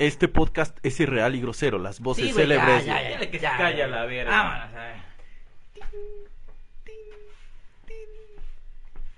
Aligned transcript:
Este 0.00 0.28
podcast 0.28 0.78
es 0.82 0.98
irreal 0.98 1.34
y 1.34 1.40
grosero. 1.42 1.78
Las 1.78 2.00
voces 2.00 2.24
Sí, 2.28 2.32
güey, 2.32 2.48
ya, 2.48 2.54
célebres. 2.56 2.86
ya, 2.86 3.02
ya, 3.02 3.08
Dile 3.18 3.30
que 3.30 3.36
se 3.38 3.42
ya, 3.42 3.56
calla 3.58 3.76
ya. 3.76 3.86
la 3.86 4.04
verga. 4.06 4.30
Vámonos, 4.30 4.74
a 4.74 4.82
ver. 4.86 4.96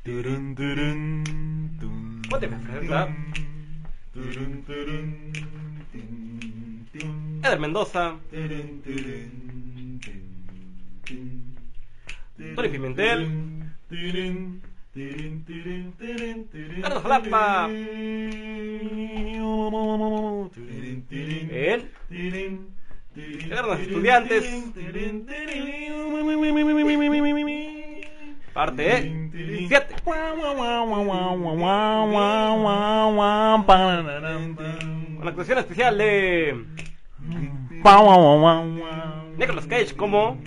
Turun, 0.02 0.54
turun, 0.56 1.76
tun. 1.78 2.22
Ponte 2.28 2.46
a 2.46 2.58
fregar. 2.58 3.08
Turun, 4.12 4.62
turun, 4.64 5.32
tun, 5.92 6.88
tun. 6.92 7.40
Eder 7.44 7.60
Mendoza, 7.60 8.18
Turun, 8.30 8.82
turun, 8.82 10.00
tun, 10.02 11.54
tun. 12.36 12.54
Tony 12.56 12.68
Pimentel, 12.68 13.20
Turun, 13.24 13.74
turun, 13.88 14.62
él, 21.50 21.90
turun, 22.10 22.68
estudiantes. 23.80 24.44
parte 28.52 29.30
7. 29.68 29.94
Una 35.18 35.30
actuación 35.30 35.58
especial 35.58 35.96
de 35.96 36.64
Nicolas 39.38 39.66
Cage 39.66 39.96
como 39.96 40.38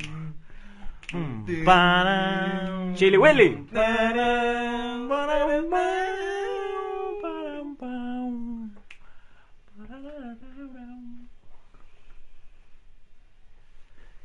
Chili 2.96 3.18
Willy. 3.18 3.66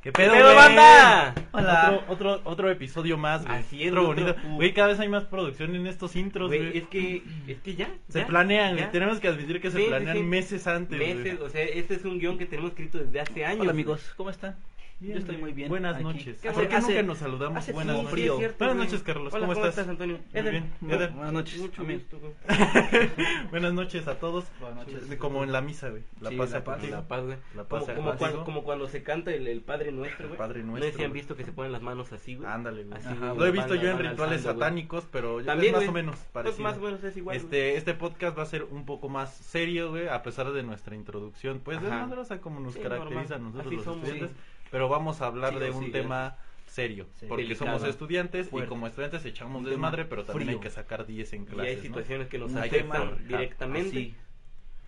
¿Qué 0.02 0.12
pedo, 0.12 0.32
güey? 0.32 0.54
banda? 0.54 1.34
Hola. 1.52 2.00
Otro, 2.08 2.12
otro, 2.36 2.40
otro 2.50 2.70
episodio 2.70 3.18
más, 3.18 3.44
güey. 3.44 3.58
Así 3.58 3.82
es, 3.84 3.90
Otro 3.92 4.08
otro- 4.08 4.24
bonito. 4.34 4.48
Güey, 4.56 4.72
cada 4.72 4.88
vez 4.88 5.00
hay 5.00 5.08
más 5.08 5.24
producción 5.24 5.76
en 5.76 5.86
estos 5.86 6.16
intros, 6.16 6.48
Güey, 6.48 6.58
güey. 6.60 6.78
es 6.78 6.88
que, 6.88 7.22
es 7.46 7.58
que 7.60 7.74
ya. 7.74 7.90
Se 8.08 8.20
ya, 8.20 8.26
planean, 8.26 8.76
ya. 8.76 8.82
güey. 8.84 8.92
Tenemos 8.92 9.20
que 9.20 9.28
admitir 9.28 9.60
que 9.60 9.70
se 9.70 9.76
Sí, 9.76 9.82
sí, 9.84 9.88
planean 9.90 10.16
sí. 10.16 10.22
meses 10.22 10.66
antes, 10.66 10.98
güey. 10.98 11.14
Meses, 11.16 11.40
o 11.40 11.50
sea, 11.50 11.62
este 11.64 11.94
es 11.96 12.04
un 12.06 12.18
guion 12.18 12.38
que 12.38 12.46
tenemos 12.46 12.70
escrito 12.70 12.96
desde 12.98 13.20
hace 13.20 13.44
años. 13.44 13.60
Hola 13.60 13.72
amigos, 13.72 14.14
¿cómo 14.16 14.30
están? 14.30 14.56
Bien, 15.00 15.14
Yo 15.14 15.18
estoy 15.20 15.38
muy 15.38 15.52
bien. 15.52 15.70
Buenas 15.70 15.94
aquí. 15.94 16.04
noches. 16.04 16.40
¿Qué 16.42 16.50
¿Por 16.50 16.68
qué 16.68 16.76
hace- 16.76 16.88
nunca 16.92 17.02
nos 17.04 17.18
saludamos? 17.18 17.56
hace 17.58 17.72
Buenas 17.72 17.94
frío, 17.96 18.02
noches. 18.02 18.12
frío. 18.12 18.36
cierto, 18.36 18.64
Buenas 18.66 18.76
noches, 18.84 19.02
Carlos. 19.02 19.32
Hola, 19.32 19.46
¿Cómo, 19.46 19.66
estás? 19.66 19.88
Antonio? 19.88 20.18
Muy 20.18 20.40
Eder. 20.40 20.52
bien. 20.52 20.72
Bu- 20.82 20.92
Eder. 20.94 21.10
Buenas 21.12 21.32
noches. 21.32 21.58
Mucho 21.58 21.84
gusto. 21.84 22.20
Buenas 23.50 23.72
noches 23.72 24.06
a 24.08 24.14
todos. 24.18 24.44
Buenas 24.60 24.86
noches. 24.86 25.08
De- 25.08 25.16
Como 25.18 25.42
en 25.42 25.52
la 25.52 25.62
misa, 25.62 25.88
güey. 25.88 26.02
La 26.20 26.30
Sí, 26.30 26.36
paz 26.36 26.50
la 26.50 26.64
paz. 26.64 26.82
La 26.90 27.08
paz, 27.08 27.24
güey. 27.24 27.36
La 27.54 27.64
paz 27.64 27.84
como, 27.84 27.96
como, 27.96 28.16
cuando, 28.18 28.44
como 28.44 28.62
cuando 28.64 28.88
se 28.88 29.02
canta 29.02 29.32
el, 29.32 29.46
el 29.46 29.62
Padre 29.62 29.90
Nuestro, 29.90 30.26
güey. 30.28 30.36
Padre 30.38 30.60
No 30.64 30.74
sé 30.74 30.80
Nuestro, 30.80 30.98
si 30.98 31.04
han 31.04 31.12
visto 31.14 31.34
que 31.34 31.44
se 31.44 31.52
ponen 31.52 31.72
las 31.72 31.80
manos 31.82 32.12
así, 32.12 32.34
güey. 32.34 32.46
Ándale, 32.50 32.84
güey. 32.84 33.00
Lo 33.02 33.46
he 33.46 33.48
van- 33.48 33.52
visto 33.52 33.74
yo 33.76 33.90
en 33.90 33.98
rituales 33.98 34.42
satánicos, 34.42 35.06
pero 35.10 35.42
También, 35.42 35.74
es 35.74 35.80
más 35.80 35.88
o 35.88 35.92
menos 35.92 36.16
Pues 36.16 36.28
parecido. 36.32 36.62
más 36.64 36.76
o 36.76 36.80
menos 36.82 37.02
es 37.04 37.16
igual. 37.16 37.36
Este, 37.36 37.76
este 37.76 37.94
podcast 37.94 38.36
va 38.38 38.42
a 38.42 38.46
ser 38.46 38.64
un 38.64 38.84
poco 38.84 39.08
más 39.08 39.34
serio, 39.34 39.88
güey, 39.90 40.08
a 40.08 40.22
pesar 40.22 40.52
de 40.52 40.62
nuestra 40.62 40.94
introducción, 40.94 41.60
pues 41.64 41.78
Ajá. 41.78 41.86
desmadrosa 41.86 42.40
como 42.42 42.60
nos 42.60 42.74
Sí, 42.74 42.80
caracteriza 42.80 43.36
a 43.36 43.38
nosotros 43.38 43.72
los 43.86 44.08
sí. 44.08 44.28
Pero 44.70 44.88
vamos 44.88 45.20
a 45.20 45.26
hablar 45.26 45.54
Sí, 45.54 45.58
de 45.60 45.70
un 45.70 45.84
sí, 45.86 45.90
tema 45.92 46.36
serio, 46.66 47.06
Sí. 47.16 47.26
porque 47.26 47.42
Delicado. 47.44 47.72
somos 47.78 47.88
estudiantes 47.88 48.48
y 48.52 48.62
como 48.62 48.86
estudiantes 48.86 49.24
echamos 49.24 49.64
desmadre, 49.64 50.04
pero 50.04 50.24
también 50.24 50.48
frío. 50.48 50.58
hay 50.58 50.62
que 50.62 50.70
sacar 50.70 51.06
10 51.06 51.32
en 51.32 51.42
Y 51.42 51.46
clases, 51.46 51.68
hay 51.70 51.76
¿no? 51.76 51.82
situaciones 51.82 52.28
que 52.28 52.38
nos 52.38 52.54
Hay 52.54 52.68
afectan 52.68 53.26
directamente. 53.26 53.88
Así. 53.88 54.14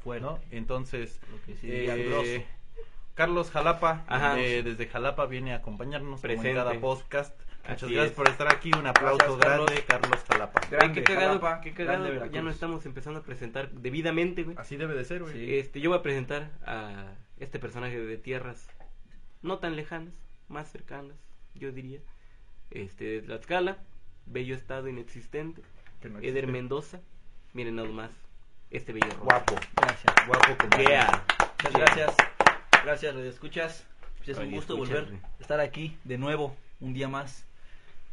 Fuerte. 0.05 0.25
¿no? 0.27 0.39
Entonces, 0.51 1.21
eh. 1.63 2.47
Carlos 3.15 3.51
Jalapa, 3.51 4.05
Ajá. 4.07 4.41
eh, 4.41 4.63
desde 4.63 4.87
Jalapa 4.87 5.27
viene 5.27 5.53
a 5.53 5.57
acompañarnos 5.57 6.21
como 6.21 6.33
en 6.33 6.39
Presente. 6.41 6.55
cada 6.55 6.81
podcast. 6.81 7.39
Muchas 7.69 7.85
Así 7.85 7.95
gracias 7.95 8.11
es. 8.11 8.17
por 8.17 8.29
estar 8.29 8.53
aquí, 8.53 8.73
un 8.77 8.87
aplauso 8.89 9.19
Gracias, 9.19 9.39
Carlos. 9.39 9.67
grande, 9.67 9.85
Carlos 9.87 10.25
Jalapa. 10.29 10.61
Grande, 10.69 10.95
qué 11.01 11.05
cagado, 11.05 11.27
Jalapa, 11.41 11.61
qué 11.61 11.73
cagado. 11.75 12.05
grande 12.05 12.31
Ya 12.35 12.43
no 12.43 12.51
estamos 12.51 12.85
empezando 12.87 13.21
a 13.21 13.23
presentar 13.23 13.71
debidamente, 13.71 14.43
güey. 14.43 14.57
Así 14.59 14.77
debe 14.77 14.95
de 14.95 15.05
ser, 15.05 15.23
güey. 15.23 15.35
Sí. 15.35 15.55
Este, 15.59 15.81
yo 15.81 15.91
voy 15.91 15.99
a 16.01 16.03
presentar 16.03 16.51
a 16.67 17.13
este 17.39 17.61
personaje 17.61 18.01
de 18.01 18.17
tierras 18.17 18.67
no 19.43 19.59
tan 19.59 19.77
lejanas, 19.77 20.15
más 20.49 20.71
cercanas, 20.71 21.17
yo 21.55 21.73
diría. 21.73 22.01
Este, 22.71 23.05
de 23.05 23.23
Tlaxcala, 23.23 23.79
bello 24.27 24.55
estado 24.55 24.89
inexistente. 24.89 25.63
No 26.03 26.19
Eder 26.19 26.29
existe. 26.29 26.47
Mendoza, 26.47 27.01
miren 27.53 27.77
nada 27.77 27.89
más, 27.89 28.11
este 28.71 28.93
bello 28.93 29.07
rostro. 29.07 29.25
Guapo, 29.25 29.55
Gracias. 29.77 30.15
guapo 30.27 30.57
como 30.59 30.83
Yeah. 30.83 31.25
Muchas 31.63 31.73
gracias. 31.75 32.17
Gracias, 32.85 33.15
Radio 33.15 33.31
Escuchas. 33.31 33.87
Pues 34.19 34.31
es 34.31 34.39
un 34.39 34.51
gusto 34.53 34.77
volver 34.77 35.09
a 35.39 35.43
estar 35.43 35.61
aquí 35.61 35.97
de 36.05 36.19
nuevo, 36.19 36.57
un 36.81 36.95
día 36.95 37.09
más. 37.09 37.47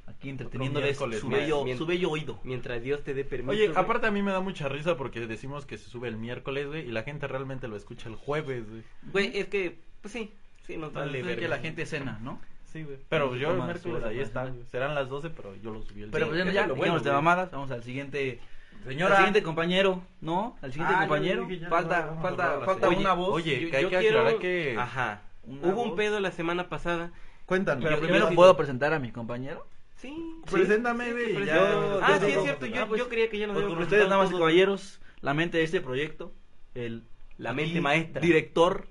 Aquí 0.07 0.29
entreteniéndoles 0.29 0.97
su 0.97 1.29
bello, 1.29 1.63
su 1.77 1.85
bello 1.85 2.09
oído. 2.09 2.39
Mientras 2.43 2.81
Dios 2.81 3.03
te 3.03 3.13
dé 3.13 3.23
permiso. 3.23 3.51
Oye, 3.51 3.67
güey. 3.67 3.77
aparte 3.77 4.07
a 4.07 4.11
mí 4.11 4.23
me 4.23 4.31
da 4.31 4.39
mucha 4.39 4.67
risa 4.67 4.97
porque 4.97 5.27
decimos 5.27 5.67
que 5.67 5.77
se 5.77 5.87
sube 5.87 6.07
el 6.07 6.17
miércoles, 6.17 6.65
güey, 6.67 6.87
y 6.87 6.91
la 6.91 7.03
gente 7.03 7.27
realmente 7.27 7.67
lo 7.67 7.75
escucha 7.75 8.09
el 8.09 8.15
jueves, 8.15 8.67
güey. 8.67 8.83
Güey, 9.11 9.37
es 9.37 9.47
que, 9.49 9.77
pues 10.01 10.11
sí, 10.11 10.33
sí, 10.73 10.77
nos 10.77 10.93
vale 10.93 11.19
Es 11.19 11.25
verga. 11.25 11.41
que 11.41 11.47
la 11.47 11.57
gente 11.59 11.85
cena, 11.85 12.19
¿no? 12.21 12.39
Sí, 12.65 12.83
güey. 12.83 12.97
Pero 13.09 13.35
yo 13.35 13.51
el 13.51 13.63
miércoles 13.63 14.03
ahí 14.03 14.19
está, 14.19 14.45
¿no? 14.45 14.55
Serán 14.71 14.93
las 14.93 15.09
12, 15.09 15.31
pero 15.31 15.55
yo 15.55 15.71
lo 15.71 15.81
subí 15.81 16.03
el 16.03 16.11
Pero 16.11 16.27
pues 16.29 16.53
ya, 16.53 16.67
bueno, 16.67 16.99
de 16.99 17.11
mamadas, 17.11 17.49
vamos 17.51 17.71
al 17.71 17.83
siguiente. 17.83 18.39
Señora. 18.85 19.15
Al 19.15 19.17
siguiente 19.17 19.43
compañero, 19.43 20.03
¿no? 20.21 20.55
Al 20.61 20.71
siguiente 20.71 20.93
Ah, 20.95 20.99
compañero. 21.01 21.47
falta, 21.69 22.11
no, 22.15 22.21
falta, 22.21 22.59
falta 22.61 22.87
señora. 22.87 22.99
una 22.99 23.13
voz. 23.13 23.29
Oye, 23.33 23.59
Yo- 23.59 23.69
que 23.71 23.77
hay 23.77 23.83
yo 23.83 23.89
que 23.89 23.97
quiero- 23.99 24.19
aclarar 24.19 24.39
que... 24.39 24.75
Ajá. 24.77 25.21
Hubo 25.45 25.81
un 25.81 25.89
voz. 25.89 25.97
pedo 25.97 26.19
la 26.19 26.31
semana 26.31 26.69
pasada. 26.69 27.11
Cuéntanos. 27.45 27.83
Pero 27.83 27.95
Yo- 27.97 28.01
primero 28.03 28.29
yo- 28.29 28.35
puedo 28.35 28.55
presentar 28.55 28.93
a 28.93 28.99
mi 28.99 29.11
compañero. 29.11 29.65
Sí. 29.95 30.15
Preséntame, 30.49 31.05
sí, 31.07 31.11
güey, 31.11 31.25
sí, 31.43 31.49
Ah, 31.51 32.17
yo- 32.21 32.25
sí, 32.25 32.31
es 32.33 32.41
cierto. 32.43 32.65
Yo, 32.67 32.83
Ah, 32.83 32.85
pues, 32.87 32.99
yo 32.99 33.09
creía 33.09 33.29
que 33.29 33.37
ya 33.39 33.47
nos 33.47 33.55
Pues 33.55 33.67
con 33.67 33.79
ustedes, 33.79 34.07
damas 34.07 34.29
y 34.29 34.33
caballeros, 34.33 35.01
la 35.21 35.33
mente 35.33 35.57
de 35.57 35.63
este 35.63 35.81
proyecto, 35.81 36.31
el 36.75 37.03
La 37.37 37.51
mente 37.51 37.81
maestra. 37.81 38.21
director, 38.21 38.87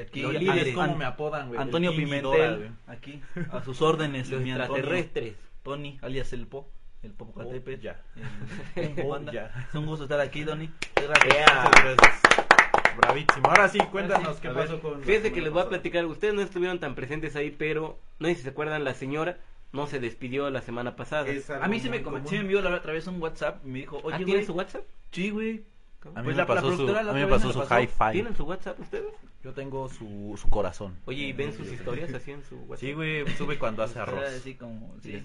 aquí, 0.00 0.22
Los 0.22 0.32
líderes, 0.34 0.54
líderes, 0.54 0.78
An- 0.78 0.86
¿cómo 0.86 0.96
me 0.98 1.04
apodan, 1.04 1.48
güey? 1.48 1.60
Antonio 1.60 1.90
Pimentel, 1.92 2.22
Dora, 2.22 2.56
güey. 2.56 2.70
aquí, 2.86 3.20
a 3.50 3.62
sus 3.62 3.82
órdenes, 3.82 4.28
Los 4.30 4.42
extraterrestres. 4.42 5.34
Tony, 5.62 5.98
alias 6.02 6.32
el 6.32 6.46
Po, 6.46 6.68
el 7.02 7.12
Popocatépetl. 7.12 7.80
Oh, 7.80 7.82
ya. 7.82 8.02
el- 8.76 8.94
Oh, 9.06 9.20
ya. 9.32 9.66
Es 9.68 9.74
un 9.74 9.86
gusto 9.86 10.04
estar 10.04 10.20
aquí, 10.20 10.44
Tony. 10.44 10.70
Gracias. 10.96 11.34
Yeah. 11.34 11.64
Muchas 11.64 11.82
gracias. 11.96 12.20
Bravísimo. 12.96 13.46
Ahora 13.48 13.68
sí, 13.68 13.78
cuéntanos 13.90 14.26
Ahora 14.26 14.34
sí, 14.34 14.42
qué 14.42 14.48
pasó 14.50 14.80
con... 14.80 15.02
Fíjense 15.02 15.32
que 15.32 15.40
les 15.40 15.50
voy 15.50 15.62
a 15.62 15.68
platicar. 15.68 16.04
Ustedes 16.04 16.34
no 16.34 16.42
estuvieron 16.42 16.78
tan 16.78 16.94
presentes 16.94 17.36
ahí, 17.36 17.50
pero 17.50 17.98
no 18.18 18.28
sé 18.28 18.34
si 18.34 18.42
se 18.42 18.50
acuerdan, 18.50 18.84
la 18.84 18.92
señora 18.94 19.38
no 19.72 19.86
se 19.86 19.98
despidió 19.98 20.50
la 20.50 20.60
semana 20.60 20.94
pasada. 20.96 21.26
A 21.62 21.68
mí 21.68 21.80
se 21.80 21.88
me, 21.88 21.98
sí 22.26 22.34
me 22.34 22.40
envió 22.40 22.60
la 22.60 22.74
otra 22.76 22.92
vez 22.92 23.06
un 23.06 23.22
WhatsApp 23.22 23.64
y 23.64 23.68
me 23.68 23.78
dijo, 23.78 23.96
¿Ah, 23.98 24.06
oye, 24.08 24.16
¿Tienen 24.18 24.34
güey. 24.34 24.44
su 24.46 24.52
WhatsApp? 24.52 24.82
Sí, 25.12 25.30
güey. 25.30 25.64
A 26.08 26.20
mí 26.20 26.24
Pues 26.24 26.26
me 26.26 26.32
la- 26.32 26.36
la 26.42 26.46
pasó 26.46 26.76
su, 26.76 26.86
la 26.86 27.00
a 27.00 27.12
mí 27.12 27.20
me 27.20 27.26
pasó 27.26 27.46
me 27.48 27.52
su 27.54 27.60
hi-fi. 27.62 28.12
¿Tienen 28.12 28.36
su 28.36 28.44
WhatsApp 28.44 28.80
ustedes? 28.80 29.12
Yo 29.44 29.52
tengo 29.52 29.88
su, 29.88 30.38
su 30.40 30.48
corazón. 30.50 30.96
Oye, 31.06 31.24
¿y 31.24 31.32
ven 31.32 31.52
sus 31.52 31.70
historias 31.72 32.12
así 32.14 32.30
en 32.30 32.42
su 32.44 32.56
WhatsApp? 32.56 32.78
Sí, 32.78 32.92
güey, 32.92 33.26
sube 33.36 33.58
cuando 33.58 33.82
hace 33.82 33.98
arroz. 33.98 34.20
Era 34.20 34.28
así 34.36 34.54
como, 34.54 34.94
sí. 35.02 35.22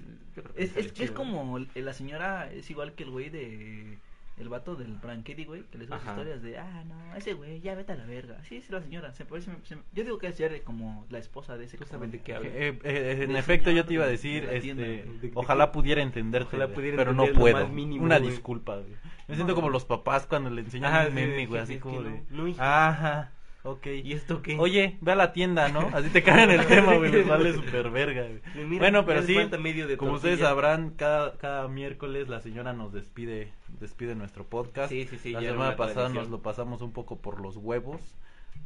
Es, 0.55 0.75
es, 0.75 0.99
es 0.99 1.11
como 1.11 1.57
el- 1.57 1.69
la 1.75 1.93
señora, 1.93 2.51
es 2.51 2.69
igual 2.69 2.93
que 2.93 3.03
el 3.03 3.11
güey 3.11 3.29
de. 3.29 3.97
El 4.37 4.49
vato 4.49 4.75
del 4.75 4.93
Branquetti, 4.97 5.45
güey, 5.45 5.63
que 5.63 5.79
le 5.79 5.85
sube 5.87 5.95
Ajá. 5.95 6.11
historias 6.11 6.43
de, 6.43 6.59
ah, 6.59 6.83
no, 6.87 7.15
ese 7.15 7.33
güey, 7.33 7.59
ya 7.59 7.73
vete 7.73 7.93
a 7.93 7.95
la 7.95 8.05
verga. 8.05 8.37
Sí, 8.43 8.57
es 8.57 8.69
la 8.69 8.81
señora. 8.81 9.11
Se 9.13 9.25
parece, 9.25 9.51
se- 9.63 9.77
yo 9.93 10.03
digo 10.03 10.19
que 10.19 10.27
es 10.27 10.37
ya 10.37 10.47
como 10.63 11.07
la 11.09 11.17
esposa 11.17 11.57
de 11.57 11.65
ese 11.65 11.77
sabes 11.85 12.11
de 12.11 12.21
qué 12.21 12.33
Eh, 12.35 12.79
eh, 12.83 13.17
en 13.23 13.35
efecto, 13.35 13.71
yo 13.71 13.83
te 13.85 13.95
iba 13.95 14.03
a 14.03 14.05
de- 14.05 14.11
decir, 14.13 14.45
de 14.45 14.53
la 14.55 14.61
tienda, 14.61 14.83
este, 14.85 15.03
güey. 15.07 15.17
De- 15.19 15.27
de- 15.29 15.31
ojalá 15.33 15.71
pudiera 15.71 16.03
entenderte, 16.03 16.49
Ojalá 16.49 16.65
güey, 16.65 16.75
pudiera 16.75 16.97
pero 16.97 17.13
no 17.13 17.23
entender 17.23 17.41
puedo. 17.41 17.65
más 17.65 17.73
mínimo, 17.73 18.03
Una 18.05 18.19
güey. 18.19 18.29
disculpa, 18.29 18.75
güey. 18.75 18.93
Me 19.27 19.33
siento 19.35 19.55
como 19.55 19.69
los 19.69 19.85
papás 19.85 20.27
cuando 20.27 20.49
le 20.51 20.61
enseñan 20.61 20.93
Ajá, 20.93 21.07
un 21.07 21.15
meme, 21.15 21.37
sí, 21.39 21.45
güey, 21.47 21.65
sí, 21.65 21.71
así 21.73 21.79
como 21.81 22.03
que 22.03 22.21
no, 22.29 22.45
ajá, 22.59 23.31
ok. 23.63 23.87
¿Y 24.03 24.13
esto 24.13 24.41
qué? 24.41 24.57
Oye, 24.59 24.97
ve 25.01 25.11
a 25.11 25.15
la 25.15 25.33
tienda, 25.33 25.69
¿no? 25.69 25.89
Así 25.93 26.09
te 26.09 26.23
caen 26.23 26.51
el 26.51 26.65
tema, 26.67 26.95
güey, 26.95 27.11
les 27.11 27.27
vale 27.27 27.53
súper 27.53 27.89
verga, 27.89 28.25
güey. 28.53 28.77
Bueno, 28.77 29.05
pero 29.05 29.21
sí, 29.23 29.37
medio 29.59 29.87
de 29.87 29.97
como 29.97 30.13
ustedes 30.13 30.39
sabrán, 30.39 30.91
cada, 30.91 31.37
cada 31.37 31.67
miércoles 31.67 32.27
la 32.29 32.41
señora 32.41 32.73
nos 32.73 32.93
despide, 32.93 33.51
despide 33.79 34.15
nuestro 34.15 34.45
podcast. 34.45 34.89
Sí, 34.89 35.05
sí, 35.09 35.17
sí, 35.17 35.31
La 35.31 35.41
semana 35.41 35.75
pasada 35.75 36.05
tradición. 36.05 36.23
nos 36.23 36.31
lo 36.31 36.41
pasamos 36.41 36.81
un 36.81 36.91
poco 36.91 37.17
por 37.17 37.41
los 37.41 37.57
huevos. 37.57 38.01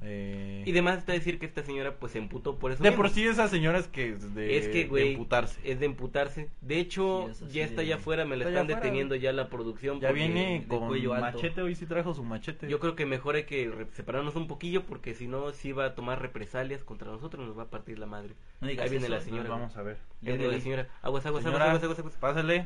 Eh, 0.03 0.63
Y 0.65 0.71
demás 0.71 0.97
está 0.97 1.13
decir 1.13 1.37
que 1.37 1.45
esta 1.45 1.61
señora 1.61 1.95
pues 1.99 2.13
se 2.13 2.17
emputó 2.17 2.57
por 2.57 2.71
eso. 2.71 2.81
de 2.81 2.89
mismo. 2.89 3.03
por 3.03 3.11
sí 3.11 3.23
esas 3.27 3.51
señoras 3.51 3.87
que 3.87 4.09
es 4.09 4.33
de, 4.33 4.57
es 4.57 4.67
que, 4.67 4.79
de 4.79 4.85
güey, 4.87 5.11
emputarse. 5.11 5.59
es 5.63 5.79
de 5.79 5.85
emputarse. 5.85 6.49
De 6.61 6.79
hecho, 6.79 7.29
Sí, 7.33 7.45
ya 7.51 7.63
está 7.63 7.77
de- 7.81 7.87
allá 7.87 7.95
afuera, 7.97 8.25
me 8.25 8.35
la 8.35 8.45
Está 8.45 8.49
están 8.49 8.65
afuera, 8.65 8.79
deteniendo 8.81 9.15
ya 9.15 9.31
la 9.31 9.47
producción. 9.49 9.99
Ya 9.99 10.11
viene 10.11 10.61
de 10.61 10.67
con 10.67 10.87
cuello 10.87 11.13
alto. 11.13 11.37
machete, 11.37 11.61
hoy 11.61 11.75
sí 11.75 11.85
trajo 11.85 12.15
su 12.15 12.23
machete. 12.23 12.67
Yo 12.67 12.79
creo 12.79 12.95
que 12.95 13.05
mejor 13.05 13.35
hay 13.35 13.43
que 13.43 13.69
re- 13.69 13.87
separarnos 13.93 14.35
un 14.35 14.47
poquillo 14.47 14.83
porque 14.85 15.13
si 15.13 15.27
no, 15.27 15.51
sí 15.51 15.71
va 15.71 15.85
a 15.85 15.93
tomar 15.95 16.19
represalias 16.19 16.83
contra 16.83 17.11
nosotros, 17.11 17.45
nos 17.47 17.55
va 17.55 17.63
a 17.63 17.69
partir 17.69 17.99
la 17.99 18.07
madre. 18.07 18.33
No 18.59 18.67
digas 18.69 18.85
Ahí 18.85 18.89
viene 18.89 19.05
eso, 19.05 19.13
la 19.15 19.21
señora. 19.21 19.43
Pues 19.43 19.51
vamos 19.51 19.77
a 19.77 19.81
ver. 19.83 19.97
Ahí 20.25 20.35
viene 20.35 20.47
la 20.47 20.59
señora. 20.59 20.87
Aguas, 21.03 21.25
aguas, 21.27 21.43
Señora, 21.43 21.65
aguas, 21.65 21.83
aguas, 21.83 21.99
aguas, 21.99 21.99
aguas. 21.99 22.15
Pásale. 22.19 22.65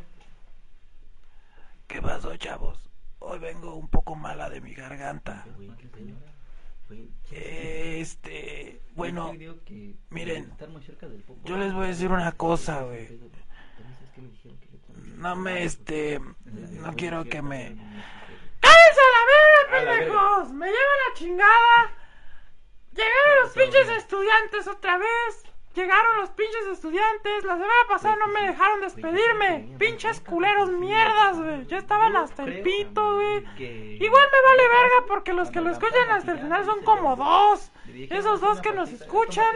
¿Qué 1.88 2.02
pasó, 2.02 2.36
chavos? 2.38 2.80
Hoy 3.20 3.40
vengo 3.40 3.76
un 3.76 3.88
poco 3.90 4.16
mala 4.16 4.50
de 4.50 4.62
mi 4.62 4.74
garganta. 4.74 5.46
Güey, 5.58 5.70
qué 5.78 5.88
señora. 5.90 6.32
Este, 7.32 8.82
bueno, 8.94 9.34
miren, 10.10 10.54
yo 11.44 11.58
les 11.58 11.74
voy 11.74 11.86
a 11.86 11.88
decir 11.88 12.12
una 12.12 12.32
cosa, 12.34 12.84
güey. 12.84 13.08
Pero, 13.08 13.28
¿también 13.30 13.96
sabes 13.98 14.12
qué 14.14 14.22
me 14.22 14.30
dijeron 14.30 14.58
que 14.60 14.68
yo- 14.70 15.18
No 15.18 15.36
me, 15.36 15.64
este, 15.64 16.20
no 16.20 16.94
quiero 16.96 17.24
que 17.26 17.42
me... 17.42 17.76
¡Cállense 18.62 19.00
a 19.02 19.12
la 19.16 19.24
verga, 19.32 19.96
pendejos! 19.98 20.54
¡Me 20.54 20.66
lleva 20.68 20.80
la 20.80 21.14
chingada! 21.20 21.92
Llegaron 22.92 23.44
los 23.44 23.52
pinches 23.52 23.90
estudiantes 23.90 24.68
otra 24.68 24.98
vez. 24.98 25.44
Llegaron 25.76 26.18
los 26.22 26.30
pinches 26.30 26.68
estudiantes. 26.72 27.44
La 27.44 27.56
semana 27.56 27.74
pasada 27.90 28.16
no 28.16 28.28
me 28.28 28.48
dejaron 28.48 28.80
despedirme. 28.80 29.76
Pinches 29.78 30.22
culeros 30.22 30.72
mierdas, 30.72 31.38
güey. 31.38 31.66
Ya 31.68 31.78
estaban 31.78 32.16
hasta 32.16 32.44
el 32.44 32.62
pito, 32.62 33.16
güey. 33.16 33.38
Igual 34.00 34.24
me 34.32 34.50
vale 34.50 34.68
verga 34.70 35.06
porque 35.08 35.34
los 35.34 35.52
que 35.52 35.60
lo 35.60 35.72
escuchan 35.72 36.10
hasta 36.12 36.32
el 36.32 36.40
final 36.40 36.66
son 36.66 36.82
como 36.84 37.16
dos. 37.18 37.72
Esos 37.94 38.40
dos 38.40 38.62
que 38.62 38.72
nos 38.72 38.90
escuchan 38.92 39.54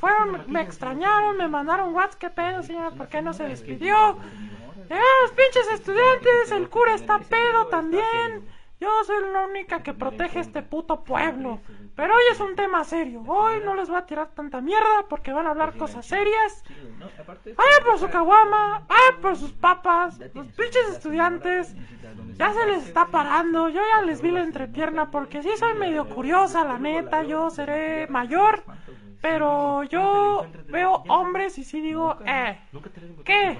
fueron, 0.00 0.44
me 0.48 0.62
extrañaron, 0.62 1.36
me 1.36 1.46
mandaron 1.46 1.94
WhatsApp. 1.94 2.18
¿Qué 2.18 2.30
pedo, 2.30 2.62
señora? 2.64 2.90
¿Por 2.90 3.08
qué 3.08 3.22
no 3.22 3.32
se 3.32 3.44
despidió? 3.44 4.18
Llegaron 4.88 5.22
los 5.22 5.30
pinches 5.30 5.70
estudiantes. 5.74 6.50
El 6.50 6.68
cura 6.68 6.94
está 6.94 7.20
pedo 7.20 7.68
también. 7.68 8.48
Yo 8.80 8.88
soy 9.04 9.30
la 9.32 9.42
única 9.42 9.82
que 9.82 9.94
protege 9.94 10.40
este 10.40 10.62
puto 10.62 11.04
pueblo. 11.04 11.60
Pero 12.00 12.14
hoy 12.14 12.22
es 12.32 12.40
un 12.40 12.56
tema 12.56 12.82
serio. 12.82 13.22
Hoy 13.26 13.60
no 13.62 13.74
les 13.74 13.90
voy 13.90 13.98
a 13.98 14.06
tirar 14.06 14.30
tanta 14.30 14.62
mierda 14.62 15.04
porque 15.10 15.34
van 15.34 15.46
a 15.46 15.50
hablar 15.50 15.76
cosas 15.76 16.06
serias. 16.06 16.64
Vayan 17.44 17.84
por 17.84 17.98
su 17.98 18.08
caguama, 18.08 18.86
vayan 18.88 19.20
por 19.20 19.36
sus 19.36 19.52
papas. 19.52 20.18
Los 20.32 20.46
pinches 20.46 20.88
estudiantes 20.92 21.76
ya 22.38 22.54
se 22.54 22.66
les 22.68 22.86
está 22.86 23.08
parando. 23.08 23.68
Yo 23.68 23.82
ya 23.86 24.00
les 24.00 24.22
vi 24.22 24.30
la 24.30 24.42
entrepierna 24.42 25.10
porque 25.10 25.42
sí 25.42 25.50
soy 25.58 25.74
medio 25.74 26.08
curiosa, 26.08 26.64
la 26.64 26.78
neta. 26.78 27.22
Yo 27.22 27.50
seré 27.50 28.06
mayor, 28.06 28.64
pero 29.20 29.82
yo 29.82 30.46
veo 30.68 31.04
hombres 31.06 31.58
y 31.58 31.64
sí 31.64 31.82
digo, 31.82 32.16
eh, 32.24 32.58
¿Nunca 32.72 32.88
te 32.88 33.02
las 33.02 33.10
¿Qué? 33.26 33.58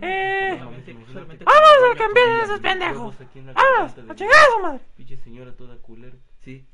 Eh, 0.00 0.58
vamos 0.62 0.78
a 0.78 1.94
que 1.94 2.04
empiecen 2.04 2.40
esos 2.40 2.60
pendejos. 2.60 3.14
Vamos, 3.54 3.98
a 4.08 4.14
chingar 4.14 4.34
a 4.34 4.50
su 4.56 4.62
madre. 4.62 4.80
Pinche 4.96 5.18
señora 5.18 5.54
toda 5.54 5.76
culera. 5.76 6.16
Sí. 6.38 6.66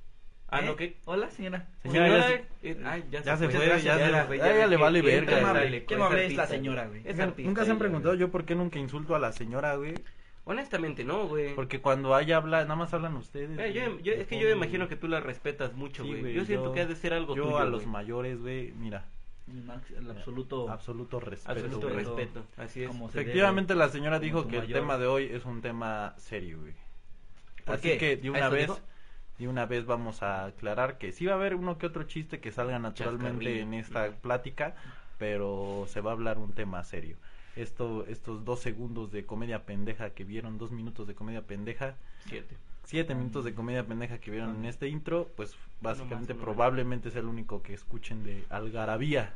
Ah, 0.48 0.60
¿Eh? 0.60 0.66
¿no 0.66 0.76
qué? 0.76 0.96
Hola, 1.06 1.30
señora. 1.30 1.66
Señora, 1.82 2.08
ya 2.08 2.22
se- 2.28 2.44
eh, 2.62 2.80
ay, 2.84 3.04
ya, 3.10 3.22
ya 3.22 3.36
se 3.36 3.44
fue. 3.46 3.54
ya 3.54 3.60
se- 3.60 3.66
gracias, 3.66 3.98
a 4.00 4.34
ella 4.54 4.66
le 4.68 4.76
vale 4.76 5.00
que 5.00 5.06
verga, 5.06 5.38
esa- 5.38 5.52
sale, 5.52 5.84
qué 5.84 5.94
es 5.94 6.00
amable 6.00 6.18
es 6.18 6.22
artista, 6.24 6.42
la 6.42 6.48
señora, 6.48 6.86
güey. 6.86 7.00
Es 7.00 7.06
Nunca- 7.06 7.22
artista. 7.24 7.48
Nunca 7.48 7.64
se 7.64 7.70
han 7.70 7.76
ella, 7.76 7.78
preguntado 7.80 8.14
yo 8.14 8.30
por 8.30 8.44
qué 8.44 8.54
nunca 8.54 8.78
insulto 8.78 9.16
a 9.16 9.18
la 9.18 9.32
señora, 9.32 9.74
güey. 9.74 9.94
Honestamente, 10.44 11.02
no, 11.02 11.26
güey. 11.26 11.56
Porque 11.56 11.80
cuando 11.80 12.16
ella 12.16 12.36
habla, 12.36 12.62
nada 12.62 12.76
más 12.76 12.94
hablan 12.94 13.16
ustedes. 13.16 13.58
Eh, 13.58 13.72
yo, 13.72 13.90
güey. 13.92 14.02
yo- 14.04 14.12
es 14.12 14.28
que 14.28 14.38
yo 14.38 14.48
imagino 14.48 14.86
que 14.86 14.94
tú 14.94 15.08
la 15.08 15.18
respetas 15.18 15.72
mucho, 15.74 16.04
Sí, 16.04 16.10
güey. 16.10 16.20
güey, 16.20 16.34
yo 16.34 16.44
siento 16.44 16.66
yo- 16.66 16.72
que 16.72 16.80
ha 16.82 16.86
de 16.86 16.94
ser 16.94 17.12
algo 17.12 17.34
Yo 17.34 17.42
tuyo, 17.42 17.58
a 17.58 17.64
los 17.64 17.80
güey. 17.82 17.86
mayores, 17.92 18.40
güey, 18.40 18.70
mira, 18.72 19.04
Max, 19.48 19.90
El 19.96 20.10
absoluto. 20.10 20.68
absoluto 20.70 21.18
respeto. 21.20 21.52
Absoluto 21.52 21.88
güey. 21.88 21.96
respeto, 22.04 22.44
así 22.56 22.82
es. 22.82 22.88
Como 22.88 23.08
se 23.10 23.20
Efectivamente, 23.20 23.74
debe. 23.74 23.84
la 23.86 23.92
señora 23.92 24.16
como 24.18 24.24
dijo 24.24 24.42
tu 24.42 24.48
que 24.48 24.56
el 24.56 24.62
mayor. 24.62 24.80
tema 24.80 24.98
de 24.98 25.06
hoy 25.06 25.24
es 25.32 25.44
un 25.44 25.60
tema 25.62 26.14
serio, 26.18 26.60
güey. 26.60 26.74
¿Por 27.64 27.74
Así 27.76 27.88
qué? 27.90 27.98
que 27.98 28.16
de 28.16 28.28
¿A 28.28 28.30
una 28.32 28.40
eso 28.40 28.50
vez, 28.50 28.62
dijo? 28.66 28.80
De 29.38 29.48
una 29.48 29.66
vez 29.66 29.84
vamos 29.86 30.22
a 30.22 30.46
aclarar 30.46 30.98
que 30.98 31.12
sí 31.12 31.26
va 31.26 31.32
a 31.32 31.36
haber 31.36 31.54
uno 31.54 31.78
que 31.78 31.86
otro 31.86 32.04
chiste 32.04 32.40
que 32.40 32.52
salga 32.52 32.78
naturalmente 32.78 33.60
en 33.60 33.74
esta 33.74 34.10
plática, 34.12 34.74
pero 35.18 35.84
se 35.88 36.00
va 36.00 36.10
a 36.10 36.14
hablar 36.14 36.38
un 36.38 36.52
tema 36.52 36.82
serio. 36.84 37.16
Esto, 37.54 38.04
estos 38.06 38.44
dos 38.44 38.60
segundos 38.60 39.10
de 39.12 39.24
comedia 39.24 39.64
pendeja 39.64 40.10
que 40.10 40.24
vieron, 40.24 40.58
dos 40.58 40.70
minutos 40.72 41.06
de 41.06 41.14
comedia 41.14 41.40
pendeja, 41.42 41.94
Siete. 42.26 42.54
siete 42.84 43.14
minutos 43.14 43.44
de 43.44 43.54
comedia 43.54 43.84
pendeja 43.86 44.18
que 44.18 44.30
vieron 44.30 44.56
en 44.56 44.66
este 44.66 44.88
intro, 44.88 45.30
pues 45.36 45.56
básicamente 45.80 46.32
uno 46.34 46.40
más. 46.40 46.44
probablemente 46.44 47.10
sea 47.10 47.20
el 47.22 47.28
único 47.28 47.62
que 47.62 47.72
escuchen 47.74 48.24
de 48.24 48.44
Algarabía. 48.50 49.32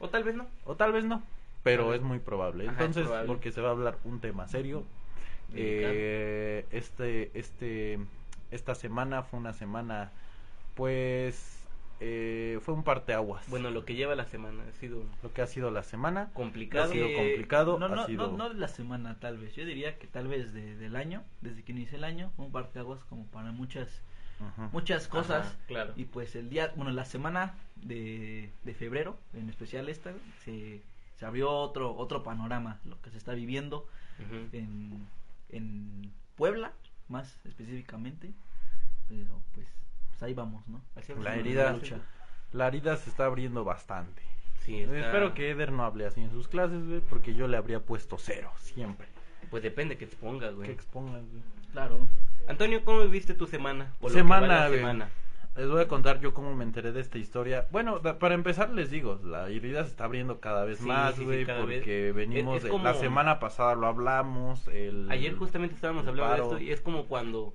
O 0.00 0.08
tal 0.10 0.22
vez 0.24 0.34
no. 0.34 0.46
O 0.64 0.74
tal 0.76 0.92
vez 0.92 1.04
no, 1.04 1.22
pero 1.62 1.94
es 1.94 2.02
muy 2.02 2.18
probable. 2.18 2.64
Ajá, 2.64 2.72
es 2.72 2.78
Entonces, 2.80 3.04
probable. 3.04 3.26
porque 3.28 3.52
se 3.52 3.60
va 3.62 3.68
a 3.68 3.72
hablar 3.72 3.98
un 4.04 4.20
tema 4.20 4.46
serio. 4.48 4.84
Eh, 5.54 6.66
este, 6.70 7.30
este, 7.38 7.98
esta 8.52 8.74
semana 8.74 9.22
fue 9.22 9.38
una 9.40 9.52
semana, 9.52 10.10
pues, 10.76 11.58
eh, 12.00 12.58
fue 12.62 12.74
un 12.74 12.82
parteaguas. 12.84 13.48
Bueno, 13.48 13.70
lo 13.70 13.84
que 13.84 13.94
lleva 13.94 14.14
la 14.14 14.26
semana 14.26 14.62
ha 14.68 14.72
sido 14.72 15.04
lo 15.22 15.32
que 15.32 15.42
ha 15.42 15.46
sido 15.46 15.70
la 15.70 15.82
semana. 15.82 16.30
complicado. 16.34 16.84
Ha 16.84 16.92
sido 16.92 17.06
Eh, 17.06 17.14
complicado, 17.14 17.78
No, 17.78 17.86
ha 17.86 17.88
no, 17.90 18.06
sido- 18.06 18.30
no, 18.32 18.36
no 18.36 18.48
de 18.48 18.54
la 18.60 18.68
semana, 18.68 19.16
tal 19.20 19.38
vez. 19.38 19.54
Yo 19.54 19.64
diría 19.64 19.98
que 19.98 20.06
tal 20.06 20.28
vez 20.28 20.52
de, 20.52 20.76
del 20.76 20.96
año, 20.96 21.22
desde 21.40 21.62
que 21.62 21.72
inició 21.72 21.98
el 21.98 22.04
año, 22.04 22.32
un 22.38 22.50
parteaguas 22.52 23.02
como 23.04 23.24
para 23.26 23.52
muchas 23.52 23.88
Ujú. 24.40 24.68
muchas 24.72 25.06
cosas. 25.06 25.46
Ajá, 25.46 25.56
claro. 25.68 25.92
Y 25.96 26.04
pues 26.06 26.34
el 26.34 26.50
día, 26.50 26.72
bueno, 26.74 26.90
la 26.90 27.04
semana 27.04 27.54
de, 27.76 28.50
de 28.64 28.74
febrero, 28.74 29.16
en 29.34 29.48
especial 29.48 29.88
esta, 29.88 30.12
se, 30.44 30.80
se 31.16 31.24
abrió 31.26 31.50
otro 31.52 31.94
otro 31.96 32.22
panorama, 32.24 32.80
lo 32.84 33.00
que 33.02 33.10
se 33.10 33.18
está 33.18 33.32
viviendo 33.34 33.86
en, 34.52 35.06
en 35.50 36.10
Puebla, 36.36 36.72
más 37.12 37.38
específicamente. 37.44 38.32
Pero 39.08 39.40
pues, 39.54 39.68
pues 40.08 40.22
ahí 40.22 40.34
vamos, 40.34 40.66
¿no? 40.68 40.80
Así 40.96 41.12
La 41.20 41.36
herida, 41.36 41.72
lucha. 41.72 41.98
la 42.52 42.66
herida 42.68 42.96
se 42.96 43.10
está 43.10 43.26
abriendo 43.26 43.62
bastante. 43.64 44.22
Sí, 44.64 44.80
está- 44.80 44.98
Espero 44.98 45.34
que 45.34 45.50
Eder 45.50 45.70
no 45.72 45.84
hable 45.84 46.06
así 46.06 46.20
en 46.20 46.30
sus 46.30 46.48
clases, 46.48 46.84
güey, 46.86 47.00
porque 47.00 47.34
yo 47.34 47.46
le 47.48 47.56
habría 47.56 47.80
puesto 47.80 48.16
cero, 48.18 48.50
siempre. 48.58 49.06
Pues 49.50 49.62
depende 49.62 49.98
que 49.98 50.06
te 50.06 50.16
pongas, 50.16 50.50
Que 50.50 50.56
güey. 50.56 50.70
expongas, 50.70 51.22
güey. 51.30 51.42
Claro. 51.72 52.06
Antonio, 52.48 52.84
¿cómo 52.84 53.00
viviste 53.02 53.34
tu 53.34 53.46
semana? 53.46 53.92
O 54.00 54.08
Semana, 54.08 54.66
güey. 54.68 54.78
semana. 54.80 55.08
Les 55.54 55.68
voy 55.68 55.82
a 55.82 55.88
contar 55.88 56.18
yo 56.20 56.32
cómo 56.32 56.54
me 56.54 56.64
enteré 56.64 56.92
de 56.92 57.00
esta 57.00 57.18
historia. 57.18 57.66
Bueno, 57.70 57.98
da- 57.98 58.18
para 58.18 58.34
empezar 58.34 58.70
les 58.70 58.90
digo, 58.90 59.20
la 59.22 59.48
herida 59.50 59.84
se 59.84 59.90
está 59.90 60.04
abriendo 60.04 60.40
cada 60.40 60.64
vez 60.64 60.78
Sí, 60.78 60.86
más, 60.86 61.12
sí, 61.14 61.20
sí, 61.20 61.24
güey, 61.26 61.44
vez. 61.44 61.60
porque 61.60 62.12
venimos 62.12 62.54
Es- 62.56 62.58
es 62.58 62.64
de- 62.64 62.70
como- 62.70 62.84
la 62.84 62.94
semana 62.94 63.38
pasada 63.38 63.74
lo 63.74 63.86
hablamos, 63.86 64.66
el 64.68 65.10
Ayer 65.10 65.36
justamente 65.36 65.74
estábamos 65.74 66.06
hablando 66.06 66.30
paro. 66.32 66.48
de 66.48 66.52
esto 66.54 66.64
y 66.64 66.70
es 66.72 66.80
como 66.80 67.04
cuando 67.06 67.52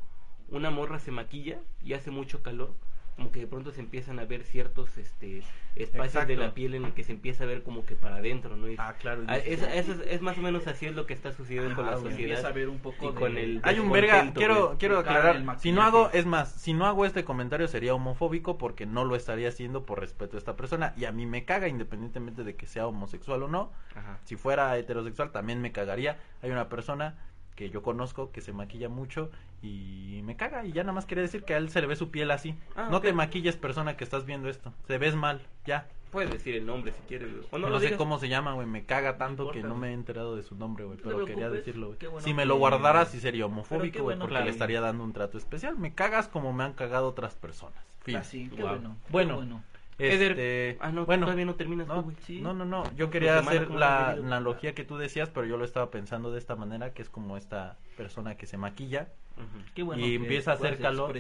una 0.50 0.70
morra 0.70 1.00
se 1.00 1.12
maquilla 1.12 1.58
y 1.84 1.94
hace 1.94 2.12
mucho 2.12 2.44
calor, 2.44 2.76
como 3.18 3.32
que 3.32 3.40
de 3.42 3.48
pronto 3.48 3.72
se 3.72 3.82
empiezan 3.82 4.20
a 4.20 4.26
ver 4.26 4.44
ciertos 4.44 4.96
este 4.98 5.42
espacios 5.76 6.28
de 6.28 6.36
la 6.38 6.54
piel 6.54 6.76
en 6.76 6.86
el 6.86 6.94
que 6.94 7.04
se 7.04 7.12
empieza 7.12 7.44
a 7.44 7.48
ver 7.48 7.64
como 7.64 7.84
que 7.86 7.96
para 7.96 8.18
adentro, 8.18 8.56
¿no? 8.56 8.70
Y- 8.70 8.76
Ah, 8.78 8.94
claro. 9.00 9.24
Ah, 9.28 9.38
es, 9.38 9.64
es, 9.64 9.90
es 9.90 10.22
más 10.22 10.38
o 10.38 10.42
menos 10.42 10.68
así 10.68 10.86
es 10.86 10.96
lo 10.96 11.06
que 11.08 11.14
está 11.16 11.32
sucediendo 11.34 11.76
con 11.76 11.86
Ah, 11.88 11.92
la 11.92 11.98
güey. 11.98 12.12
sociedad. 12.12 12.32
Empieza 12.38 12.48
a 12.48 12.52
ver 12.52 12.70
un 12.70 12.78
poco 12.80 13.06
y 13.06 13.14
de- 13.14 13.20
con 13.20 13.38
el 13.38 13.60
Hay 13.64 13.80
un 13.80 13.92
verga, 13.92 14.32
quiero 14.34 14.76
quiero 14.78 15.00
aclarar, 15.00 15.44
si 15.60 15.72
no 15.72 15.82
hago, 15.82 16.12
es 16.14 16.26
más, 16.28 16.52
si 16.52 16.74
no 16.74 16.86
hago 16.86 17.06
este 17.06 17.24
comentario 17.24 17.68
sería 17.68 17.96
homofóbico 17.96 18.58
porque 18.60 18.86
no 18.86 19.04
lo 19.04 19.16
estaría 19.16 19.50
haciendo 19.50 19.86
por 19.86 20.00
respeto 20.00 20.38
a 20.38 20.40
esta 20.40 20.56
persona 20.56 20.94
y 20.96 21.06
a 21.06 21.12
mí 21.12 21.26
me 21.26 21.44
caga 21.44 21.68
independientemente 21.68 22.44
de 22.44 22.56
que 22.56 22.68
sea 22.68 22.86
homosexual 22.88 23.42
o 23.44 23.48
no. 23.48 23.72
Ajá. 23.96 24.20
Si 24.26 24.36
fuera 24.36 24.78
heterosexual 24.78 25.32
también 25.32 25.60
me 25.60 25.72
cagaría. 25.72 26.20
Hay 26.44 26.52
una 26.52 26.70
persona 26.70 27.18
que 27.58 27.70
yo 27.70 27.82
conozco 27.82 28.32
que 28.32 28.40
se 28.40 28.54
maquilla 28.54 28.88
mucho 28.88 29.30
y 29.62 30.22
me 30.24 30.38
caga 30.38 30.64
y 30.64 30.72
ya 30.72 30.84
nada 30.84 30.94
más 30.94 31.06
quería 31.06 31.24
decir 31.24 31.44
que 31.44 31.56
a 31.56 31.58
él 31.58 31.70
se 31.70 31.82
le 31.82 31.88
ve 31.88 31.96
su 31.98 32.10
piel 32.12 32.32
así. 32.32 32.56
Ah, 32.76 32.88
no 32.90 32.98
ok. 32.98 33.04
te 33.04 33.14
maquilles 33.14 33.58
persona 33.58 33.98
que 33.98 34.04
estás 34.06 34.26
viendo 34.26 34.48
esto. 34.48 34.72
Se 34.88 34.98
ves 34.98 35.16
mal, 35.16 35.42
ya. 35.66 35.88
Puedes 36.12 36.32
decir 36.32 36.56
el 36.56 36.66
nombre 36.66 36.94
si 36.94 37.02
quieres, 37.08 37.30
güey. 37.34 37.46
O 37.52 37.58
no, 37.58 37.68
No, 37.68 37.74
lo 37.74 37.80
sé 37.80 37.88
digas. 37.88 37.98
cómo 37.98 38.18
se 38.20 38.30
llama, 38.30 38.54
güey. 38.54 38.66
Me 38.68 38.86
caga 38.86 39.18
tanto 39.18 39.44
importa, 39.44 39.60
que 39.62 39.68
no 39.68 39.76
me 39.76 39.90
he 39.90 39.94
enterado 39.94 40.36
de 40.38 40.44
su 40.44 40.56
nombre, 40.56 40.86
güey. 40.86 40.98
Pero 41.04 41.26
quería 41.26 41.50
decirlo, 41.50 41.88
güey. 41.88 41.98
bueno 42.00 42.22
Si 42.22 42.34
me 42.34 42.44
que- 42.44 42.48
lo 42.48 42.56
guardara, 42.58 43.04
sí 43.06 43.20
sería 43.20 43.46
homofóbico, 43.48 44.04
güey. 44.04 44.16
bueno 44.16 44.22
porque 44.26 44.38
que- 44.38 44.44
le 44.46 44.52
estaría 44.52 44.80
dando 44.80 45.04
un 45.04 45.12
trato 45.12 45.38
especial. 45.38 45.78
Me 45.78 45.94
cagas 45.94 46.28
como 46.30 46.54
me 46.54 46.64
han 46.64 46.74
cagado 46.74 47.08
otras 47.10 47.36
personas. 47.36 47.84
Fin. 48.04 48.16
Así, 48.18 48.50
qué 48.56 48.62
Wow. 48.62 48.70
bueno. 48.70 48.96
qué 49.06 49.12
Bueno. 49.12 49.62
Este, 50.00 50.78
Ah, 50.80 50.92
no, 50.92 51.06
bueno, 51.06 51.26
todavía 51.26 51.46
no 51.46 51.56
terminas 51.56 51.88
no, 51.88 52.04
tú. 52.04 52.14
Sí. 52.26 52.40
no, 52.40 52.54
no, 52.54 52.66
no. 52.66 52.84
Yo 52.96 53.10
quería 53.10 53.40
hacer 53.40 53.66
¿cómo 53.66 53.80
la 53.80 54.12
analogía 54.12 54.76
que 54.76 54.84
tú 54.84 54.98
decías, 54.98 55.30
pero 55.30 55.46
yo 55.48 55.58
lo 55.58 55.66
estaba 55.66 55.90
pensando 55.90 56.32
de 56.32 56.38
esta 56.38 56.56
manera, 56.56 56.94
que 56.94 57.02
es 57.02 57.10
como 57.10 57.36
esta 57.36 57.78
persona 57.96 58.36
que 58.36 58.46
se 58.46 58.58
maquilla, 58.58 59.08
Ujú. 59.38 59.64
Qué 59.76 59.84
bueno 59.84 60.04
Y 60.04 60.10
que 60.10 60.16
empieza 60.16 60.52
a 60.52 60.54
hacer 60.56 60.80
calor, 60.80 61.16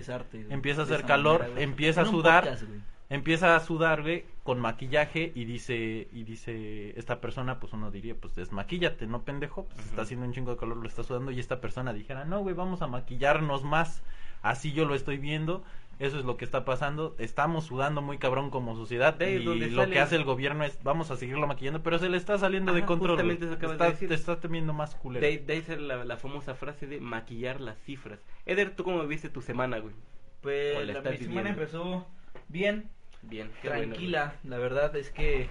empieza 0.49 0.81
a 0.81 0.85
hacer 0.85 1.03
calor, 1.03 1.41
manera, 1.41 1.61
empieza 1.61 2.01
a 2.01 2.05
sudar. 2.05 2.43
podcast, 2.45 2.63
empieza 3.09 3.55
a 3.55 3.59
sudar, 3.59 4.01
güey, 4.01 4.25
con 4.43 4.59
maquillaje 4.59 5.31
y 5.35 5.45
dice, 5.45 6.07
y 6.11 6.23
dice, 6.23 6.97
esta 6.97 7.21
persona, 7.21 7.59
pues 7.59 7.73
uno 7.73 7.91
diría, 7.91 8.15
pues 8.15 8.35
desmaquíllate, 8.35 9.05
¿no, 9.07 9.21
pendejo? 9.21 9.65
Pues 9.75 9.85
está 9.85 10.01
haciendo 10.01 10.25
un 10.25 10.33
chingo 10.33 10.51
de 10.51 10.57
calor, 10.57 10.77
lo 10.77 10.87
está 10.87 11.03
sudando 11.03 11.31
y 11.31 11.39
esta 11.39 11.61
persona 11.61 11.93
dijera, 11.93 12.25
no, 12.25 12.39
güey, 12.39 12.55
vamos 12.55 12.81
a 12.81 12.87
maquillarnos 12.87 13.63
más. 13.63 14.01
Así 14.41 14.71
yo 14.71 14.85
lo 14.85 14.95
estoy 14.95 15.17
viendo, 15.17 15.63
eso 15.99 16.19
es 16.19 16.25
lo 16.25 16.37
que 16.37 16.45
está 16.45 16.63
pasando, 16.63 17.15
estamos 17.17 17.65
sudando 17.65 18.01
muy 18.01 18.17
cabrón 18.19 18.49
como 18.51 18.75
sociedad 18.75 19.13
De 19.15 19.33
y 19.35 19.39
lo 19.43 19.81
sale- 19.81 19.93
que 19.93 19.99
hace 19.99 20.15
el 20.15 20.23
gobierno 20.23 20.63
es, 20.63 20.77
vamos 20.83 21.09
a 21.11 21.17
seguirlo 21.17 21.47
maquillando, 21.47 21.81
pero 21.81 21.97
se 21.99 22.07
le 22.09 22.17
está 22.17 22.37
saliendo 22.37 22.73
de 22.73 22.85
control. 22.85 23.11
justamente 23.17 23.45
güey. 23.45 23.49
eso 23.53 23.57
acabas 23.57 23.73
Está- 23.75 23.85
de 23.85 23.91
decir. 23.91 24.09
Te 24.09 24.15
está 24.15 24.39
temiendo 24.39 24.73
más 24.73 24.95
culero. 24.95 25.25
De, 25.25 25.37
de 25.39 25.53
ahí 25.53 25.61
sale 25.63 25.81
la, 25.81 26.05
la 26.05 26.17
famosa 26.17 26.53
frase 26.55 26.85
de 26.87 26.99
maquillar 27.01 27.59
las 27.61 27.77
cifras. 27.79 28.19
Eder, 28.45 28.75
¿tú 28.75 28.83
cómo 28.83 29.05
viste 29.07 29.29
tu 29.29 29.41
semana, 29.41 29.79
güey? 29.79 29.93
Pues 30.41 30.87
la 30.87 31.01
mi 31.01 31.17
semana 31.17 31.49
empezó 31.49 32.05
bien, 32.47 32.89
Bien, 33.23 33.49
qué 33.61 33.69
bueno, 33.69 33.85
tranquila. 33.87 34.35
la 34.43 34.57
verdad 34.59 34.95
es 34.95 35.09
que 35.09 35.47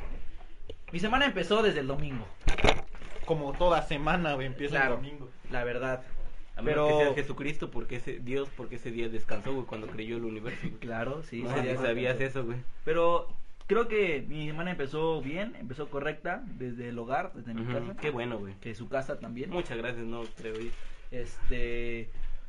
mi 0.93 1.01
semana 1.01 1.27
empezó 1.27 1.63
desde 1.63 1.81
el 1.81 1.89
domingo. 1.89 2.25
Como 3.27 3.53
toda 3.53 3.83
semana, 3.83 4.35
güey, 4.35 4.47
empieza 4.47 4.77
Claro. 4.77 4.95
el 4.95 5.01
domingo. 5.03 5.29
La 5.51 5.65
verdad. 5.65 6.03
A 6.57 6.63
Pero- 6.63 6.87
menos 6.87 6.99
que 6.99 7.05
sea 7.05 7.15
Jesucristo, 7.23 7.71
porque 7.71 7.97
ese 7.97 8.19
Dios, 8.19 8.49
porque 8.57 8.77
ese 8.77 8.91
día 8.91 9.09
descansó, 9.09 9.53
güey, 9.53 9.67
cuando 9.67 9.87
creyó 9.89 10.17
el 10.17 10.25
universo. 10.25 10.59
güey. 10.63 10.75
Claro, 10.81 11.23
sí. 11.23 11.43
No 11.43 11.51
sabías 11.83 12.19
eso, 12.21 12.45
güey. 12.45 12.59
Pero 12.85 13.29
creo 13.67 13.89
que 13.89 14.25
mi 14.27 14.47
semana 14.47 14.71
empezó 14.71 15.21
bien, 15.21 15.55
empezó 15.61 15.89
correcta, 15.91 16.43
desde 16.59 16.89
el 16.89 16.99
hogar, 16.99 17.33
desde 17.35 17.53
mi 17.53 17.63
Ujú, 17.63 17.73
casa. 17.73 17.97
Qué 18.01 18.11
bueno, 18.11 18.39
güey. 18.39 18.55
Que 18.61 18.75
su 18.75 18.89
casa 18.89 19.19
también. 19.21 19.51
Muchas 19.51 19.77
gracias, 19.77 20.07
no 20.07 20.23
creo 20.39 20.59
ir. 20.59 20.73
Este, 21.11 22.09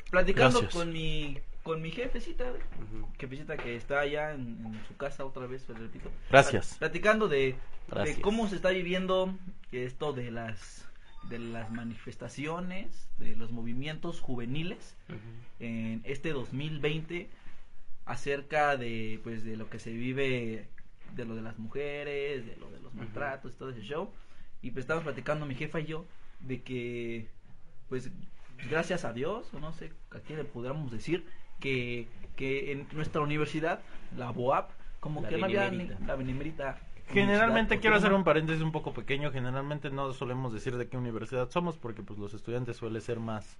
platicando 0.09 0.59
Gracias. 0.61 0.73
con 0.81 0.93
mi 0.93 1.37
con 1.63 1.81
mi 1.81 1.91
jefecita, 1.91 2.45
güey, 2.49 2.61
Ujú. 3.01 3.09
jefecita 3.19 3.57
que 3.57 3.75
está 3.75 3.99
allá 3.99 4.31
en, 4.31 4.57
en 4.65 4.79
su 4.87 4.95
casa 4.95 5.25
otra 5.25 5.47
vez, 5.47 5.63
pues, 5.67 5.77
repito. 5.77 6.09
Gracias. 6.29 6.69
Pla- 6.77 6.87
Platicando 6.87 7.27
de, 7.27 7.55
de 8.05 8.21
cómo 8.21 8.47
se 8.47 8.55
está 8.55 8.69
viviendo 8.69 9.33
esto 9.73 10.13
de 10.13 10.31
las 10.31 10.87
de 11.23 11.39
las 11.39 11.71
manifestaciones, 11.71 13.09
de 13.19 13.35
los 13.35 13.51
movimientos 13.51 14.19
juveniles 14.21 14.95
Ujú. 15.09 15.17
en 15.59 16.01
este 16.05 16.31
2020 16.31 17.29
acerca 18.05 18.77
de 18.77 19.19
pues 19.23 19.43
de 19.43 19.57
lo 19.57 19.69
que 19.69 19.79
se 19.79 19.91
vive 19.91 20.67
de 21.15 21.25
lo 21.25 21.35
de 21.35 21.41
las 21.41 21.57
mujeres, 21.57 22.45
de 22.45 22.55
lo 22.57 22.69
de 22.69 22.79
los 22.79 22.93
maltratos, 22.93 23.55
todo 23.57 23.69
ese 23.71 23.81
show. 23.81 24.09
Y 24.61 24.71
pues 24.71 24.83
estábamos 24.83 25.03
platicando 25.05 25.45
mi 25.45 25.55
jefa 25.55 25.79
y 25.79 25.85
yo 25.85 26.05
de 26.39 26.61
que 26.61 27.27
pues 27.89 28.09
gracias 28.69 29.05
a 29.05 29.13
Dios, 29.13 29.53
o 29.53 29.59
no 29.59 29.71
sé 29.73 29.91
a 30.11 30.19
quién 30.19 30.39
le 30.39 30.45
pudiéramos 30.45 30.91
decir, 30.91 31.25
que, 31.59 32.07
que 32.35 32.71
en 32.71 32.87
nuestra 32.93 33.21
universidad, 33.21 33.81
la 34.17 34.31
BOAP, 34.31 34.69
como 34.99 35.21
La 35.21 35.29
que 35.29 35.37
no 35.37 35.45
había 35.45 35.69
ni- 35.71 35.87
la 36.05 36.15
benemérita. 36.15 36.79
Generalmente 37.09 37.79
quiero 37.79 37.95
hacer 37.95 38.13
un 38.13 38.23
par 38.23 38.33
paréntesis 38.35 38.61
un 38.61 38.71
poco 38.71 38.93
pequeño. 38.93 39.31
Generalmente 39.31 39.89
no 39.89 40.11
solemos 40.13 40.53
decir 40.53 40.75
de 40.77 40.87
qué 40.87 40.97
universidad 40.97 41.49
somos 41.49 41.77
porque 41.77 42.03
pues 42.03 42.19
los 42.19 42.33
estudiantes 42.33 42.77
suele 42.77 43.01
ser 43.01 43.19
más 43.19 43.57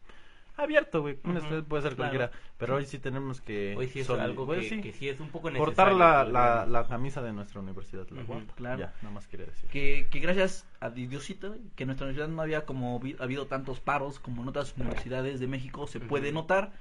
abierto, 0.58 1.02
güey. 1.02 1.18
Un 1.24 1.32
Ujú, 1.32 1.40
estudiante 1.40 1.70
puede 1.70 1.84
ser 1.84 1.96
claro. 1.96 2.12
cualquiera, 2.12 2.32
pero 2.58 2.76
hoy 2.76 2.86
sí 2.86 3.00
tenemos 3.00 3.42
que 3.42 3.76
Hoy 3.78 3.88
sí 3.88 4.00
es 4.00 4.10
algo 4.10 4.48
que, 4.50 4.64
sí, 4.64 4.82
que 4.82 4.92
sí 4.92 5.08
es 5.10 5.20
un 5.20 5.30
poco 5.30 5.50
portar 5.52 5.94
la, 5.94 6.26
la, 6.26 6.66
la 6.66 6.88
camisa 6.88 7.22
de 7.22 7.32
nuestra 7.32 7.62
universidad, 7.62 8.08
la 8.10 8.22
Ujú, 8.22 8.34
UAP. 8.34 8.56
claro. 8.56 8.80
Ya, 8.80 8.94
nada 9.02 9.14
más 9.16 9.28
quería 9.28 9.46
decir. 9.46 9.70
que, 9.70 10.08
que 10.12 10.20
gracias 10.20 10.66
a 10.80 10.90
Diosito, 10.90 11.56
que 11.76 11.84
en 11.84 11.88
nuestra 11.88 12.06
universidad 12.08 12.28
no 12.34 12.42
había 12.42 12.66
como 12.66 13.00
vi- 13.00 13.16
habido 13.20 13.46
tantos 13.48 13.80
paros 13.80 14.20
como 14.20 14.42
en 14.42 14.50
otras 14.50 14.74
universidades 14.78 15.40
de 15.40 15.48
México 15.48 15.88
se 15.88 16.00
puede 16.00 16.32
notar. 16.32 16.74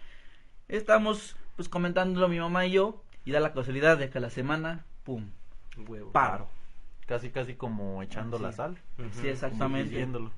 Estamos 0.69 1.37
pues 1.57 1.69
comentándolo 1.69 2.29
mi 2.29 2.39
mamá 2.39 2.67
y 2.67 2.73
yo 2.73 3.03
y 3.25 3.33
da 3.33 3.41
la 3.41 3.53
casualidad 3.53 3.99
de 3.99 4.11
que 4.11 4.19
a 4.19 4.21
la 4.21 4.31
semana, 4.31 4.85
pum, 5.05 5.31
Huevo. 5.77 6.13
paro. 6.13 6.49
Casi, 7.07 7.31
casi 7.31 7.55
como 7.55 8.03
echando 8.03 8.37
Sí. 8.39 8.43
la 8.43 8.53
sal. 8.53 8.79
Ujú. 8.99 9.09
Sí, 9.21 9.29
exactamente. 9.29 9.95
Viéndolo. 9.95 10.33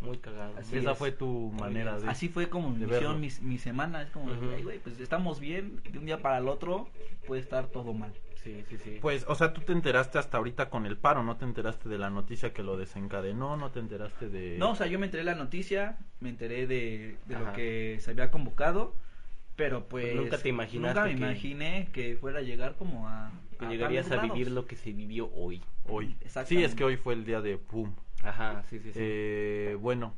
Muy 0.00 0.18
cagado. 0.18 0.52
Así 0.58 0.76
Esa 0.76 0.92
es. 0.92 0.98
fue 0.98 1.10
tu 1.12 1.52
manera 1.58 1.98
de... 1.98 2.08
Así 2.08 2.28
fue 2.28 2.48
como 2.50 2.72
verlo. 2.74 3.14
mi, 3.14 3.28
mi 3.40 3.56
semana, 3.58 4.02
es 4.02 4.10
como, 4.10 4.26
Ujú. 4.32 4.50
"Ay, 4.54 4.62
güey, 4.62 4.78
pues 4.78 5.00
estamos 5.00 5.40
bien, 5.40 5.80
de 5.90 5.98
un 5.98 6.04
día 6.06 6.20
para 6.20 6.38
el 6.38 6.48
otro 6.48 6.88
puede 7.26 7.40
estar 7.40 7.68
todo 7.68 7.94
mal. 7.94 8.12
Sí, 8.44 8.62
sí, 8.68 8.76
sí. 8.78 8.98
Pues, 9.00 9.24
o 9.26 9.34
sea, 9.34 9.52
tú 9.52 9.62
te 9.62 9.72
enteraste 9.72 10.18
hasta 10.18 10.36
ahorita 10.36 10.70
con 10.70 10.86
el 10.86 10.96
paro, 10.96 11.22
no 11.24 11.36
te 11.36 11.44
enteraste 11.44 11.88
de 11.88 11.98
la 11.98 12.10
noticia 12.10 12.52
que 12.52 12.62
lo 12.62 12.76
desencadenó, 12.76 13.56
no 13.56 13.70
te 13.72 13.80
enteraste 13.80 14.28
de... 14.28 14.56
No, 14.58 14.72
o 14.72 14.74
sea, 14.76 14.86
yo 14.86 14.98
me 15.00 15.06
enteré 15.06 15.24
de 15.24 15.30
la 15.32 15.36
noticia, 15.36 15.96
me 16.20 16.28
enteré 16.28 16.66
de, 16.66 17.16
de 17.26 17.38
lo 17.38 17.52
que 17.54 17.98
se 18.00 18.10
había 18.12 18.30
convocado, 18.30 18.94
pero 19.56 19.88
pues... 19.88 20.14
Nunca 20.14 20.38
te 20.38 20.48
imaginaste 20.50 21.00
Nunca 21.00 21.08
me 21.12 21.14
que- 21.18 21.24
imaginé 21.24 21.88
que 21.92 22.16
fuera 22.16 22.38
a 22.40 22.42
llegar 22.42 22.76
como 22.76 23.08
a... 23.08 23.32
que 23.58 23.64
a 23.66 23.68
llegarías 23.70 24.10
a 24.12 24.20
vivir 24.22 24.50
lo 24.50 24.66
que 24.66 24.76
se 24.76 24.92
vivió 24.92 25.30
hoy. 25.34 25.62
hoy. 25.88 26.16
Sí, 26.44 26.62
es 26.62 26.74
que 26.74 26.84
hoy 26.84 26.96
fue 26.96 27.14
el 27.14 27.24
día 27.24 27.40
de 27.40 27.56
pum. 27.58 27.92
Ajá, 28.22 28.62
sí, 28.68 28.78
sí, 28.80 28.92
sí. 28.92 28.98
Eh, 29.00 29.76
bueno, 29.80 30.14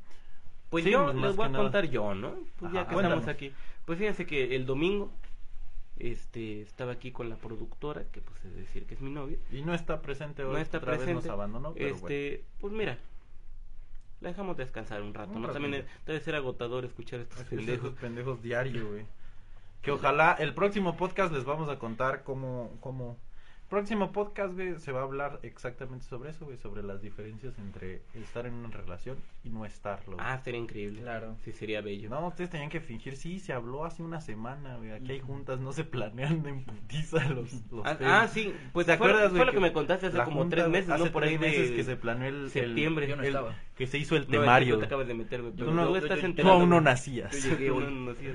Pues 0.70 0.84
Sí, 0.84 0.90
yo 0.90 1.04
pues, 1.04 1.16
les 1.16 1.36
voy 1.36 1.36
que 1.36 1.42
a 1.44 1.48
nada. 1.48 1.64
contar 1.64 1.88
yo, 1.90 2.14
¿no? 2.14 2.34
Pues 2.58 2.72
ya 2.72 2.86
que 2.86 2.94
cuéntanos. 2.94 3.18
estamos 3.20 3.28
aquí. 3.28 3.52
Pues 3.84 3.98
fíjense 3.98 4.26
que 4.26 4.54
el 4.54 4.66
domingo 4.66 5.10
este 5.98 6.62
estaba 6.62 6.92
aquí 6.92 7.10
con 7.10 7.28
la 7.28 7.36
productora, 7.36 8.04
que 8.12 8.20
pues 8.20 8.44
es 8.44 8.54
decir 8.54 8.86
que 8.86 8.94
es 8.94 9.00
mi 9.00 9.10
novia. 9.10 9.36
y 9.50 9.62
no 9.62 9.74
está 9.74 10.00
presente 10.00 10.44
hoy, 10.44 10.52
No 10.52 10.58
está 10.58 10.78
otra 10.78 10.92
vez 10.92 11.00
presente. 11.00 11.26
nos 11.26 11.32
abandonó, 11.32 11.74
pero 11.74 11.94
este, 11.96 12.44
pues 12.60 12.72
mira, 12.72 12.98
la 14.20 14.28
dejamos 14.28 14.56
descansar 14.56 15.02
un 15.02 15.14
rato, 15.14 15.32
Un 15.32 15.42
¿no? 15.42 15.48
También 15.48 15.72
ratito. 15.72 15.90
debe 16.06 16.20
ser 16.20 16.34
agotador 16.36 16.84
escuchar 16.84 17.20
estos 17.20 17.42
pendejos. 17.44 17.94
Pendejos 17.94 18.42
diario, 18.42 18.88
güey. 18.90 19.04
Que 19.82 19.90
ojalá 19.92 20.32
el 20.38 20.54
próximo 20.54 20.96
podcast 20.96 21.32
les 21.32 21.44
vamos 21.44 21.68
a 21.68 21.78
contar 21.78 22.22
cómo, 22.24 22.76
cómo... 22.80 23.16
Próximo 23.68 24.12
podcast, 24.12 24.54
güey, 24.54 24.78
se 24.78 24.92
va 24.92 25.00
a 25.00 25.02
hablar 25.02 25.40
exactamente 25.42 26.06
sobre 26.06 26.30
eso, 26.30 26.46
güey, 26.46 26.56
sobre 26.56 26.82
las 26.82 27.02
diferencias 27.02 27.58
entre 27.58 28.00
estar 28.14 28.46
en 28.46 28.54
una 28.54 28.70
relación 28.70 29.18
y 29.44 29.50
no 29.50 29.66
estarlo. 29.66 30.14
güey. 30.16 30.26
Ah, 30.26 30.38
sería 30.42 30.58
increíble. 30.58 31.02
Claro. 31.02 31.36
Sí, 31.44 31.52
sería 31.52 31.82
bello. 31.82 32.08
No, 32.08 32.26
ustedes 32.28 32.48
tenían 32.48 32.70
que 32.70 32.80
fingir, 32.80 33.14
sí, 33.18 33.38
se 33.40 33.52
habló 33.52 33.84
hace 33.84 34.02
una 34.02 34.22
semana, 34.22 34.78
güey. 34.78 34.92
Aquí 34.92 35.12
hay 35.12 35.20
juntas, 35.20 35.60
no 35.60 35.72
se 35.74 35.84
planean 35.84 36.46
en 36.46 36.64
putiza 36.64 37.22
los, 37.28 37.52
los 37.70 37.84
Ah, 37.86 37.98
ah, 38.06 38.28
sí, 38.28 38.54
pues 38.72 38.86
¿Te 38.86 38.96
fue, 38.96 39.06
acuerdas, 39.08 39.28
fue 39.32 39.40
güey, 39.40 39.46
lo 39.48 39.52
que 39.52 39.60
me 39.60 39.72
contaste 39.74 40.06
hace 40.06 40.16
como 40.24 40.38
junta, 40.40 40.56
tres 40.56 40.68
meses, 40.70 40.90
hace 40.90 41.04
¿no? 41.04 41.12
Por 41.12 41.22
tres 41.24 41.32
ahí 41.34 41.38
meses 41.38 41.68
de 41.68 41.76
que 41.76 41.84
se 41.84 41.96
planeó 41.96 42.26
el 42.28 42.48
septiembre. 42.50 43.06
Yo 43.06 43.16
no 43.16 43.22
el- 43.22 43.28
estaba. 43.28 43.54
que 43.76 43.86
se 43.86 43.98
hizo 43.98 44.16
el 44.16 44.22
No, 44.22 44.24
es 44.24 44.30
que 44.30 44.38
temario. 44.38 44.74
tú 44.76 44.80
te 44.80 44.86
acabas 44.86 45.06
de 45.08 45.14
meter, 45.14 45.42
güey. 45.42 45.52
Tú 45.54 45.70
no- 45.70 45.86
tú 45.88 45.90
yo- 45.90 45.96
estás 45.98 46.20
yo- 46.20 46.24
enterado, 46.26 46.54
Tú 46.54 46.60
aún 46.62 46.70
no 46.70 46.80
nacías. 46.80 47.32
Yo 47.44 47.50
llegué 47.50 47.70
hoy. 47.70 47.84
No, 47.84 48.12
nacías. 48.12 48.34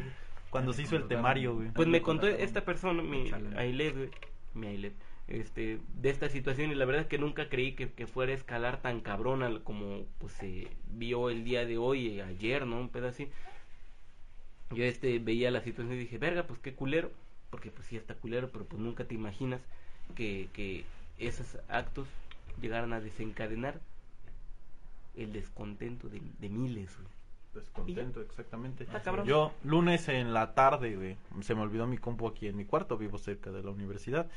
Cuando 0.53 0.72
se 0.72 0.83
hizo 0.83 0.95
el 0.95 1.07
temario, 1.07 1.55
güey. 1.55 1.72
Pues 1.72 1.88
me 1.88 2.03
contó 2.03 2.27
esta 2.27 2.63
persona, 2.63 3.01
mi. 3.01 3.31
Ailet, 3.57 3.95
güey, 3.95 4.12
mi 4.53 4.67
Ailet, 4.67 4.93
este, 5.27 5.79
de 5.95 6.10
esta 6.12 6.29
situación 6.29 6.69
y 6.69 6.75
la 6.75 6.86
verdad 6.86 7.01
es 7.01 7.07
que 7.07 7.17
nunca 7.17 7.50
creí 7.50 7.72
que, 7.72 7.91
que 7.91 8.05
fuera 8.05 8.33
a 8.33 8.36
escalar 8.36 8.79
tan 8.79 9.01
cabrona 9.01 9.62
como 9.63 10.05
pues 10.19 10.33
se 10.33 10.67
vio 10.91 11.31
el 11.31 11.43
día 11.43 11.65
de 11.65 11.79
hoy, 11.79 12.19
eh, 12.19 12.22
ayer, 12.22 12.67
¿no? 12.67 12.79
Un 12.79 12.89
pedo 12.89 13.07
así. 13.07 13.29
Yo 14.69 14.83
este 14.83 15.17
veía 15.17 15.50
la 15.50 15.62
situación 15.62 15.95
y 15.95 16.01
dije, 16.01 16.19
verga, 16.19 16.43
pues 16.43 16.60
qué 16.60 16.75
culero, 16.75 17.12
porque 17.50 17.72
pues 17.72 17.88
sí 17.88 17.98
está 17.98 18.13
culero, 18.13 18.51
pero 18.51 18.65
pues 18.65 18.79
nunca 18.79 19.05
te 19.05 19.15
imaginas 19.15 19.62
que, 20.13 20.50
que 20.53 20.83
esos 21.17 21.57
actos 21.67 22.07
llegaran 22.62 22.93
a 22.93 23.01
desencadenar 23.01 23.81
el 25.15 25.33
descontento 25.33 26.10
de, 26.10 26.22
de 26.38 26.50
miles, 26.50 26.95
güey. 26.95 27.22
Descontento, 27.53 28.22
exactamente. 28.22 28.86
Yo, 29.25 29.51
lunes 29.63 30.10
en 30.10 30.33
la 30.33 30.55
tarde, 30.55 30.95
güey, 30.95 31.17
se 31.41 31.53
me 31.53 31.62
olvidó 31.62 31.86
mi 31.86 31.98
compu 31.98 32.27
aquí 32.27 32.48
en 32.48 32.57
mi 32.57 32.65
cuarto, 32.65 32.98
vivo 32.98 33.17
cerca 33.17 33.51
de 33.51 33.63
la 33.63 33.69
universidad. 33.69 34.27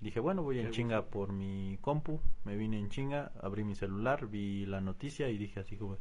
Dije, 0.00 0.20
bueno, 0.20 0.42
voy 0.42 0.58
en 0.58 0.70
chinga 0.70 1.06
por 1.06 1.32
mi 1.32 1.78
compu, 1.80 2.20
me 2.44 2.56
vine 2.56 2.78
en 2.78 2.88
chinga, 2.88 3.30
abrí 3.40 3.62
mi 3.62 3.74
celular, 3.76 4.26
vi 4.26 4.66
la 4.66 4.80
noticia 4.80 5.28
y 5.28 5.38
dije 5.38 5.60
así 5.60 5.76
como 5.76 5.96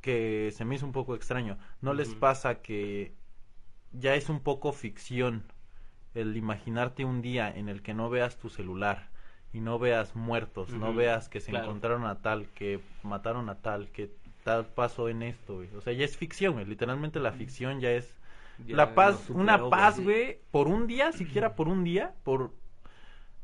que 0.00 0.50
se 0.52 0.64
me 0.64 0.74
hizo 0.74 0.86
un 0.86 0.92
poco 0.92 1.14
extraño. 1.14 1.58
¿No 1.80 1.94
les 1.94 2.14
pasa 2.14 2.60
que 2.60 3.14
ya 3.92 4.14
es 4.14 4.28
un 4.28 4.40
poco 4.40 4.72
ficción 4.72 5.44
el 6.14 6.36
imaginarte 6.36 7.04
un 7.04 7.22
día 7.22 7.50
en 7.50 7.68
el 7.68 7.82
que 7.82 7.94
no 7.94 8.10
veas 8.10 8.36
tu 8.36 8.48
celular 8.48 9.10
y 9.52 9.60
no 9.60 9.78
veas 9.78 10.14
muertos, 10.14 10.70
no 10.70 10.94
veas 10.94 11.28
que 11.28 11.40
se 11.40 11.50
claro. 11.50 11.66
encontraron 11.66 12.06
a 12.06 12.20
tal, 12.22 12.48
que 12.48 12.80
mataron 13.02 13.48
a 13.48 13.56
tal, 13.56 13.88
que 13.88 14.12
tal 14.44 14.66
pasó 14.66 15.08
en 15.08 15.22
esto, 15.22 15.56
güey. 15.56 15.68
O 15.76 15.80
sea, 15.80 15.92
ya 15.92 16.04
es 16.04 16.16
ficción, 16.16 16.54
güey. 16.54 16.66
Literalmente 16.66 17.18
la 17.20 17.32
ficción 17.32 17.80
ya 17.80 17.90
es 17.90 18.14
Ya 18.66 18.76
la 18.76 18.94
paz, 18.94 19.30
una 19.30 19.68
paz, 19.70 20.00
güey. 20.00 20.38
por 20.50 20.68
un 20.68 20.86
día, 20.86 21.12
siquiera 21.12 21.54
por 21.54 21.68
un 21.68 21.84
día, 21.84 22.14
por 22.24 22.52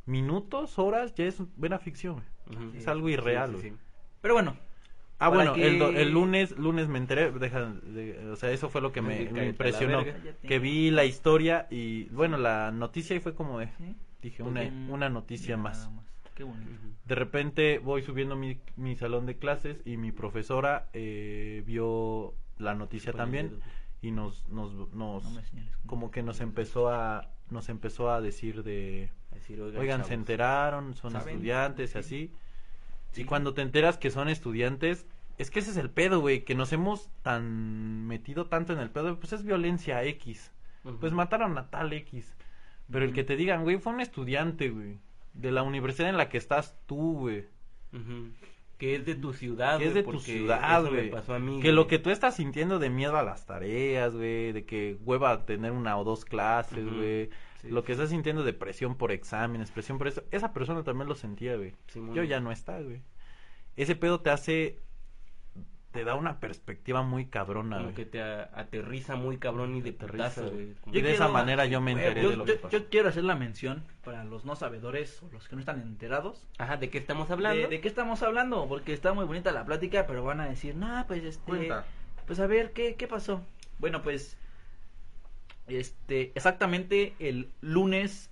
minutos, 0.07 0.79
horas, 0.79 1.15
ya 1.15 1.25
es 1.25 1.43
buena 1.57 1.79
ficción, 1.79 2.23
güey. 2.49 2.77
Es 2.79 2.87
algo 2.89 3.09
irreal, 3.09 3.53
güey. 3.57 3.73
Pero 4.21 4.35
bueno, 4.35 4.57
Ah, 5.19 5.31
bueno, 5.31 5.55
que- 5.55 5.67
el, 5.67 5.79
do- 5.79 5.89
el 5.89 6.11
lunes, 6.13 6.51
lunes 6.59 6.89
me 6.89 6.99
enteré, 6.99 7.31
deja, 7.33 7.65
de- 7.85 8.29
o 8.31 8.37
sea, 8.37 8.51
eso 8.51 8.69
fue 8.69 8.83
lo 8.83 8.93
que 8.93 9.01
me, 9.01 9.23
impresionó, 9.47 10.05
que 10.47 10.59
vi 10.59 10.91
la 10.91 11.07
historia 11.07 11.67
y, 11.71 12.05
bueno, 12.11 12.37
la 12.37 12.71
noticia 12.71 13.17
y 13.17 13.21
fue 13.21 13.35
como 13.35 13.59
de, 13.59 13.69
¿sí? 13.79 13.97
dije, 14.21 14.43
una, 14.43 14.61
una 14.91 15.09
noticia 15.09 15.57
más. 15.57 15.89
Qué 16.37 16.45
bonito. 16.45 16.71
De 17.07 17.15
repente 17.15 17.79
voy 17.79 18.03
subiendo 18.03 18.37
mi, 18.37 18.61
mi 18.77 18.95
salón 18.95 19.27
de 19.27 19.37
clases 19.39 19.81
y 19.85 19.97
mi 19.97 20.13
profesora 20.13 20.89
eh, 20.93 21.63
vio 21.67 22.35
la 22.59 22.75
noticia 22.75 23.13
también 23.13 23.59
y 24.03 24.11
nos, 24.11 24.47
nos, 24.49 24.73
nos 24.93 25.25
No 25.25 25.43
como 25.87 26.11
que 26.11 26.23
nos 26.23 26.41
empezó 26.41 26.91
a, 26.91 27.31
nos 27.51 27.69
empezó 27.69 28.11
a 28.11 28.21
decir 28.21 28.63
de, 28.63 29.11
Decir, 29.33 29.61
oigan, 29.61 30.05
se 30.05 30.15
enteraron, 30.15 30.95
son 30.95 31.13
¿Saben? 31.13 31.35
estudiantes 31.35 31.91
y 31.91 31.93
Sí. 31.93 31.99
así. 31.99 32.33
Sí. 33.13 33.23
Y 33.23 33.25
cuando 33.25 33.55
te 33.55 33.63
enteras 33.63 33.97
que 33.99 34.11
son 34.11 34.29
estudiantes, 34.29 35.07
es 35.39 35.51
que 35.51 35.61
ese 35.61 35.71
es 35.71 35.77
el 35.77 35.91
pedo, 35.91 36.21
güey, 36.21 36.45
que 36.45 36.55
nos 36.55 36.73
hemos 36.73 37.11
tan 37.23 38.07
metido 38.07 38.47
tanto 38.47 38.73
en 38.73 38.79
el 38.79 38.91
pedo, 38.91 39.19
pues 39.19 39.33
es 39.33 39.43
violencia 39.45 40.03
X. 40.05 40.53
Pues 41.01 41.13
mataron 41.13 41.59
a 41.59 41.69
tal 41.69 41.93
X. 41.93 42.37
Pero 42.91 43.05
el 43.05 43.13
que 43.13 43.25
te 43.25 43.37
digan, 43.37 43.63
güey, 43.65 43.79
fue 43.79 43.93
un 43.93 44.01
estudiante, 44.01 44.71
güey, 44.71 44.99
de 45.37 45.53
la 45.53 45.63
universidad 45.63 46.09
en 46.09 46.17
la 46.17 46.29
que 46.29 46.39
estás 46.39 46.79
tú, 46.87 47.19
güey. 47.19 47.47
Que 48.79 48.95
es 48.97 49.07
de 49.07 49.15
tu 49.15 49.33
ciudad, 49.33 49.79
Que 49.79 49.87
es 49.87 49.95
de 49.95 50.03
tu 50.03 50.19
ciudad, 50.21 50.85
güey. 50.85 51.11
a 51.11 51.61
Que 51.63 51.73
lo 51.73 51.87
que 51.87 51.99
tú 51.99 52.11
estás 52.11 52.37
sintiendo 52.37 52.79
de 52.79 52.91
miedo 52.91 53.17
a 53.17 53.23
las 53.23 53.47
tareas, 53.47 54.15
güey, 54.15 54.53
de 54.53 54.67
que 54.67 54.99
hueva 55.05 55.47
tener 55.47 55.73
una 55.73 55.97
o 55.97 56.05
dos 56.05 56.25
clases, 56.25 56.85
güey. 56.85 57.31
Sí, 57.63 57.69
lo 57.71 57.83
que 57.83 57.89
sí. 57.89 57.93
estás 57.93 58.11
sintiendo 58.11 58.45
de 58.45 58.53
presión 58.53 58.97
por 58.97 59.13
exámenes, 59.13 59.71
presión 59.71 59.97
por 59.97 60.09
eso. 60.09 60.23
Esa 60.31 60.53
persona 60.53 60.83
también 60.85 61.09
lo 61.09 61.15
sentía, 61.15 61.57
güey. 61.57 61.75
Yo 62.13 62.23
ya 62.23 62.41
no 62.41 62.53
está, 62.53 62.81
güey. 62.81 63.01
Ese 63.77 63.97
pedo 63.97 64.21
te 64.21 64.31
hace 64.31 64.79
te 65.97 66.05
da 66.05 66.15
una 66.15 66.39
perspectiva 66.39 67.03
muy 67.03 67.27
cabrona, 67.27 67.77
Como 67.77 67.89
güey. 67.89 67.95
que 67.97 68.05
te 68.07 68.23
a- 68.23 68.51
aterriza 68.55 69.17
muy 69.17 69.39
cabrón 69.39 69.75
y 69.77 69.81
de 69.81 69.91
Aterriza, 69.91 70.13
putazo, 70.29 70.43
güey. 70.51 70.53
güey. 70.67 70.75
Como 70.83 70.97
Y 70.97 71.01
de 71.03 71.13
esa 71.15 71.29
manera 71.29 71.67
yo 71.67 71.81
me 71.81 71.93
enteré 71.93 72.23
yo, 72.23 72.31
de 72.31 72.37
lo 72.37 72.47
yo- 72.47 72.55
que 72.55 72.59
pasó. 72.61 72.77
yo 72.79 72.89
quiero 72.89 73.09
hacer 73.09 73.25
la 73.25 73.35
mención 73.35 73.83
para 74.05 74.23
los 74.25 74.45
no 74.45 74.55
sabedores 74.57 75.23
o 75.23 75.29
los 75.33 75.49
que 75.49 75.57
no 75.57 75.61
están 75.61 75.81
enterados. 75.81 76.47
Ajá, 76.59 76.77
¿de 76.77 76.91
qué 76.91 76.99
estamos 76.99 77.31
hablando? 77.31 77.63
¿De, 77.63 77.69
de 77.69 77.81
qué 77.81 77.89
estamos 77.89 78.23
hablando? 78.23 78.67
Porque 78.69 78.93
está 78.93 79.13
muy 79.13 79.25
bonita 79.25 79.51
la 79.53 79.65
plática, 79.65 80.07
pero 80.07 80.23
van 80.23 80.41
a 80.41 80.49
decir, 80.49 80.77
nah, 80.77 81.05
pues 81.05 81.25
este. 81.25 81.43
Cuenta. 81.45 81.85
Pues 82.27 82.39
a 82.41 82.47
ver, 82.47 82.73
¿qué, 82.73 82.95
qué 82.97 83.09
pasó? 83.09 83.43
Bueno, 83.79 84.03
pues. 84.03 84.37
Este, 85.67 86.31
exactamente 86.35 87.15
el 87.19 87.49
lunes. 87.61 88.31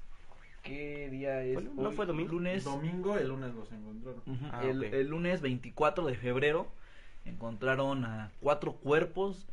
¿Qué 0.62 1.08
día 1.10 1.42
es? 1.42 1.54
¿Fue- 1.54 1.62
no 1.64 1.88
hoy? 1.90 1.94
fue 1.96 2.06
domingo? 2.06 2.32
Lunes. 2.32 2.64
Domingo, 2.64 3.18
el 3.18 3.28
lunes 3.28 3.54
los 3.54 3.70
encontraron. 3.72 4.22
Ujú, 4.26 4.46
Ah, 4.52 4.62
el, 4.64 4.78
ok. 4.84 4.92
el 4.92 5.06
lunes 5.08 5.40
24 5.42 6.06
de 6.06 6.14
febrero 6.14 6.68
encontraron 7.24 8.04
a 8.04 8.30
cuatro 8.40 8.74
cuerpos 8.74 9.46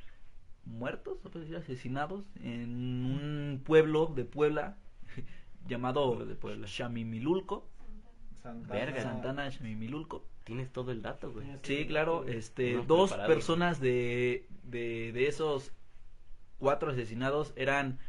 muertos, 0.65 1.17
decir, 1.33 1.55
asesinados 1.55 2.25
en 2.41 3.05
un 3.05 3.61
pueblo 3.63 4.07
de 4.07 4.25
Puebla 4.25 4.77
llamado 5.67 6.07
Pueblo 6.07 6.25
de 6.25 6.35
Puebla. 6.35 6.67
Chamimilulco, 6.67 7.67
Santana. 8.41 8.73
Verga. 8.73 9.01
Santana 9.01 9.43
de 9.43 9.51
Chamimilulco. 9.51 10.25
Tienes 10.43 10.71
todo 10.71 10.91
el 10.91 11.01
dato, 11.01 11.31
güey. 11.31 11.47
Sí, 11.61 11.85
claro, 11.85 12.25
este, 12.27 12.81
dos 12.87 13.13
personas 13.13 13.79
de, 13.79 14.47
de, 14.63 15.11
de 15.13 15.27
esos 15.27 15.71
cuatro 16.57 16.91
asesinados 16.91 17.53
eran, 17.55 17.99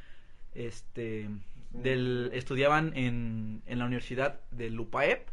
este, 0.55 1.29
del, 1.71 2.31
estudiaban 2.33 2.97
en, 2.97 3.63
en 3.67 3.79
la 3.79 3.85
universidad 3.85 4.41
de 4.51 4.71
Lupaep, 4.71 5.29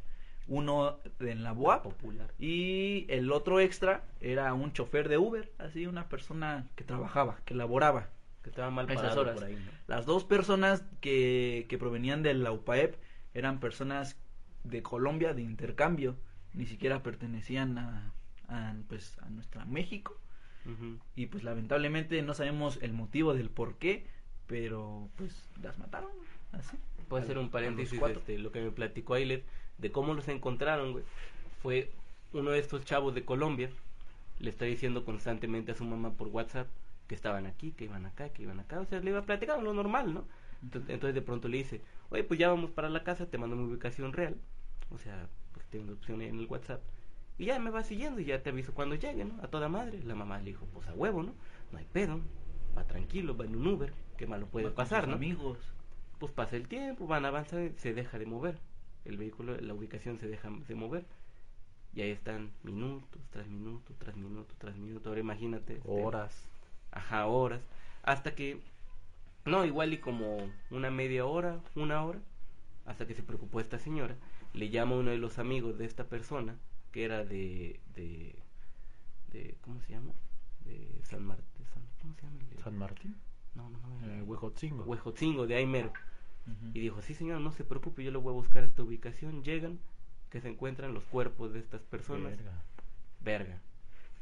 uno 0.50 1.00
en 1.20 1.44
la 1.44 1.54
UAP, 1.54 1.84
Popular. 1.84 2.34
y 2.38 3.06
el 3.10 3.32
otro 3.32 3.60
extra 3.60 4.04
era 4.20 4.54
un 4.54 4.74
chofer 4.74 5.08
de 5.08 5.18
Uber, 5.18 5.52
así 5.58 5.86
una 5.86 6.10
persona 6.10 6.68
que 6.76 6.84
trabajaba, 6.84 7.40
que 7.46 7.54
laboraba. 7.54 8.10
Que 8.44 8.50
estaba 8.50 8.70
mal 8.70 8.90
Esas 8.90 9.16
horas. 9.16 9.36
por 9.36 9.44
ahí, 9.46 9.56
¿no? 9.56 9.72
Las 9.88 10.06
dos 10.06 10.24
personas 10.24 10.84
que, 11.02 11.66
que 11.70 11.78
provenían 11.78 12.24
de 12.24 12.34
la 12.34 12.52
UPAEP 12.52 12.96
eran 13.34 13.60
personas 13.60 14.18
de 14.64 14.82
Colombia 14.82 15.34
de 15.34 15.42
intercambio, 15.42 16.18
ni 16.54 16.66
siquiera 16.66 17.04
pertenecían 17.04 17.78
a, 17.78 18.14
a, 18.48 18.76
pues, 18.88 19.18
a 19.20 19.30
nuestra 19.30 19.66
México 19.66 20.20
y 21.16 21.28
pues 21.28 21.44
lamentablemente 21.44 22.22
no 22.22 22.34
sabemos 22.34 22.78
el 22.82 22.94
motivo 22.94 23.34
del 23.34 23.50
por 23.50 23.78
qué, 23.78 24.06
pero 24.48 25.10
pues 25.16 25.50
las 25.62 25.78
mataron, 25.80 26.12
así. 26.52 26.78
Puede 27.08 27.26
ser 27.26 27.40
un 27.40 27.50
paréntesis, 27.50 28.00
este, 28.00 28.38
lo 28.38 28.52
que 28.52 28.62
me 28.62 28.72
platicó 28.72 29.16
Ailet, 29.16 29.46
de 29.80 29.92
cómo 29.92 30.14
los 30.14 30.28
encontraron, 30.28 30.92
güey. 30.94 31.04
Fue 31.62 31.92
uno 32.34 32.52
de 32.52 32.60
estos 32.60 32.86
chavos 32.86 33.16
de 33.16 33.26
Colombia, 33.26 33.70
le 34.40 34.50
está 34.50 34.66
diciendo 34.66 35.04
constantemente 35.06 35.72
a 35.72 35.76
su 35.76 35.84
mamá 35.86 36.12
por 36.14 36.28
WhatsApp 36.30 36.68
que 37.08 37.16
estaban 37.16 37.46
aquí, 37.48 37.72
que 37.72 37.86
iban 37.86 38.06
acá, 38.06 38.30
que 38.30 38.44
iban 38.44 38.60
acá. 38.60 38.80
O 38.80 38.86
sea, 38.86 39.00
le 39.00 39.10
iba 39.12 39.22
platicando 39.24 39.64
lo 39.64 39.74
normal, 39.74 40.14
¿no? 40.14 40.26
Entonces, 40.64 40.90
entonces 40.92 41.16
de 41.16 41.22
pronto 41.22 41.48
le 41.48 41.58
dice, 41.58 41.82
oye, 42.10 42.24
pues 42.24 42.40
ya 42.40 42.50
vamos 42.50 42.72
para 42.72 42.90
la 42.90 43.04
casa, 43.04 43.26
te 43.26 43.38
mando 43.38 43.56
mi 43.56 43.64
ubicación 43.64 44.14
real. 44.14 44.38
O 44.92 44.98
sea, 44.98 45.28
pues 45.54 45.66
tengo 45.68 45.94
opción 45.94 46.22
en 46.22 46.40
el 46.40 46.46
WhatsApp. 46.48 46.82
Y 47.38 47.46
ya 47.46 47.60
me 47.60 47.70
va 47.72 47.84
siguiendo 47.84 48.20
y 48.22 48.26
ya 48.26 48.44
te 48.44 48.50
aviso 48.50 48.74
cuando 48.74 48.96
llegue, 48.96 49.26
¿no? 49.26 49.42
A 49.42 49.48
toda 49.48 49.70
madre. 49.70 50.04
La 50.04 50.16
mamá 50.16 50.40
le 50.40 50.46
dijo, 50.52 50.66
pues 50.74 50.88
a 50.88 50.94
huevo, 50.94 51.24
¿no? 51.24 51.34
No 51.72 51.78
hay 51.80 51.86
pedo. 51.86 52.22
Va 52.78 52.86
tranquilo, 52.86 53.36
va 53.38 53.46
en 53.46 53.56
un 53.56 53.68
Uber. 53.68 53.94
Qué 54.18 54.28
malo 54.28 54.48
puede 54.48 54.68
Va 54.68 54.74
con 54.76 54.86
pasar, 54.86 55.04
sus 55.04 55.08
¿no? 55.10 55.16
Amigos. 55.16 55.58
pues 56.20 56.32
pasa 56.34 56.56
el 56.58 56.68
tiempo, 56.68 57.08
van 57.08 57.26
avanzando, 57.26 57.72
se 57.78 57.94
deja 57.94 58.20
de 58.20 58.26
mover. 58.26 58.60
El 59.06 59.18
vehículo, 59.18 59.58
la 59.60 59.74
ubicación 59.74 60.20
se 60.20 60.28
deja 60.28 60.50
de 60.68 60.76
mover. 60.76 61.06
Y 61.94 62.02
ahí 62.02 62.12
están 62.12 62.52
minutos, 62.64 63.20
tras 63.32 63.48
minutos, 63.48 63.96
tras 63.98 64.16
minutos, 64.16 64.56
tras 64.60 64.76
minutos. 64.78 65.08
Ahora 65.08 65.20
imagínate. 65.22 65.78
este, 65.78 65.90
Horas. 65.90 66.48
Ajá, 66.92 67.26
horas. 67.26 67.62
Hasta 68.04 68.36
que, 68.36 68.60
no, 69.46 69.66
igual 69.66 69.94
y 69.94 69.98
como 70.00 70.38
una 70.72 70.92
media 70.92 71.26
hora, 71.26 71.60
una 71.76 72.04
hora, 72.04 72.20
hasta 72.86 73.08
que 73.08 73.16
se 73.16 73.24
preocupó 73.24 73.60
esta 73.60 73.80
señora. 73.80 74.16
Le 74.54 74.70
llama 74.70 74.96
uno 74.96 75.12
de 75.12 75.18
los 75.18 75.40
amigos 75.40 75.78
de 75.78 75.86
esta 75.86 76.06
persona, 76.06 76.56
que 76.92 77.04
era 77.06 77.24
de, 77.24 77.80
de, 77.96 78.36
de 79.32 79.56
¿cómo 79.62 79.80
se 79.82 79.92
llama? 79.94 80.12
De 80.66 81.00
San 81.04 81.26
Martín. 81.26 81.46
¿Cómo 82.02 82.14
se 82.16 82.22
llama? 82.24 82.38
de- 82.50 82.62
San 82.64 82.78
Martín. 82.78 83.16
No, 83.56 83.70
no, 83.70 83.78
no. 83.80 84.08
Eh, 84.14 84.22
Huejotzingo. 84.24 84.84
Huejotzingo, 84.84 85.48
de 85.48 85.56
Aimero. 85.56 85.92
Y 86.74 86.80
dijo, 86.80 87.02
sí 87.02 87.14
señor, 87.14 87.42
no 87.42 87.52
se 87.52 87.64
preocupe, 87.64 88.04
yo 88.04 88.12
le 88.12 88.18
voy 88.18 88.32
a 88.32 88.36
buscar 88.36 88.64
esta 88.64 88.84
ubicación. 88.84 89.44
Llegan, 89.44 89.80
que 90.30 90.42
se 90.42 90.50
encuentran 90.50 90.94
los 90.94 91.06
cuerpos 91.06 91.54
de 91.54 91.60
estas 91.60 91.82
personas. 91.82 92.32
Verga. 92.38 92.52
Verga. 93.22 93.62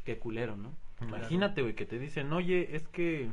Qué 0.05 0.17
culero, 0.17 0.55
¿no? 0.55 0.73
Imagínate, 1.01 1.61
güey, 1.61 1.75
que 1.75 1.85
te 1.85 1.99
dicen, 1.99 2.31
oye, 2.33 2.75
es 2.75 2.87
que 2.87 3.29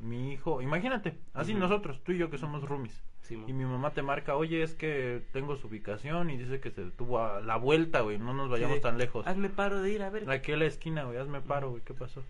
mi 0.00 0.32
hijo, 0.32 0.62
imagínate, 0.62 1.18
así 1.34 1.54
nosotros, 1.54 2.02
tú 2.02 2.12
y 2.12 2.18
yo 2.18 2.30
que 2.30 2.38
somos 2.38 2.62
roomies, 2.62 3.02
y 3.30 3.52
mi 3.52 3.64
mamá 3.64 3.92
te 3.92 4.02
marca, 4.02 4.36
oye, 4.36 4.62
es 4.62 4.74
que 4.74 5.22
tengo 5.32 5.56
su 5.56 5.68
ubicación 5.68 6.28
y 6.30 6.36
dice 6.36 6.60
que 6.60 6.70
se 6.70 6.84
detuvo 6.84 7.20
a 7.20 7.40
la 7.40 7.56
vuelta, 7.56 8.00
güey, 8.00 8.18
no 8.18 8.34
nos 8.34 8.50
vayamos 8.50 8.76
Sí, 8.76 8.82
tan 8.82 8.98
lejos. 8.98 9.26
Hazme 9.26 9.48
paro 9.48 9.80
de 9.80 9.90
ir 9.90 10.02
a 10.02 10.10
ver. 10.10 10.28
Aquí 10.30 10.52
a 10.52 10.56
la 10.56 10.66
esquina, 10.66 11.04
güey, 11.04 11.18
hazme 11.18 11.40
paro, 11.40 11.70
güey, 11.70 11.82
¿qué 11.82 11.94
pasó? 11.94 12.22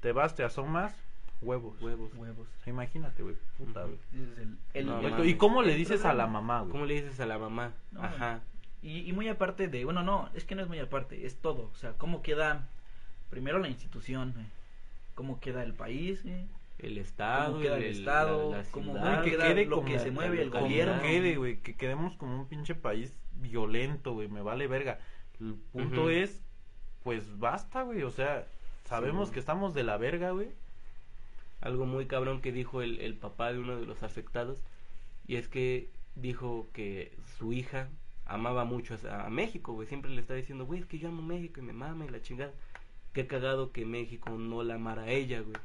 Te 0.00 0.12
vas, 0.12 0.34
te 0.34 0.42
asomas, 0.42 0.96
huevos. 1.40 1.80
Huevos. 1.82 2.12
Huevos. 2.14 2.48
Imagínate, 2.66 3.22
güey, 3.22 3.36
puta, 3.58 3.82
güey. 3.84 3.98
Ese 4.14 4.32
es 4.32 4.38
el- 4.38 4.58
el- 4.74 4.86
No, 4.86 5.00
el- 5.00 5.10
mames. 5.12 5.26
¿Y 5.28 5.34
cómo 5.36 5.62
le 5.62 5.74
dices 5.74 6.04
a 6.04 6.14
la 6.14 6.26
mamá, 6.26 6.60
güey? 6.60 6.72
¿Cómo 6.72 6.86
le 6.86 6.94
dices 6.94 7.20
a 7.20 7.26
la 7.26 7.38
mamá? 7.38 7.72
No, 7.92 8.02
Ajá. 8.02 8.40
Y, 8.82 8.98
y 9.08 9.12
muy 9.12 9.28
aparte 9.28 9.68
de, 9.68 9.84
bueno, 9.84 10.02
no, 10.02 10.28
es 10.34 10.44
que 10.44 10.54
no 10.54 10.62
es 10.62 10.68
muy 10.68 10.78
aparte, 10.78 11.24
es 11.26 11.36
todo. 11.40 11.70
O 11.72 11.76
sea, 11.76 11.92
cómo 11.94 12.22
queda 12.22 12.68
primero 13.30 13.58
la 13.58 13.68
institución, 13.68 14.32
güey. 14.34 14.46
cómo 15.14 15.38
queda 15.40 15.62
el 15.62 15.74
país, 15.74 16.22
güey. 16.22 16.46
El 16.78 16.98
estado, 16.98 17.52
¿Cómo 17.52 17.62
queda 17.62 17.76
el 17.78 17.84
estado? 17.84 18.50
la, 18.50 18.58
la 18.58 18.64
¿Cómo 18.72 18.92
ciudad. 18.92 19.22
que 19.22 19.30
queda 19.30 19.46
quede 19.46 19.64
lo 19.66 19.76
como 19.76 19.88
que 19.88 19.98
se 20.00 20.10
mueve 20.10 20.42
el 20.42 20.50
como 20.50 20.64
gobierno. 20.64 21.00
quede, 21.02 21.36
güey, 21.36 21.58
que 21.60 21.76
quedemos 21.76 22.16
como 22.16 22.36
un 22.40 22.48
pinche 22.48 22.74
país 22.74 23.16
violento, 23.36 24.12
güey, 24.12 24.28
me 24.28 24.42
vale 24.42 24.66
verga. 24.66 24.98
El 25.40 25.54
punto 25.72 26.10
es, 26.10 26.42
pues 27.04 27.38
basta, 27.38 27.82
güey, 27.82 28.02
o 28.02 28.10
sea, 28.10 28.44
sabemos 28.84 29.28
Sí. 29.28 29.34
que 29.34 29.40
estamos 29.40 29.72
de 29.72 29.84
la 29.84 29.96
verga, 29.98 30.30
güey. 30.32 30.48
Algo 31.64 31.86
muy 31.86 32.06
cabrón 32.06 32.42
que 32.42 32.52
dijo 32.52 32.82
el, 32.82 33.00
el 33.00 33.16
papá 33.16 33.52
de 33.52 33.58
uno 33.58 33.76
de 33.76 33.86
los 33.86 34.02
afectados 34.02 34.58
y 35.26 35.36
es 35.36 35.48
que 35.48 35.90
dijo 36.14 36.68
que 36.74 37.16
su 37.38 37.52
hija 37.52 37.88
amaba 38.26 38.64
mucho 38.64 38.96
a, 39.08 39.26
a 39.26 39.30
México, 39.30 39.72
güey, 39.72 39.88
siempre 39.88 40.10
le 40.10 40.20
está 40.20 40.34
diciendo, 40.34 40.66
güey, 40.66 40.80
es 40.80 40.86
que 40.86 40.98
yo 40.98 41.08
amo 41.08 41.22
México 41.22 41.60
y 41.60 41.64
me 41.64 41.72
mama 41.72 42.04
y 42.04 42.10
la 42.10 42.20
chingada. 42.20 42.52
Qué 43.14 43.26
cagado 43.26 43.72
que 43.72 43.86
México 43.86 44.30
no 44.30 44.62
la 44.62 44.74
amara 44.74 45.02
a 45.02 45.10
ella, 45.10 45.40
güey, 45.40 45.56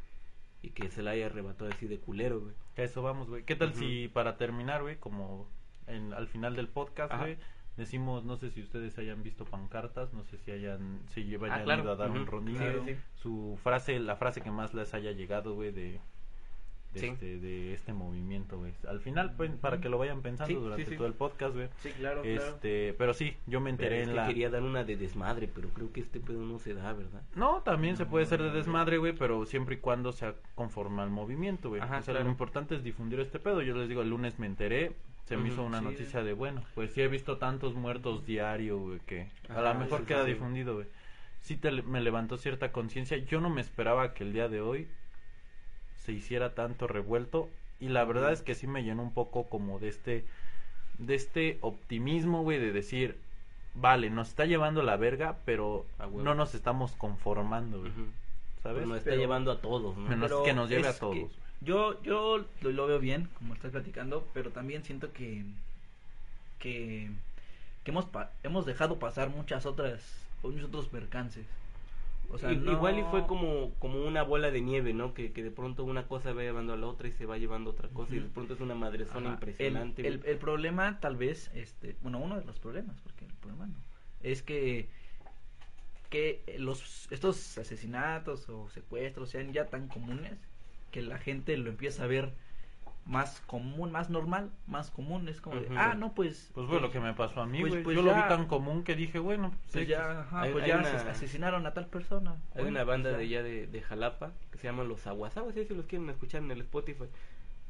y 0.62 0.70
que 0.70 0.90
se 0.90 1.02
la 1.02 1.12
haya 1.12 1.26
arrebatado 1.26 1.70
así 1.70 1.88
de 1.88 2.00
culero, 2.00 2.40
güey. 2.40 2.54
A 2.78 2.84
eso 2.84 3.02
vamos, 3.02 3.28
güey. 3.28 3.44
¿Qué 3.44 3.56
tal 3.56 3.74
si 3.74 4.08
para 4.08 4.38
terminar, 4.38 4.82
güey, 4.82 4.98
como 4.98 5.48
en, 5.88 6.14
al 6.14 6.28
final 6.28 6.56
del 6.56 6.70
podcast, 6.70 7.14
güey, 7.14 7.38
decimos, 7.80 8.24
no 8.26 8.38
sé 8.38 8.52
si 8.52 8.62
ustedes 8.62 8.96
hayan 9.00 9.24
visto 9.24 9.46
pancartas, 9.46 10.14
no 10.14 10.24
sé 10.26 10.38
si 10.38 10.52
hayan, 10.52 11.00
si 11.08 11.24
llevan 11.24 11.52
Ah, 11.52 11.64
claro. 11.64 11.82
ido 11.84 11.92
a 11.94 11.96
dar 11.96 12.12
un 12.12 12.28
rondín, 12.28 12.58
Claro. 12.58 12.86
su 13.16 13.58
frase, 13.64 14.00
la 14.00 14.16
frase 14.16 14.42
que 14.42 14.52
más 14.52 14.74
les 14.76 14.94
haya 14.94 15.12
llegado, 15.14 15.56
güey, 15.56 15.72
de, 15.72 16.00
de, 16.94 17.00
Sí. 17.00 17.06
este, 17.08 17.40
de 17.40 17.74
este 17.74 17.94
movimiento, 17.94 18.58
güey. 18.58 18.74
Al 18.88 19.00
final, 19.00 19.34
pues, 19.38 19.52
para 19.52 19.80
que 19.80 19.90
lo 19.90 19.98
vayan 20.00 20.22
pensando 20.24 20.54
Sí, 20.54 20.60
durante 20.60 20.86
sí, 20.88 20.96
todo 20.98 21.06
el 21.08 21.14
podcast, 21.14 21.54
güey. 21.56 21.70
Sí, 21.82 21.92
claro, 21.92 22.24
Este, 22.24 22.96
pero 22.98 23.14
sí, 23.14 23.36
yo 23.46 23.60
me 23.60 23.72
Pero 23.76 23.84
enteré 23.96 24.02
es 24.02 24.08
en 24.08 24.10
que 24.10 24.16
la... 24.22 24.28
quería 24.28 24.50
dar 24.50 24.64
una 24.64 24.84
de 24.84 24.98
desmadre, 24.98 25.48
pero 25.54 25.70
creo 25.70 25.92
que 25.94 26.02
este 26.02 26.20
pedo 26.20 26.42
no 26.42 26.58
se 26.58 26.74
da, 26.74 26.92
¿verdad? 26.94 27.22
No, 27.36 27.62
también 27.62 27.96
se 27.96 28.06
puede 28.08 28.26
hacer 28.26 28.42
de 28.42 28.50
desmadre, 28.52 28.98
güey, 28.98 29.14
pero 29.14 29.46
siempre 29.46 29.76
y 29.76 29.78
cuando 29.80 30.12
sea 30.12 30.34
conforme 30.56 31.02
al 31.04 31.12
movimiento, 31.12 31.70
güey. 31.70 31.80
Ajá, 31.82 32.00
o 32.00 32.02
sea, 32.02 32.14
claro. 32.14 32.26
lo 32.26 32.32
importante 32.32 32.76
es 32.76 32.84
difundir 32.84 33.20
este 33.20 33.38
pedo. 33.40 33.62
Yo 33.62 33.76
les 33.78 33.88
digo, 33.88 34.02
el 34.02 34.10
lunes 34.10 34.40
me 34.40 34.48
enteré, 34.48 34.94
se 35.30 35.38
me 35.38 35.48
hizo 35.50 35.64
una 35.64 35.80
sí. 35.80 35.86
noticia 35.86 36.24
de, 36.24 36.34
bueno, 36.34 36.64
pues 36.76 36.92
sí 36.92 37.02
he 37.02 37.08
visto 37.08 37.38
tantos 37.38 37.76
muertos 37.76 38.26
diario, 38.26 38.78
güey, 38.80 39.00
que 39.06 39.28
a 39.48 39.62
lo 39.62 39.74
mejor 39.76 40.02
sí, 40.02 40.06
queda 40.08 40.26
sí. 40.26 40.32
difundido, 40.32 40.76
güey. 40.76 40.88
Sí 41.42 41.56
te, 41.56 41.72
me 41.72 42.02
levantó 42.02 42.36
cierta 42.38 42.72
conciencia. 42.74 43.16
Yo 43.18 43.40
no 43.40 43.50
me 43.50 43.62
esperaba 43.62 44.14
que 44.14 44.24
el 44.26 44.34
día 44.34 44.50
de 44.50 44.60
hoy 44.60 44.88
se 46.04 46.12
hiciera 46.12 46.54
tanto 46.56 46.88
revuelto 46.88 47.50
y 47.80 47.88
la 47.90 48.04
verdad 48.04 48.34
es 48.34 48.42
que 48.42 48.56
sí 48.56 48.68
me 48.68 48.84
llenó 48.84 49.04
un 49.04 49.14
poco 49.14 49.48
como 49.48 49.80
de 49.80 49.88
este 49.90 50.26
de 50.98 51.16
este 51.16 51.58
optimismo, 51.62 52.44
güey, 52.44 52.60
de 52.60 52.74
decir, 52.74 53.18
vale, 53.74 54.10
nos 54.10 54.28
está 54.30 54.46
llevando 54.46 54.84
la 54.84 54.98
verga, 54.98 55.38
pero 55.46 55.86
no 56.14 56.36
nos 56.36 56.56
estamos 56.56 56.92
conformando, 56.94 57.80
güey. 57.80 57.92
¿Sabes? 58.62 58.80
Pues 58.80 58.88
nos 58.88 58.98
está 58.98 59.12
Pero- 59.12 59.22
llevando 59.22 59.52
a 59.54 59.62
todos, 59.62 59.96
¿no? 59.98 60.10
Menos- 60.10 60.44
que 60.44 60.52
nos 60.54 60.70
lleve 60.70 60.90
a 60.90 60.98
todos, 61.00 61.16
que. 61.16 61.49
Yo, 61.62 62.02
yo 62.04 62.46
lo, 62.62 62.72
lo 62.72 62.88
veo 62.88 63.00
bien, 63.00 63.28
como 63.38 63.54
estás 63.54 63.72
platicando, 63.72 64.26
pero 64.34 64.52
también 64.52 64.84
siento 64.84 65.12
que 65.12 65.44
que, 66.60 67.10
que 67.84 67.92
hemos 67.92 68.06
pa- 68.06 68.32
hemos 68.44 68.66
dejado 68.66 69.00
pasar 69.00 69.30
muchas 69.30 69.66
otras 69.66 70.26
muchos 70.44 70.66
otros 70.66 70.88
percances. 70.88 71.46
O 72.32 72.38
sea, 72.38 72.52
I- 72.52 72.58
no- 72.58 72.72
Igual 72.74 73.00
y 73.00 73.04
fue 73.04 73.26
como, 73.28 73.72
como 73.80 74.06
una 74.06 74.24
bola 74.24 74.52
de 74.52 74.62
nieve, 74.62 74.94
¿no? 74.94 75.14
Que, 75.14 75.32
que 75.32 75.44
de 75.44 75.52
pronto 75.52 75.84
una 75.84 76.08
cosa 76.08 76.32
va 76.34 76.44
llevando 76.44 76.74
a 76.74 76.78
la 76.78 76.88
otra 76.88 77.08
y 77.08 77.12
se 77.12 77.26
va 77.26 77.38
llevando 77.38 77.72
otra 77.72 77.90
cosa 77.90 78.16
y 78.16 78.20
de 78.20 78.30
pronto 78.30 78.54
es 78.54 78.60
una 78.60 78.76
madrezona 78.76 79.28
Ajá. 79.30 79.34
impresionante. 79.36 80.08
El, 80.08 80.22
el 80.26 80.38
problema, 80.38 81.00
tal 81.00 81.16
vez, 81.18 81.50
este, 81.56 81.96
bueno, 82.02 82.20
uno 82.20 82.38
de 82.40 82.46
los 82.46 82.60
problemas, 82.60 83.00
porque 83.02 83.26
el 83.26 83.32
problema 83.34 83.66
no, 83.68 83.76
es 84.22 84.44
que 84.44 84.88
que 86.10 86.42
los 86.58 87.08
estos 87.12 87.58
asesinatos 87.58 88.50
o 88.50 88.68
secuestros 88.70 89.30
sean 89.30 89.54
ya 89.54 89.66
tan 89.66 89.88
comunes 89.88 90.34
que 90.92 91.02
la 91.02 91.18
gente 91.18 91.56
lo 91.58 91.70
empieza 91.70 92.04
a 92.04 92.08
ver 92.08 92.32
más 93.06 93.42
común, 93.48 93.92
más 93.92 94.10
normal, 94.12 94.52
más 94.68 94.92
común. 94.92 95.28
Es 95.30 95.42
como, 95.42 95.56
de, 95.60 95.66
Ujú. 95.66 95.76
ah, 95.78 95.96
no, 95.96 96.14
pues. 96.14 96.52
Pues 96.54 96.68
fue 96.68 96.80
lo 96.80 96.92
que 96.92 97.00
me 97.00 97.14
pasó 97.14 97.42
a 97.42 97.46
mí, 97.48 97.60
Pues- 97.62 97.78
pues 97.84 97.96
Yo 97.96 98.04
lo 98.04 98.14
vi 98.14 98.20
ya- 98.22 98.28
tan 98.28 98.46
común 98.46 98.84
que 98.84 98.96
dije, 98.96 99.18
bueno, 99.18 99.52
Pues 99.72 99.86
sí, 99.86 99.90
ya, 99.90 100.22
ajá, 100.22 100.42
Hay- 100.42 100.52
pues 100.52 100.64
hay 100.64 100.70
ya 100.70 100.78
una- 100.78 100.88
ases- 100.92 101.08
asesinaron 101.08 101.66
a 101.66 101.74
tal 101.74 101.88
persona. 101.88 102.32
Hay 102.54 102.62
Bueno, 102.64 102.70
una 102.70 102.84
banda 102.84 103.10
pues 103.10 103.20
de 103.20 103.30
ya. 103.30 103.40
allá 103.40 103.48
de, 103.50 103.68
de 103.68 103.82
Jalapa 103.82 104.32
que 104.52 104.58
se 104.60 104.66
llama 104.68 104.84
Los 104.84 105.08
Aguasaguas, 105.08 105.56
si 105.56 105.74
los 105.74 105.86
quieren 105.88 106.10
escuchar 106.10 106.44
en 106.44 106.52
el 106.52 106.62
Spotify. 106.62 107.06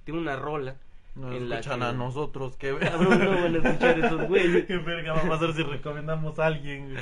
Tiene 0.03 0.19
una 0.19 0.35
rola 0.35 0.75
Nos 1.15 1.33
en 1.35 1.47
la 1.49 1.59
escuchan 1.59 1.79
que- 1.79 1.85
a 1.85 1.91
nosotros, 1.93 2.57
qué 2.57 2.75
Cabrón, 2.79 3.19
no 3.23 3.29
van 3.31 3.55
a 3.55 3.57
escuchar 3.69 3.99
esos 3.99 4.27
güeyes. 4.27 4.65
Qué 4.67 4.77
verga 4.77 5.13
va 5.13 5.21
a 5.21 5.29
pasar 5.29 5.53
si 5.53 5.63
recomendamos 5.63 6.37
a 6.39 6.47
alguien. 6.47 6.95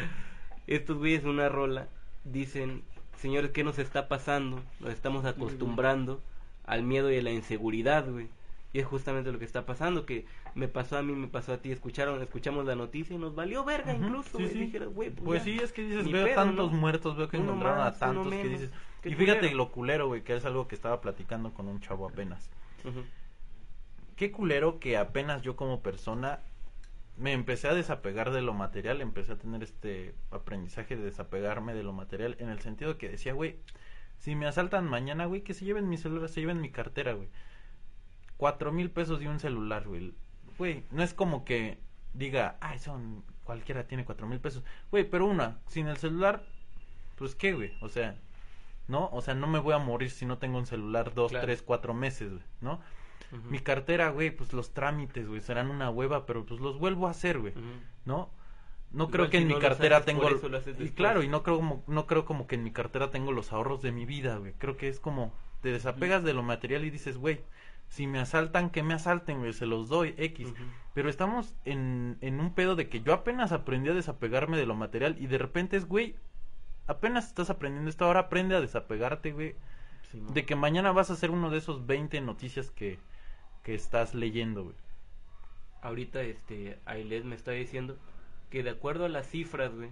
Estos 0.68 0.98
güeyes 0.98 1.24
una 1.24 1.50
rola 1.50 1.88
dicen, 2.24 2.84
señores, 3.18 3.52
¿qué 3.52 3.64
nos 3.64 3.80
está 3.80 4.08
pasando? 4.08 4.62
Nos 4.80 4.92
estamos 4.92 5.26
acostumbrando 5.26 6.22
al 6.66 6.84
miedo 6.84 7.12
y 7.12 7.18
a 7.18 7.22
la 7.22 7.32
inseguridad, 7.32 8.10
güey. 8.10 8.30
Y 8.74 8.80
es 8.80 8.86
justamente 8.86 9.32
lo 9.32 9.40
que 9.40 9.46
está 9.46 9.66
pasando, 9.66 10.06
que 10.06 10.26
me 10.54 10.68
pasó 10.68 10.98
a 10.98 11.02
mí, 11.02 11.14
me 11.14 11.28
pasó 11.28 11.54
a 11.54 11.58
ti, 11.58 11.72
escucharon, 11.72 12.22
escuchamos 12.22 12.66
la 12.66 12.76
noticia 12.76 13.16
y 13.16 13.20
nos 13.20 13.34
valió 13.34 13.64
verga 13.64 13.94
incluso, 13.94 14.38
güey. 14.38 14.50
sí. 14.52 14.60
Dijeras, 14.60 14.90
güey, 14.90 15.10
pues, 15.10 15.24
Pues 15.24 15.44
sí, 15.44 15.58
es 15.58 15.72
que 15.72 15.84
dices, 15.84 16.12
veo 16.12 16.26
pedo, 16.26 16.36
tantos 16.36 16.72
¿no? 16.72 16.78
muertos, 16.78 17.16
veo 17.16 17.30
que 17.30 17.38
Uno 17.38 17.46
encontraron 17.52 17.80
más, 17.80 17.96
a 17.96 18.00
tantos 18.00 18.28
que 18.42 18.48
dices. 18.50 18.72
Y 19.04 19.16
fíjate 19.16 19.40
culero. 19.40 19.58
lo 19.58 19.72
culero, 19.72 20.08
güey, 20.08 20.24
que 20.24 20.36
es 20.36 20.46
algo 20.46 20.68
que 20.68 20.76
estaba 20.76 21.00
platicando 21.02 21.54
con 21.54 21.68
un 21.68 21.80
chavo 21.80 22.08
apenas. 22.08 22.50
Qué 24.16 24.32
culero 24.32 24.80
que 24.80 24.98
apenas 24.98 25.42
yo 25.44 25.56
como 25.56 25.82
persona 25.82 26.40
me 27.18 27.34
empecé 27.34 27.68
a 27.68 27.74
desapegar 27.74 28.32
de 28.32 28.42
lo 28.42 28.54
material, 28.54 29.02
empecé 29.02 29.34
a 29.34 29.38
tener 29.38 29.64
este 29.64 30.14
aprendizaje 30.32 30.96
de 30.96 31.04
desapegarme 31.04 31.74
de 31.74 31.84
lo 31.84 31.94
material 31.94 32.36
en 32.40 32.50
el 32.50 32.60
sentido 32.60 32.98
que 32.98 33.10
decía, 33.10 33.34
güey, 33.34 33.58
si 34.20 34.36
me 34.36 34.48
asaltan 34.48 34.86
mañana, 34.88 35.26
güey, 35.26 35.42
que 35.42 35.54
se 35.54 35.66
lleven 35.66 35.90
mi 35.90 35.98
celular, 35.98 36.30
se 36.30 36.42
lleven 36.42 36.62
mi 36.62 36.72
cartera, 36.72 37.14
güey. 37.14 37.30
Cuatro 38.38 38.72
mil 38.72 38.92
pesos 38.92 39.22
y 39.22 39.28
un 39.28 39.40
celular, 39.40 39.88
güey. 39.88 40.14
Güey, 40.58 40.84
no 40.92 41.04
es 41.04 41.14
como 41.14 41.44
que 41.44 41.80
diga, 42.14 42.58
ay, 42.62 42.80
son, 42.80 43.24
cualquiera 43.44 43.88
tiene 43.88 44.06
cuatro 44.06 44.28
mil 44.28 44.40
pesos. 44.40 44.64
Güey, 44.92 45.10
pero 45.10 45.26
una, 45.26 45.60
sin 45.68 45.88
el 45.88 45.98
celular, 45.98 46.44
pues 47.16 47.34
qué, 47.36 47.54
güey, 47.54 47.74
o 47.82 47.90
sea, 47.90 48.16
¿no? 48.88 49.10
O 49.12 49.22
sea, 49.22 49.34
no 49.34 49.48
me 49.48 49.60
voy 49.60 49.74
a 49.74 49.80
morir 49.80 50.12
si 50.12 50.26
no 50.26 50.38
tengo 50.38 50.58
un 50.60 50.66
celular 50.68 51.14
dos, 51.16 51.32
Claro. 51.32 51.46
tres, 51.46 51.62
cuatro 51.64 51.94
meses, 51.94 52.30
güey, 52.32 52.44
¿no? 52.62 52.80
Mi 53.50 53.60
cartera, 53.60 54.10
güey, 54.10 54.32
pues 54.32 54.54
los 54.54 54.74
trámites, 54.74 55.28
güey, 55.28 55.42
serán 55.42 55.70
una 55.70 55.90
hueva, 55.90 56.26
pero 56.26 56.46
pues 56.46 56.62
los 56.62 56.80
vuelvo 56.80 57.08
a 57.08 57.12
hacer, 57.12 57.40
güey. 57.40 57.54
¿no? 58.06 58.30
No 58.92 59.04
Igual 59.04 59.12
creo 59.12 59.30
que 59.30 59.38
si 59.38 59.42
en 59.44 59.48
mi 59.50 59.54
no 59.56 59.60
cartera 59.60 60.06
tengo 60.06 60.30
y 60.80 60.90
claro, 60.92 61.22
y 61.22 61.28
no 61.28 61.44
creo 61.44 61.58
como 61.58 61.84
no 61.88 62.08
creo 62.08 62.24
como 62.24 62.48
que 62.48 62.56
en 62.56 62.64
mi 62.64 62.72
cartera 62.72 63.12
tengo 63.12 63.34
los 63.34 63.52
ahorros 63.52 63.82
de 63.82 63.92
mi 63.92 64.06
vida, 64.06 64.38
güey. 64.38 64.54
Creo 64.58 64.78
que 64.78 64.88
es 64.88 65.02
como 65.02 65.34
te 65.62 65.72
desapegas 65.72 66.24
de 66.24 66.34
lo 66.34 66.42
material 66.42 66.86
y 66.86 66.90
dices, 66.90 67.18
güey, 67.18 67.42
si 67.90 68.08
me 68.08 68.20
asaltan, 68.20 68.70
que 68.70 68.84
me 68.84 68.94
asalten, 68.94 69.40
güey, 69.40 69.54
se 69.54 69.66
los 69.66 69.90
doy 69.90 70.14
X. 70.18 70.54
Pero 70.94 71.10
estamos 71.10 71.56
en, 71.66 72.18
en 72.22 72.40
un 72.40 72.54
pedo 72.54 72.76
de 72.76 72.88
que 72.88 73.02
yo 73.02 73.14
apenas 73.14 73.52
aprendí 73.52 73.90
a 73.90 73.94
desapegarme 73.94 74.58
de 74.58 74.66
lo 74.66 74.76
material 74.76 75.18
y 75.20 75.28
de 75.28 75.38
repente 75.38 75.76
es, 75.76 75.86
güey, 75.86 76.16
apenas 76.88 77.28
estás 77.28 77.50
aprendiendo 77.50 77.90
esto, 77.90 78.06
ahora 78.06 78.22
aprende 78.22 78.56
a 78.56 78.62
desapegarte, 78.62 79.32
güey. 79.32 79.56
Sí. 80.12 80.24
De 80.34 80.46
que 80.46 80.56
mañana 80.56 80.94
vas 80.94 81.12
a 81.12 81.18
ser 81.18 81.32
uno 81.32 81.50
de 81.50 81.58
esos 81.58 81.86
20 81.86 82.22
noticias 82.22 82.72
que, 82.72 82.98
que 83.68 83.76
estás 83.76 84.16
leyendo, 84.16 84.64
güey. 84.64 84.76
ahorita 85.82 86.22
este 86.22 86.80
Ailet 86.86 87.26
me 87.26 87.36
está 87.36 87.52
diciendo 87.52 87.98
que 88.50 88.64
de 88.64 88.70
acuerdo 88.70 89.04
a 89.04 89.10
las 89.10 89.28
cifras, 89.28 89.76
güey, 89.76 89.90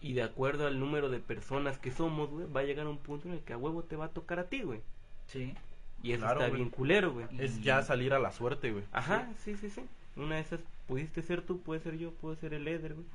y 0.00 0.14
de 0.14 0.22
acuerdo 0.22 0.66
al 0.66 0.80
número 0.80 1.10
de 1.10 1.18
personas 1.20 1.76
que 1.78 1.90
somos, 1.92 2.30
güey, 2.30 2.50
va 2.50 2.60
a 2.60 2.64
llegar 2.64 2.86
un 2.86 2.96
punto 2.96 3.28
en 3.28 3.34
el 3.34 3.40
que 3.40 3.52
a 3.52 3.58
huevo 3.58 3.82
te 3.82 3.96
va 3.96 4.06
a 4.06 4.10
tocar 4.12 4.38
a 4.38 4.48
ti, 4.48 4.62
güey. 4.62 4.80
Sí. 5.26 5.54
Y 6.02 6.12
eso 6.12 6.22
Claro, 6.22 6.40
está 6.40 6.48
güey. 6.48 6.62
bien 6.62 6.70
culero, 6.70 7.12
güey. 7.12 7.26
Es 7.36 7.60
ya 7.60 7.82
salir 7.82 8.14
a 8.14 8.18
la 8.18 8.32
suerte, 8.32 8.72
güey. 8.72 8.84
Ajá, 8.92 9.28
sí, 9.44 9.54
sí, 9.56 9.68
sí. 9.68 9.82
Una 10.16 10.36
de 10.36 10.40
esas 10.40 10.60
pudiste 10.86 11.20
ser 11.20 11.42
tú, 11.42 11.60
puede 11.60 11.80
ser 11.80 11.98
yo, 11.98 12.12
puede 12.12 12.36
ser 12.36 12.54
el 12.54 12.66
Eder, 12.66 12.94
güey. 12.94 13.06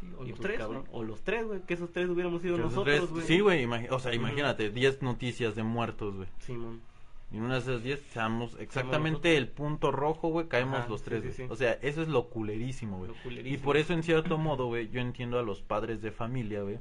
Sí, 0.00 0.06
o 0.18 0.24
los 0.24 0.30
pues, 0.32 0.40
tres, 0.42 0.58
cabrón. 0.58 0.84
O 0.92 1.02
los 1.02 1.22
tres, 1.22 1.46
güey. 1.46 1.62
Que 1.62 1.74
esos 1.74 1.90
tres 1.92 2.10
hubiéramos 2.10 2.42
sido 2.42 2.58
nosotros, 2.58 3.10
güey. 3.10 3.26
Sí, 3.26 3.40
güey, 3.40 3.64
o 3.88 3.98
sea, 4.00 4.12
imagínate, 4.14 4.68
10 4.70 5.00
noticias 5.00 5.54
de 5.54 5.62
muertos, 5.62 6.14
güey. 6.14 6.28
Simón. 6.40 6.82
Y 7.32 7.36
en 7.36 7.44
una 7.44 7.54
de 7.54 7.60
esas 7.60 7.82
10 7.82 8.00
seamos 8.12 8.56
exactamente 8.58 9.36
el 9.36 9.48
punto 9.48 9.92
rojo, 9.92 10.28
güey, 10.30 10.48
caemos 10.48 10.80
Ajá, 10.80 10.88
los 10.88 11.02
tres, 11.02 11.20
sí, 11.22 11.26
güey. 11.28 11.36
sí. 11.36 11.46
O 11.48 11.56
sea, 11.56 11.74
eso 11.80 12.02
es 12.02 12.08
lo 12.08 12.28
culerísimo, 12.28 12.98
güey. 12.98 13.12
Y 13.48 13.56
por 13.58 13.76
eso, 13.76 13.92
en 13.92 14.02
cierto 14.02 14.36
modo, 14.36 14.66
güey, 14.66 14.88
yo 14.90 15.00
entiendo 15.00 15.38
a 15.38 15.42
los 15.42 15.62
padres 15.62 16.02
de 16.02 16.10
familia, 16.10 16.62
güey, 16.62 16.78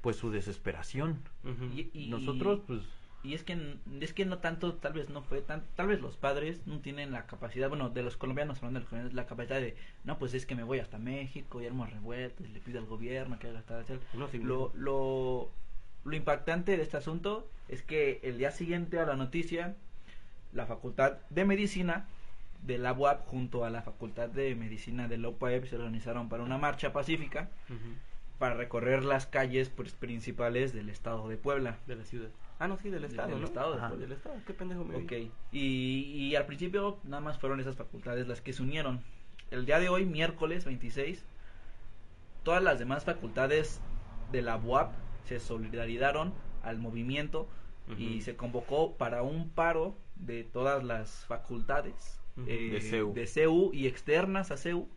pues 0.00 0.16
su 0.16 0.30
desesperación. 0.30 1.20
Y- 1.74 1.90
y- 1.92 2.08
Nosotros, 2.08 2.60
pues, 2.66 2.80
Y 3.24 3.34
es 3.34 3.42
que, 3.42 3.76
es 4.00 4.12
que 4.14 4.24
no 4.24 4.38
tanto, 4.38 4.74
tal 4.74 4.92
vez 4.92 5.10
no 5.10 5.22
fue 5.22 5.42
tan, 5.42 5.64
tal 5.74 5.88
vez 5.88 6.00
los 6.00 6.16
padres 6.16 6.64
no 6.66 6.78
tienen 6.78 7.10
la 7.10 7.26
capacidad, 7.26 7.68
bueno, 7.68 7.90
de 7.90 8.04
los 8.04 8.16
colombianos, 8.16 8.58
hablando 8.58 8.78
de 8.78 8.82
los 8.84 8.88
colombianos, 8.88 9.14
la 9.14 9.26
capacidad 9.26 9.60
de, 9.60 9.76
no, 10.04 10.18
pues 10.20 10.34
es 10.34 10.46
que 10.46 10.54
me 10.54 10.62
voy 10.62 10.78
hasta 10.78 10.98
México 10.98 11.60
y 11.60 11.66
armo 11.66 11.84
revueltas 11.84 12.46
y 12.46 12.52
le 12.52 12.60
pido 12.60 12.78
al 12.78 12.86
gobierno 12.86 13.36
que 13.40 13.48
haga 13.48 13.62
tal, 13.62 13.84
tal. 13.84 14.00
No, 14.14 14.28
sí, 14.28 14.38
Lo, 14.38 14.70
lo, 14.76 15.50
lo 16.04 16.16
impactante 16.16 16.76
de 16.76 16.82
este 16.82 16.96
asunto 16.96 17.48
es 17.68 17.82
que 17.82 18.20
el 18.22 18.38
día 18.38 18.50
siguiente 18.50 18.98
a 18.98 19.06
la 19.06 19.16
noticia, 19.16 19.76
la 20.52 20.66
Facultad 20.66 21.18
de 21.30 21.44
Medicina 21.44 22.06
de 22.62 22.78
la 22.78 22.92
UAP 22.92 23.26
junto 23.26 23.64
a 23.64 23.70
la 23.70 23.82
Facultad 23.82 24.28
de 24.28 24.54
Medicina 24.54 25.06
de 25.08 25.18
la 25.18 25.28
UPAEP 25.28 25.66
se 25.66 25.76
organizaron 25.76 26.28
para 26.28 26.42
una 26.42 26.58
marcha 26.58 26.92
pacífica 26.92 27.48
para 28.38 28.54
recorrer 28.54 29.04
las 29.04 29.26
calles 29.26 29.68
pues, 29.68 29.92
principales 29.92 30.72
del 30.72 30.88
estado 30.88 31.28
de 31.28 31.36
Puebla. 31.36 31.78
De 31.86 31.96
la 31.96 32.04
ciudad. 32.04 32.30
Ah, 32.58 32.66
no, 32.66 32.76
sí, 32.78 32.90
del 32.90 33.04
estado, 33.04 33.30
del 33.30 33.40
¿no? 33.40 33.46
estado, 33.46 33.74
Ajá. 33.74 33.94
del 33.94 34.12
estado. 34.12 34.36
Qué 34.46 34.54
pendejo 34.54 34.84
me 34.84 34.96
Ok, 34.96 35.12
y, 35.52 35.60
y 35.60 36.34
al 36.34 36.46
principio 36.46 36.98
nada 37.04 37.20
más 37.20 37.38
fueron 37.38 37.60
esas 37.60 37.76
facultades 37.76 38.26
las 38.26 38.40
que 38.40 38.52
se 38.52 38.62
unieron. 38.62 39.00
El 39.50 39.64
día 39.64 39.78
de 39.78 39.88
hoy, 39.88 40.04
miércoles 40.04 40.64
26, 40.64 41.24
todas 42.42 42.62
las 42.62 42.78
demás 42.78 43.04
facultades 43.04 43.80
de 44.32 44.42
la 44.42 44.56
UAP 44.56 44.92
se 45.28 45.40
solidarizaron 45.40 46.32
al 46.62 46.78
movimiento 46.78 47.48
y 47.98 48.14
Ujú. 48.16 48.22
se 48.24 48.36
convocó 48.36 48.96
para 48.96 49.22
un 49.22 49.50
paro 49.50 49.94
de 50.16 50.44
todas 50.44 50.82
las 50.84 51.10
facultades 51.26 52.18
Ujú. 52.36 52.46
eh, 52.48 52.70
De 52.72 52.80
CEU. 52.80 53.12
de 53.14 53.26
CEU 53.26 53.70
y 53.72 53.86
externas 53.86 54.50
a 54.50 54.56
CEU 54.56 54.88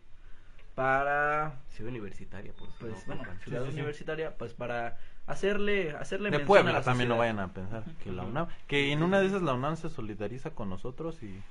para 0.74 1.60
Ciudad 1.68 1.90
universitaria, 1.90 2.52
por 2.52 2.68
pues 2.80 3.06
no 3.08 3.14
bueno 3.16 3.24
ciudad 3.44 3.62
sí, 3.64 3.72
sí. 3.72 3.76
universitaria 3.76 4.36
pues 4.38 4.54
para 4.54 4.98
hacerle 5.26 5.90
hacerle 5.92 6.30
de 6.30 6.36
a 6.38 6.46
Puebla 6.46 6.72
la 6.72 6.82
también 6.82 7.08
no 7.08 7.18
vayan 7.18 7.40
a 7.40 7.52
pensar 7.52 7.84
que 8.02 8.10
la. 8.10 8.24
UNAM, 8.24 8.48
que 8.66 8.92
en 8.92 9.02
una 9.02 9.20
de 9.20 9.26
esas 9.26 9.42
la 9.42 9.52
UNAM 9.54 9.76
se 9.76 9.90
solidariza 9.90 10.50
con 10.50 10.68
nosotros 10.70 11.22
y 11.22 11.42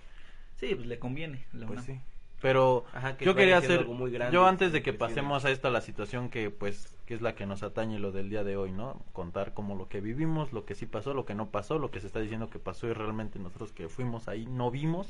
sí 0.55 0.75
pues 0.75 0.87
le 0.87 0.99
conviene 0.99 1.45
la 1.53 1.67
pues 1.67 1.81
UNAM. 1.81 1.85
sí. 1.85 1.99
Pero 2.41 2.85
Ajá, 2.93 3.17
que 3.17 3.25
yo 3.25 3.35
quería 3.35 3.57
hacer, 3.57 3.79
algo 3.79 3.93
muy 3.93 4.11
grande, 4.11 4.33
yo 4.33 4.47
antes 4.47 4.71
de 4.71 4.81
que 4.81 4.93
pasemos 4.93 5.45
a 5.45 5.51
esta 5.51 5.69
la 5.69 5.81
situación 5.81 6.29
que 6.29 6.49
pues 6.49 6.97
que 7.05 7.13
es 7.15 7.21
la 7.21 7.35
que 7.35 7.45
nos 7.45 7.61
atañe 7.61 7.99
lo 7.99 8.11
del 8.11 8.29
día 8.29 8.43
de 8.43 8.55
hoy, 8.55 8.71
¿no? 8.71 9.01
Contar 9.11 9.53
como 9.53 9.75
lo 9.75 9.89
que 9.89 9.99
vivimos, 9.99 10.53
lo 10.53 10.65
que 10.65 10.75
sí 10.75 10.85
pasó, 10.85 11.13
lo 11.13 11.25
que 11.25 11.35
no 11.35 11.49
pasó, 11.49 11.77
lo 11.77 11.91
que 11.91 11.99
se 11.99 12.07
está 12.07 12.19
diciendo 12.19 12.49
que 12.49 12.57
pasó 12.57 12.87
y 12.87 12.93
realmente 12.93 13.37
nosotros 13.37 13.73
que 13.73 13.89
fuimos 13.89 14.27
ahí 14.27 14.45
no 14.47 14.71
vimos 14.71 15.07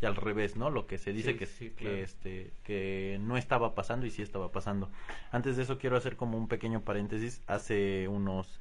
y 0.00 0.06
al 0.06 0.16
revés, 0.16 0.56
¿no? 0.56 0.70
Lo 0.70 0.86
que 0.86 0.98
se 0.98 1.12
dice 1.12 1.32
Sí, 1.32 1.38
que, 1.38 1.46
sí, 1.46 1.70
que 1.76 2.02
este 2.02 2.50
que 2.64 3.18
no 3.20 3.36
estaba 3.36 3.74
pasando 3.74 4.06
y 4.06 4.10
sí 4.10 4.22
estaba 4.22 4.50
pasando. 4.50 4.88
Antes 5.30 5.56
de 5.56 5.62
eso 5.64 5.78
quiero 5.78 5.96
hacer 5.96 6.16
como 6.16 6.38
un 6.38 6.48
pequeño 6.48 6.80
paréntesis. 6.80 7.42
Hace 7.46 8.08
unos 8.08 8.58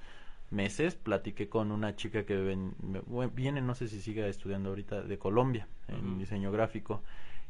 meses 0.49 0.95
platiqué 0.95 1.47
con 1.47 1.71
una 1.71 1.95
chica 1.95 2.25
que 2.25 2.35
ven- 2.35 2.73
viene, 3.33 3.61
no 3.61 3.73
sé 3.73 3.87
si 3.87 4.01
siga 4.01 4.27
estudiando 4.27 4.69
ahorita, 4.69 5.01
de 5.01 5.17
Colombia, 5.17 5.67
en 5.87 6.19
diseño 6.19 6.51
gráfico, 6.51 7.01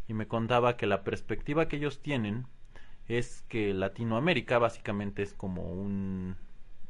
y 0.08 0.14
me 0.14 0.28
contaba 0.28 0.78
que 0.78 0.88
la 0.88 1.04
perspectiva 1.04 1.68
que 1.68 1.78
ellos 1.78 2.02
tienen 2.02 2.46
es 3.08 3.44
que 3.50 3.74
Latinoamérica 3.74 4.58
básicamente 4.60 5.22
es 5.24 5.34
como 5.34 5.64
un 5.72 6.36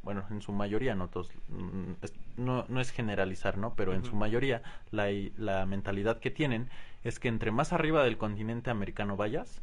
bueno, 0.03 0.25
en 0.31 0.41
su 0.41 0.51
mayoría, 0.51 0.95
no 0.95 1.09
todos, 1.09 1.31
mm, 1.49 1.91
no, 2.37 2.65
no 2.67 2.81
es 2.81 2.89
generalizar, 2.91 3.59
¿no? 3.59 3.75
Pero 3.75 3.93
en 3.93 4.03
su 4.03 4.15
mayoría 4.15 4.63
la, 4.89 5.09
la 5.37 5.67
mentalidad 5.67 6.17
que 6.19 6.31
tienen 6.31 6.69
es 7.03 7.19
que 7.19 7.27
entre 7.27 7.51
más 7.51 7.71
arriba 7.71 8.03
del 8.03 8.17
continente 8.17 8.71
americano 8.71 9.15
vayas, 9.15 9.61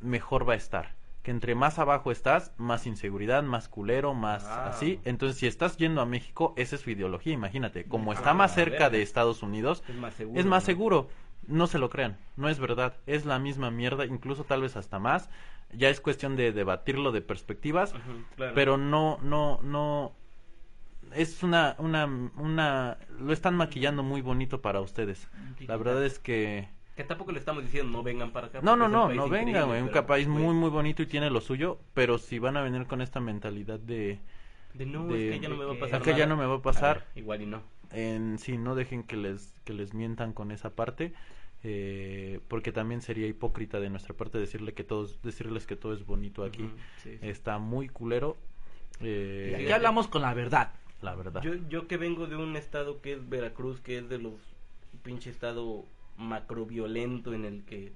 mejor 0.00 0.48
va 0.48 0.52
a 0.52 0.56
estar. 0.56 0.94
Que 1.22 1.32
entre 1.32 1.54
más 1.56 1.78
abajo 1.80 2.12
estás, 2.12 2.52
más 2.58 2.86
inseguridad, 2.86 3.42
más 3.42 3.68
culero, 3.68 4.14
más 4.14 4.44
Ah. 4.46 4.68
así. 4.68 5.00
Entonces, 5.04 5.38
si 5.38 5.46
estás 5.46 5.76
yendo 5.76 6.00
a 6.00 6.06
México, 6.06 6.54
esa 6.56 6.76
es 6.76 6.82
su 6.82 6.90
ideología, 6.90 7.32
imagínate. 7.32 7.84
Como 7.84 8.12
Ah, 8.12 8.14
está 8.14 8.34
más 8.34 8.52
a 8.52 8.54
cerca 8.54 8.88
de 8.88 9.02
Estados 9.02 9.42
Unidos, 9.42 9.82
Es 9.88 9.96
más 9.96 10.14
seguro. 10.14 10.38
es 10.40 10.46
más 10.46 10.62
¿no? 10.62 10.66
seguro. 10.66 11.08
No 11.48 11.66
se 11.66 11.78
lo 11.78 11.90
crean, 11.90 12.18
no 12.36 12.48
es 12.48 12.60
verdad. 12.60 12.94
Es 13.06 13.24
la 13.26 13.38
misma 13.38 13.70
mierda, 13.70 14.04
incluso 14.06 14.44
tal 14.44 14.62
vez 14.62 14.76
hasta 14.76 14.98
más. 14.98 15.30
Ya 15.72 15.88
es 15.88 16.00
cuestión 16.00 16.36
de 16.36 16.52
debatirlo 16.52 17.12
de 17.12 17.22
perspectivas, 17.22 17.94
claro. 18.36 18.54
pero 18.54 18.76
no, 18.78 19.18
no, 19.22 19.60
no. 19.62 20.12
Es 21.14 21.42
una, 21.42 21.74
una, 21.78 22.06
una. 22.36 22.98
Lo 23.18 23.32
están 23.32 23.56
maquillando 23.56 24.02
muy 24.02 24.20
bonito 24.20 24.60
para 24.60 24.80
ustedes. 24.80 25.28
La 25.66 25.76
verdad 25.76 26.04
es 26.04 26.18
que 26.18 26.68
Que 26.96 27.04
tampoco 27.04 27.32
le 27.32 27.38
estamos 27.38 27.62
diciendo 27.62 27.90
no 27.96 28.02
vengan 28.02 28.32
para 28.32 28.48
acá. 28.48 28.60
No, 28.62 28.76
no, 28.76 28.86
es 28.86 28.92
no, 28.92 29.08
no 29.08 29.28
vengan, 29.28 29.66
güey. 29.68 29.80
Un 29.82 29.88
pero, 29.88 30.06
país 30.06 30.28
muy, 30.28 30.54
muy 30.54 30.68
bonito 30.70 31.02
y 31.02 31.06
tiene 31.06 31.30
lo 31.30 31.40
suyo, 31.40 31.78
pero 31.94 32.18
si 32.18 32.38
van 32.38 32.56
a 32.56 32.62
venir 32.62 32.86
con 32.86 33.00
esta 33.00 33.20
mentalidad 33.20 33.78
de, 33.78 34.20
De 34.72 34.86
no, 34.86 35.06
de- 35.06 35.28
es 35.28 35.34
que 35.34 35.40
ya 35.40 35.48
no 35.48 35.56
me 35.56 35.64
va 35.64 35.72
a 35.74 35.78
pasar 35.78 36.02
acá 36.02 36.10
ya 36.12 36.26
nada. 36.26 36.26
no 36.26 36.36
me 36.36 36.46
va 36.46 36.54
a 36.54 36.58
A 36.58 36.62
pasar, 36.62 36.96
ver, 36.96 37.04
igual 37.14 37.42
y 37.42 37.46
no. 37.46 37.62
en 37.90 38.38
sí, 38.38 38.58
no 38.58 38.74
dejen 38.74 39.02
que 39.04 39.16
les, 39.16 39.54
que 39.64 39.72
les 39.72 39.94
mientan 39.94 40.32
con 40.32 40.50
esa 40.50 40.70
parte, 40.74 41.14
eh, 41.64 42.40
porque 42.48 42.72
también 42.72 43.02
sería 43.02 43.26
hipócrita 43.26 43.80
de 43.80 43.90
nuestra 43.90 44.14
parte 44.14 44.38
decirle 44.38 44.74
que 44.74 44.84
todos, 44.84 45.20
decirles 45.22 45.66
que 45.66 45.76
todo 45.76 45.92
es 45.92 46.06
bonito 46.06 46.44
aquí. 46.44 46.62
Ujú. 46.62 46.72
Sí, 47.02 47.18
sí. 47.20 47.26
Está 47.26 47.58
muy 47.58 47.88
culero, 47.88 48.36
eh, 49.00 49.50
Y 49.52 49.62
aquí 49.62 49.72
hablamos 49.72 50.08
con 50.08 50.22
la 50.22 50.34
verdad. 50.34 50.72
la 51.02 51.14
verdad. 51.14 51.42
Yo, 51.42 51.54
yo 51.68 51.86
que 51.88 51.96
vengo 51.96 52.26
de 52.26 52.36
un 52.36 52.56
estado 52.56 53.00
que 53.00 53.12
es 53.12 53.28
Veracruz, 53.28 53.80
que 53.80 53.98
es 53.98 54.08
de 54.08 54.18
los 54.18 54.34
pinche 55.02 55.30
estado 55.30 55.84
macroviolento 56.16 57.32
en 57.34 57.44
el 57.44 57.62
que 57.64 57.92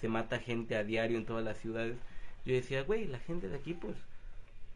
se 0.00 0.08
mata 0.08 0.38
gente 0.38 0.76
a 0.76 0.84
diario 0.84 1.18
en 1.18 1.26
todas 1.26 1.44
las 1.44 1.58
ciudades, 1.58 1.96
yo 2.46 2.54
decía, 2.54 2.82
güey, 2.82 3.06
la 3.06 3.18
gente 3.18 3.48
de 3.48 3.56
aquí 3.56 3.74
pues 3.74 3.96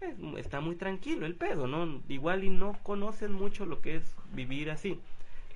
es- 0.00 0.14
está 0.38 0.60
muy 0.60 0.76
tranquilo 0.76 1.24
el 1.26 1.34
pedo, 1.34 1.66
¿no? 1.66 2.02
Igual 2.08 2.44
y 2.44 2.50
no 2.50 2.78
conocen 2.82 3.32
mucho 3.32 3.64
lo 3.66 3.80
que 3.80 3.96
es 3.96 4.14
vivir 4.34 4.70
así. 4.70 5.00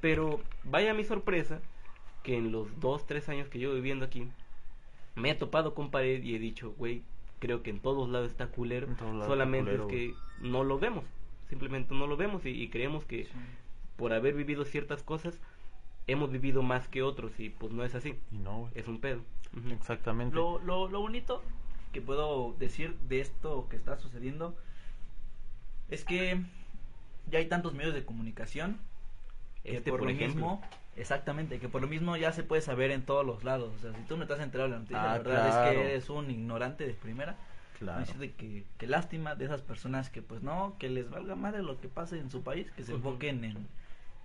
Pero 0.00 0.40
vaya 0.64 0.94
mi 0.94 1.04
sorpresa 1.04 1.60
que 2.28 2.36
en 2.36 2.52
los 2.52 2.78
dos, 2.78 3.06
tres 3.06 3.26
años 3.30 3.48
que 3.48 3.58
llevo 3.58 3.72
viviendo 3.72 4.04
aquí, 4.04 4.28
me 5.16 5.30
he 5.30 5.34
topado 5.34 5.74
con 5.74 5.90
pared 5.90 6.22
y 6.22 6.34
he 6.34 6.38
dicho, 6.38 6.74
güey, 6.76 7.02
creo 7.38 7.62
que 7.62 7.70
en 7.70 7.80
todos 7.80 8.06
lados 8.10 8.30
está 8.30 8.48
culero, 8.48 8.86
lados 8.86 9.12
está 9.14 9.26
solamente 9.26 9.70
culero, 9.70 9.88
es 9.88 9.90
que 9.90 10.14
no 10.46 10.62
lo 10.62 10.78
vemos, 10.78 11.04
simplemente 11.48 11.94
no 11.94 12.06
lo 12.06 12.18
vemos 12.18 12.44
y, 12.44 12.50
y 12.50 12.68
creemos 12.68 13.06
que 13.06 13.26
por 13.96 14.12
haber 14.12 14.34
vivido 14.34 14.66
ciertas 14.66 15.02
cosas 15.02 15.40
hemos 16.06 16.30
vivido 16.30 16.62
más 16.62 16.86
que 16.86 17.02
otros 17.02 17.32
y 17.40 17.48
pues 17.48 17.72
no 17.72 17.82
es 17.82 17.94
así, 17.94 18.14
Y 18.30 18.36
no, 18.36 18.58
güey. 18.58 18.72
es 18.74 18.88
un 18.88 19.00
pedo. 19.00 19.22
Exactamente. 19.70 20.36
Lo, 20.36 20.58
lo, 20.58 20.88
lo 20.88 21.00
bonito 21.00 21.42
que 21.92 22.02
puedo 22.02 22.54
decir 22.58 22.94
de 23.08 23.20
esto 23.20 23.66
que 23.70 23.76
está 23.76 23.96
sucediendo 23.96 24.54
es 25.88 26.04
que 26.04 26.42
ya 27.30 27.38
hay 27.38 27.48
tantos 27.48 27.72
medios 27.72 27.94
de 27.94 28.04
comunicación 28.04 28.78
que 29.64 29.76
Este, 29.78 29.90
por, 29.90 30.00
por 30.00 30.10
ejemplo. 30.10 30.40
mismo, 30.42 30.62
exactamente, 30.98 31.58
que 31.58 31.68
por 31.68 31.80
lo 31.82 31.88
mismo 31.88 32.16
ya 32.16 32.32
se 32.32 32.42
puede 32.42 32.62
saber 32.62 32.90
en 32.90 33.02
todos 33.02 33.24
los 33.24 33.44
lados. 33.44 33.74
O 33.76 33.78
sea, 33.78 33.92
si 33.94 34.02
tú 34.02 34.16
no 34.16 34.22
estás 34.24 34.40
enterado 34.40 34.68
de 34.68 34.74
la 34.74 34.80
noticia, 34.80 35.02
Ah, 35.02 35.16
la 35.16 35.18
verdad 35.18 35.48
es 35.48 35.54
que 35.74 35.80
eres 35.90 36.10
un 36.10 36.30
ignorante 36.30 36.86
de 36.86 36.94
primera. 36.94 37.36
Claro. 37.78 38.00
Decirte 38.00 38.32
que, 38.32 38.64
que 38.76 38.86
lástima 38.88 39.36
de 39.36 39.44
esas 39.44 39.62
personas 39.62 40.10
que 40.10 40.20
pues 40.20 40.42
no, 40.42 40.74
que 40.78 40.88
les 40.90 41.08
valga 41.10 41.36
madre 41.36 41.62
lo 41.62 41.80
que 41.80 41.88
pase 41.88 42.18
en 42.18 42.30
su 42.30 42.42
país, 42.42 42.70
que 42.72 42.82
se 42.82 42.92
enfoquen 42.92 43.44
en 43.44 43.68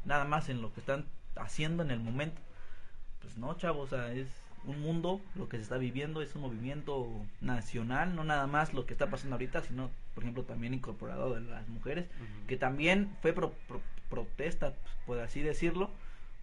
nada 0.06 0.26
más 0.26 0.50
en 0.50 0.62
lo 0.62 0.74
que 0.74 0.80
están 0.80 1.06
haciendo 1.36 1.84
en 1.84 1.92
el 1.92 2.00
momento. 2.00 2.42
Pues 3.22 3.38
no, 3.38 3.54
chavos, 3.56 3.94
o 3.94 3.96
sea, 3.96 4.12
es 4.12 4.28
un 4.66 4.82
mundo, 4.82 5.22
lo 5.36 5.48
que 5.50 5.58
se 5.58 5.64
está 5.64 5.78
viviendo 5.78 6.22
es 6.22 6.34
un 6.36 6.42
movimiento 6.42 7.08
nacional, 7.42 8.16
no 8.16 8.24
nada 8.24 8.48
más 8.48 8.74
lo 8.74 8.86
que 8.86 8.94
está 8.94 9.10
pasando 9.10 9.36
ahorita, 9.36 9.62
sino, 9.62 9.92
por 10.16 10.24
ejemplo, 10.24 10.44
también 10.44 10.74
incorporado 10.74 11.34
de 11.36 11.42
las 11.42 11.68
mujeres, 11.68 12.08
que 12.48 12.58
también 12.58 13.10
fue 13.22 13.34
pro- 13.34 13.54
pro- 13.68 13.82
protesta, 14.10 14.72
pues, 14.72 14.96
por 15.06 15.20
así 15.20 15.42
decirlo, 15.42 15.92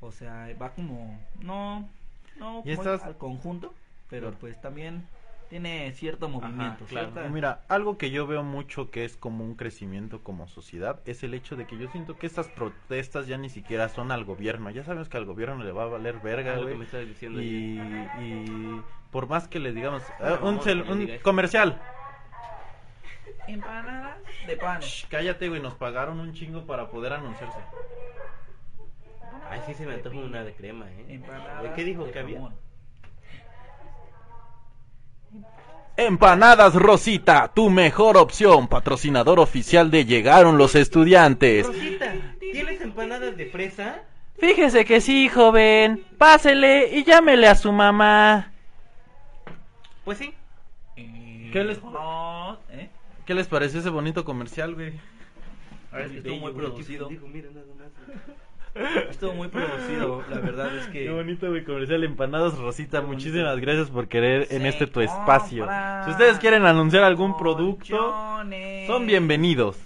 o 0.01 0.11
sea, 0.13 0.49
va 0.61 0.71
como, 0.71 1.19
no, 1.41 1.89
no 2.37 2.61
Y 2.65 2.75
como 2.75 2.83
estas- 2.91 3.03
al 3.05 3.17
conjunto, 3.19 3.75
pero 4.09 4.29
Claro. 4.29 4.37
pues 4.41 4.61
también 4.61 5.07
tiene 5.49 5.91
cierto 5.93 6.29
movimiento, 6.29 6.85
claro. 6.87 7.11
cierta- 7.11 7.27
Y 7.27 7.31
Mira, 7.33 7.63
algo 7.69 7.99
que 7.99 8.11
yo 8.13 8.27
veo 8.29 8.45
mucho 8.45 8.91
que 8.91 9.05
es 9.05 9.17
como 9.17 9.45
un 9.45 9.57
crecimiento 9.57 10.23
como 10.23 10.47
sociedad 10.47 11.01
es 11.07 11.25
el 11.25 11.35
hecho 11.35 11.57
de 11.57 11.67
que 11.67 11.77
yo 11.77 11.89
siento 11.91 12.17
que 12.17 12.27
estas 12.29 12.47
protestas 12.49 13.27
ya 13.27 13.37
ni 13.37 13.49
siquiera 13.51 13.89
son 13.89 14.13
al 14.13 14.25
gobierno. 14.25 14.71
Ya 14.71 14.85
sabemos 14.85 15.09
que 15.09 15.17
al 15.17 15.25
gobierno 15.25 15.65
le 15.65 15.73
va 15.73 15.83
a 15.83 15.87
valer 15.87 16.21
verga, 16.21 16.57
güey. 16.59 16.77
Y, 17.43 17.81
y 17.81 18.83
por 19.11 19.27
más 19.29 19.49
que 19.49 19.59
le 19.59 19.73
digamos, 19.73 20.03
No, 20.21 20.27
ah, 20.27 20.39
un, 20.43 20.61
cel- 20.61 21.21
comercial. 21.23 21.81
Empanadas 23.49 24.19
de 24.47 24.57
pan. 24.57 24.81
Shh, 24.81 25.07
cállate, 25.09 25.49
güey, 25.49 25.61
nos 25.61 25.75
pagaron 25.75 26.21
un 26.21 26.33
chingo 26.33 26.65
para 26.67 26.89
poder 26.91 27.13
anunciarse. 27.15 27.59
Ay, 29.51 29.61
sí 29.67 29.75
se 29.75 29.87
me 29.87 29.95
antoja 29.95 30.17
una 30.17 30.45
de 30.45 30.53
crema, 30.55 30.87
¿eh? 30.91 31.07
Empanadas 31.09 31.73
¿Qué 31.75 31.85
dijo 31.85 32.05
de 32.05 32.13
que 32.13 32.19
había? 32.19 32.41
Empanadas 35.97 36.75
Rosita, 36.75 37.53
tu 37.53 37.69
mejor 37.69 38.17
opción, 38.17 38.69
patrocinador 38.69 39.39
oficial 39.39 39.91
de 39.91 40.07
Llegaron 40.07 40.57
los 40.57 40.75
Estudiantes. 40.75 41.67
Rosita, 41.67 42.15
¿tienes 42.39 42.81
empanadas 42.81 43.37
de 43.37 43.47
fresa? 43.47 44.03
Fíjese 44.39 44.85
que 44.87 45.01
sí, 45.03 45.29
joven. 45.29 46.03
Pásele 46.17 46.97
y 46.97 47.05
llámele 47.05 47.49
a 47.49 47.55
su 47.55 47.71
mamá. 47.73 48.51
Pues 50.05 50.19
sí. 50.19 50.33
¿Qué 50.97 51.65
les- 51.65 51.83
No, 51.83 52.59
¿eh? 52.71 52.89
¿Qué 53.27 53.35
les 53.35 53.47
pareció 53.49 53.81
ese 53.81 53.91
bonito 53.91 54.25
comercial, 54.25 54.75
güey? 54.75 54.95
Ahora 55.93 56.05
es 56.07 56.13
que 56.13 56.19
estuvo 56.19 56.37
muy 56.37 56.53
producido. 56.53 57.09
pendejo, 57.09 57.29
mira 57.29 57.49
nada 57.51 57.67
más. 57.77 58.37
Estuvo 59.11 59.33
muy 59.35 59.49
producido, 59.49 60.23
la 60.31 60.39
verdad 60.39 60.77
es 60.77 60.87
que... 60.87 61.05
Qué 61.05 61.11
bonito, 61.11 61.49
güey, 61.49 61.65
comercial 61.65 62.05
Empanadas 62.05 62.57
Rosita. 62.57 62.99
Qué 63.01 63.07
bonito. 63.07 63.13
Muchísimas 63.29 63.59
gracias 63.59 63.91
por 63.91 64.07
querer 64.09 64.47
en 64.51 64.65
este 64.67 64.87
tu 64.87 65.01
espacio. 65.01 65.67
Si 66.05 66.11
ustedes 66.13 66.39
quieren 66.39 66.65
anunciar 66.67 67.03
algún 67.03 67.37
producto, 67.37 67.97
son 68.87 69.07
bienvenidos. 69.07 69.77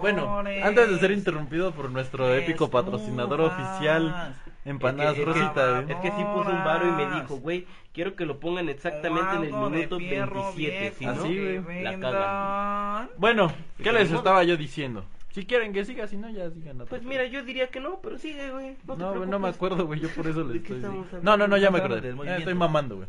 Bueno, 0.00 0.38
antes 0.64 0.90
de 0.90 0.98
ser 0.98 1.12
interrumpido 1.12 1.70
por 1.72 1.90
nuestro 1.90 2.34
épico 2.34 2.68
patrocinador 2.70 3.40
oficial, 3.42 4.34
Empanadas 4.64 5.16
Es 5.18 5.24
que- 5.24 5.30
es 5.30 5.34
que- 5.34 5.40
Rosita. 5.40 5.80
Es 5.88 5.96
que 5.96 6.10
sí 6.12 6.24
puso 6.34 6.50
un 6.50 6.64
varo 6.64 6.88
y 6.88 6.92
me 6.92 7.14
dijo, 7.16 7.36
güey, 7.38 7.66
quiero 7.92 8.14
que 8.14 8.24
lo 8.26 8.38
pongan 8.38 8.68
exactamente 8.68 9.34
en 9.36 9.44
el 9.44 9.52
minuto 9.52 9.98
fierro 9.98 10.52
27, 10.54 10.92
si 10.96 11.04
viejo 11.04 11.14
no, 11.16 11.22
Así, 11.24 11.58
güey. 11.64 11.82
la 11.82 11.98
cagan. 11.98 13.08
Bueno, 13.18 13.48
¿qué 13.78 13.90
Pues, 13.90 13.94
les 13.94 14.12
estaba 14.12 14.44
yo 14.44 14.56
diciendo? 14.56 15.04
Si 15.32 15.46
quieren 15.46 15.72
que 15.72 15.84
siga, 15.84 16.06
si 16.06 16.16
no, 16.18 16.28
ya 16.30 16.50
sigan. 16.50 16.82
a 16.82 16.84
Pues 16.84 17.00
otro. 17.00 17.08
mira, 17.08 17.24
yo 17.24 17.42
diría 17.42 17.68
que 17.68 17.80
no, 17.80 18.00
pero 18.02 18.18
sigue, 18.18 18.50
güey. 18.50 18.76
No, 18.86 18.96
No, 18.96 19.14
güey, 19.16 19.28
no 19.28 19.38
me 19.38 19.48
acuerdo, 19.48 19.86
güey, 19.86 19.98
yo 20.00 20.08
por 20.14 20.26
eso 20.26 20.44
¿De 20.44 20.54
les 20.54 20.62
estoy 20.62 20.76
diciendo. 20.76 21.20
No, 21.22 21.36
no, 21.36 21.48
no, 21.48 21.56
ya 21.56 21.70
me 21.70 21.78
acordé. 21.78 22.02
Ya 22.08 22.14
movimiento. 22.14 22.38
estoy 22.40 22.54
mamando, 22.54 22.96
güey. 22.96 23.08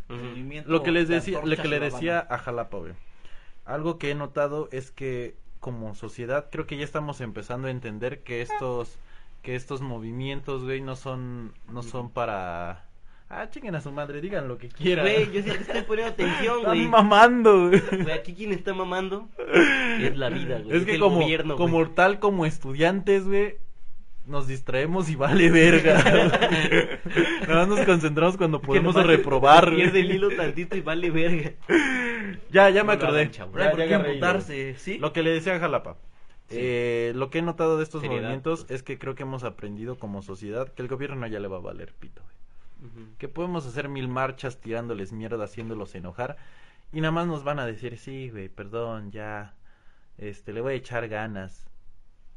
Lo 0.66 0.84
que 0.84 0.92
les 0.92 1.08
de 1.10 1.16
decía, 1.16 1.42
lo 1.44 1.56
que 1.58 1.68
le 1.68 1.80
decía 1.80 2.20
a 2.20 2.38
Jalapa, 2.38 2.78
güey. 2.78 2.94
Algo 3.66 3.98
que 3.98 4.12
he 4.12 4.16
notado 4.16 4.70
es 4.72 4.92
que 4.92 5.36
como 5.60 5.96
sociedad 5.96 6.50
creo 6.52 6.66
que 6.66 6.78
ya 6.78 6.84
estamos 6.84 7.22
empezando 7.22 7.68
a 7.68 7.72
entender 7.72 8.24
que 8.24 8.42
estos 8.42 9.00
que 9.42 9.56
estos 9.56 9.82
movimientos, 9.82 10.64
güey, 10.64 10.82
no 10.82 10.96
son 10.96 11.54
no 11.70 11.84
son 11.84 12.10
para 12.10 12.86
Ah, 13.30 13.50
chinguen 13.50 13.74
a 13.76 13.82
su 13.82 13.92
madre, 13.92 14.22
digan 14.22 14.48
lo 14.48 14.58
que 14.60 14.70
quieran. 14.70 15.06
Güey, 15.06 15.26
yo 15.32 15.42
sí 15.42 15.50
te 15.50 15.58
estoy 15.62 15.82
poniendo 15.84 16.14
atención, 16.14 16.60
Están 16.60 16.76
güey. 16.78 16.88
mamando, 16.88 17.70
güey. 17.70 17.80
Güey, 18.04 18.12
aquí 18.12 18.34
quien 18.36 18.52
está 18.54 18.74
mamando 18.74 19.28
es 20.00 20.16
la 20.18 20.30
vida, 20.30 20.60
güey. 20.60 20.78
Es 20.78 20.86
que 20.86 20.96
el 20.96 21.00
como, 21.00 21.22
gobierno, 21.22 21.56
como 21.56 21.78
güey. 21.80 21.96
tal, 21.96 22.20
como 22.20 22.46
estudiantes, 22.46 23.26
güey, 23.26 23.56
nos 24.28 24.48
distraemos 24.48 25.10
y 25.10 25.16
vale 25.16 25.50
verga. 25.50 26.02
Nada 27.48 27.66
más 27.66 27.68
nos 27.68 27.80
concentramos 27.86 28.38
cuando 28.38 28.62
podemos 28.62 28.94
nomás 28.96 29.08
reprobar. 29.08 29.66
güey. 29.72 29.78
Pierde 29.82 30.00
el 30.02 30.12
hilo 30.12 30.30
tantito 30.36 30.78
y 30.78 30.82
vale 30.82 31.10
verga. 31.10 31.54
Ya, 32.52 32.70
ya 32.70 32.84
me 32.84 32.94
acordé. 32.94 33.32
¿Sí? 34.78 34.98
Lo 35.00 35.12
que 35.12 35.24
le 35.24 35.32
decía 35.32 35.56
a 35.56 35.60
Jalapa. 35.60 35.98
Sí. 36.50 36.58
Eh, 36.60 37.14
lo 37.16 37.30
que 37.30 37.40
he 37.40 37.42
notado 37.42 37.78
de 37.78 37.84
estos 37.84 38.02
Seriedad, 38.02 38.22
movimientos 38.22 38.66
pues. 38.66 38.72
es 38.72 38.84
que 38.84 39.00
creo 39.00 39.16
que 39.16 39.24
hemos 39.24 39.44
aprendido 39.44 39.98
como 39.98 40.22
sociedad 40.22 40.68
que 40.72 40.82
el 40.84 40.88
gobierno 40.88 41.26
ya 41.28 41.40
le 41.40 41.48
va 41.48 41.58
a 41.58 41.62
valer 41.62 41.94
pito. 41.94 42.22
güey. 42.22 42.34
Que 43.18 43.28
podemos 43.28 43.66
hacer 43.66 43.90
mil 43.90 44.08
marchas 44.08 44.60
tirándoles 44.60 45.12
mierda, 45.12 45.46
haciéndolos 45.46 45.96
enojar. 45.96 46.38
Y 46.92 47.02
nada 47.02 47.12
más 47.12 47.28
nos 47.28 47.44
van 47.44 47.60
a 47.60 47.66
decir, 47.66 47.98
sí, 47.98 48.30
güey, 48.30 48.50
perdón, 48.50 49.12
ya. 49.12 49.56
Este, 50.18 50.54
le 50.54 50.62
voy 50.62 50.74
a 50.74 50.78
echar 50.78 51.08
ganas. 51.08 51.66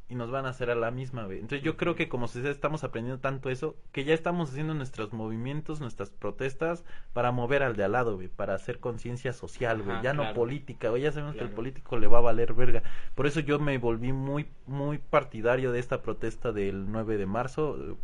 Y 0.08 0.14
nos 0.14 0.30
van 0.30 0.46
a 0.46 0.50
hacer 0.50 0.70
a 0.70 0.76
la 0.76 0.92
misma, 0.92 1.24
güey. 1.24 1.40
Entonces 1.40 1.64
yo 1.64 1.76
creo 1.76 1.96
que 1.96 2.08
como 2.08 2.28
sociedad 2.28 2.52
estamos 2.52 2.84
aprendiendo 2.84 3.20
tanto 3.20 3.50
eso, 3.50 3.74
que 3.90 4.04
ya 4.04 4.14
estamos 4.14 4.50
haciendo 4.50 4.72
nuestros 4.72 5.12
movimientos, 5.12 5.80
nuestras 5.80 6.10
protestas 6.10 6.84
para 7.12 7.32
mover 7.32 7.64
al 7.64 7.74
de 7.74 7.82
al 7.82 7.92
lado, 7.92 8.14
güey. 8.14 8.28
Para 8.28 8.54
hacer 8.54 8.78
conciencia 8.78 9.32
social, 9.32 9.82
güey. 9.82 10.00
Ya 10.02 10.14
no 10.14 10.32
política, 10.32 10.90
güey. 10.90 11.02
Ya 11.02 11.10
sabemos 11.10 11.34
que 11.34 11.42
el 11.42 11.50
político 11.50 11.98
le 11.98 12.06
va 12.06 12.18
a 12.18 12.20
valer 12.20 12.54
verga. 12.54 12.84
Por 13.16 13.26
eso 13.26 13.40
yo 13.40 13.58
me 13.58 13.78
volví 13.78 14.12
muy, 14.12 14.46
muy 14.66 14.98
partidario 14.98 15.72
de 15.72 15.80
esta 15.80 16.02
protesta 16.02 16.52
del 16.52 16.92
9 16.92 17.16
de 17.16 17.26
marzo. 17.26 17.96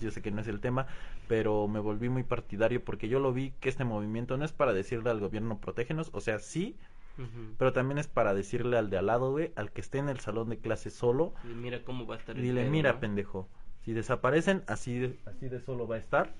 Yo 0.00 0.10
sé 0.10 0.20
que 0.20 0.30
no 0.30 0.42
es 0.42 0.48
el 0.48 0.60
tema, 0.60 0.86
pero 1.28 1.66
me 1.66 1.78
volví 1.78 2.08
muy 2.08 2.24
partidario 2.24 2.84
porque 2.84 3.08
yo 3.08 3.20
lo 3.20 3.32
vi 3.32 3.52
que 3.60 3.68
este 3.68 3.84
movimiento 3.84 4.36
no 4.36 4.44
es 4.44 4.52
para 4.52 4.72
decirle 4.74 5.10
al 5.10 5.20
gobierno 5.20 5.58
protégenos, 5.58 6.10
o 6.12 6.20
sea, 6.20 6.38
sí, 6.38 6.76
Pero 7.58 7.72
también 7.72 7.98
es 7.98 8.06
para 8.06 8.32
decirle 8.32 8.78
al 8.78 8.90
de 8.90 8.98
al 8.98 9.06
lado, 9.06 9.32
güey, 9.32 9.52
al 9.56 9.72
que 9.72 9.80
esté 9.80 9.98
en 9.98 10.08
el 10.08 10.20
salón 10.20 10.50
de 10.50 10.58
clase 10.58 10.90
solo, 10.90 11.34
Y 11.44 11.54
mira 11.54 11.82
cómo 11.82 12.06
va 12.06 12.14
a 12.14 12.18
estar 12.18 12.36
el 12.36 12.42
dile, 12.42 12.70
mira, 12.70 12.92
¿no? 12.92 13.00
pendejo, 13.00 13.48
si 13.84 13.92
desaparecen, 13.92 14.62
así 14.68 14.98
de, 14.98 15.18
así 15.26 15.48
de 15.48 15.60
solo 15.60 15.88
va 15.88 15.96
a 15.96 15.98
estar. 15.98 16.32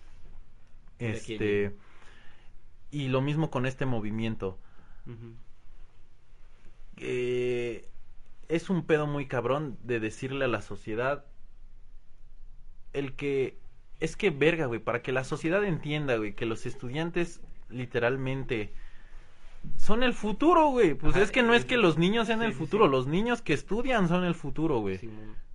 Este 1.01 1.75
y 2.91 3.09
lo 3.09 3.21
mismo 3.21 3.51
con 3.51 3.67
este 3.67 3.87
movimiento. 3.87 4.59
Eh, 6.97 7.89
es 8.49 8.71
un 8.71 8.85
pedo 8.85 9.07
muy 9.07 9.27
cabrón 9.27 9.79
de 9.83 10.01
decirle 10.01 10.45
a 10.45 10.49
la 10.49 10.63
sociedad 10.63 11.25
el 12.93 13.15
que 13.15 13.59
es 14.01 14.17
que 14.17 14.31
verga, 14.31 14.67
güey, 14.67 14.81
para 14.81 15.03
que 15.03 15.13
la 15.13 15.25
sociedad 15.25 15.65
entienda, 15.65 16.17
güey, 16.17 16.35
que 16.35 16.47
los 16.47 16.67
estudiantes 16.67 17.41
literalmente 17.69 18.73
son 19.77 20.03
el 20.03 20.13
futuro, 20.15 20.69
güey. 20.69 20.95
Pues 20.95 21.15
Ajá, 21.15 21.25
es 21.25 21.31
que 21.31 21.43
no 21.43 21.55
es 21.55 21.65
que 21.65 21.77
los 21.77 21.99
niños 21.99 22.27
sean 22.27 22.41
Sí, 22.41 22.47
el 22.47 22.53
futuro, 22.53 22.87
sí. 22.87 22.91
los 22.91 23.07
niños 23.07 23.43
que 23.43 23.53
estudian 23.53 24.09
son 24.09 24.25
el 24.25 24.35
futuro, 24.35 24.79
güey. 24.81 25.01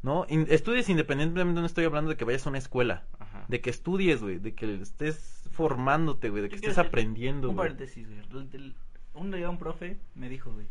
¿No? 0.01 0.25
In- 0.29 0.47
estudies 0.49 0.89
independientemente, 0.89 1.59
no 1.61 1.65
estoy 1.65 1.85
hablando 1.85 2.09
de 2.09 2.17
que 2.17 2.25
vayas 2.25 2.45
a 2.45 2.49
una 2.49 2.57
escuela, 2.57 3.03
Ajá. 3.19 3.45
de 3.47 3.61
que 3.61 3.69
estudies, 3.69 4.21
güey, 4.21 4.37
de 4.39 4.53
que 4.53 4.73
estés 4.81 5.47
formándote, 5.51 6.29
güey, 6.29 6.41
de 6.43 6.49
que 6.49 6.55
Yo 6.55 6.69
estés 6.69 6.77
aprendiendo, 6.77 7.49
Un 7.49 7.55
güey. 7.55 7.69
paréntesis, 7.69 8.05
güey. 8.07 8.19
El- 8.19 8.49
el- 8.53 8.75
Un 9.13 9.29
día 9.31 9.49
un 9.49 9.59
profe 9.59 9.97
me 10.15 10.27
dijo, 10.27 10.51
güey. 10.51 10.65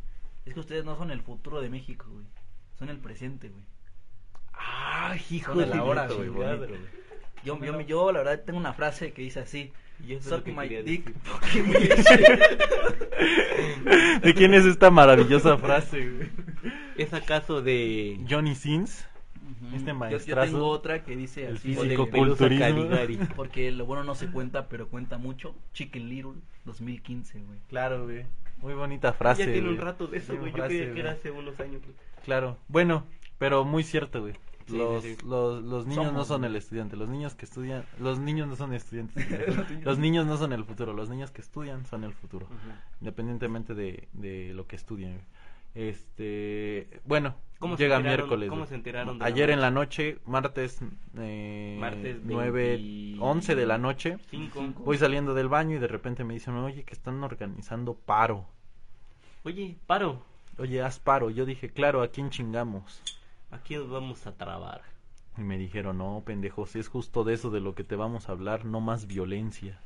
Es 0.45 0.55
que 0.55 0.61
ustedes 0.61 0.85
no 0.85 0.97
son 0.97 1.11
el 1.13 1.23
futuro 1.23 1.61
de 1.61 1.71
México, 1.71 2.07
güey. 2.11 2.27
Son 2.79 2.89
el 2.89 2.99
presente, 2.99 3.49
güey. 3.49 3.63
Ah, 4.53 5.15
hijo 5.31 5.53
Son 5.55 5.61
de 5.63 5.67
la 5.69 5.85
hora, 5.85 6.09
güey. 6.09 6.29
Yo, 7.45 7.59
yo, 7.65 7.81
yo, 7.81 8.13
la 8.13 8.19
verdad, 8.21 8.43
tengo 8.45 8.59
una 8.59 8.73
frase 8.73 9.13
que 9.13 9.23
dice 9.23 9.41
así. 9.41 9.73
Y 10.07 10.15
eso 10.15 10.19
es 10.19 10.25
Suck 10.25 10.39
lo 10.39 10.45
que 10.45 10.53
my 10.53 10.69
dick. 10.83 11.13
¿De 14.23 14.35
quién 14.35 14.55
es 14.55 14.65
esta 14.65 14.91
maravillosa 14.91 15.57
frase, 15.59 16.09
güey? 16.11 16.29
¿Es 16.97 17.13
acaso 17.15 17.63
de 17.63 18.19
Johnny 18.29 18.55
Sins. 18.55 19.07
Este 19.75 19.87
Yo- 19.87 19.89
Yo, 19.89 19.95
maestrazo, 19.95 20.53
tengo 20.53 20.69
otra 20.69 21.03
que 21.05 21.17
dice 21.17 21.47
el 21.47 21.57
así. 21.57 21.75
físico 21.75 22.07
de- 22.07 23.27
porque 23.37 23.71
lo 23.71 23.87
bueno 23.87 24.05
no 24.05 24.15
se 24.15 24.31
cuenta, 24.31 24.69
pero 24.69 24.89
cuenta 24.89 25.17
mucho. 25.19 25.55
Chicken 25.73 26.09
Little 26.09 26.33
2015, 26.65 27.41
güey. 27.41 27.59
Claro, 27.69 28.05
güey. 28.05 28.25
Muy 28.61 28.75
bonita 28.75 29.13
frase. 29.13 29.47
ya 29.47 29.53
tiene 29.53 29.69
un 29.71 29.79
rato 29.79 30.07
de 30.09 30.19
eso, 30.19 30.37
güey. 30.37 30.51
Yo 30.51 30.57
frase, 30.59 30.77
creía 30.79 30.95
que 30.95 31.01
era 31.01 31.13
hace 31.13 31.31
unos 31.31 31.59
años. 31.61 31.81
güey. 31.83 31.95
Claro. 32.25 32.59
Bueno, 32.69 33.05
pero 33.39 33.65
muy 33.65 33.83
cierto, 33.83 34.21
güey. 34.21 34.35
Sí, 34.67 34.77
Los, 34.77 35.03
sí, 35.03 35.17
sí. 35.17 35.27
los, 35.27 35.63
los 35.63 35.87
niños 35.87 36.13
no 36.13 36.25
son 36.25 36.45
el 36.45 36.57
estudiante, 36.57 36.97
los 36.97 37.09
niños 37.09 37.35
que 37.35 37.45
estudian, 37.45 37.85
los 37.99 38.19
niños 38.19 38.49
no 38.49 38.57
son 38.57 38.73
estudiantes, 38.75 39.27
los 39.85 39.99
niños 39.99 40.27
no 40.27 40.37
son 40.37 40.53
el 40.53 40.65
futuro, 40.65 40.93
los 40.93 41.09
niños 41.11 41.31
que 41.31 41.41
estudian 41.43 41.85
son 41.87 42.05
el 42.05 42.13
futuro, 42.13 42.47
independientemente 43.01 43.75
de, 43.75 44.09
de 44.13 44.53
lo 44.55 44.67
que 44.67 44.77
estudien. 44.77 45.21
Este, 45.75 47.01
bueno, 47.07 47.35
¿Cómo 47.59 47.77
se 47.77 47.85
llega 47.85 47.99
miércoles. 48.01 48.49
cómo 48.51 48.61
güey. 48.63 48.69
se 48.69 48.75
enteraron 48.75 49.19
de 49.19 49.21
la 49.21 49.27
Ayer 49.27 49.51
en 49.51 49.61
la 49.61 49.71
noche? 49.71 50.19
martes, 50.27 50.81
eh, 51.17 51.77
Martes 51.81 52.19
9, 52.25 52.77
20 52.77 53.23
11 53.23 53.55
de 53.55 53.67
la 53.67 53.79
noche, 53.79 54.19
voy 54.85 54.99
saliendo 54.99 55.33
del 55.35 55.49
baño 55.49 55.77
y 55.77 55.79
de 55.79 55.89
repente 55.89 56.25
me 56.25 56.35
dicen, 56.35 56.55
oye, 56.57 56.85
que 56.85 56.93
están 56.93 57.23
organizando 57.25 57.95
paro. 57.95 58.47
Oye, 59.45 59.77
paro. 59.87 60.23
Oye, 60.59 60.83
haz 60.83 60.99
paro. 60.99 61.31
Yo 61.31 61.47
dije, 61.47 61.71
claro, 61.71 62.03
¿a 62.03 62.09
quién 62.09 62.31
chingamos? 62.31 63.03
Aquí 63.53 63.77
nos 63.77 63.89
vamos 63.89 64.27
a 64.27 64.33
trabar. 64.37 64.83
Y 65.39 65.43
me 65.43 65.59
dijeron, 65.59 65.99
no, 65.99 66.23
pendejo, 66.27 66.67
si 66.67 66.79
es 66.81 66.89
justo 66.89 67.23
de 67.25 67.35
eso 67.35 67.51
de 67.51 67.61
lo 67.61 67.75
que 67.75 67.85
te 67.85 67.97
vamos 67.97 68.29
a 68.29 68.33
hablar, 68.33 68.65
no 68.65 68.81
más 68.81 69.07
violencia. 69.07 69.79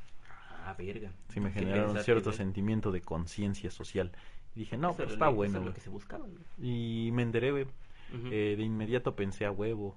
Ah, 0.64 0.74
verga. 0.76 1.12
Sí 1.29 1.40
me 1.40 1.52
¿Qué 1.52 1.61
generaron 1.61 1.96
cierto 1.98 2.33
sentimiento 2.33 2.90
de 2.90 3.00
conciencia 3.00 3.70
social. 3.70 4.11
Y 4.55 4.61
dije, 4.61 4.76
no, 4.76 4.90
Eso 4.90 4.96
pues 4.96 5.12
está 5.12 5.26
eso 5.26 5.35
bueno. 5.37 5.59
es 5.59 5.64
lo 5.64 5.70
güey. 5.70 5.74
que 5.74 5.81
se 5.81 5.90
buscaba, 5.90 6.24
güey. 6.26 6.44
Y 6.59 7.11
me 7.12 7.22
enteré, 7.22 7.50
güey. 7.52 7.66
Eh, 8.31 8.55
de 8.57 8.62
inmediato 8.64 9.14
pensé 9.14 9.44
a 9.46 9.50
huevo. 9.52 9.96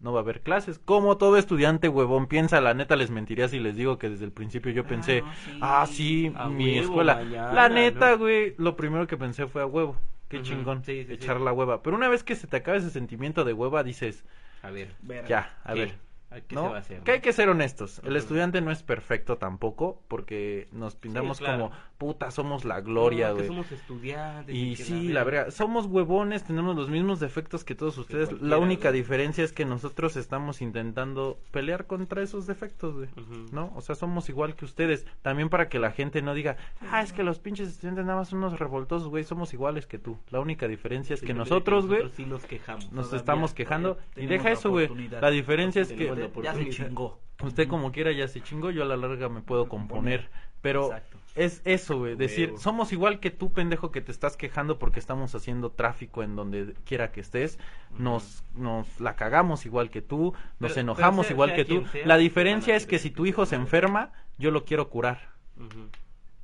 No 0.00 0.12
va 0.12 0.20
a 0.20 0.22
haber 0.22 0.42
clases. 0.42 0.78
Como 0.78 1.16
todo 1.18 1.36
estudiante 1.38 1.88
huevón 1.88 2.26
piensa, 2.28 2.60
la 2.60 2.72
neta 2.74 2.94
les 2.96 3.10
mentiría 3.10 3.48
si 3.48 3.58
les 3.58 3.76
digo 3.76 3.98
que 3.98 4.08
desde 4.10 4.24
el 4.26 4.32
principio 4.32 4.70
yo 4.72 4.84
Ah, 4.84 4.86
pensé, 4.86 5.22
no, 5.22 5.34
sí. 5.34 5.58
ah, 5.60 5.86
sí, 5.86 6.32
mi 6.50 6.80
huevo, 6.80 6.80
escuela. 6.80 7.16
mañana, 7.16 7.52
la 7.52 7.68
neta, 7.68 8.12
¿no? 8.12 8.18
güey, 8.18 8.54
lo 8.58 8.76
primero 8.76 9.06
que 9.06 9.16
pensé 9.16 9.46
fue 9.46 9.62
a 9.62 9.66
huevo. 9.66 9.96
Qué 10.28 10.42
chingón, 10.42 10.84
sí, 10.84 11.04
sí, 11.04 11.12
echar 11.14 11.38
sí. 11.38 11.44
la 11.44 11.52
hueva. 11.52 11.82
Pero 11.82 11.96
una 11.96 12.08
vez 12.08 12.22
que 12.24 12.36
se 12.36 12.46
te 12.46 12.56
acaba 12.56 12.76
ese 12.76 12.90
sentimiento 12.90 13.44
de 13.44 13.52
hueva, 13.52 13.82
dices, 13.82 14.24
A 14.62 14.70
ver. 14.70 14.94
Ya, 15.26 15.58
a 15.64 15.72
¿qué? 15.74 15.80
ver. 15.80 15.98
¿A 16.30 16.40
¿Qué 16.42 16.54
¿no? 16.54 16.62
se 16.64 16.68
va 16.68 16.76
a 16.76 16.80
hacer? 16.80 17.02
Que 17.02 17.12
hay 17.12 17.20
que 17.20 17.32
ser 17.32 17.48
honestos. 17.48 18.00
El 18.04 18.16
estudiante 18.16 18.60
no 18.60 18.70
es 18.70 18.82
perfecto 18.82 19.38
tampoco, 19.38 20.02
porque 20.08 20.68
nos 20.72 20.96
pintamos 20.96 21.38
claro. 21.38 21.70
como, 21.70 21.76
puta, 21.98 22.30
somos 22.30 22.64
la 22.64 22.80
gloria, 22.80 23.28
No, 23.30 23.34
güey. 23.34 23.46
somos 23.48 23.72
estudiantes. 23.72 24.54
Y 24.54 24.76
que 24.76 24.84
sí, 24.84 25.08
la 25.08 25.24
verdad, 25.24 25.50
somos 25.50 25.86
huevones, 25.86 26.44
tenemos 26.44 26.76
los 26.76 26.88
mismos 26.88 27.18
defectos 27.18 27.64
que 27.64 27.74
todos 27.74 27.98
ustedes. 27.98 28.40
La 28.40 28.56
única 28.58 28.92
diferencia 28.92 29.42
es 29.44 29.52
que 29.52 29.64
nosotros 29.64 30.16
estamos 30.16 30.62
intentando 30.62 31.38
pelear 31.50 31.86
contra 31.86 32.22
esos 32.22 32.46
defectos, 32.46 32.94
güey. 32.94 33.08
¿No? 33.52 33.72
O 33.74 33.80
sea, 33.80 33.96
somos 33.96 34.28
igual 34.28 34.54
que 34.54 34.64
ustedes. 34.64 35.06
También 35.22 35.48
para 35.48 35.68
que 35.68 35.78
la 35.80 35.90
gente 35.90 36.22
no 36.22 36.34
diga, 36.34 36.56
ah, 36.92 37.02
es 37.02 37.12
que 37.12 37.24
los 37.24 37.40
pinches 37.40 37.68
estudiantes 37.68 38.04
nada 38.04 38.18
más 38.18 38.28
son 38.28 38.38
unos 38.38 38.58
revoltosos, 38.58 39.08
güey. 39.08 39.24
Somos 39.24 39.52
iguales 39.52 39.86
que 39.86 39.98
tú. 39.98 40.16
La 40.30 40.38
única 40.40 40.68
diferencia 40.68 41.14
es 41.14 41.20
que 41.20 41.34
nosotros, 41.34 41.86
güey, 41.88 42.08
sí 42.14 42.24
nos 42.24 42.44
quejamos. 42.44 42.84
nos 42.92 43.06
todavía, 43.06 43.16
estamos 43.18 43.54
quejando. 43.54 43.98
Y 44.16 44.26
deja 44.26 44.52
eso, 44.52 44.70
güey. 44.70 44.88
La 45.20 45.30
diferencia 45.30 45.82
es 45.82 45.92
que 45.92 46.14
Ya 46.44 46.54
se 46.54 46.68
chingó. 46.70 47.18
usted 47.42 47.66
como 47.68 47.90
quiera 47.90 48.12
ya 48.12 48.28
se 48.28 48.40
chingó, 48.40 48.70
yo 48.70 48.82
a 48.82 48.86
la 48.86 48.96
larga 48.96 49.28
me 49.28 49.40
puedo 49.42 49.68
componer. 49.68 50.30
Pero 50.60 50.86
Exacto. 50.86 51.17
Es 51.38 51.62
eso, 51.64 51.98
güey. 51.98 52.16
Decir, 52.16 52.54
somos 52.58 52.92
igual 52.92 53.20
que 53.20 53.30
tú, 53.30 53.52
pendejo, 53.52 53.90
que 53.90 54.00
te 54.00 54.12
estás 54.12 54.36
quejando 54.36 54.78
porque 54.78 54.98
estamos 55.00 55.34
haciendo 55.34 55.70
tráfico 55.70 56.22
en 56.22 56.36
donde 56.36 56.74
quiera 56.84 57.12
que 57.12 57.20
estés. 57.20 57.58
Nos, 57.98 58.42
nos 58.54 59.00
la 59.00 59.16
cagamos 59.16 59.64
igual 59.66 59.90
que 59.90 60.02
tú, 60.02 60.34
nos 60.60 60.72
Pero- 60.72 60.80
enojamos 60.82 61.26
pero 61.26 61.28
sea- 61.28 61.34
igual 61.34 61.48
sea 61.50 61.56
que 61.56 61.64
tú. 61.64 61.86
sea, 61.92 62.06
La 62.06 62.16
diferencia 62.16 62.76
es 62.76 62.86
que 62.86 62.98
si 62.98 63.10
tu 63.10 63.24
hijo 63.26 63.46
se 63.46 63.56
enferma, 63.56 64.12
yo 64.38 64.50
lo 64.50 64.64
quiero 64.64 64.88
curar. 64.90 65.30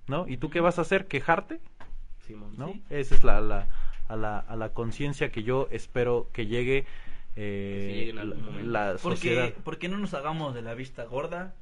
¿no? 0.06 0.26
¿Y 0.28 0.36
tú 0.36 0.50
qué 0.50 0.60
vas 0.60 0.78
a 0.78 0.82
hacer? 0.82 1.06
¿Quejarte? 1.06 1.60
Simón. 2.26 2.54
¿No? 2.56 2.68
Sí. 2.68 2.82
Esa 2.90 3.14
es 3.14 3.24
la, 3.24 3.40
la, 3.40 3.66
a 4.08 4.16
la, 4.16 4.38
a 4.38 4.56
la 4.56 4.70
conciencia 4.70 5.30
que 5.30 5.42
yo 5.42 5.68
espero 5.70 6.28
que 6.32 6.46
llegue 6.46 6.86
eh, 7.36 7.78
Que 7.86 7.88
sí 7.92 7.98
llegue 7.98 8.10
en 8.10 8.18
algún 8.18 8.44
momento. 8.44 8.70
la 8.70 8.98
sociedad. 8.98 9.44
Porque, 9.46 9.60
porque 9.64 9.88
no 9.88 9.98
nos 9.98 10.14
hagamos 10.14 10.54
de 10.54 10.62
la 10.62 10.74
vista 10.74 11.04
gorda. 11.04 11.54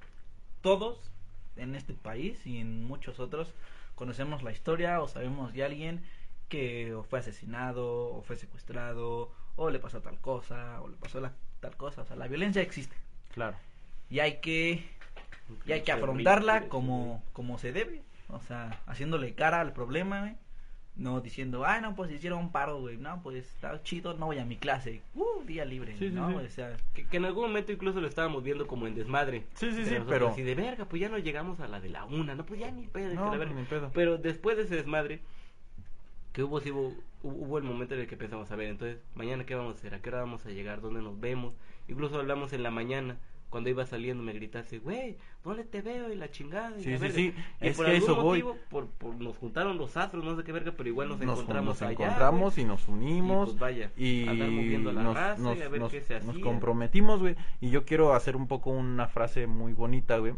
Todos 0.60 1.11
en 1.56 1.74
este 1.74 1.94
país 1.94 2.46
y 2.46 2.58
en 2.58 2.84
muchos 2.84 3.20
otros 3.20 3.54
conocemos 3.94 4.42
la 4.42 4.52
historia 4.52 5.00
o 5.00 5.08
sabemos 5.08 5.52
de 5.52 5.64
alguien 5.64 6.02
que 6.48 6.94
o 6.94 7.02
fue 7.02 7.18
asesinado 7.20 8.10
o 8.14 8.22
fue 8.22 8.36
secuestrado 8.36 9.32
o 9.56 9.70
le 9.70 9.78
pasó 9.78 10.00
tal 10.00 10.18
cosa 10.20 10.80
o 10.82 10.88
le 10.88 10.96
pasó 10.96 11.20
la, 11.20 11.32
tal 11.60 11.76
cosa. 11.76 12.02
O 12.02 12.04
sea, 12.06 12.16
la 12.16 12.28
violencia 12.28 12.62
existe 12.62 12.96
Claro. 13.32 13.56
y 14.10 14.20
hay 14.20 14.40
que 14.40 14.84
y 15.66 15.72
hay 15.72 15.82
que 15.82 15.92
afrontarla 15.92 16.68
como 16.68 17.22
como 17.32 17.58
se 17.58 17.72
debe. 17.72 18.02
O 18.28 18.40
sea, 18.40 18.80
haciéndole 18.86 19.34
cara 19.34 19.60
al 19.60 19.72
problema. 19.72 20.34
No 20.94 21.20
diciendo, 21.22 21.64
ah, 21.64 21.80
no, 21.80 21.94
pues 21.96 22.10
hicieron 22.10 22.38
un 22.38 22.52
paro, 22.52 22.78
güey. 22.80 22.98
No, 22.98 23.22
pues 23.22 23.36
está 23.46 23.82
chido, 23.82 24.12
no 24.14 24.26
voy 24.26 24.38
a 24.38 24.44
mi 24.44 24.56
clase. 24.56 25.00
Uh, 25.14 25.42
día 25.46 25.64
libre, 25.64 25.92
Sí, 25.96 26.08
sí, 26.08 26.14
¿no? 26.14 26.28
sí. 26.28 26.36
O 26.36 26.48
sea, 26.50 26.76
Que, 26.92 27.06
que 27.06 27.16
en 27.16 27.24
algún 27.24 27.44
momento 27.46 27.72
incluso 27.72 28.00
lo 28.00 28.06
estábamos 28.06 28.42
viendo 28.44 28.66
como 28.66 28.86
en 28.86 28.94
desmadre. 28.94 29.44
Sí, 29.54 29.72
sí, 29.72 29.86
sí, 29.86 29.96
pero- 30.06 30.28
Así 30.28 30.42
de 30.42 30.54
verga, 30.54 30.84
pues 30.84 31.00
ya 31.00 31.08
no 31.08 31.16
llegamos 31.18 31.60
a 31.60 31.68
la 31.68 31.80
de 31.80 31.88
la 31.88 32.04
una, 32.04 32.34
no, 32.34 32.44
pues 32.44 32.60
ya 32.60 32.70
ni 32.70 32.86
pedo. 32.86 33.08
que 33.10 33.14
No, 33.16 33.30
la 33.32 33.38
verga. 33.38 33.54
ni 33.54 33.64
pedo. 33.64 33.90
Pero 33.94 34.18
después 34.18 34.56
de 34.58 34.64
ese 34.64 34.76
desmadre, 34.76 35.20
que 36.34 36.42
hubo, 36.42 36.60
sí 36.60 36.70
hubo, 36.70 36.94
hubo, 37.22 37.36
hubo 37.44 37.58
el 37.58 37.64
momento 37.64 37.94
en 37.94 38.00
el 38.02 38.06
que 38.06 38.16
pensamos, 38.18 38.50
a 38.50 38.56
ver, 38.56 38.68
entonces, 38.68 38.98
mañana 39.14 39.44
qué 39.46 39.54
vamos 39.54 39.76
a 39.76 39.78
hacer, 39.78 39.94
a 39.94 40.00
qué 40.00 40.10
hora 40.10 40.20
vamos 40.20 40.44
a 40.46 40.50
llegar, 40.50 40.80
dónde 40.82 41.00
nos 41.02 41.18
vemos. 41.18 41.54
Incluso 41.88 42.18
hablamos 42.18 42.52
en 42.52 42.62
la 42.62 42.70
mañana, 42.70 43.16
cuando 43.52 43.70
iba 43.70 43.86
saliendo 43.86 44.24
me 44.24 44.32
gritaste, 44.32 44.78
güey, 44.80 45.16
¿dónde 45.44 45.62
te 45.62 45.80
veo? 45.82 46.10
Y 46.12 46.16
la 46.16 46.28
chingada. 46.30 46.76
y 46.76 46.82
Sí, 46.82 46.90
la 46.90 46.96
sí, 46.96 47.02
verga". 47.02 47.14
sí, 47.16 47.34
Y 47.60 47.68
es 47.68 47.76
por 47.76 47.86
que 47.86 47.92
algún 47.92 48.10
eso 48.10 48.16
voy. 48.22 48.42
motivo, 48.42 48.56
por, 48.70 48.86
por- 48.88 49.14
nos 49.14 49.36
juntaron 49.36 49.76
los 49.78 49.96
astros, 49.96 50.24
no 50.24 50.34
sé 50.36 50.42
qué 50.42 50.50
verga, 50.52 50.72
pero 50.76 50.88
igual 50.88 51.08
nos, 51.10 51.20
nos, 51.20 51.38
encontramos 51.38 51.68
nos 51.80 51.82
allá, 51.82 51.92
encontramos 51.92 52.58
y 52.58 52.64
nos 52.64 52.88
unimos 52.88 53.50
Y, 53.50 53.52
pues, 53.52 53.60
vaya, 53.60 53.90
y 53.96 54.26
andar 54.26 54.48
moviendo 54.50 54.90
la 54.92 55.02
nos, 55.04 55.14
raza 55.14 55.40
y 55.40 55.44
nos- 55.44 55.60
a 55.60 55.68
ver 55.68 55.80
nos- 55.80 55.92
qué 55.92 56.00
se 56.00 56.14
nos 56.20 56.30
hacía. 56.30 56.42
comprometimos, 56.42 57.20
güey. 57.20 57.36
Y 57.60 57.70
yo 57.70 57.84
quiero 57.84 58.14
hacer 58.14 58.34
un 58.34 58.48
poco 58.48 58.70
una 58.70 59.06
frase 59.06 59.46
muy 59.46 59.74
bonita, 59.74 60.16
güey. 60.18 60.32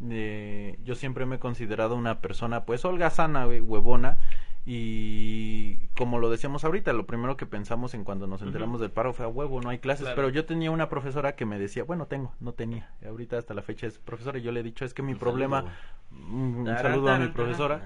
De- 0.00 0.78
yo 0.84 0.94
siempre 0.94 1.26
me 1.26 1.36
he 1.36 1.38
considerado 1.38 1.94
una 1.94 2.20
persona, 2.20 2.64
pues, 2.64 2.84
holgazana, 2.84 3.44
güey, 3.44 3.60
huevona. 3.60 4.18
Y 4.66 5.86
como 5.96 6.18
lo 6.18 6.30
decíamos 6.30 6.64
ahorita, 6.64 6.92
lo 6.92 7.06
primero 7.06 7.36
que 7.36 7.46
pensamos 7.46 7.94
en 7.94 8.04
cuando 8.04 8.26
nos 8.26 8.42
enteramos 8.42 8.80
del 8.80 8.90
paro 8.90 9.12
fue 9.12 9.24
a 9.24 9.28
huevo, 9.28 9.60
no 9.60 9.70
hay 9.70 9.78
clases. 9.78 10.02
Claro. 10.02 10.16
Pero 10.16 10.28
yo 10.28 10.44
tenía 10.44 10.70
una 10.70 10.88
profesora 10.88 11.34
que 11.34 11.46
me 11.46 11.58
decía, 11.58 11.84
bueno, 11.84 12.06
tengo, 12.06 12.34
no 12.40 12.52
tenía. 12.52 12.90
Ahorita 13.06 13.38
hasta 13.38 13.54
la 13.54 13.62
fecha 13.62 13.86
es 13.86 13.98
profesora 13.98 14.38
y 14.38 14.42
yo 14.42 14.52
le 14.52 14.60
he 14.60 14.62
dicho, 14.62 14.84
es 14.84 14.94
que 14.94 15.02
mi 15.02 15.12
Un 15.12 15.18
problema, 15.18 15.62
saludo. 16.10 16.36
un, 16.36 16.68
un 16.68 16.76
saludo 16.78 17.10
a 17.10 17.18
mi 17.18 17.28
profesora 17.28 17.82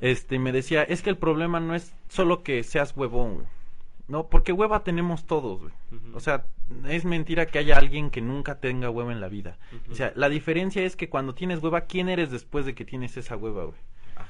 este 0.00 0.38
me 0.38 0.52
decía, 0.52 0.82
es 0.82 1.02
que 1.02 1.10
el 1.10 1.16
problema 1.16 1.60
no 1.60 1.74
es 1.74 1.94
solo 2.08 2.42
que 2.42 2.62
seas 2.62 2.94
huevón, 2.96 3.34
güey. 3.34 3.46
No, 4.06 4.26
porque 4.28 4.52
hueva 4.52 4.84
tenemos 4.84 5.24
todos, 5.24 5.60
güey. 5.62 5.72
O 6.12 6.20
sea, 6.20 6.44
es 6.86 7.06
mentira 7.06 7.46
que 7.46 7.58
haya 7.58 7.78
alguien 7.78 8.10
que 8.10 8.20
nunca 8.20 8.60
tenga 8.60 8.90
hueva 8.90 9.12
en 9.12 9.20
la 9.22 9.28
vida. 9.28 9.56
O 9.90 9.94
sea, 9.94 10.12
la 10.14 10.28
diferencia 10.28 10.82
es 10.82 10.94
que 10.94 11.08
cuando 11.08 11.34
tienes 11.34 11.62
hueva, 11.62 11.82
¿quién 11.82 12.10
eres 12.10 12.30
después 12.30 12.66
de 12.66 12.74
que 12.74 12.84
tienes 12.84 13.16
esa 13.16 13.36
hueva, 13.36 13.64
güey? 13.64 13.78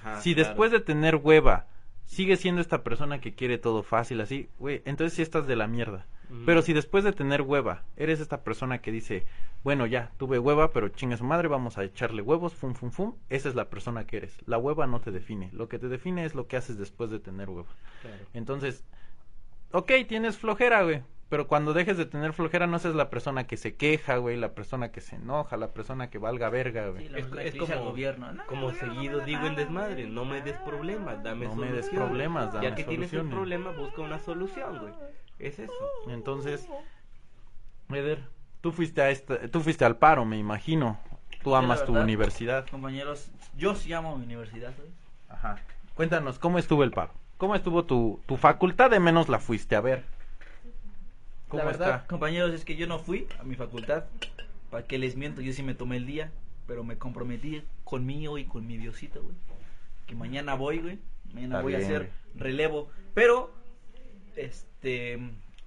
Ajá, 0.05 0.21
si 0.21 0.35
claro. 0.35 0.49
después 0.49 0.71
de 0.71 0.81
tener 0.81 1.17
hueva 1.17 1.67
sigues 2.05 2.41
siendo 2.41 2.61
esta 2.61 2.85
persona 2.85 3.21
que 3.21 3.35
quiere 3.35 3.59
todo 3.59 3.83
fácil 3.83 4.21
así, 4.21 4.49
güey, 4.59 4.83
entonces 4.85 5.15
sí 5.15 5.23
estás 5.23 5.47
de 5.47 5.57
la 5.57 5.67
mierda. 5.67 6.07
Pero 6.47 6.63
si 6.63 6.73
después 6.73 7.05
de 7.05 7.13
tener 7.13 7.43
hueva 7.43 7.85
eres 7.97 8.19
esta 8.19 8.43
persona 8.43 8.79
que 8.79 8.91
dice, 8.91 9.25
bueno, 9.63 9.87
ya, 9.87 10.11
tuve 10.17 10.39
hueva, 10.39 10.73
pero 10.73 10.89
chingue 10.89 11.17
su 11.17 11.23
madre, 11.23 11.49
vamos 11.49 11.79
a 11.79 11.85
echarle 11.85 12.23
huevos, 12.23 12.55
fum, 12.55 12.75
fum, 12.75 12.91
fum, 12.91 13.15
esa 13.29 13.49
es 13.49 13.55
la 13.55 13.71
persona 13.71 14.07
que 14.07 14.17
eres. 14.17 14.37
La 14.47 14.59
hueva 14.59 14.87
no 14.87 15.01
te 15.01 15.13
define. 15.13 15.51
Lo 15.53 15.69
que 15.69 15.79
te 15.79 15.89
define 15.89 16.25
es 16.25 16.35
lo 16.35 16.49
que 16.49 16.57
haces 16.57 16.77
después 16.77 17.11
de 17.11 17.21
tener 17.21 17.51
hueva. 17.51 17.69
Claro. 18.03 18.25
Entonces, 18.33 18.85
ok, 19.71 19.93
tienes 20.09 20.37
flojera, 20.37 20.83
güey. 20.83 21.03
Pero 21.29 21.49
cuando 21.49 21.73
dejes 21.73 21.97
de 21.97 22.07
tener 22.07 22.33
flojera 22.33 22.67
no 22.67 22.79
seas 22.79 22.95
la 22.95 23.11
persona 23.11 23.45
que 23.47 23.57
se 23.57 23.75
queja, 23.77 24.17
güey, 24.19 24.37
la 24.37 24.53
persona 24.55 24.93
que 24.93 25.01
se 25.01 25.17
enoja, 25.17 25.57
la 25.57 25.73
persona 25.73 26.11
que 26.11 26.19
valga 26.19 26.49
verga, 26.51 26.89
güey. 26.91 27.05
Sí, 27.05 27.09
la 27.09 27.19
Es, 27.19 27.25
persona 27.25 27.43
es 27.43 27.53
que 27.55 27.61
dice 27.61 27.73
al 27.73 27.79
como, 27.79 27.91
gobierno, 27.91 28.33
"No, 28.33 28.47
como 28.47 28.71
no 28.73 28.79
seguido 28.79 29.21
digo 29.21 29.47
en 29.47 29.55
desmadre, 29.57 30.03
güey". 30.03 30.11
no 30.11 30.25
me 30.25 30.41
des 30.43 30.57
problemas, 30.59 31.23
dame 31.23 31.47
No 31.47 31.55
me 31.57 31.67
des 31.73 31.87
soluciones. 31.87 32.09
problemas, 32.09 32.53
dame 32.53 32.65
Ya 32.69 32.75
que 32.75 32.85
tienes 32.85 33.11
soluciones. 33.11 33.35
problema, 33.35 33.71
busca 33.73 34.03
una 34.03 34.19
solución, 34.19 34.79
güey. 34.79 34.93
Es 35.39 35.59
eso. 35.59 35.73
Entonces, 36.09 36.69
Eder, 37.91 38.21
tú 38.61 38.73
fuiste 38.73 39.03
a 39.03 39.11
esta, 39.11 39.39
tú 39.49 39.61
fuiste 39.61 39.85
al 39.85 39.97
paro, 39.97 40.25
me 40.25 40.39
imagino. 40.39 40.99
Tú 41.43 41.55
amas 41.55 41.85
tu 41.85 41.97
universidad. 41.99 42.67
Compañeros, 42.71 43.31
yo 43.57 43.75
sí 43.75 43.93
amo 43.93 44.17
mi 44.17 44.25
universidad, 44.25 44.73
güey. 44.77 44.89
Ajá. 45.29 45.57
Cuéntanos, 45.95 46.39
¿cómo 46.39 46.59
estuvo 46.59 46.83
el 46.85 46.91
paro? 46.91 47.13
¿Cómo 47.37 47.55
estuvo 47.55 47.85
tu, 47.85 48.21
tu 48.27 48.37
facultad? 48.37 48.91
De 48.91 49.01
menos 49.01 49.29
la 49.29 49.39
fuiste 49.39 49.77
a 49.77 49.81
ver. 49.81 50.05
¿Cómo 51.49 51.63
La 51.63 51.67
verdad, 51.67 51.95
está? 51.97 52.07
compañeros, 52.07 52.53
es 52.53 52.65
que 52.65 52.77
yo 52.77 52.87
no 52.87 52.99
fui 52.99 53.27
a 53.39 53.45
mi 53.45 53.55
facultad. 53.55 54.05
¿Para 54.71 54.87
qué 54.87 54.99
les 54.99 55.17
miento? 55.17 55.41
Yo 55.41 55.53
sí 55.53 55.63
me 55.63 55.75
tomé 55.75 55.99
el 55.99 56.07
día, 56.07 56.33
pero 56.67 56.85
me 56.85 56.99
comprometí 56.99 57.63
conmigo 57.85 58.39
y 58.39 58.45
con 58.45 58.67
mi 58.67 58.77
Diosito, 58.77 59.23
güey. 59.23 59.37
Que 60.07 60.15
mañana 60.15 60.55
voy, 60.55 60.79
güey. 60.79 60.99
Mañana 61.33 61.57
Está 61.57 61.63
voy 61.63 61.75
a 61.75 61.79
hacer 61.79 62.11
relevo. 62.35 62.91
Pero, 63.15 63.53
este, 64.37 65.19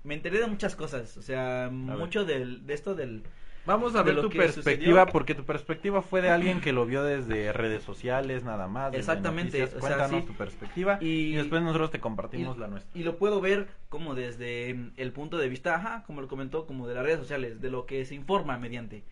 me 0.03 0.13
enteré 0.13 0.39
de 0.39 0.47
muchas 0.47 0.75
cosas. 0.75 1.15
O 1.17 1.21
sea, 1.21 1.69
mucho 1.71 2.25
del, 2.25 2.65
de 2.65 2.73
esto 2.73 2.95
del... 2.95 3.23
Vamos 3.67 3.95
a 3.95 4.01
ver 4.01 4.19
tu 4.21 4.29
perspectiva, 4.29 5.01
sucedió. 5.01 5.11
porque 5.11 5.35
tu 5.35 5.43
perspectiva 5.43 6.01
fue 6.01 6.21
de 6.21 6.29
alguien 6.29 6.61
que 6.61 6.71
lo 6.73 6.85
vio 6.85 7.03
desde 7.03 7.51
redes 7.53 7.83
sociales, 7.83 8.43
nada 8.43 8.67
más. 8.67 8.93
Exactamente, 8.95 9.59
noticias. 9.59 9.83
o 9.83 9.85
sea, 9.85 9.97
Cuéntanos 9.97 10.21
sí. 10.21 10.27
tu 10.27 10.33
perspectiva 10.33 10.97
y, 11.01 11.05
Y- 11.05 11.35
después 11.35 11.61
nosotros 11.61 11.91
te 11.91 11.99
compartimos 11.99 12.57
y, 12.57 12.59
la 12.61 12.67
nuestra. 12.67 12.99
y 12.99 13.03
lo 13.03 13.17
puedo 13.17 13.41
ver 13.41 13.67
como 13.89 14.15
desde 14.15 14.73
mm, 14.73 14.93
el 14.97 15.11
punto 15.11 15.37
de 15.37 15.49
vista, 15.49 15.75
ajá, 15.75 16.03
como 16.07 16.21
lo 16.21 16.27
comentó, 16.27 16.65
como 16.65 16.87
de 16.87 16.95
las 16.95 17.03
redes 17.03 17.19
sociales, 17.19 17.61
de 17.61 17.69
lo 17.69 17.85
que 17.85 18.05
se 18.05 18.15
informa 18.15 18.57
mediante. 18.57 19.03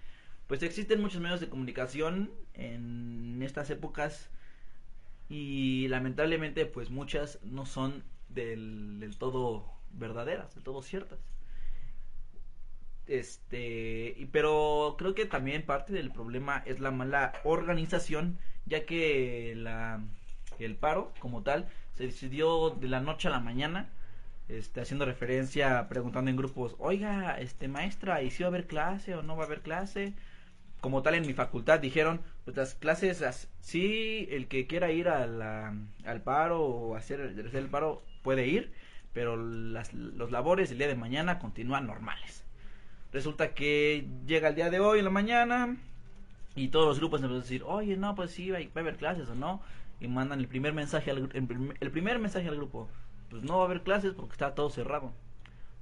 Pues 0.48 0.64
existen 0.64 1.02
muchos 1.02 1.20
medios 1.22 1.40
de 1.42 1.50
comunicación 1.50 2.32
en 2.54 3.42
estas 3.44 3.70
épocas 3.70 4.30
y 5.30 5.88
lamentablemente 5.90 6.66
pues 6.66 6.90
muchas 6.92 7.40
no 7.44 7.66
son 7.66 8.04
del, 8.30 9.00
del 9.00 9.18
todo 9.18 9.66
verdaderas, 9.92 10.54
del 10.56 10.64
todo 10.64 10.82
ciertas. 10.82 11.20
Este, 13.08 14.28
pero 14.32 14.96
creo 14.98 15.14
que 15.14 15.26
también 15.26 15.64
parte 15.64 15.94
del 15.94 16.12
problema 16.12 16.64
es 16.66 16.80
la 16.80 16.92
mala 16.92 17.34
organización, 17.44 18.40
ya 18.66 18.86
que 18.86 19.54
la 19.56 20.02
el 20.60 20.76
paro 20.76 21.14
como 21.20 21.44
tal 21.44 21.68
se 21.96 22.06
decidió 22.06 22.70
de 22.72 22.88
la 22.88 23.02
noche 23.02 23.28
a 23.28 23.32
la 23.32 23.40
mañana, 23.42 23.90
este 24.50 24.82
haciendo 24.82 25.06
referencia 25.06 25.88
preguntando 25.90 26.32
en 26.32 26.38
grupos, 26.38 26.76
"Oiga, 26.80 27.38
este 27.40 27.68
maestra, 27.68 28.22
¿y 28.24 28.32
si 28.32 28.44
va 28.44 28.48
a 28.48 28.52
haber 28.52 28.68
clase 28.68 29.16
o 29.16 29.24
no 29.24 29.36
va 29.38 29.44
a 29.44 29.48
haber 29.48 29.62
clase?" 29.62 30.14
Como 30.82 31.02
tal 31.04 31.16
en 31.16 31.28
mi 31.28 31.34
facultad 31.34 31.80
dijeron, 31.82 32.22
pues 32.46 32.58
las 32.58 32.76
clases 32.76 33.22
las- 33.22 33.50
sí, 33.62 34.28
el 34.32 34.48
que 34.48 34.68
quiera 34.68 34.92
ir 34.92 35.10
a 35.10 35.74
al 36.06 36.22
paro 36.24 36.62
o 36.64 36.96
hacer, 36.96 37.22
hacer 37.22 37.58
el 37.58 37.70
paro 37.70 38.04
puede 38.24 38.48
ir, 38.48 38.74
pero 39.14 39.36
las, 39.38 39.94
los 39.94 40.32
labores 40.32 40.70
del 40.70 40.80
día 40.80 40.88
de 40.88 40.96
mañana 40.96 41.40
continúan 41.40 41.88
normales. 41.88 42.45
Resulta 43.16 43.54
que 43.54 44.06
llega 44.28 44.50
el 44.50 44.56
día 44.56 44.70
de 44.70 44.82
hoy 44.82 45.00
en 45.00 45.06
la 45.06 45.10
mañana 45.10 45.78
y 46.54 46.68
todos 46.68 46.86
los 46.86 47.00
grupos 47.00 47.22
empiezan 47.22 47.40
a 47.40 47.44
decir, 47.44 47.64
oye, 47.66 47.96
no, 47.96 48.14
pues 48.14 48.32
sí, 48.32 48.52
va 48.52 48.58
a 48.58 48.80
haber 48.82 48.98
clases 48.98 49.30
o 49.30 49.36
no. 49.36 49.62
Y 50.02 50.10
mandan 50.10 50.42
el 50.42 50.50
primer 50.50 50.74
mensaje 50.74 51.12
al, 51.12 51.30
el, 51.34 51.48
prim- 51.48 51.74
el 51.80 51.92
primer 51.92 52.20
mensaje 52.20 52.50
al 52.50 52.58
grupo. 52.58 52.90
Pues 53.30 53.42
no 53.42 53.56
va 53.56 53.64
a 53.64 53.66
haber 53.68 53.84
clases 53.84 54.12
porque 54.14 54.34
está 54.34 54.54
todo 54.54 54.70
cerrado. 54.70 55.14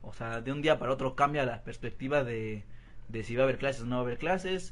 O 0.04 0.14
sea, 0.14 0.42
de 0.42 0.52
un 0.52 0.62
día 0.62 0.78
para 0.78 0.94
otro 0.94 1.16
cambia 1.16 1.44
la 1.44 1.64
perspectiva 1.64 2.24
de, 2.24 2.66
de 3.10 3.24
si 3.24 3.36
va 3.36 3.42
a 3.42 3.46
haber 3.46 3.58
clases 3.58 3.82
o 3.82 3.86
no 3.88 3.96
va 3.96 4.02
a 4.02 4.06
haber 4.06 4.20
clases. 4.20 4.72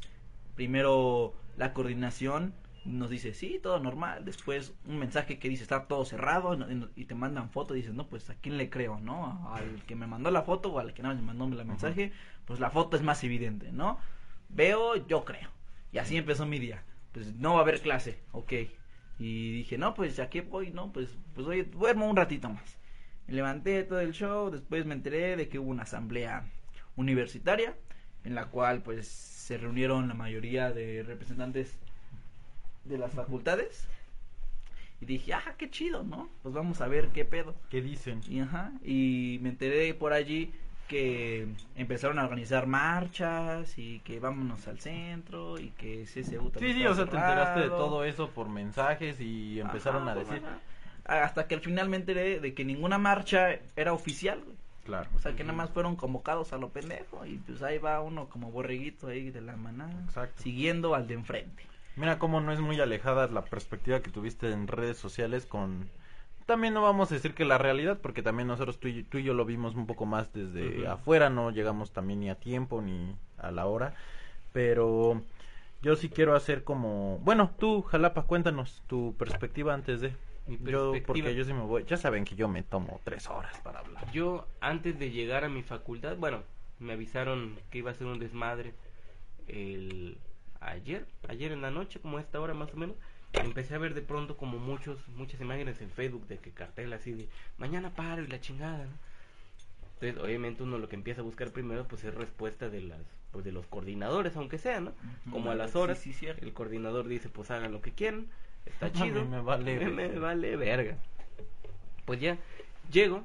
Primero 0.54 1.34
la 1.58 1.74
coordinación 1.74 2.54
nos 2.86 3.10
dice, 3.10 3.34
sí, 3.34 3.60
todo 3.62 3.80
normal. 3.80 4.26
Después 4.26 4.74
un 4.86 4.98
mensaje 5.00 5.40
que 5.40 5.50
dice, 5.50 5.64
está 5.64 5.88
todo 5.88 6.06
cerrado. 6.06 6.58
y- 6.96 7.06
te 7.06 7.16
mandan 7.16 7.50
foto 7.50 7.76
y 7.76 7.80
dices, 7.80 7.94
no, 7.94 8.08
pues 8.08 8.30
a 8.30 8.36
quién 8.36 8.58
le 8.58 8.70
creo, 8.70 9.00
¿no? 9.00 9.50
¿Al 9.54 9.84
que 9.86 9.96
me 9.96 10.08
mandó 10.08 10.32
la 10.32 10.44
foto 10.44 10.72
o 10.74 10.80
al 10.80 10.94
que 10.94 11.04
nada 11.04 11.16
más 11.16 11.24
me 11.24 11.34
mandó 11.34 11.60
el 11.62 11.68
mensaje? 11.68 12.12
Pues 12.46 12.60
la 12.60 12.70
foto 12.72 12.98
es 12.98 13.04
más 13.04 13.24
evidente, 13.24 13.72
¿no? 13.72 14.00
Veo, 14.50 14.96
yo 15.08 15.24
creo. 15.26 15.50
Y 15.92 15.98
así 16.00 16.18
empezó 16.18 16.46
mi 16.46 16.60
día. 16.60 16.84
Pues 17.12 17.36
no 17.36 17.54
va 17.54 17.60
a 17.60 17.62
haber 17.64 17.82
clase, 17.82 18.20
ok. 18.32 18.54
Y 19.20 19.52
dije, 19.52 19.78
no, 19.78 19.94
pues 19.94 20.16
ya 20.16 20.30
que 20.30 20.42
voy, 20.42 20.72
no, 20.72 20.92
pues, 20.92 21.10
pues 21.36 21.46
oye, 21.48 21.64
duermo 21.66 22.10
un 22.10 22.16
ratito 22.16 22.50
más. 22.50 22.78
Me 23.28 23.34
levanté 23.36 23.84
todo 23.84 24.00
el 24.00 24.14
show, 24.14 24.50
después 24.50 24.86
me 24.86 24.94
enteré 24.96 25.36
de 25.36 25.48
que 25.48 25.60
hubo 25.60 25.70
una 25.70 25.84
asamblea 25.84 26.46
universitaria 26.96 27.76
en 28.24 28.36
la 28.36 28.46
cual 28.48 28.82
pues 28.84 29.08
se 29.08 29.58
reunieron 29.58 30.08
la 30.08 30.14
mayoría 30.14 30.72
de 30.72 31.04
representantes 31.04 31.78
de 32.86 32.98
las 32.98 33.12
facultades. 33.14 33.88
Y 35.00 35.06
dije, 35.06 35.34
ah, 35.34 35.56
qué 35.58 35.70
chido, 35.70 36.04
¿no? 36.04 36.30
Pues 36.44 36.54
vamos 36.54 36.80
a 36.82 36.88
ver 36.88 37.10
qué 37.10 37.26
pedo. 37.26 37.56
¿Qué 37.70 37.82
dicen? 37.82 38.22
Y, 38.30 38.40
ajá, 38.42 38.72
y 38.84 39.40
me 39.42 39.50
enteré 39.50 39.94
por 39.96 40.14
allí 40.14 40.52
que 40.88 41.48
empezaron 41.76 42.20
a 42.20 42.24
organizar 42.26 42.68
marchas 42.68 43.78
y 43.78 44.00
que 44.00 44.20
vámonos 44.20 44.68
al 44.68 44.80
centro 44.80 45.58
y 45.58 45.70
que 45.72 46.04
CSU 46.04 46.24
Sí, 46.24 46.52
también 46.52 46.76
sí, 46.76 46.86
o 46.86 46.92
estaba 46.92 46.96
sea, 46.96 47.06
te 47.06 47.16
enteraste 47.18 47.60
de 47.62 47.70
todo 47.70 48.04
eso 48.04 48.30
por 48.30 48.50
mensajes 48.50 49.20
y 49.22 49.60
empezaron 49.60 50.04
Ajá, 50.04 50.12
a 50.12 50.16
pues, 50.16 50.30
decir. 50.30 50.46
ajá. 50.46 50.60
Hasta 51.24 51.48
que 51.48 51.56
al 51.56 51.62
final 51.62 51.90
me 51.90 51.98
enteré 51.98 52.40
de 52.40 52.54
que 52.54 52.64
ninguna 52.66 52.98
marcha 52.98 53.60
era 53.76 53.94
oficial, 53.94 54.40
güey. 54.44 54.58
Claro. 54.84 55.10
O 55.16 55.20
sea, 55.20 55.36
que 55.36 55.44
nada 55.44 55.56
más 55.56 55.70
fueron 55.72 55.96
convocados 55.96 56.54
a 56.54 56.58
lo 56.58 56.70
pendejo 56.70 57.26
y 57.26 57.38
pues 57.38 57.62
ahí 57.64 57.78
va 57.78 58.02
uno 58.02 58.28
como 58.30 58.52
borreguito 58.52 59.08
ahí 59.08 59.32
de 59.32 59.42
la 59.42 59.56
manada, 59.56 59.94
Exacto. 60.06 60.42
siguiendo 60.44 60.94
al 60.94 61.08
de 61.08 61.14
enfrente. 61.16 61.64
Mira 61.96 62.20
cómo 62.20 62.42
no 62.42 62.52
es 62.52 62.60
muy 62.60 62.80
alejada 62.80 63.28
la 63.28 63.44
perspectiva 63.44 64.02
que 64.02 64.10
tuviste 64.10 64.52
en 64.52 64.68
redes 64.68 64.98
sociales 64.98 65.46
con... 65.46 65.90
También 66.46 66.74
no 66.74 66.82
vamos 66.82 67.12
a 67.12 67.16
decir 67.16 67.34
que 67.34 67.46
la 67.46 67.58
realidad, 67.58 68.00
porque 68.02 68.24
también 68.24 68.48
nosotros 68.48 68.80
tú 68.80 68.88
y, 68.88 69.04
tú 69.04 69.20
y 69.20 69.24
yo 69.24 69.34
lo 69.34 69.46
vimos 69.46 69.76
un 69.76 69.86
poco 69.86 70.06
más 70.06 70.34
desde 70.34 70.88
afuera, 70.88 71.30
no 71.30 71.52
llegamos 71.52 71.92
también 71.92 72.20
ni 72.20 72.30
a 72.30 72.36
tiempo 72.36 72.82
ni 72.82 73.16
a 73.38 73.52
la 73.52 73.68
hora, 73.68 73.94
pero 74.52 75.22
yo 75.82 75.96
sí 75.96 76.10
quiero 76.10 76.36
hacer 76.36 76.64
como... 76.64 77.20
Bueno, 77.20 77.52
tú, 77.60 77.84
Jalapa, 77.84 78.24
cuéntanos 78.24 78.82
tu 78.88 79.16
perspectiva 79.18 79.74
antes 79.74 80.02
de... 80.02 80.14
Mi 80.48 80.58
Yo, 80.58 80.94
porque 81.06 81.36
yo 81.36 81.46
sí 81.46 81.54
me 81.54 81.62
voy... 81.62 81.86
Ya 81.86 81.98
saben 81.98 82.26
que 82.26 82.36
yo 82.36 82.48
me 82.48 82.64
tomo 82.64 83.00
tres 83.04 83.30
horas 83.30 83.58
para 83.60 83.80
hablar. 83.80 84.12
Yo, 84.12 84.48
antes 84.60 84.98
de 84.98 85.12
llegar 85.12 85.44
a 85.44 85.50
mi 85.50 85.62
facultad, 85.62 86.18
bueno, 86.18 86.44
me 86.80 86.94
avisaron 86.94 87.58
que 87.70 87.78
iba 87.78 87.92
a 87.92 87.94
ser 87.94 88.08
un 88.08 88.20
desmadre 88.20 88.74
el 89.48 90.18
ayer, 90.62 91.08
ayer 91.28 91.52
en 91.52 91.62
la 91.62 91.72
noche, 91.72 92.00
como 92.00 92.18
a 92.18 92.22
esta 92.22 92.40
hora 92.42 92.54
más 92.54 92.74
o 92.74 92.78
menos. 92.78 92.96
Empecé 93.34 93.76
a 93.76 93.80
ver 93.80 93.94
de 93.94 94.02
pronto 94.02 94.38
como 94.38 94.60
muchos, 94.60 95.08
muchas 95.10 95.42
imágenes 95.42 95.82
en 95.82 95.90
Facebook 95.92 96.28
de 96.28 96.38
que 96.40 96.52
cartel 96.52 96.94
así 96.94 97.14
de 97.14 97.30
mañana 97.58 97.96
paro 97.96 98.24
y 98.24 98.28
la 98.28 98.42
chingada, 98.42 98.86
¿no? 98.86 98.92
Entonces, 100.00 100.24
obviamente 100.24 100.64
uno 100.64 100.80
lo 100.80 100.90
que 100.90 100.96
empieza 100.96 101.22
a 101.22 101.24
buscar 101.24 101.52
primero 101.52 101.88
pues 101.88 102.04
es 102.04 102.14
respuesta 102.14 102.70
de 102.70 102.82
las 102.82 103.00
pues 103.32 103.46
de 103.46 103.52
los 103.54 103.66
coordinadores, 103.68 104.36
aunque 104.36 104.58
sea, 104.58 104.82
¿no? 104.82 104.94
Como 105.32 105.52
a 105.52 105.56
las 105.56 105.76
horas, 105.76 106.00
sí, 106.00 106.14
el 106.28 106.54
coordinador 106.54 107.08
dice 107.08 107.30
pues 107.30 107.52
hagan 107.52 107.72
lo 107.72 107.82
que 107.82 107.92
quieran, 107.94 108.28
está 108.66 108.88
A 108.96 109.06
mí 109.06 109.12
chido. 109.12 109.26
me 109.26 109.42
vale 109.42 109.80
me, 109.90 110.20
vale 110.20 110.56
verga. 110.58 110.98
Pues 112.06 112.20
ya 112.20 112.38
llego 112.92 113.24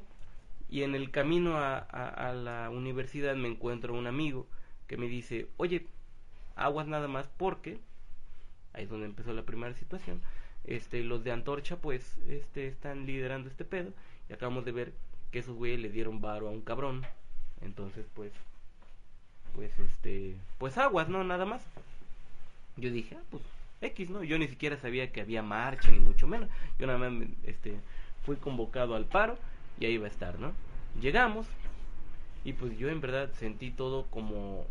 y 0.70 0.82
en 0.82 0.94
el 0.94 1.10
camino 1.10 1.56
a, 1.58 1.78
a- 1.78 2.30
a 2.30 2.34
la 2.34 2.70
universidad 2.70 3.36
me 3.36 3.48
encuentro 3.48 3.94
un 3.94 4.06
amigo 4.06 4.46
que 4.86 4.96
me 4.96 5.08
dice, 5.08 5.48
oye, 5.56 5.86
aguas 6.56 6.86
nada 6.86 7.08
más 7.08 7.28
porque, 7.36 7.78
ahí 8.72 8.84
es 8.84 8.90
donde 8.90 9.06
empezó 9.06 9.32
la 9.32 9.42
primera 9.42 9.74
situación, 9.74 10.20
este, 10.64 11.04
los 11.04 11.22
de 11.22 11.32
Antorcha 11.32 11.76
pues 11.76 12.18
este, 12.28 12.66
están 12.66 13.06
liderando 13.06 13.48
este 13.48 13.64
pedo 13.64 13.92
y 14.28 14.32
acabamos 14.32 14.64
de 14.64 14.72
ver 14.72 14.92
que 15.30 15.38
esos 15.38 15.54
güeyes 15.54 15.80
le 15.80 15.90
dieron 15.90 16.20
varo 16.20 16.48
a 16.48 16.50
un 16.50 16.62
cabrón, 16.62 17.06
entonces 17.60 18.06
pues, 18.14 18.32
pues 19.54 19.70
este, 19.78 20.36
pues 20.58 20.76
aguas, 20.78 21.08
¿no? 21.08 21.22
Nada 21.24 21.44
más. 21.44 21.62
Yo 22.76 22.90
dije, 22.90 23.16
ah, 23.18 23.22
pues 23.30 23.42
X, 23.80 24.10
¿no? 24.10 24.22
Yo 24.22 24.38
ni 24.38 24.48
siquiera 24.48 24.76
sabía 24.76 25.12
que 25.12 25.20
había 25.20 25.42
marcha, 25.42 25.90
ni 25.90 25.98
mucho 25.98 26.26
menos. 26.26 26.48
Yo 26.78 26.86
nada 26.86 26.98
más 26.98 27.28
este, 27.44 27.76
fui 28.24 28.36
convocado 28.36 28.94
al 28.94 29.06
paro 29.06 29.38
y 29.78 29.86
ahí 29.86 29.92
iba 29.92 30.06
a 30.06 30.10
estar, 30.10 30.38
¿no? 30.38 30.52
Llegamos 31.00 31.46
y 32.44 32.52
pues 32.52 32.78
yo 32.78 32.88
en 32.88 33.00
verdad 33.00 33.30
sentí 33.34 33.70
todo 33.70 34.06
como, 34.06 34.66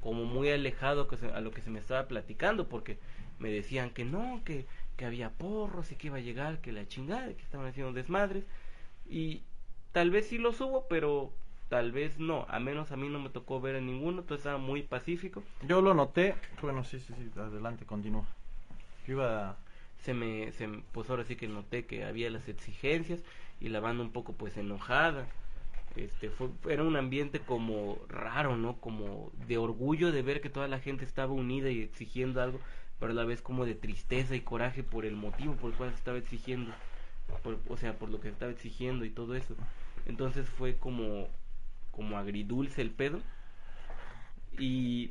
como 0.00 0.24
muy 0.24 0.50
alejado 0.50 1.08
que 1.08 1.16
se- 1.16 1.30
a 1.32 1.40
lo 1.40 1.50
que 1.50 1.62
se 1.62 1.70
me 1.70 1.78
estaba 1.80 2.06
platicando, 2.08 2.68
porque 2.68 2.98
me 3.38 3.50
decían 3.50 3.90
que 3.90 4.04
no, 4.04 4.42
que, 4.44 4.66
que 4.96 5.04
había 5.04 5.30
porros 5.30 5.92
y 5.92 5.96
que 5.96 6.08
iba 6.08 6.18
a 6.18 6.20
llegar, 6.20 6.60
que 6.60 6.72
la 6.72 6.86
chingada, 6.88 7.26
que 7.34 7.42
estaban 7.42 7.66
haciendo 7.66 7.92
desmadres. 7.92 8.44
Y 9.08 9.42
tal 9.92 10.10
vez 10.10 10.28
sí 10.28 10.38
los 10.38 10.60
hubo, 10.60 10.86
pero 10.88 11.32
tal 11.68 11.92
vez 11.92 12.18
no. 12.18 12.46
A 12.48 12.58
menos 12.60 12.92
a 12.92 12.96
mí 12.96 13.08
no 13.08 13.18
me 13.18 13.30
tocó 13.30 13.60
ver 13.60 13.76
a 13.76 13.80
ninguno, 13.80 14.22
todo 14.22 14.36
estaba 14.38 14.58
muy 14.58 14.82
pacífico. 14.82 15.42
Yo 15.66 15.80
lo 15.82 15.94
noté... 15.94 16.34
Bueno, 16.62 16.84
sí, 16.84 16.98
sí, 17.00 17.12
sí, 17.14 17.30
adelante, 17.38 17.84
continúa. 17.84 18.26
Yo 19.06 19.14
iba... 19.14 19.50
a- 19.50 19.56
se 20.04 20.14
me, 20.14 20.52
se 20.52 20.68
pues 20.92 21.10
ahora 21.10 21.24
sí 21.24 21.34
que 21.34 21.48
noté 21.48 21.84
que 21.86 22.04
había 22.04 22.30
las 22.30 22.48
exigencias 22.48 23.20
y 23.60 23.70
la 23.70 23.80
banda 23.80 24.04
un 24.04 24.12
poco 24.12 24.34
pues 24.34 24.56
enojada 24.56 25.26
este 25.96 26.30
fue, 26.30 26.48
era 26.68 26.82
un 26.82 26.96
ambiente 26.96 27.40
como 27.40 27.98
raro, 28.08 28.56
¿no? 28.56 28.76
Como 28.80 29.32
de 29.46 29.58
orgullo 29.58 30.12
de 30.12 30.22
ver 30.22 30.40
que 30.40 30.50
toda 30.50 30.68
la 30.68 30.80
gente 30.80 31.04
estaba 31.04 31.32
unida 31.32 31.70
y 31.70 31.80
exigiendo 31.82 32.42
algo, 32.42 32.60
pero 33.00 33.12
a 33.12 33.14
la 33.14 33.24
vez 33.24 33.42
como 33.42 33.64
de 33.64 33.74
tristeza 33.74 34.34
y 34.36 34.40
coraje 34.40 34.82
por 34.82 35.04
el 35.04 35.16
motivo 35.16 35.54
por 35.54 35.70
el 35.70 35.76
cual 35.76 35.90
se 35.90 35.96
estaba 35.96 36.18
exigiendo, 36.18 36.72
por, 37.42 37.58
o 37.68 37.76
sea, 37.76 37.94
por 37.98 38.10
lo 38.10 38.20
que 38.20 38.28
se 38.28 38.34
estaba 38.34 38.52
exigiendo 38.52 39.04
y 39.04 39.10
todo 39.10 39.34
eso. 39.34 39.54
Entonces 40.06 40.48
fue 40.48 40.76
como 40.76 41.28
como 41.96 42.18
agridulce 42.18 42.82
el 42.82 42.90
pedo 42.90 43.20
y, 44.58 45.10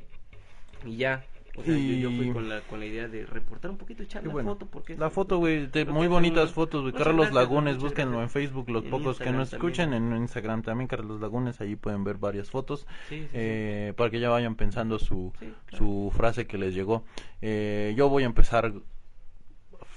y 0.85 0.97
ya 0.97 1.25
o 1.57 1.63
sea, 1.63 1.73
yo, 1.77 1.93
yo 2.09 2.11
fui 2.11 2.29
Y- 2.29 2.31
con 2.33 2.49
la, 2.49 2.61
con 2.61 2.79
la 2.79 2.85
idea 2.85 3.07
de 3.07 3.25
reportar 3.25 3.71
un 3.71 3.77
poquito, 3.77 4.03
echar 4.03 4.21
Qué 4.21 4.27
la 4.27 4.33
bueno. 4.33 4.49
foto. 4.53 4.65
Porque 4.67 4.95
La 4.97 5.09
foto, 5.09 5.37
güey, 5.37 5.69
muy 5.87 6.07
bonitas 6.07 6.51
fotos, 6.51 6.81
güey. 6.81 6.93
Carlos 6.93 7.31
Lagunes, 7.33 7.77
búsquenlo 7.77 8.21
en. 8.21 8.29
Facebook, 8.29 8.69
los 8.69 8.83
En 8.83 8.89
pocos 8.89 9.17
que 9.17 9.23
Instagram 9.29 9.35
no 9.37 9.43
escuchen, 9.43 9.93
en 9.93 10.15
Instagram 10.17 10.61
también, 10.61 10.87
Carlos 10.87 11.21
Lagunes, 11.21 11.61
ahí 11.61 11.75
pueden 11.75 12.03
ver 12.03 12.17
varias 12.17 12.49
fotos, 12.51 12.85
Sí, 13.09 13.17
sí, 13.17 13.21
sí. 13.23 13.29
eh, 13.33 13.93
para 13.95 14.09
que 14.09 14.19
ya 14.19 14.29
vayan 14.29 14.55
pensando 14.55 14.99
su, 14.99 15.31
claro. 15.39 15.55
su 15.77 16.11
frase 16.15 16.45
que 16.47 16.57
les 16.57 16.73
llegó. 16.73 17.03
Eh, 17.41 17.93
yo 17.95 18.09
voy 18.09 18.23
a 18.23 18.25
empezar 18.25 18.73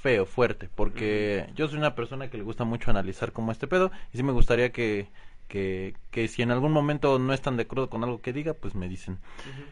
feo, 0.02 0.26
fuerte, 0.26 0.68
porque 0.74 1.46
yo 1.56 1.66
soy 1.68 1.78
una 1.78 1.94
persona 1.94 2.30
que 2.30 2.36
le 2.36 2.44
gusta 2.44 2.64
mucho 2.64 2.90
analizar 2.90 3.32
como 3.32 3.50
este 3.52 3.66
pedo, 3.66 3.90
y 4.12 4.16
sí 4.16 4.22
me 4.22 4.32
gustaría 4.32 4.70
que, 4.70 5.08
que, 5.48 5.94
que 6.10 6.28
si 6.28 6.42
en 6.42 6.50
algún 6.52 6.72
momento 6.72 7.18
no 7.18 7.32
están 7.32 7.56
de 7.56 7.64
acuerdo 7.64 7.90
con 7.90 8.04
algo 8.04 8.20
que 8.20 8.32
diga, 8.32 8.54
pues 8.54 8.74
me 8.76 8.88
dicen. 8.88 9.14
Ujú. 9.14 9.62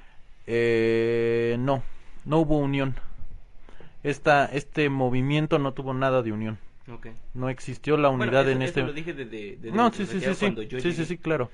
Eh, 0.47 1.57
no, 1.59 1.83
no 2.25 2.39
hubo 2.39 2.59
unión. 2.59 2.95
Esta, 4.03 4.47
este 4.47 4.89
movimiento 4.89 5.59
no 5.59 5.73
tuvo 5.73 5.93
nada 5.95 6.23
de 6.23 6.33
unión. 6.33 6.59
Ok. 6.93 7.09
No 7.35 7.49
existió 7.49 7.97
la 7.97 8.09
Bueno, 8.09 8.25
unidad 8.25 8.43
eso- 8.43 8.51
en 8.53 8.63
eso 8.63 8.69
este. 8.69 8.83
lo 8.83 8.93
dije 8.93 9.13
desde, 9.13 9.57
desde 9.57 9.73
No, 9.77 9.93
sí, 9.93 10.07
sí, 10.07 10.21
sí, 10.21 10.35
sí. 10.35 10.93
Sí, 10.93 11.05
sí, 11.05 11.19
claro. 11.19 11.51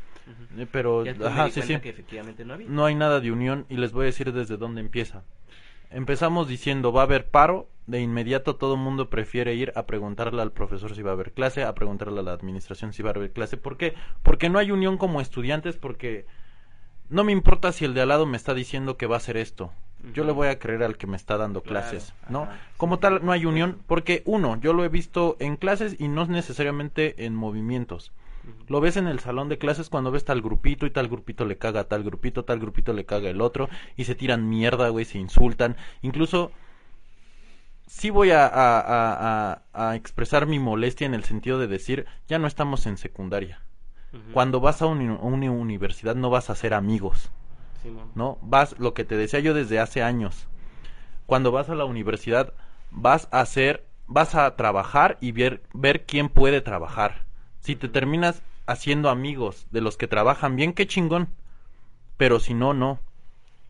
Eh, 0.58 0.66
Pero, 0.70 1.04
ajá, 1.24 1.50
sí, 1.50 1.62
sí. 1.62 1.78
que 1.80 1.88
efectivamente 1.88 2.44
no 2.44 2.54
había. 2.54 2.68
No 2.68 2.84
hay 2.84 2.94
nada 2.94 3.20
de 3.20 3.32
unión 3.32 3.64
y 3.70 3.76
les 3.76 3.92
voy 3.92 4.02
a 4.02 4.06
decir 4.06 4.32
desde 4.32 4.56
dónde 4.58 4.82
empieza. 4.82 5.24
Empezamos 5.90 6.48
diciendo 6.48 6.92
va 6.92 7.00
a 7.00 7.04
haber 7.04 7.28
paro, 7.28 7.68
de 7.86 8.00
inmediato 8.00 8.56
todo 8.56 8.74
el 8.74 8.80
mundo 8.80 9.10
prefiere 9.10 9.54
ir 9.54 9.72
a 9.74 9.86
preguntarle 9.86 10.40
al 10.42 10.52
profesor 10.52 10.94
si 10.94 11.02
va 11.02 11.10
a 11.10 11.14
haber 11.14 11.32
clase, 11.32 11.64
a 11.64 11.74
preguntarle 11.74 12.20
a 12.20 12.22
la 12.22 12.32
administración 12.32 12.92
si 12.92 13.02
va 13.02 13.10
a 13.10 13.14
haber 13.14 13.32
clase. 13.32 13.56
¿Por 13.56 13.76
qué? 13.76 13.94
Porque 14.22 14.48
no 14.50 14.58
hay 14.58 14.70
unión 14.70 14.98
como 14.98 15.20
estudiantes, 15.20 15.76
porque 15.76 16.26
no 17.12 17.24
me 17.24 17.32
importa 17.32 17.70
si 17.72 17.84
el 17.84 17.94
de 17.94 18.00
al 18.02 18.08
lado 18.08 18.26
me 18.26 18.36
está 18.36 18.54
diciendo 18.54 18.96
que 18.96 19.06
va 19.06 19.16
a 19.16 19.18
hacer 19.18 19.36
esto. 19.36 19.72
Yo 20.14 20.24
le 20.24 20.32
voy 20.32 20.48
a 20.48 20.58
creer 20.58 20.82
al 20.82 20.96
que 20.96 21.06
me 21.06 21.16
está 21.16 21.36
dando 21.36 21.62
Claro, 21.62 21.88
clases, 21.88 22.12
¿no? 22.28 22.42
ajá. 22.42 22.58
Como 22.76 22.98
tal, 22.98 23.24
no 23.24 23.30
hay 23.30 23.46
unión, 23.46 23.78
porque 23.86 24.22
uno, 24.26 24.58
yo 24.60 24.72
lo 24.72 24.84
he 24.84 24.88
visto 24.88 25.36
en 25.38 25.56
clases 25.56 25.94
y 26.00 26.08
no 26.08 26.26
necesariamente 26.26 27.24
en 27.24 27.36
movimientos. 27.36 28.10
Lo 28.66 28.80
ves 28.80 28.96
en 28.96 29.06
el 29.06 29.20
salón 29.20 29.48
de 29.48 29.58
clases 29.58 29.88
cuando 29.88 30.10
ves 30.10 30.24
tal 30.24 30.42
grupito 30.42 30.86
y 30.86 30.90
tal 30.90 31.06
grupito 31.06 31.44
le 31.44 31.56
caga 31.58 31.80
a 31.82 31.84
tal 31.84 32.02
grupito, 32.02 32.44
tal 32.44 32.58
grupito 32.58 32.92
le 32.92 33.04
caga 33.04 33.30
el 33.30 33.40
otro 33.40 33.68
y 33.96 34.02
se 34.04 34.16
tiran 34.16 34.48
mierda, 34.48 34.88
güey, 34.88 35.04
se 35.04 35.18
insultan. 35.18 35.76
Incluso 36.00 36.50
sí 37.86 38.10
voy 38.10 38.30
a- 38.32 38.50
a- 38.52 39.62
a 39.72 39.94
expresar 39.96 40.46
mi 40.46 40.58
molestia 40.58 41.06
en 41.06 41.14
el 41.14 41.22
sentido 41.22 41.58
de 41.60 41.68
decir, 41.68 42.06
ya 42.26 42.40
no 42.40 42.48
estamos 42.48 42.86
en 42.86 42.96
secundaria. 42.96 43.60
Cuando 44.32 44.60
vas 44.60 44.82
a, 44.82 44.86
una 44.86 45.50
universidad 45.50 46.14
no 46.14 46.28
vas 46.28 46.50
a 46.50 46.54
ser 46.54 46.74
amigos. 46.74 47.30
¿no? 48.14 48.38
Vas, 48.42 48.78
lo 48.78 48.94
que 48.94 49.04
te 49.04 49.16
decía 49.16 49.40
yo 49.40 49.54
desde 49.54 49.80
hace 49.80 50.02
años, 50.02 50.46
cuando 51.26 51.50
vas 51.50 51.68
a 51.68 51.74
la 51.74 51.84
universidad 51.84 52.52
vas 52.90 53.28
a 53.30 53.40
hacer, 53.40 53.84
vas 54.06 54.34
a 54.34 54.54
trabajar 54.56 55.18
y 55.20 55.32
ver, 55.32 55.62
ver 55.72 56.04
quién 56.04 56.28
puede 56.28 56.60
trabajar. 56.60 57.24
Si 57.60 57.76
te 57.76 57.88
terminas 57.88 58.42
haciendo 58.66 59.08
amigos 59.08 59.66
de 59.70 59.80
los 59.80 59.96
que 59.96 60.08
trabajan 60.08 60.56
bien, 60.56 60.72
qué 60.72 60.86
chingón. 60.86 61.28
Pero 62.16 62.38
si 62.38 62.54
no, 62.54 62.74
no. 62.74 62.98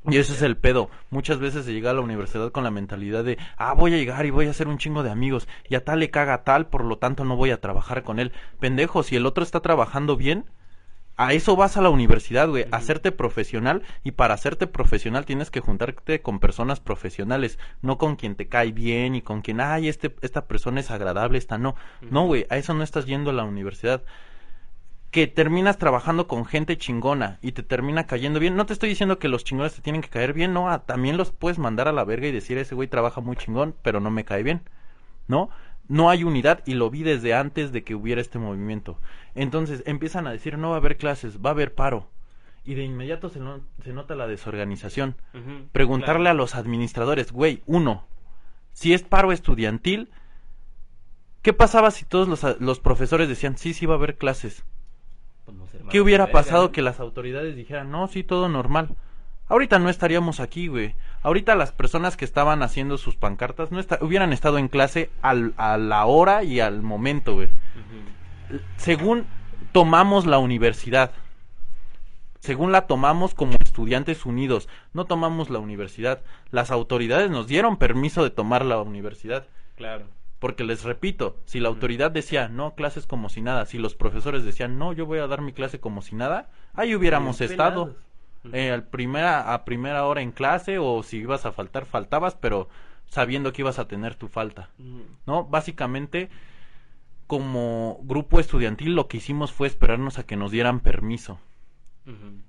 Y 0.08 0.16
ese 0.16 0.32
es 0.32 0.42
el 0.42 0.56
pedo. 0.56 0.90
Muchas 1.10 1.38
veces 1.38 1.64
se 1.64 1.72
llega 1.72 1.90
a 1.90 1.94
la 1.94 2.00
universidad 2.00 2.50
con 2.50 2.64
la 2.64 2.70
mentalidad 2.70 3.22
de, 3.22 3.38
ah, 3.56 3.74
voy 3.74 3.94
a 3.94 3.96
llegar 3.96 4.26
y 4.26 4.30
voy 4.30 4.46
a 4.46 4.50
hacer 4.50 4.66
un 4.66 4.78
chingo 4.78 5.02
de 5.02 5.10
amigos. 5.10 5.46
Y 5.68 5.76
a 5.76 5.84
tal 5.84 6.00
le 6.00 6.10
caga 6.10 6.34
a 6.34 6.44
tal, 6.44 6.66
por 6.66 6.84
lo 6.84 6.98
tanto 6.98 7.24
no 7.24 7.36
voy 7.36 7.50
a 7.50 7.60
trabajar 7.60 8.02
con 8.02 8.18
él. 8.18 8.32
Pendejo, 8.58 9.02
si 9.02 9.16
el 9.16 9.26
otro 9.26 9.44
está 9.44 9.60
trabajando 9.60 10.16
bien, 10.16 10.46
a 11.16 11.34
eso 11.34 11.56
vas 11.56 11.76
a 11.76 11.82
la 11.82 11.90
universidad, 11.90 12.48
güey, 12.48 12.64
a 12.70 12.76
hacerte 12.76 13.12
profesional 13.12 13.82
y 14.02 14.12
para 14.12 14.34
hacerte 14.34 14.66
profesional 14.66 15.24
tienes 15.24 15.50
que 15.50 15.60
juntarte 15.60 16.22
con 16.22 16.40
personas 16.40 16.80
profesionales, 16.80 17.58
no 17.80 17.98
con 17.98 18.16
quien 18.16 18.34
te 18.34 18.48
cae 18.48 18.72
bien 18.72 19.14
y 19.14 19.22
con 19.22 19.42
quien, 19.42 19.60
ay, 19.60 19.88
este, 19.88 20.16
esta 20.22 20.46
persona 20.46 20.80
es 20.80 20.90
agradable, 20.90 21.38
esta 21.38 21.58
no. 21.58 21.76
No, 22.00 22.26
güey, 22.26 22.46
a 22.50 22.56
eso 22.56 22.74
no 22.74 22.82
estás 22.82 23.06
yendo 23.06 23.30
a 23.30 23.34
la 23.34 23.44
universidad. 23.44 24.02
Que 25.12 25.26
terminas 25.28 25.78
trabajando 25.78 26.26
con 26.26 26.44
gente 26.46 26.76
chingona 26.78 27.38
y 27.42 27.52
te 27.52 27.62
termina 27.62 28.06
cayendo 28.06 28.40
bien. 28.40 28.56
No 28.56 28.66
te 28.66 28.72
estoy 28.72 28.88
diciendo 28.88 29.18
que 29.20 29.28
los 29.28 29.44
chingones 29.44 29.74
te 29.74 29.82
tienen 29.82 30.00
que 30.02 30.08
caer 30.08 30.32
bien, 30.32 30.52
no, 30.54 30.68
ah, 30.70 30.84
también 30.86 31.16
los 31.18 31.30
puedes 31.32 31.58
mandar 31.60 31.86
a 31.86 31.92
la 31.92 32.02
verga 32.04 32.26
y 32.26 32.32
decir, 32.32 32.58
ese 32.58 32.74
güey 32.74 32.88
trabaja 32.88 33.20
muy 33.20 33.36
chingón, 33.36 33.76
pero 33.82 34.00
no 34.00 34.10
me 34.10 34.24
cae 34.24 34.42
bien. 34.42 34.62
¿no? 35.28 35.50
No 35.86 36.10
hay 36.10 36.24
unidad 36.24 36.62
y 36.66 36.74
lo 36.74 36.90
vi 36.90 37.02
desde 37.02 37.34
antes 37.34 37.70
de 37.72 37.84
que 37.84 37.94
hubiera 37.94 38.20
este 38.20 38.38
movimiento. 38.38 38.98
Entonces 39.34 39.82
empiezan 39.86 40.26
a 40.26 40.32
decir 40.32 40.56
no 40.58 40.70
va 40.70 40.76
a 40.76 40.78
haber 40.78 40.96
clases, 40.96 41.38
va 41.44 41.50
a 41.50 41.52
haber 41.52 41.74
paro. 41.74 42.08
Y 42.64 42.74
de 42.74 42.82
inmediato 42.84 43.28
se, 43.28 43.38
no- 43.38 43.60
se 43.84 43.92
nota 43.92 44.14
la 44.14 44.26
desorganización. 44.26 45.16
Preguntarle 45.72 46.22
Claro. 46.22 46.30
a 46.30 46.34
los 46.42 46.54
administradores, 46.54 47.32
güey, 47.32 47.62
uno, 47.66 48.06
si 48.72 48.94
es 48.94 49.02
paro 49.02 49.30
estudiantil, 49.32 50.08
¿qué 51.42 51.52
pasaba 51.52 51.90
si 51.90 52.04
todos 52.04 52.28
los, 52.28 52.60
los 52.60 52.80
profesores 52.80 53.28
decían 53.28 53.58
sí, 53.58 53.74
sí 53.74 53.84
va 53.86 53.94
a 53.94 53.98
haber 53.98 54.16
clases? 54.16 54.64
¿Qué 55.90 56.00
hubiera 56.00 56.24
pasado 56.32 56.72
que 56.72 56.82
las 56.82 57.00
autoridades 57.00 57.56
dijeran, 57.56 57.90
no, 57.90 58.06
sí, 58.08 58.22
todo 58.24 58.48
normal? 58.48 58.88
Ahorita 59.48 59.78
no 59.78 59.90
estaríamos 59.90 60.40
aquí, 60.40 60.68
güey. 60.68 60.94
Ahorita 61.22 61.54
las 61.54 61.72
personas 61.72 62.16
que 62.16 62.24
estaban 62.24 62.62
haciendo 62.62 62.96
sus 62.98 63.16
pancartas 63.16 63.70
no 63.70 63.80
esta- 63.80 63.98
hubieran 64.00 64.32
estado 64.32 64.58
en 64.58 64.68
clase 64.68 65.10
al, 65.20 65.52
a 65.56 65.76
la 65.76 66.06
hora 66.06 66.42
y 66.42 66.60
al 66.60 66.82
momento, 66.82 67.34
güey. 67.34 67.48
Según 68.76 69.26
tomamos 69.72 70.26
la 70.26 70.38
universidad, 70.38 71.12
según 72.40 72.72
la 72.72 72.86
tomamos 72.86 73.34
como 73.34 73.52
estudiantes 73.64 74.26
unidos, 74.26 74.68
no 74.94 75.04
tomamos 75.04 75.48
la 75.50 75.58
universidad. 75.58 76.22
Las 76.50 76.70
autoridades 76.70 77.30
nos 77.30 77.46
dieron 77.46 77.76
permiso 77.76 78.24
de 78.24 78.30
tomar 78.30 78.64
la 78.64 78.80
universidad. 78.80 79.46
Claro. 79.76 80.06
Porque 80.42 80.64
les 80.64 80.82
repito, 80.82 81.36
si 81.44 81.60
la 81.60 81.68
autoridad 81.68 82.10
decía 82.10 82.48
no, 82.48 82.74
clases 82.74 83.06
como 83.06 83.28
si 83.28 83.40
nada, 83.40 83.64
si 83.64 83.78
los 83.78 83.94
profesores 83.94 84.42
decían 84.42 84.76
no, 84.76 84.92
yo 84.92 85.06
voy 85.06 85.20
a 85.20 85.28
dar 85.28 85.40
mi 85.40 85.52
clase 85.52 85.78
como 85.78 86.02
si 86.02 86.16
nada, 86.16 86.50
ahí 86.74 86.96
hubiéramos 86.96 87.40
estado. 87.40 87.94
Eh, 88.52 88.72
al 88.72 88.82
primera, 88.82 89.54
a 89.54 89.64
primera 89.64 90.04
hora 90.04 90.20
en 90.20 90.32
clase 90.32 90.78
o 90.80 91.04
si 91.04 91.18
ibas 91.18 91.46
a 91.46 91.52
faltar, 91.52 91.86
faltabas, 91.86 92.34
pero 92.34 92.68
sabiendo 93.06 93.52
que 93.52 93.62
ibas 93.62 93.78
a 93.78 93.86
tener 93.86 94.16
tu 94.16 94.26
falta. 94.26 94.68
¿No? 95.26 95.44
Básicamente, 95.44 96.28
como 97.28 98.00
grupo 98.02 98.40
estudiantil 98.40 98.96
lo 98.96 99.06
que 99.06 99.18
hicimos 99.18 99.52
fue 99.52 99.68
esperarnos 99.68 100.18
a 100.18 100.26
que 100.26 100.34
nos 100.34 100.50
dieran 100.50 100.80
permiso. 100.80 101.38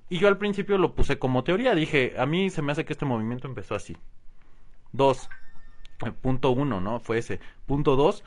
Y 0.09 0.17
yo 0.17 0.29
al 0.29 0.39
principio 0.39 0.79
lo 0.79 0.95
puse 0.95 1.19
como 1.19 1.43
teoría, 1.43 1.75
dije, 1.75 2.15
a 2.17 2.25
mí 2.25 2.49
se 2.49 2.63
me 2.63 2.71
hace 2.71 2.85
que 2.85 2.93
este 2.93 3.05
movimiento 3.05 3.47
empezó 3.47 3.75
así. 3.75 3.95
Dos, 4.93 5.29
punto 6.21 6.51
uno, 6.51 6.81
¿no? 6.81 6.99
Fue 6.99 7.17
ese. 7.17 7.39
Punto 7.65 7.95
dos, 7.95 8.23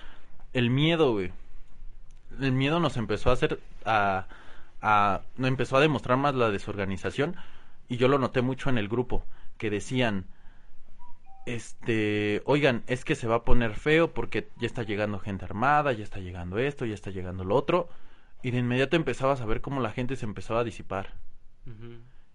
el 0.52 0.70
miedo, 0.70 1.12
güey. 1.12 1.32
El 2.40 2.52
miedo 2.52 2.80
nos 2.80 2.96
empezó 2.96 3.30
a 3.30 3.34
hacer, 3.34 3.60
a, 3.84 4.26
a, 4.82 5.22
nos 5.36 5.48
empezó 5.48 5.76
a 5.76 5.80
demostrar 5.80 6.18
más 6.18 6.34
la 6.34 6.50
desorganización 6.50 7.36
y 7.88 7.96
yo 7.96 8.08
lo 8.08 8.18
noté 8.18 8.42
mucho 8.42 8.68
en 8.68 8.78
el 8.78 8.88
grupo, 8.88 9.24
que 9.58 9.70
decían, 9.70 10.26
este, 11.46 12.42
oigan, 12.44 12.82
es 12.88 13.04
que 13.04 13.14
se 13.14 13.28
va 13.28 13.36
a 13.36 13.44
poner 13.44 13.74
feo 13.74 14.12
porque 14.12 14.48
ya 14.56 14.66
está 14.66 14.82
llegando 14.82 15.18
gente 15.20 15.44
armada, 15.44 15.92
ya 15.92 16.02
está 16.04 16.18
llegando 16.18 16.58
esto, 16.58 16.84
ya 16.84 16.94
está 16.94 17.10
llegando 17.10 17.44
lo 17.44 17.54
otro, 17.54 17.88
y 18.42 18.50
de 18.50 18.58
inmediato 18.58 18.96
empezabas 18.96 19.40
a 19.40 19.46
ver 19.46 19.60
cómo 19.60 19.80
la 19.80 19.92
gente 19.92 20.16
se 20.16 20.26
empezaba 20.26 20.60
a 20.60 20.64
disipar. 20.64 21.14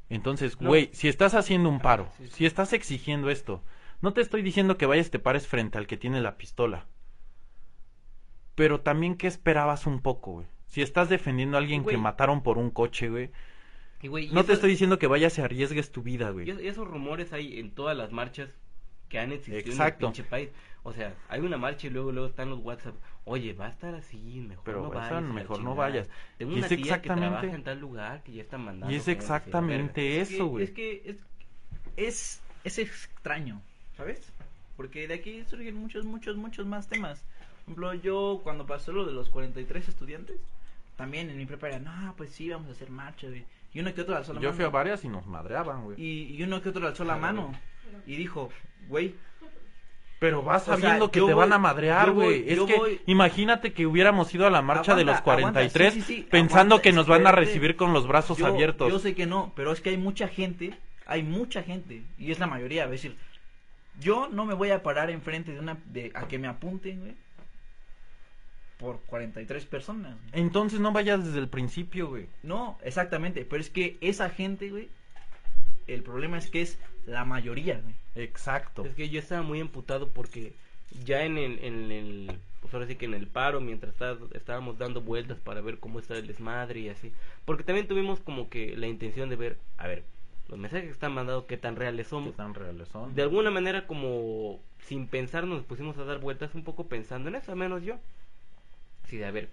Entonces, 0.10 0.60
No. 0.60 0.70
güey, 0.70 0.90
si 0.94 1.08
estás 1.08 1.34
haciendo 1.36 1.70
un 1.70 1.80
paro, 1.80 2.10
sí, 2.18 2.28
sí. 2.28 2.34
si 2.38 2.46
estás 2.46 2.74
exigiendo 2.74 3.30
esto, 3.30 3.62
no 4.02 4.14
te 4.14 4.22
estoy 4.22 4.42
diciendo 4.42 4.78
que 4.78 4.86
vayas 4.86 5.08
y 5.08 5.12
te 5.12 5.20
pares 5.20 5.48
frente 5.48 5.78
al 5.78 5.88
que 5.88 5.98
tiene 5.98 6.22
la 6.22 6.38
pistola. 6.38 6.86
Pero 8.56 8.82
también 8.82 9.16
que 9.16 9.28
esperabas 9.28 9.86
un 9.88 10.02
poco, 10.02 10.32
güey. 10.34 10.48
Si 10.68 10.82
estás 10.82 11.10
defendiendo 11.10 11.58
a 11.58 11.60
alguien 11.60 11.84
que 11.86 11.98
mataron 11.98 12.44
por 12.44 12.58
un 12.58 12.70
coche, 12.70 13.10
güey, 13.10 13.30
Y, 14.02 14.08
güey, 14.08 14.26
y 14.28 14.32
no 14.34 14.44
te 14.44 14.54
estoy 14.54 14.72
diciendo 14.72 14.98
que 14.98 15.08
vayas 15.08 15.38
y 15.38 15.42
arriesgues 15.42 15.92
tu 15.92 16.02
vida, 16.02 16.30
Y 16.30 16.34
güey. 16.34 16.50
es- 16.50 16.60
esos 16.60 16.88
rumores 16.88 17.34
hay 17.34 17.60
en 17.60 17.72
todas 17.72 17.96
las 17.96 18.12
marchas 18.12 18.50
que 19.10 19.20
han 19.20 19.32
existido 19.32 19.60
Exacto. 19.60 20.06
en 20.06 20.10
el 20.10 20.14
pinche 20.16 20.30
país. 20.30 20.50
O 20.84 20.94
sea, 20.94 21.14
hay 21.30 21.42
una 21.42 21.58
marcha 21.58 21.86
y 21.88 21.90
luego 21.92 22.12
luego 22.12 22.28
están 22.28 22.50
los 22.50 22.60
WhatsApp. 22.60 22.96
Oye, 23.26 23.54
va 23.54 23.68
a 23.68 23.70
estar 23.70 23.94
así, 23.94 24.40
mejor 24.48 24.64
Pero 24.64 24.82
no 24.82 24.90
vayas. 24.90 25.22
mejor 25.24 25.62
no 25.62 25.76
vayas. 25.76 26.10
Tengo 26.40 26.54
Y 26.54 26.56
una 26.56 26.66
es 26.66 26.70
tía 26.70 26.78
que 26.78 26.84
exactamente- 26.84 27.28
trabaja 27.30 27.56
en 27.56 27.64
tal 27.64 27.80
lugar 27.80 28.24
que 28.24 28.32
ya 28.32 28.42
están 28.42 28.66
mandando. 28.66 28.92
Y 28.92 28.98
es 28.98 29.08
exactamente 29.08 30.02
que- 30.02 30.22
eso, 30.22 30.48
güey. 30.48 30.64
Es 30.64 30.72
que 30.72 31.04
es, 31.06 31.18
es, 31.98 32.42
es 32.64 32.80
extraño, 32.80 33.62
¿sabes? 34.02 34.34
Porque 34.78 35.08
de 35.08 35.14
aquí 35.14 35.44
surgen 35.48 35.76
muchos, 35.76 36.06
muchos, 36.06 36.36
muchos 36.36 36.66
más 36.66 36.88
temas. 36.88 37.22
Por 37.22 37.62
ejemplo, 37.66 37.94
yo 37.94 38.42
cuando 38.44 38.66
pasó 38.66 38.92
lo 38.92 39.06
de 39.06 39.14
los 39.14 39.30
43 39.30 39.88
estudiantes, 39.90 40.38
también 40.96 41.30
en 41.30 41.38
mi 41.38 41.46
prepa 41.46 41.68
era, 41.68 41.80
no, 41.80 42.16
pues 42.18 42.32
sí, 42.32 42.50
vamos 42.50 42.70
a 42.70 42.72
hacer 42.72 42.90
marcha, 42.90 43.28
güey. 43.28 43.46
Y 43.74 43.80
uno 43.80 43.94
que 43.94 44.02
otro 44.02 44.16
alzó 44.18 44.34
la 44.34 44.42
Yo 44.42 44.48
mano. 44.50 44.56
fui 44.56 44.66
a 44.66 44.70
varias 44.70 45.06
y 45.06 45.08
nos 45.08 45.26
madreaban, 45.28 45.84
güey. 45.84 46.02
y, 46.02 46.36
y 46.36 46.44
uno 46.44 46.62
que 46.62 46.70
otro 46.70 46.88
alzó 46.88 47.04
la 47.06 47.16
mano. 47.16 47.54
Y 48.08 48.16
dijo, 48.16 48.50
güey, 48.90 49.14
Pero 50.20 50.42
vas 50.42 50.64
O 50.64 50.66
sea, 50.66 50.78
sabiendo 50.78 51.12
que 51.12 51.20
yo 51.20 51.28
te 51.28 51.34
van 51.36 51.54
a 51.54 51.60
madrear, 51.60 52.08
yo 52.08 52.14
güey. 52.16 52.50
Es 52.50 52.56
yo 52.58 52.66
que 52.66 52.76
voy- 52.76 53.02
imagínate 53.06 53.74
que 53.74 53.86
hubiéramos 53.86 54.34
ido 54.34 54.48
a 54.48 54.50
la 54.50 54.62
marcha 54.64 54.96
de 54.96 55.04
los 55.06 55.18
Aguanta, 55.18 55.32
aguanta, 55.48 55.60
43 55.62 55.94
sí, 55.94 56.02
sí, 56.02 56.16
sí, 56.16 56.28
pensando 56.30 56.76
aguanta, 56.76 56.82
que 56.84 56.92
nos 56.92 57.08
van 57.08 57.28
a 57.28 57.32
recibir 57.32 57.76
con 57.76 57.94
los 57.94 58.08
brazos 58.08 58.38
yo, 58.40 58.48
abiertos. 58.48 58.92
yo 58.92 58.98
sé 59.00 59.14
que 59.16 59.26
no, 59.28 59.54
pero 59.56 59.72
es 59.72 59.80
que 59.82 59.92
hay 59.92 59.98
mucha 59.98 60.28
gente, 60.28 60.74
hay 61.06 61.22
mucha 61.24 61.62
gente, 61.64 62.04
y 62.18 62.32
es 62.32 62.40
la 62.40 62.48
mayoría, 62.48 62.86
es 62.86 62.92
decir, 62.92 63.16
yo 64.02 64.28
no 64.30 64.46
me 64.46 64.54
voy 64.54 64.72
a 64.72 64.84
parar 64.84 65.10
enfrente 65.10 65.54
de 65.54 65.60
una, 65.60 65.78
de, 65.86 66.12
a 66.14 66.28
que 66.28 66.38
me 66.40 66.48
apunten, 66.48 67.00
güey, 67.00 67.16
por 68.78 69.00
43 69.02 69.66
personas. 69.66 70.18
güey. 70.30 70.42
Entonces 70.42 70.80
no 70.80 70.92
vayas 70.92 71.24
desde 71.24 71.40
el 71.40 71.48
principio, 71.48 72.10
güey. 72.10 72.28
No, 72.44 72.78
exactamente, 72.84 73.46
pero 73.46 73.62
es 73.62 73.70
que 73.70 73.98
esa 74.02 74.30
gente, 74.30 74.70
güey, 74.70 74.90
el 75.88 76.04
problema 76.04 76.38
es 76.38 76.50
que 76.50 76.62
es 76.62 76.80
la 77.06 77.24
mayoría, 77.26 77.80
güey. 77.80 77.96
Exacto. 78.16 78.84
Es 78.86 78.96
que 78.96 79.10
yo 79.10 79.20
estaba 79.20 79.42
muy 79.44 79.60
emputado 79.60 80.10
porque 80.10 80.54
ya 81.06 81.24
en 81.24 81.38
el, 81.38 81.60
en 81.64 81.92
el 81.92 82.40
pues 82.60 82.74
ahora 82.74 82.86
sí 82.86 82.96
que 82.96 83.06
en 83.06 83.14
el 83.16 83.28
paro, 83.28 83.60
mientras 83.62 83.94
está- 83.94 84.18
estábamos 84.34 84.78
dando 84.78 85.02
vueltas 85.02 85.40
para 85.40 85.62
ver 85.62 85.80
cómo 85.80 86.00
está 86.00 86.16
el 86.16 86.28
desmadre 86.28 86.82
y 86.82 86.90
así, 86.90 87.12
porque 87.46 87.64
también 87.64 87.88
tuvimos 87.88 88.20
como 88.20 88.50
que 88.50 88.76
la 88.78 88.88
intención 88.88 89.30
de 89.30 89.36
ver, 89.36 89.58
a 89.78 89.88
ver, 89.88 90.04
los 90.48 90.60
mensajes 90.60 90.86
que 90.88 90.92
están 90.92 91.14
mandando, 91.14 91.46
qué 91.48 91.58
tan 91.58 91.76
reales 91.76 92.08
¿Qué 92.08 92.10
somos. 92.10 92.36
tan 92.36 92.54
reales 92.54 92.88
son? 92.90 93.16
De 93.16 93.22
alguna 93.22 93.52
manera 93.52 93.88
como 93.88 94.60
sin 94.80 95.08
pensar 95.08 95.46
nos 95.46 95.64
pusimos 95.64 95.98
a 95.98 96.04
dar 96.04 96.20
vueltas 96.20 96.54
un 96.56 96.64
poco 96.64 96.88
pensando 96.88 97.30
en 97.30 97.36
eso, 97.36 97.52
al 97.52 97.58
menos 97.58 97.84
yo. 97.84 97.96
Sí, 99.06 99.18
de 99.18 99.26
a 99.26 99.32
ver, 99.32 99.50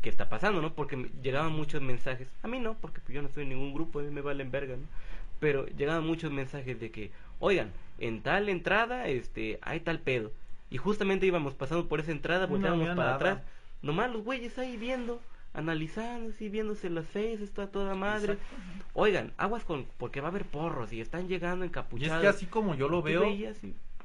¿qué 0.00 0.08
está 0.08 0.28
pasando, 0.28 0.60
no? 0.62 0.74
Porque 0.74 1.10
llegaban 1.22 1.52
muchos 1.52 1.82
mensajes, 1.82 2.28
a 2.42 2.48
mí 2.48 2.58
no, 2.60 2.74
porque 2.74 3.00
pues 3.00 3.14
yo 3.14 3.22
no 3.22 3.28
estoy 3.28 3.44
en 3.44 3.50
ningún 3.50 3.74
grupo, 3.74 4.00
a 4.00 4.02
mí 4.02 4.10
me 4.10 4.20
valen 4.20 4.50
verga, 4.50 4.76
¿no? 4.76 4.86
Pero 5.40 5.66
llegaban 5.66 6.06
muchos 6.06 6.30
mensajes 6.32 6.78
de 6.80 6.90
que, 6.90 7.10
oigan, 7.40 7.72
en 7.98 8.22
tal 8.22 8.48
entrada, 8.48 9.08
este, 9.08 9.58
hay 9.62 9.80
tal 9.80 9.98
pedo. 9.98 10.30
Y 10.70 10.78
justamente 10.78 11.26
íbamos 11.26 11.54
pasando 11.54 11.88
por 11.88 12.00
esa 12.00 12.12
entrada, 12.12 12.46
volteábamos 12.46 12.88
para 12.88 12.96
nada. 12.96 13.14
atrás. 13.16 13.42
Nomás 13.82 14.10
los 14.10 14.24
güeyes 14.24 14.56
ahí 14.58 14.76
viendo, 14.76 15.20
analizando, 15.54 16.30
así 16.30 16.48
viéndose 16.48 16.90
las 16.90 17.06
faces, 17.06 17.40
está 17.40 17.66
toda 17.70 17.94
madre. 17.94 18.38
Oigan, 18.94 19.32
aguas 19.36 19.64
con, 19.64 19.86
porque 19.98 20.20
va 20.20 20.28
a 20.28 20.30
haber 20.30 20.44
porros 20.44 20.92
y 20.92 21.00
están 21.00 21.28
llegando 21.28 21.64
Y 21.64 21.68
encapuchados. 21.68 22.16
es 22.16 22.20
que 22.22 22.28
así 22.28 22.46
como 22.46 22.74
yo 22.74 22.88
lo 22.88 23.02
veo, 23.02 23.26
y, 23.28 23.46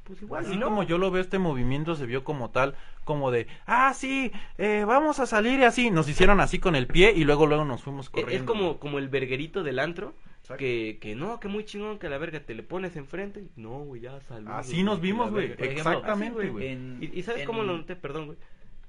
pues 0.03 0.21
igual, 0.21 0.45
así 0.45 0.55
¿no? 0.57 0.67
como 0.67 0.83
yo 0.83 0.97
lo 0.97 1.11
veo, 1.11 1.21
este 1.21 1.39
movimiento 1.39 1.95
se 1.95 2.05
vio 2.05 2.23
como 2.23 2.49
tal, 2.51 2.75
como 3.03 3.31
de, 3.31 3.47
ah, 3.65 3.93
sí, 3.93 4.31
eh, 4.57 4.83
vamos 4.87 5.19
a 5.19 5.25
salir 5.25 5.59
y 5.59 5.63
así. 5.63 5.91
Nos 5.91 6.07
hicieron 6.09 6.39
así 6.39 6.59
con 6.59 6.75
el 6.75 6.87
pie 6.87 7.11
y 7.15 7.23
luego 7.25 7.45
luego 7.45 7.65
nos 7.65 7.81
fuimos 7.83 8.07
E- 8.07 8.11
corriendo. 8.11 8.35
Es 8.35 8.43
como, 8.43 8.77
como 8.79 8.99
el 8.99 9.09
verguerito 9.09 9.63
del 9.63 9.79
antro. 9.79 10.13
Que, 10.57 10.97
que 11.01 11.13
no, 11.13 11.41
que 11.41 11.49
muy 11.49 11.65
chingón, 11.65 11.99
que 11.99 12.07
la 12.07 12.17
verga 12.17 12.39
te 12.39 12.55
le 12.55 12.63
pones 12.63 12.95
enfrente. 12.95 13.41
y 13.41 13.49
No, 13.59 13.79
güey, 13.79 13.99
ya 13.99 14.21
saludos. 14.21 14.53
Así 14.55 14.81
nos 14.81 15.01
vimos, 15.01 15.29
güey. 15.29 15.53
Exactamente, 15.57 16.47
güey. 16.47 16.71
¿Y, 17.01 17.19
y 17.19 17.23
sabes 17.23 17.41
en- 17.41 17.47
cómo 17.47 17.63
lo 17.63 17.75
noté? 17.75 17.97
Perdón, 17.97 18.27
güey. 18.27 18.37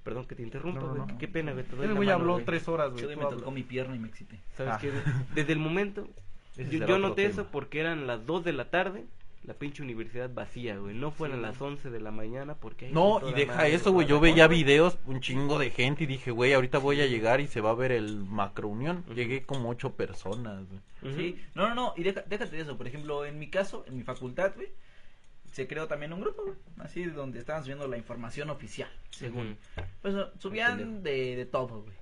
Perdón 0.05 0.27
que 0.27 0.35
te 0.35 0.43
interrumpa, 0.43 0.81
No, 0.81 0.87
no, 0.89 0.95
güey. 1.05 1.13
no. 1.13 1.19
Qué 1.19 1.29
pena, 1.29 1.53
güey. 1.53 1.65
El 1.83 1.89
la 1.89 1.95
güey 1.95 2.11
habló 2.11 2.35
güey. 2.35 2.45
tres 2.45 2.67
horas, 2.69 2.93
güey. 2.93 3.03
tú 3.03 3.09
me 3.11 3.27
tocó 3.27 3.51
mi 3.51 3.63
pierna 3.63 3.95
y 3.95 3.99
me 3.99 4.09
excité. 4.09 4.39
¿Sabes 4.57 4.75
Ah. 4.75 4.79
qué? 4.81 4.93
Desde 5.35 5.53
el 5.53 5.59
momento, 5.59 6.09
yo, 6.57 6.87
yo 6.87 6.99
noté 6.99 7.23
tema. 7.23 7.33
eso 7.35 7.47
porque 7.51 7.81
eran 7.81 8.07
las 8.07 8.25
2 8.25 8.45
de 8.45 8.53
la 8.53 8.71
tarde, 8.71 9.05
la 9.45 9.55
pinche 9.55 9.83
universidad 9.83 10.31
vacía, 10.33 10.77
güey. 10.79 10.95
No 10.95 11.11
fueran 11.11 11.43
las 11.43 11.61
11 11.61 11.91
de 11.91 12.01
la 12.01 12.11
mañana 12.11 12.55
porque 12.55 12.91
No, 12.91 13.21
y 13.29 13.33
deja 13.35 13.55
madre, 13.55 13.75
eso, 13.75 13.93
güey. 13.93 14.07
Yo 14.07 14.19
veía 14.21 14.47
videos, 14.49 14.99
un 15.07 15.21
chingo 15.21 15.59
de 15.59 15.71
gente, 15.71 16.05
y 16.05 16.07
dije, 16.07 16.31
güey, 16.31 16.53
ahorita 16.55 16.79
voy 16.79 17.01
a 17.01 17.07
llegar 17.07 17.41
y 17.41 17.47
se 17.47 17.61
va 17.61 17.71
a 17.71 17.75
ver 17.75 17.93
el 17.93 18.25
macro 18.25 18.69
unión. 18.69 19.05
Llegué 19.15 19.45
como 19.45 19.69
ocho 19.71 19.93
personas, 19.95 20.65
güey. 20.69 21.15
Sí, 21.17 21.39
no, 21.55 21.69
no, 21.69 21.75
no, 21.75 21.95
y 21.97 22.03
deja- 22.03 22.25
déjate 22.27 22.57
de 22.57 22.63
eso. 22.63 22.77
Por 22.77 22.89
ejemplo, 22.89 23.25
en 23.25 23.39
mi 23.39 23.49
caso, 23.49 23.85
en 23.87 23.97
mi 23.97 24.03
facultad, 24.03 24.53
güey, 24.57 24.69
se 25.59 25.67
creó 25.67 25.89
también 25.89 26.13
un 26.13 26.21
grupo, 26.21 26.45
güey, 26.45 26.57
así 26.79 27.03
donde 27.03 27.41
estaban 27.41 27.65
subiendo 27.65 27.89
la 27.89 27.97
información 27.97 28.49
oficial, 28.49 28.89
según. 29.11 29.59
Pues 30.01 30.15
uh, 30.15 30.27
subían 30.39 31.03
de, 31.03 31.35
de 31.35 31.47
todo, 31.47 31.83
güey. 31.83 31.97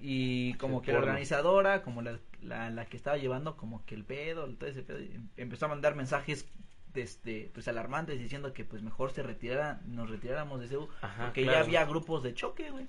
Y 0.00 0.54
como 0.54 0.80
que 0.80 0.92
la 0.92 1.00
organizadora, 1.00 1.82
como 1.82 2.00
la, 2.00 2.18
la, 2.40 2.70
la 2.70 2.86
que 2.86 2.96
estaba 2.96 3.18
llevando 3.18 3.54
como 3.58 3.84
que 3.84 3.94
el 3.94 4.04
pedo, 4.04 4.46
todo 4.54 4.70
ese 4.70 4.82
pedo, 4.82 4.98
empezó 5.36 5.66
a 5.66 5.68
mandar 5.68 5.94
mensajes 5.94 6.46
este, 6.94 7.50
pues 7.52 7.68
alarmantes 7.68 8.18
diciendo 8.18 8.54
que 8.54 8.64
pues 8.64 8.80
mejor 8.80 9.12
se 9.12 9.22
retirara, 9.22 9.82
nos 9.84 10.08
retiráramos 10.08 10.58
de 10.58 10.68
CEU, 10.68 10.88
porque 11.20 11.42
claro. 11.42 11.58
ya 11.58 11.64
había 11.66 11.84
grupos 11.84 12.22
de 12.22 12.32
choque, 12.32 12.70
güey. 12.70 12.86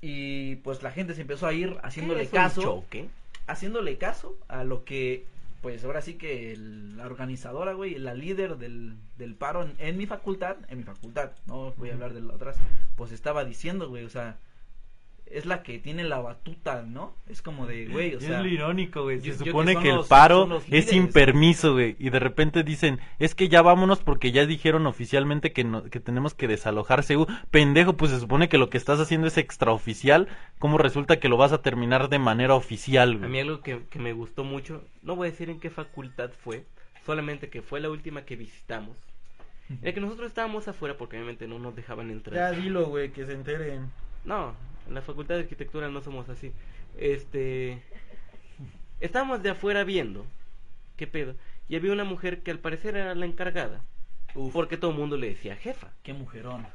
Y 0.00 0.54
pues 0.56 0.84
la 0.84 0.92
gente 0.92 1.14
se 1.14 1.22
empezó 1.22 1.48
a 1.48 1.52
ir 1.52 1.72
¿Qué 1.72 1.80
haciéndole 1.82 2.28
caso 2.28 2.62
choque? 2.62 3.08
haciéndole 3.48 3.98
caso 3.98 4.38
a 4.46 4.62
lo 4.62 4.84
que, 4.84 5.26
pues 5.66 5.84
ahora 5.84 6.00
sí 6.00 6.14
que 6.14 6.52
el- 6.52 6.96
la 6.96 7.06
organizadora, 7.06 7.72
güey, 7.72 7.98
la 7.98 8.14
líder 8.14 8.56
del, 8.56 8.94
del 9.18 9.34
paro 9.34 9.64
en, 9.64 9.74
en 9.78 9.96
mi 9.96 10.06
facultad, 10.06 10.58
en 10.68 10.78
mi 10.78 10.84
facultad, 10.84 11.32
no 11.46 11.72
voy 11.72 11.90
a 11.90 11.94
hablar 11.94 12.14
de 12.14 12.20
las 12.20 12.36
otras, 12.36 12.56
pues 12.94 13.10
estaba 13.10 13.44
diciendo, 13.44 13.88
güey, 13.88 14.04
o 14.04 14.08
sea, 14.08 14.38
es 15.30 15.44
la 15.44 15.62
que 15.62 15.78
tiene 15.80 16.04
la 16.04 16.18
batuta, 16.20 16.82
¿no? 16.82 17.12
Es 17.28 17.42
como 17.42 17.66
de, 17.66 17.86
güey, 17.88 18.14
o 18.14 18.20
sea, 18.20 18.38
es 18.38 18.44
lo 18.44 18.48
irónico, 18.48 19.02
güey. 19.02 19.20
Se 19.20 19.26
yo 19.26 19.34
supone 19.34 19.76
que 19.76 19.88
el 19.90 19.96
los- 19.96 20.06
paro 20.08 20.62
es 20.70 20.86
sin 20.86 21.08
permiso, 21.08 21.72
güey. 21.72 21.96
Y 21.98 22.10
de 22.10 22.18
repente 22.20 22.62
dicen, 22.62 23.00
es 23.18 23.34
que 23.34 23.48
ya 23.48 23.60
vámonos 23.60 24.00
porque 24.00 24.30
ya 24.32 24.46
dijeron 24.46 24.86
oficialmente 24.86 25.52
que, 25.52 25.64
no, 25.64 25.84
que 25.84 25.98
tenemos 26.00 26.34
que 26.34 26.46
desalojar 26.48 27.02
CEU. 27.02 27.26
Pendejo, 27.50 27.94
pues 27.94 28.12
se 28.12 28.20
supone 28.20 28.48
que 28.48 28.56
lo 28.58 28.70
que 28.70 28.78
estás 28.78 29.00
haciendo 29.00 29.26
es 29.26 29.36
extraoficial. 29.36 30.28
¿Cómo 30.58 30.78
resulta 30.78 31.18
que 31.18 31.28
lo 31.28 31.36
vas 31.36 31.52
a 31.52 31.60
terminar 31.62 32.08
de 32.08 32.18
manera 32.20 32.54
oficial, 32.54 33.10
A 33.10 33.14
mí 33.16 33.28
güey? 33.28 33.40
algo 33.40 33.60
que, 33.62 33.82
que 33.90 33.98
me 33.98 34.12
gustó 34.12 34.44
mucho, 34.44 34.84
no 35.02 35.16
voy 35.16 35.28
a 35.28 35.30
decir 35.32 35.50
en 35.50 35.58
qué 35.60 35.70
facultad 35.70 36.30
fue, 36.44 36.64
solamente 37.04 37.48
que 37.48 37.62
fue 37.62 37.80
la 37.80 37.90
última 37.90 38.22
que 38.22 38.36
visitamos. 38.36 38.96
Era 39.82 39.92
que 39.92 40.00
nosotros 40.00 40.28
estábamos 40.28 40.68
afuera 40.68 40.96
porque 40.96 41.16
obviamente 41.16 41.48
no 41.48 41.58
nos 41.58 41.74
dejaban 41.74 42.10
entrar. 42.10 42.54
dilo, 42.54 42.86
güey, 42.86 43.10
que 43.10 43.26
se 43.26 43.32
enteren. 43.32 43.90
No, 44.24 44.54
en 44.86 44.94
la 44.94 45.02
facultad 45.02 45.34
de 45.36 45.42
arquitectura 45.42 45.88
no 45.88 46.00
somos 46.00 46.28
así. 46.28 46.52
Este. 46.98 47.82
Estábamos 49.00 49.42
de 49.42 49.50
afuera 49.50 49.84
viendo. 49.84 50.24
¿Qué 50.96 51.06
pedo? 51.06 51.34
Y 51.68 51.76
había 51.76 51.92
una 51.92 52.04
mujer 52.04 52.42
que 52.42 52.50
al 52.50 52.58
parecer 52.58 52.96
era 52.96 53.14
la 53.14 53.26
encargada. 53.26 53.82
uf, 54.34 54.52
Porque 54.52 54.76
todo 54.76 54.92
el 54.92 54.96
mundo 54.96 55.16
le 55.16 55.28
decía 55.28 55.56
jefa. 55.56 55.90
qué 56.02 56.12
mujerón. 56.12 56.66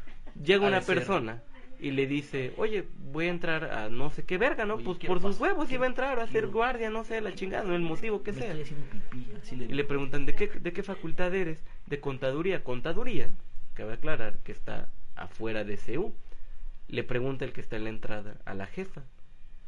Llega 0.44 0.68
una 0.68 0.82
persona 0.82 1.42
y 1.80 1.92
le 1.92 2.06
dice, 2.06 2.54
oye, 2.58 2.86
voy 3.12 3.26
a 3.26 3.32
entrar 3.32 3.64
a 3.66 3.90
no 3.90 4.12
sé 4.12 4.24
qué 4.24 4.38
verga, 4.38 4.66
¿no? 4.66 4.76
Oye, 4.76 4.84
pues 4.84 5.00
por 5.00 5.20
sus 5.20 5.40
huevos 5.40 5.72
iba 5.72 5.86
a 5.86 5.90
entrar 5.90 6.20
a 6.20 6.24
hacer 6.24 6.48
guardia, 6.48 6.90
no 6.92 7.04
sé, 7.04 7.22
la 7.22 7.34
chingada, 7.34 7.64
no 7.64 7.76
el 7.76 7.82
motivo 7.82 8.22
que 8.22 8.32
Me 8.34 8.42
sea. 8.42 8.54
estoy 8.54 8.78
pipí, 8.92 9.28
así 9.42 9.56
le 9.56 9.66
Y 9.66 9.70
le 9.70 9.84
preguntan, 9.84 10.26
¿de 10.26 10.36
qué, 10.36 10.48
¿de 10.48 10.72
qué 10.74 10.84
facultad 10.84 11.34
eres? 11.34 11.64
De 11.88 12.00
contaduría. 12.00 12.64
Contaduría, 12.64 13.32
cabe 13.74 13.94
aclarar 13.94 14.38
que 14.44 14.52
está 14.52 14.90
afuera 15.16 15.64
de 15.64 15.78
CEU. 15.78 16.14
Le 16.92 17.04
pregunta 17.04 17.46
el 17.46 17.54
que 17.54 17.62
está 17.62 17.78
en 17.78 17.86
la 17.86 17.90
entrada 17.90 18.36
a 18.46 18.54
la 18.54 18.68
jefa, 18.68 19.02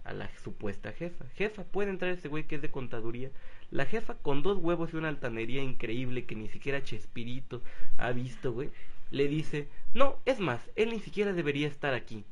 a 0.04 0.14
la 0.14 0.30
supuesta 0.44 0.92
jefa. 0.92 1.26
Jefa, 1.36 1.64
¿puede 1.64 1.90
entrar 1.90 2.12
ese 2.12 2.28
güey 2.28 2.44
que 2.44 2.56
es 2.56 2.62
de 2.62 2.70
contaduría? 2.70 3.32
La 3.72 3.86
jefa, 3.86 4.16
con 4.16 4.44
dos 4.44 4.58
huevos 4.58 4.94
y 4.94 4.98
una 4.98 5.08
altanería 5.08 5.64
increíble 5.64 6.26
que 6.26 6.36
ni 6.36 6.50
siquiera 6.50 6.84
Chespirito 6.84 7.62
ha 7.98 8.12
visto, 8.12 8.52
güey, 8.52 8.70
le 9.10 9.28
dice, 9.30 9.68
no, 9.94 10.18
es 10.26 10.40
más, 10.40 10.60
él 10.76 10.90
ni 10.90 11.00
siquiera 11.00 11.32
debería 11.34 11.68
estar 11.68 11.94
aquí. 11.94 12.26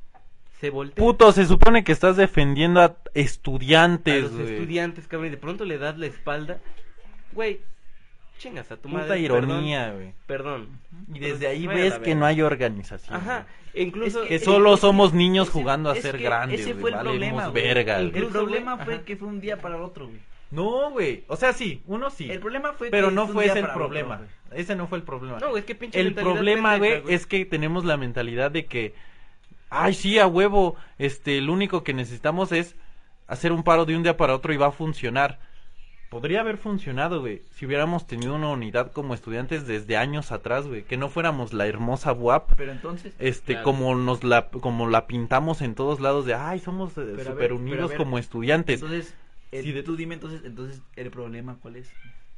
Se 0.59 0.69
voltea 0.69 1.03
Puto, 1.03 1.31
se 1.31 1.45
supone 1.45 1.83
que 1.83 1.91
estás 1.91 2.17
defendiendo 2.17 2.81
a 2.81 2.85
a 2.85 2.97
estudiantes, 3.15 4.23
los 4.23 4.33
güey. 4.33 4.53
estudiantes, 4.53 5.07
cabrón, 5.07 5.27
y 5.27 5.31
de 5.31 5.37
pronto 5.37 5.65
le 5.65 5.77
das 5.77 5.97
la 5.97 6.05
espalda. 6.05 6.59
Güey, 7.31 7.61
chingas 8.41 8.71
a 8.71 8.75
tu 8.77 8.89
Puta 8.89 9.03
madre. 9.03 9.19
ironía, 9.19 9.91
güey. 9.93 10.13
Perdón. 10.25 10.67
Y 11.13 11.19
desde 11.19 11.47
ahí 11.47 11.67
Vaya 11.67 11.79
ves 11.83 11.99
que 11.99 12.15
no 12.15 12.25
hay 12.25 12.41
organización. 12.41 13.15
Ajá, 13.15 13.45
e 13.73 13.83
incluso... 13.83 14.23
Es 14.23 14.29
Que 14.29 14.39
solo 14.39 14.77
somos 14.77 15.13
niños 15.13 15.47
ese- 15.49 15.59
jugando 15.59 15.89
a 15.89 15.95
ser 15.95 16.17
que 16.17 16.23
grandes, 16.23 16.61
ese 16.61 16.73
fue 16.75 16.91
el 16.91 16.99
problema, 16.99 17.49
verga. 17.49 17.99
El 17.99 18.07
Incluso, 18.07 18.31
problema 18.31 18.77
fue 18.77 18.95
ajá. 18.95 19.03
que 19.05 19.15
fue 19.15 19.27
un 19.27 19.39
día 19.39 19.57
para 19.61 19.75
el 19.75 19.81
otro, 19.83 20.07
güey. 20.07 20.19
No, 20.49 20.91
güey. 20.91 21.23
O 21.27 21.35
sea, 21.37 21.53
sí, 21.53 21.81
uno 21.87 22.09
sí. 22.09 22.29
El 22.29 22.39
problema 22.39 22.73
fue 22.73 22.89
Pero 22.89 23.07
que 23.09 23.15
no 23.15 23.27
fue 23.27 23.45
ese 23.45 23.59
el 23.59 23.65
otro, 23.65 23.75
problema. 23.77 24.21
Ese 24.51 24.75
no 24.75 24.87
fue 24.87 24.97
el 24.97 25.03
problema. 25.05 25.39
No, 25.39 25.55
es 25.55 25.63
que 25.63 25.75
pinche 25.75 25.99
el 26.01 26.13
problema, 26.13 26.77
güey, 26.77 27.03
es 27.07 27.25
que 27.25 27.45
tenemos 27.45 27.85
la 27.85 27.95
mentalidad 27.95 28.51
de 28.51 28.65
que, 28.65 28.93
ay, 29.69 29.93
sí, 29.93 30.19
a 30.19 30.27
huevo, 30.27 30.75
este, 30.97 31.39
lo 31.39 31.53
único 31.53 31.83
que 31.85 31.93
necesitamos 31.93 32.51
es 32.51 32.75
hacer 33.27 33.53
un 33.53 33.63
paro 33.63 33.85
de 33.85 33.95
un 33.95 34.03
día 34.03 34.17
para 34.17 34.35
otro 34.35 34.51
y 34.51 34.57
va 34.57 34.67
a 34.67 34.71
funcionar. 34.71 35.39
Podría 36.11 36.41
haber 36.41 36.57
funcionado, 36.57 37.21
güey, 37.21 37.41
si 37.55 37.65
hubiéramos 37.65 38.05
tenido 38.05 38.35
una 38.35 38.49
unidad 38.49 38.91
como 38.91 39.13
estudiantes 39.13 39.65
desde 39.65 39.95
años 39.95 40.33
atrás, 40.33 40.67
güey, 40.67 40.83
que 40.83 40.97
no 40.97 41.07
fuéramos 41.07 41.53
la 41.53 41.67
hermosa 41.67 42.11
WAP, 42.11 42.51
Pero 42.57 42.73
entonces, 42.73 43.13
este, 43.17 43.53
Claro. 43.53 43.63
como 43.63 43.95
nos 43.95 44.21
la, 44.25 44.49
como 44.49 44.89
la 44.89 45.07
pintamos 45.07 45.61
en 45.61 45.73
todos 45.73 46.01
lados 46.01 46.25
de, 46.25 46.33
ay, 46.33 46.59
somos 46.59 46.97
eh, 46.97 47.01
ver, 47.15 47.25
super 47.27 47.53
unidos 47.53 47.93
como 47.93 48.17
estudiantes. 48.17 48.81
entonces, 48.83 49.15
el- 49.53 49.63
Sí, 49.63 49.71
de- 49.71 49.83
tú 49.83 49.95
dime 49.95 50.15
entonces, 50.15 50.41
entonces, 50.43 50.81
el 50.97 51.11
problema 51.11 51.55
cuál 51.61 51.77
es? 51.77 51.89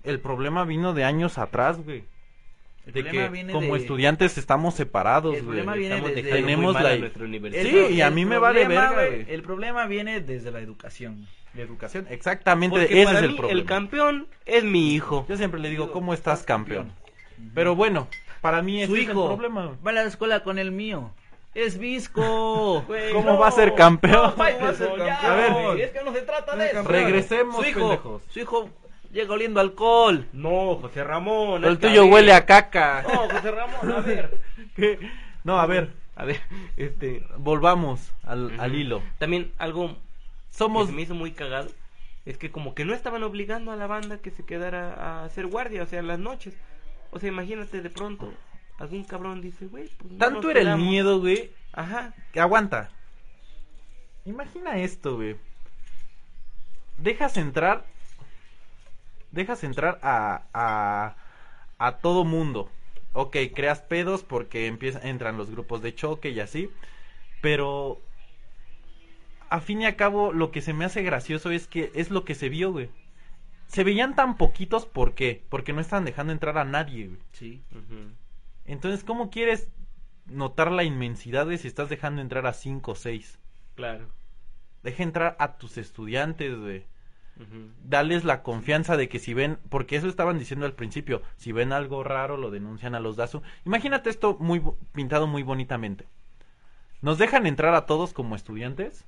El 0.04 0.20
problema 0.20 0.66
vino 0.66 0.94
de 0.94 1.04
años 1.04 1.40
atrás, 1.40 1.84
güey. 1.84 2.04
El 2.86 2.94
de 2.94 3.04
que 3.06 3.28
viene 3.30 3.54
como 3.54 3.74
de- 3.74 3.80
estudiantes 3.82 4.38
estamos 4.38 4.76
separados, 4.76 5.34
El 5.34 5.46
güey. 5.46 5.46
problema 5.46 5.74
viene 5.74 5.96
Estamos 5.96 6.16
desde- 6.16 6.30
tenemos 6.30 6.76
la- 6.80 6.96
nuestra 6.98 7.24
universidad. 7.26 7.88
Sí, 7.88 7.94
y 7.96 8.02
a 8.02 8.12
mí 8.12 8.24
me 8.24 8.38
vale 8.38 8.68
verga, 8.68 8.94
güey. 8.94 9.26
El 9.28 9.42
problema 9.42 9.88
viene 9.88 10.20
desde 10.20 10.52
la 10.52 10.60
educación. 10.60 11.26
La 11.56 11.62
educación, 11.62 12.08
exactamente, 12.10 12.80
Porque 12.80 12.94
ese 13.02 13.06
para 13.06 13.20
es 13.20 13.24
el 13.26 13.32
mí 13.32 13.38
problema. 13.38 13.60
el 13.60 13.66
campeón 13.66 14.28
es 14.46 14.64
mi 14.64 14.94
hijo. 14.94 15.26
Yo 15.30 15.38
siempre 15.38 15.60
le 15.60 15.70
digo, 15.70 15.92
¿cómo 15.92 16.14
estás, 16.14 16.44
campeón? 16.44 16.92
Pero 17.54 17.76
bueno, 17.76 18.08
para 18.42 18.62
mí 18.62 18.82
ese 18.82 18.88
Su 18.88 18.96
es 18.96 19.04
el 19.04 19.10
hijo 19.12 19.28
problema. 19.28 19.66
güey. 19.68 19.78
va 19.86 19.92
a 19.92 19.94
la 19.94 20.04
escuela 20.04 20.44
con 20.44 20.58
el 20.58 20.72
mío. 20.72 21.12
Es 21.54 21.78
visco. 21.78 22.82
Güey, 22.88 23.14
¿Cómo 23.14 23.38
va 23.38 23.48
a 23.50 23.52
ser 23.52 23.76
campeón? 23.76 24.32
¿Cómo 24.32 24.44
va 24.44 24.70
a 24.70 24.74
ser 24.74 24.90
Ya, 24.98 25.20
campeón? 25.20 25.26
A 25.26 25.36
ver, 25.76 25.82
es 25.82 25.92
que 25.92 26.04
no 26.04 26.12
se 26.12 26.22
trata 26.22 26.56
de 26.56 26.66
eso. 26.68 26.84
Regresemos, 26.84 27.56
Su 27.58 27.66
hijo, 27.70 27.80
pendejos. 27.82 28.22
su 28.30 28.40
hijo 28.40 28.70
llega 29.12 29.34
oliendo 29.36 29.60
alcohol. 29.60 30.26
No, 30.34 30.76
José 30.82 31.04
Ramón. 31.04 31.64
El 31.64 31.78
tuyo 31.78 32.06
huele 32.08 32.34
a 32.34 32.48
caca. 32.48 33.04
No, 33.04 33.30
José 33.30 33.52
Ramón, 33.52 33.92
a 33.92 34.00
ver. 34.02 34.40
¿Qué? 34.76 34.98
No, 35.44 35.60
a 35.60 35.68
ver, 35.68 35.92
A 36.16 36.26
ver, 36.26 36.42
este. 36.78 37.24
volvamos 37.38 38.12
al, 38.24 38.60
al 38.60 38.74
hilo. 38.74 39.04
También 39.20 39.52
algo 39.60 39.96
Somos 40.54 40.84
que 40.86 40.92
se 40.92 40.96
me 40.96 41.02
hizo 41.02 41.16
muy 41.16 41.32
cagado 41.32 41.70
es 42.26 42.38
que 42.38 42.52
como 42.52 42.74
que 42.74 42.86
no 42.86 42.94
estaban 42.94 43.24
obligando 43.24 43.72
a 43.72 43.76
la 43.76 43.88
banda 43.88 44.18
que 44.18 44.32
se 44.32 44.46
quedara 44.46 44.94
a 44.94 45.26
hacer 45.26 45.48
guardia, 45.48 45.84
o 45.84 45.86
sea, 45.86 46.00
en 46.00 46.08
las 46.08 46.20
noches. 46.20 46.54
O 47.12 47.20
sea, 47.20 47.30
imagínate 47.30 47.82
de 47.82 47.90
pronto, 47.90 48.34
algún 48.80 49.04
cabrón 49.04 49.42
dice, 49.42 49.68
güey, 49.68 49.90
pues 49.98 50.14
no 50.14 50.18
tanto 50.18 50.50
era 50.50 50.62
el 50.62 50.68
quedamos". 50.68 50.88
miedo, 50.88 51.20
güey, 51.20 51.52
Ajá. 51.74 52.14
que 52.32 52.40
aguanta. 52.40 52.90
Imagina 54.26 54.78
esto, 54.80 55.16
güey. 55.18 55.36
Dejas 56.98 57.38
entrar 57.38 57.86
dejas 59.32 59.64
entrar 59.64 60.00
a 60.02 60.44
a 60.54 61.16
a 61.78 61.98
todo 61.98 62.24
mundo. 62.24 62.70
Ok, 63.14 63.36
creas 63.54 63.82
pedos 63.82 64.24
porque 64.24 64.68
empiezan 64.68 65.06
entran 65.06 65.38
los 65.38 65.52
grupos 65.52 65.82
de 65.82 65.94
choque 65.94 66.30
y 66.30 66.40
así, 66.40 66.70
pero 67.42 68.02
a 69.54 69.60
fin 69.60 69.84
y 69.84 69.86
a 69.86 69.96
cabo 69.96 70.34
lo 70.34 70.50
que 70.50 70.62
se 70.62 70.74
me 70.74 70.84
hace 70.84 71.04
gracioso 71.04 71.52
es 71.52 71.68
que 71.68 71.92
es 71.94 72.10
lo 72.10 72.26
que 72.26 72.34
se 72.34 72.50
vio, 72.50 72.72
güey. 72.72 72.90
Se 73.68 73.84
veían 73.84 74.16
tan 74.16 74.36
poquitos, 74.36 74.88
¿por 74.88 75.14
qué? 75.14 75.44
Porque 75.48 75.74
no 75.74 75.80
estaban 75.80 76.06
dejando 76.06 76.34
entrar 76.34 76.58
a 76.58 76.64
nadie, 76.64 77.10
güey. 77.10 77.20
Sí. 77.34 77.62
Entonces, 78.66 79.04
¿cómo 79.04 79.30
quieres 79.30 79.70
notar 80.26 80.72
la 80.72 80.84
inmensidad 80.84 81.46
de 81.46 81.60
si 81.60 81.68
estás 81.68 81.88
dejando 81.88 82.20
entrar 82.20 82.48
a 82.48 82.54
5 82.54 82.92
o 82.94 82.96
6? 82.96 83.38
Claro. 83.76 84.08
Deja 84.82 85.04
entrar 85.04 85.36
a 85.38 85.56
tus 85.58 85.78
estudiantes, 85.78 86.58
güey. 86.58 86.88
Dales 87.84 88.24
la 88.24 88.42
confianza 88.42 88.98
de 88.98 89.08
que 89.08 89.20
si 89.20 89.36
ven, 89.36 89.60
porque 89.70 89.98
eso 89.98 90.08
estaban 90.08 90.40
diciendo 90.40 90.66
al 90.66 90.74
principio, 90.74 91.22
si 91.36 91.52
ven 91.52 91.74
algo 91.74 92.04
raro 92.04 92.38
lo 92.38 92.50
denuncian 92.50 92.96
a 92.96 93.00
los 93.00 93.18
DASU. 93.18 93.44
Imagínate 93.66 94.10
esto 94.10 94.36
muy 94.40 94.64
pintado 94.94 95.28
muy 95.28 95.44
bonitamente. 95.44 96.08
Nos 97.02 97.20
dejan 97.20 97.46
entrar 97.46 97.76
a 97.76 97.86
todos 97.86 98.14
como 98.14 98.36
estudiantes. 98.36 99.06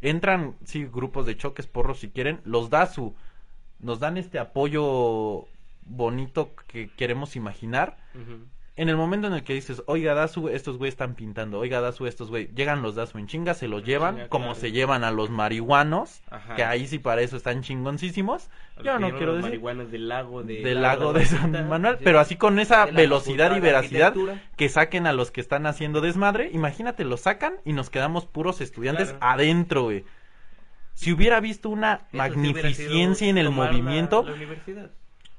Entran, 0.00 0.56
sí, 0.64 0.84
grupos 0.84 1.26
de 1.26 1.36
choques, 1.36 1.66
porros 1.66 2.00
si 2.00 2.10
quieren. 2.10 2.40
Los 2.44 2.70
DASU 2.70 3.14
nos 3.80 4.00
dan 4.00 4.16
este 4.16 4.38
apoyo 4.38 5.46
bonito 5.82 6.54
que 6.68 6.88
queremos 6.90 7.36
imaginar. 7.36 7.96
En 8.78 8.88
el 8.88 8.96
momento 8.96 9.26
en 9.26 9.34
el 9.34 9.42
que 9.42 9.54
dices, 9.54 9.82
oiga, 9.86 10.14
Dasu, 10.14 10.48
estos 10.48 10.78
güey 10.78 10.88
están 10.88 11.14
pintando, 11.16 11.58
oiga, 11.58 11.80
Dasu, 11.80 12.06
estos 12.06 12.30
güey, 12.30 12.48
llegan 12.54 12.80
los 12.80 12.94
Dasu 12.94 13.18
en 13.18 13.26
chinga, 13.26 13.52
se 13.54 13.66
los 13.66 13.82
llevan, 13.84 14.28
como 14.28 14.44
claro. 14.46 14.60
se 14.60 14.70
llevan 14.72 15.02
a 15.02 15.10
los 15.10 15.30
marihuanos, 15.30 16.22
Ajá. 16.30 16.54
que 16.54 16.62
ahí 16.64 16.86
sí 16.86 17.00
para 17.00 17.20
eso 17.20 17.36
están 17.36 17.62
chingoncísimos. 17.62 18.48
A 18.76 18.82
Yo 18.84 18.98
no 19.00 19.08
quiero 19.10 19.32
los 19.32 19.36
decir 19.38 19.50
marihuanas 19.50 19.90
del 19.90 20.08
lago 20.08 20.44
de 20.44 20.62
del 20.62 20.80
lago 20.80 21.12
de 21.12 21.24
Santa 21.26 21.58
San 21.58 21.68
Manuel, 21.68 21.96
sí. 21.98 22.02
pero 22.04 22.20
así 22.20 22.36
con 22.36 22.60
esa 22.60 22.86
velocidad 22.86 23.56
y 23.56 23.60
veracidad 23.60 24.14
que 24.56 24.68
saquen 24.68 25.08
a 25.08 25.12
los 25.12 25.32
que 25.32 25.40
están 25.40 25.66
haciendo 25.66 26.00
desmadre, 26.00 26.48
imagínate, 26.52 27.04
los 27.04 27.22
sacan 27.22 27.54
y 27.64 27.72
nos 27.72 27.90
quedamos 27.90 28.26
puros 28.26 28.60
estudiantes 28.60 29.08
Claro. 29.10 29.18
adentro, 29.26 29.82
güey. 29.82 30.04
Si 30.94 31.12
hubiera 31.12 31.40
visto 31.40 31.68
una 31.68 31.94
Eso 31.94 32.04
sí 32.10 32.16
magnificencia 32.16 33.28
en 33.28 33.38
el 33.38 33.46
la- 33.46 33.50
movimiento, 33.50 34.22
la 34.22 34.32
universidad. 34.34 34.90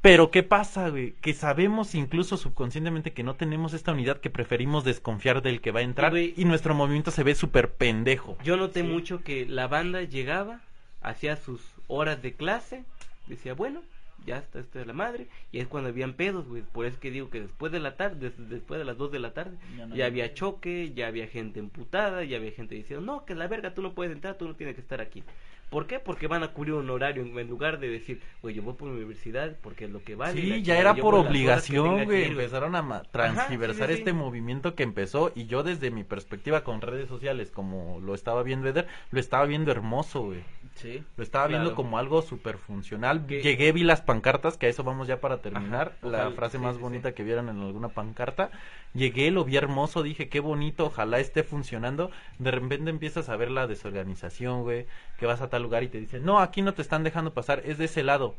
Pero 0.02 0.32
¿qué 0.32 0.44
pasa, 0.44 0.90
güey? 0.90 1.14
Que 1.22 1.34
sabemos 1.34 1.94
incluso 1.96 2.38
subconscientemente 2.38 3.12
que 3.12 3.24
no 3.24 3.36
tenemos 3.36 3.74
esta 3.74 3.92
unidad 3.92 4.20
que 4.22 4.30
preferimos 4.30 4.84
desconfiar 4.86 5.42
del 5.42 5.60
que 5.62 5.72
va 5.72 5.82
a 5.82 5.84
entrar 5.84 6.12
güey. 6.12 6.34
y 6.38 6.46
nuestro 6.46 6.74
movimiento 6.74 7.12
se 7.12 7.24
ve 7.24 7.36
súper 7.36 7.72
pendejo. 7.74 8.38
Yo 8.44 8.56
noté 8.58 8.84
mucho 8.84 9.24
que 9.24 9.46
la 9.46 9.68
banda 9.68 10.02
llegaba, 10.04 10.62
hacía 11.02 11.36
sus 11.36 11.62
horas 11.88 12.22
de 12.22 12.34
clase, 12.34 12.86
decía, 13.28 13.54
bueno, 13.54 13.82
ya 14.26 14.38
está 14.38 14.60
esto 14.60 14.80
de 14.80 14.86
la 14.86 14.94
madre, 14.94 15.28
y 15.52 15.60
es 15.60 15.68
cuando 15.68 15.90
habían 15.90 16.14
pedos, 16.14 16.46
güey. 16.48 16.62
Por 16.62 16.86
eso 16.86 17.00
que 17.00 17.10
digo 17.12 17.30
que 17.30 17.42
después 17.42 17.72
de 17.72 17.80
la 17.80 17.96
tarde, 17.96 18.30
des- 18.30 18.50
después 18.50 18.78
de 18.78 18.86
las 18.86 18.98
2 18.98 19.12
de 19.12 19.20
la 19.20 19.34
tarde, 19.34 19.58
Ya 19.78 19.86
no 19.88 19.96
ya 19.96 20.06
había 20.06 20.34
choque, 20.34 20.92
ya 20.94 21.08
había 21.08 21.28
gente 21.28 21.60
emputada, 21.60 22.24
ya 22.26 22.38
había 22.38 22.52
gente 22.52 22.76
diciendo, 22.76 23.06
no, 23.06 23.26
que 23.26 23.34
la 23.36 23.48
verga, 23.48 23.74
tú 23.74 23.82
no 23.82 23.94
puedes 23.94 24.14
entrar, 24.14 24.36
tú 24.38 24.48
no 24.48 24.56
tienes 24.56 24.76
que 24.76 24.82
estar 24.82 25.00
aquí. 25.02 25.24
¿Por 25.70 25.86
qué? 25.86 26.00
Porque 26.00 26.28
van 26.28 26.44
a 26.44 26.52
cubrir 26.54 26.74
un 26.74 26.90
horario 26.90 27.24
en, 27.24 27.48
lugar 27.48 27.80
de 27.80 27.90
decir, 27.90 28.22
güey, 28.42 28.56
yo 28.56 28.64
voy 28.64 28.74
por 28.74 28.88
la 28.88 28.96
universidad 28.96 29.56
porque 29.62 29.86
es 29.86 29.92
lo 29.92 30.04
que 30.04 30.16
vale. 30.16 30.42
Sí, 30.42 30.64
ya 30.64 30.80
era 30.80 30.96
por 30.96 31.14
obligación, 31.14 31.90
güey. 31.90 32.02
ir, 32.02 32.06
güey". 32.06 32.24
Empezaron 32.26 32.76
a 32.76 33.04
transgiversar 33.12 33.88
sí, 33.88 33.94
sí, 33.94 33.98
sí. 33.98 34.00
este 34.00 34.14
movimiento 34.14 34.74
que 34.74 34.84
empezó 34.84 35.32
y 35.36 35.46
yo 35.46 35.64
desde 35.64 35.92
mi 35.92 36.04
perspectiva 36.04 36.64
con 36.64 36.82
redes 36.82 37.08
sociales, 37.08 37.52
como 37.52 38.00
lo 38.00 38.16
estaba 38.16 38.42
viendo 38.42 38.68
Eder, 38.68 38.88
lo 39.12 39.20
estaba 39.20 39.46
viendo 39.46 39.72
hermoso, 39.72 40.24
güey. 40.24 40.44
Sí. 40.76 41.04
Lo 41.18 41.24
estaba 41.24 41.48
viendo 41.48 41.76
como 41.76 41.98
algo 41.98 42.22
súper 42.22 42.58
funcional. 42.58 43.28
Llegué, 43.28 43.72
vi 43.72 43.84
las 43.84 44.02
pancartas, 44.02 44.58
que 44.58 44.68
a 44.68 44.70
eso 44.70 44.84
vamos 44.84 45.08
ya 45.08 45.20
para 45.20 45.42
terminar. 45.42 45.96
Ajá, 45.98 46.08
la 46.08 46.18
ojalá, 46.20 46.36
frase 46.36 46.58
sí, 46.58 46.64
más 46.64 46.76
sí, 46.76 46.82
bonita 46.82 47.10
sí. 47.10 47.16
que 47.16 47.24
vieron 47.24 47.50
en 47.50 47.60
alguna 47.60 47.90
pancarta. 47.90 48.50
Llegué, 48.94 49.30
lo 49.32 49.44
vi 49.44 49.58
hermoso, 49.58 50.04
dije, 50.04 50.30
qué 50.30 50.40
bonito, 50.40 50.86
ojalá 50.86 51.20
esté 51.20 51.44
funcionando. 51.44 52.12
De 52.38 52.52
repente 52.52 52.90
empiezas 52.90 53.30
a 53.30 53.36
ver 53.36 53.52
la 53.52 53.68
desorganización, 53.68 54.64
güey. 54.64 54.86
Que 55.18 55.26
vas 55.26 55.42
a 55.42 55.50
tal 55.50 55.64
lugar 55.64 55.84
y 55.84 55.90
te 55.90 56.00
dicen, 56.00 56.24
no, 56.24 56.40
aquí 56.40 56.62
no 56.62 56.74
te 56.74 56.82
están 56.82 57.04
dejando 57.04 57.34
pasar, 57.34 57.62
es 57.66 57.78
de 57.78 57.86
ese 57.86 58.04
lado. 58.04 58.36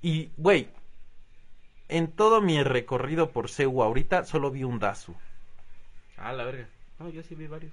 Y, 0.00 0.30
güey, 0.36 0.68
en 1.88 2.10
todo 2.10 2.40
mi 2.40 2.62
recorrido 2.62 3.30
por 3.30 3.48
CEU 3.48 3.82
ahorita, 3.82 4.24
solo 4.24 4.50
vi 4.50 4.64
un 4.64 4.78
DASU. 4.78 5.14
Ah, 6.16 6.32
la 6.32 6.44
verga. 6.44 6.68
No, 6.98 7.08
yo 7.08 7.22
sí 7.22 7.34
vi 7.34 7.46
varios. 7.46 7.72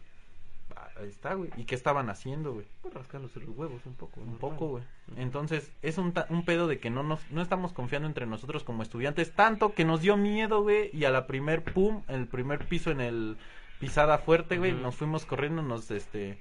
Ah, 0.76 0.88
Ahí 0.99 1.07
está, 1.09 1.34
güey. 1.34 1.49
¿Y 1.57 1.63
qué 1.65 1.76
estaban 1.76 2.09
haciendo, 2.09 2.53
güey? 2.53 2.65
Pues 2.82 2.93
rascándose 2.93 3.39
los 3.39 3.49
huevos 3.57 3.82
un 3.86 3.95
poco. 3.95 4.20
Un 4.22 4.32
normal. 4.34 4.39
poco, 4.39 4.67
güey. 4.67 4.84
Entonces, 5.17 5.72
es 5.82 5.97
un, 5.97 6.11
ta- 6.13 6.26
un 6.30 6.43
pedo 6.45 6.67
de 6.67 6.80
que 6.80 6.89
no 6.89 7.03
nos 7.03 7.20
no 7.32 7.41
estamos 7.41 7.74
confiando 7.74 8.07
entre 8.07 8.26
nosotros 8.26 8.63
como 8.63 8.84
estudiantes, 8.84 9.32
tanto 9.32 9.74
que 9.74 9.86
nos 9.86 10.01
dio 10.01 10.17
miedo, 10.17 10.61
güey, 10.61 10.89
y 10.93 11.05
a 11.05 11.09
la 11.11 11.26
primer 11.28 11.63
pum, 11.63 12.03
el 12.07 12.28
primer 12.28 12.65
piso 12.67 12.91
en 12.91 13.01
el 13.01 13.38
pisada 13.80 14.17
fuerte, 14.17 14.57
güey, 14.57 14.74
nos 14.74 14.95
fuimos 14.95 15.26
corriendo, 15.26 15.61
nos 15.61 15.89
este 15.91 16.38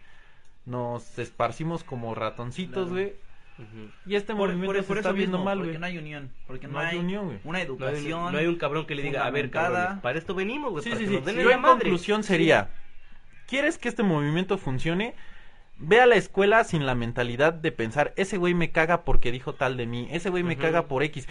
nos 0.66 1.18
esparcimos 1.18 1.84
como 1.84 2.14
ratoncitos, 2.14 2.88
Claro. 2.88 2.90
güey. 2.90 3.12
Ujú. 3.58 3.90
Y 4.06 4.14
este 4.14 4.34
Por, 4.34 4.48
movimiento 4.48 4.66
por- 4.66 4.76
se 4.82 4.82
por 4.88 4.96
está 4.98 5.12
viendo 5.12 5.38
mismo, 5.38 5.44
mal, 5.44 5.58
porque 5.58 5.70
güey. 5.70 5.80
no 5.80 5.86
hay 5.86 5.98
unión, 5.98 6.30
porque 6.46 6.66
no, 6.68 6.74
No 6.74 6.78
hay 6.80 6.86
hay 6.92 6.98
unión, 6.98 7.24
güey. 7.26 7.38
una 7.42 7.52
No 7.52 7.58
hay, 7.58 7.64
educación. 7.64 8.32
no 8.32 8.38
hay 8.38 8.46
un 8.46 8.56
cabrón 8.56 8.86
que 8.86 8.94
le 8.94 9.02
diga, 9.02 9.24
a 9.26 9.30
ver, 9.30 9.50
cabrones, 9.50 10.00
para 10.00 10.18
esto 10.18 10.34
venimos, 10.34 10.70
güey, 10.72 10.84
Sí, 10.84 10.90
para 10.90 10.98
sí, 11.00 11.04
que 11.06 11.10
sí. 11.10 11.16
nos 11.16 11.24
den 11.24 11.34
Yo 11.36 11.40
en 11.42 11.48
la 11.48 11.54
en 11.54 11.60
madre. 11.62 11.74
conclusión 11.80 12.22
sería, 12.22 12.70
¿quieres 13.48 13.78
que 13.78 13.88
este 13.88 14.02
movimiento 14.04 14.58
funcione? 14.58 15.14
Ve 15.80 16.00
a 16.00 16.06
la 16.06 16.16
escuela 16.16 16.64
sin 16.64 16.86
la 16.86 16.96
mentalidad 16.96 17.52
de 17.52 17.70
pensar, 17.70 18.12
ese 18.16 18.36
güey 18.36 18.52
me 18.52 18.72
caga 18.72 19.04
porque 19.04 19.30
dijo 19.30 19.54
tal 19.54 19.76
de 19.76 19.86
mí, 19.86 20.08
ese 20.10 20.28
güey 20.28 20.42
me 20.42 20.56
caga 20.56 20.88
por 20.88 21.04
X. 21.04 21.28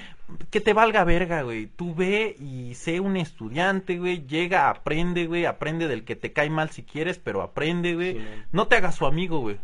Que 0.49 0.61
te 0.61 0.72
valga 0.72 1.03
verga, 1.03 1.41
güey. 1.41 1.68
Tú 1.68 1.93
ve 1.93 2.34
y 2.39 2.74
sé 2.76 3.01
un 3.01 3.18
estudiante, 3.18 3.97
güey. 3.97 4.26
Llega, 4.26 4.70
aprende, 4.70 5.26
güey. 5.28 5.43
Aprende 5.45 5.89
del 5.89 6.05
que 6.05 6.15
te 6.15 6.32
cae 6.32 6.49
mal 6.49 6.70
si 6.70 6.84
quieres, 6.84 7.20
pero 7.20 7.41
aprende, 7.41 7.95
güey. 7.95 8.13
Sí, 8.13 8.26
no 8.53 8.68
te 8.68 8.78
hagas 8.78 8.95
su 8.95 9.05
amigo, 9.05 9.39
güey. 9.39 9.57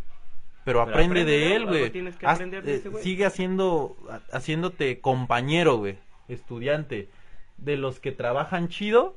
Pero, 0.66 0.80
Pero 0.80 0.82
aprende, 0.82 1.22
aprende 1.22 1.32
de 1.32 1.56
él, 1.56 1.66
güey. 1.66 1.84
Haz- 2.24 2.40
de 2.40 2.58
eh, 2.58 2.76
ese 2.76 2.90
güey. 2.90 3.04
sigue 3.04 3.26
haciendo, 3.26 3.96
ha- 4.10 4.36
haciéndote 4.36 5.00
compañero, 5.00 5.78
güey. 5.78 5.98
Estudiante. 6.28 7.08
De 7.58 7.78
los 7.78 8.02
que 8.02 8.12
trabajan 8.12 8.68
chido. 8.68 9.16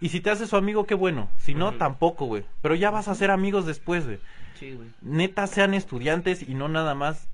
Y 0.00 0.08
si 0.08 0.20
te 0.20 0.30
haces 0.30 0.48
su 0.50 0.56
amigo, 0.56 0.86
qué 0.86 0.94
bueno. 0.94 1.28
Si 1.38 1.54
no, 1.54 1.72
tampoco, 1.76 2.24
güey. 2.26 2.44
Pero 2.62 2.74
ya 2.74 2.90
vas 2.90 3.08
a 3.08 3.14
ser 3.14 3.30
amigos 3.30 3.66
después, 3.66 4.06
güey. 4.06 4.18
Sí, 4.54 4.72
güey. 4.74 4.88
Neta, 5.02 5.46
sean 5.46 5.74
estudiantes 5.74 6.46
y 6.48 6.54
no 6.54 6.68
nada 6.68 6.94
más 6.94 7.28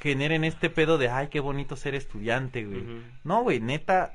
generen 0.00 0.44
este 0.44 0.70
pedo 0.70 0.98
de, 0.98 1.08
ay, 1.08 1.28
qué 1.28 1.40
bonito 1.40 1.76
ser 1.76 1.94
estudiante, 1.94 2.64
güey. 2.64 2.84
No, 3.24 3.42
güey, 3.42 3.60
neta, 3.60 4.14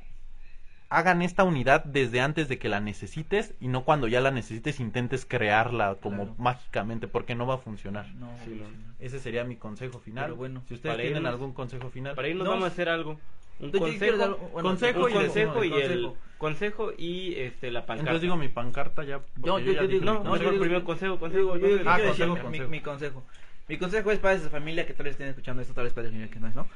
hagan 0.90 1.22
esta 1.22 1.44
unidad 1.44 1.86
desde 1.86 2.20
antes 2.22 2.50
de 2.50 2.60
que 2.60 2.70
la 2.70 2.80
necesites 2.82 3.54
y 3.60 3.68
no 3.70 3.84
cuando 3.86 4.08
ya 4.08 4.20
la 4.22 4.30
necesites 4.32 4.80
intentes 4.80 5.26
crearla 5.26 5.96
como 5.96 6.18
Claro. 6.26 6.36
mágicamente, 6.38 7.08
porque 7.08 7.34
no 7.34 7.48
va 7.48 7.56
a 7.56 7.60
funcionar. 7.60 8.08
No, 8.16 8.30
Sí, 8.44 8.50
güey, 8.52 8.60
no. 8.62 8.66
sí, 8.68 8.76
no. 8.88 8.94
Ese 9.00 9.20
sería 9.20 9.44
mi 9.46 9.56
consejo 9.56 10.00
final. 10.00 10.26
Pero 10.26 10.36
bueno, 10.36 10.64
si 10.68 10.74
ustedes 10.76 10.98
tienen 10.98 11.24
irnos- 11.24 11.28
algún 11.30 11.54
consejo 11.54 11.90
final. 11.90 12.14
Para 12.16 12.28
irnos 12.28 12.44
No, 12.46 12.52
vamos 12.52 12.66
a 12.66 12.68
hacer 12.68 12.90
algo. 12.90 13.20
Un 13.60 13.72
consejo, 13.72 14.00
quiero 14.00 14.18
dar- 14.18 14.30
bueno, 14.52 14.70
consejo 14.70 15.04
un 15.06 15.10
y 15.10 15.14
consejo 15.14 15.64
el- 15.64 15.70
y 15.70 15.74
el 15.82 16.12
consejo. 16.44 16.86
consejo 16.88 16.94
y 17.02 17.36
este 17.36 17.72
la 17.72 17.86
pancarta. 17.86 18.12
Entonces 18.12 18.22
digo 18.22 18.36
mi 18.38 18.50
pancarta 18.50 19.04
ya. 19.04 19.20
porque 19.20 19.48
Yo- 19.48 19.60
yo- 19.60 19.72
ya 19.74 19.82
yo 19.82 19.88
dije 19.88 20.00
digo- 20.00 20.06
no, 20.06 20.14
no, 20.14 20.24
no, 20.24 20.30
consejo. 20.32 20.44
yo 20.46 20.52
digo- 20.52 20.62
primero 20.64 20.84
consejo, 20.86 21.20
consejo. 21.20 21.56
Digo, 21.56 21.58
yo, 21.58 21.84
yo 21.84 21.90
Ah, 21.90 21.98
decir 21.98 22.08
consejo, 22.28 22.36
mi- 22.36 22.42
consejo. 22.42 22.70
Mi, 22.70 22.82
consejo. 22.82 23.24
Mi 23.70 23.78
consejo 23.78 24.12
es 24.12 24.20
para 24.20 24.36
esa 24.36 24.50
familia 24.50 24.86
que 24.86 24.94
tal 24.94 25.06
vez 25.06 25.14
estén 25.14 25.30
escuchando 25.30 25.62
esto, 25.62 25.74
tal 25.74 25.86
vez 25.86 25.94
para 25.94 26.08
familia 26.08 26.30
que 26.30 26.40
no 26.40 26.48
es, 26.48 26.56
¿no? 26.56 26.68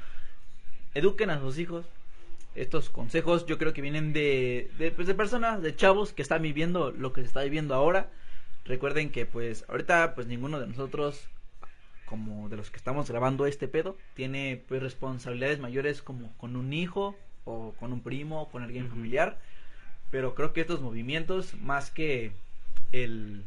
Eduquen 0.94 1.30
a 1.30 1.40
sus 1.40 1.60
hijos, 1.60 1.86
estos 2.56 2.90
consejos 2.90 3.46
yo 3.46 3.58
creo 3.58 3.74
que 3.74 3.82
vienen 3.82 4.14
de, 4.14 4.72
de, 4.80 4.92
pues, 4.92 5.08
de 5.08 5.14
personas, 5.14 5.62
de 5.62 5.76
chavos 5.76 6.14
que 6.14 6.22
están 6.22 6.42
viviendo 6.42 6.92
lo 6.92 7.14
que 7.14 7.22
se 7.22 7.28
está 7.28 7.44
viviendo 7.44 7.76
ahora. 7.76 8.10
Recuerden 8.66 9.12
que 9.12 9.26
pues 9.26 9.64
ahorita 9.70 10.14
pues 10.16 10.28
ninguno 10.28 10.60
de 10.60 10.68
nosotros 10.68 11.28
como 12.06 12.48
de 12.50 12.56
los 12.58 12.70
que 12.72 12.78
estamos 12.78 13.10
grabando 13.10 13.46
este 13.46 13.68
pedo 13.68 13.98
tiene 14.14 14.62
pues 14.68 14.82
responsabilidades 14.82 15.60
mayores 15.60 16.02
como 16.02 16.34
con 16.38 16.56
un 16.56 16.74
hijo 16.74 17.16
o 17.46 17.74
con 17.80 17.94
un 17.94 18.02
primo 18.02 18.42
o 18.42 18.50
con 18.50 18.64
alguien 18.64 18.90
familiar. 18.90 19.38
Pero 20.12 20.36
creo 20.36 20.54
que 20.54 20.62
estos 20.62 20.82
movimientos 20.82 21.54
más 21.56 21.92
que 21.92 22.32
el 22.92 23.44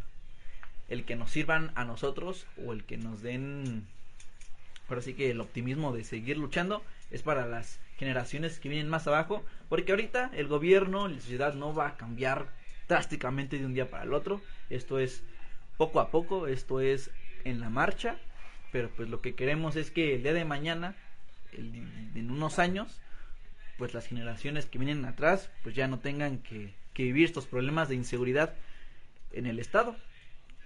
el 0.88 1.04
que 1.04 1.16
nos 1.16 1.30
sirvan 1.30 1.70
a 1.76 1.84
nosotros 1.84 2.46
o 2.66 2.72
el 2.72 2.84
que 2.84 2.96
nos 2.96 3.22
den 3.22 3.86
pero 4.88 5.00
sí 5.00 5.14
que 5.14 5.30
el 5.30 5.40
optimismo 5.40 5.92
de 5.92 6.02
seguir 6.02 6.36
luchando 6.36 6.82
es 7.12 7.22
para 7.22 7.46
las 7.46 7.78
generaciones 7.96 8.58
que 8.58 8.68
vienen 8.68 8.88
más 8.88 9.06
abajo, 9.06 9.44
porque 9.68 9.92
ahorita 9.92 10.32
el 10.34 10.48
gobierno, 10.48 11.06
la 11.06 11.20
sociedad 11.20 11.54
no 11.54 11.72
va 11.72 11.86
a 11.86 11.96
cambiar 11.96 12.48
drásticamente 12.88 13.58
de 13.58 13.66
un 13.66 13.74
día 13.74 13.88
para 13.88 14.02
el 14.02 14.12
otro, 14.12 14.40
esto 14.68 14.98
es 14.98 15.22
poco 15.76 16.00
a 16.00 16.10
poco, 16.10 16.48
esto 16.48 16.80
es 16.80 17.10
en 17.44 17.60
la 17.60 17.70
marcha, 17.70 18.16
pero 18.72 18.90
pues 18.90 19.08
lo 19.08 19.20
que 19.20 19.36
queremos 19.36 19.76
es 19.76 19.92
que 19.92 20.16
el 20.16 20.24
día 20.24 20.32
de 20.32 20.44
mañana, 20.44 20.96
en 21.52 22.30
unos 22.30 22.58
años, 22.58 23.00
pues 23.80 23.94
las 23.94 24.06
generaciones 24.06 24.66
que 24.66 24.78
vienen 24.78 25.06
atrás, 25.06 25.48
pues 25.62 25.74
ya 25.74 25.88
no 25.88 26.00
tengan 26.00 26.38
que, 26.40 26.74
vivir 26.98 27.24
estos 27.24 27.46
problemas 27.46 27.88
de 27.88 27.94
inseguridad 27.94 28.52
en 29.32 29.46
el 29.46 29.58
Estado, 29.58 29.96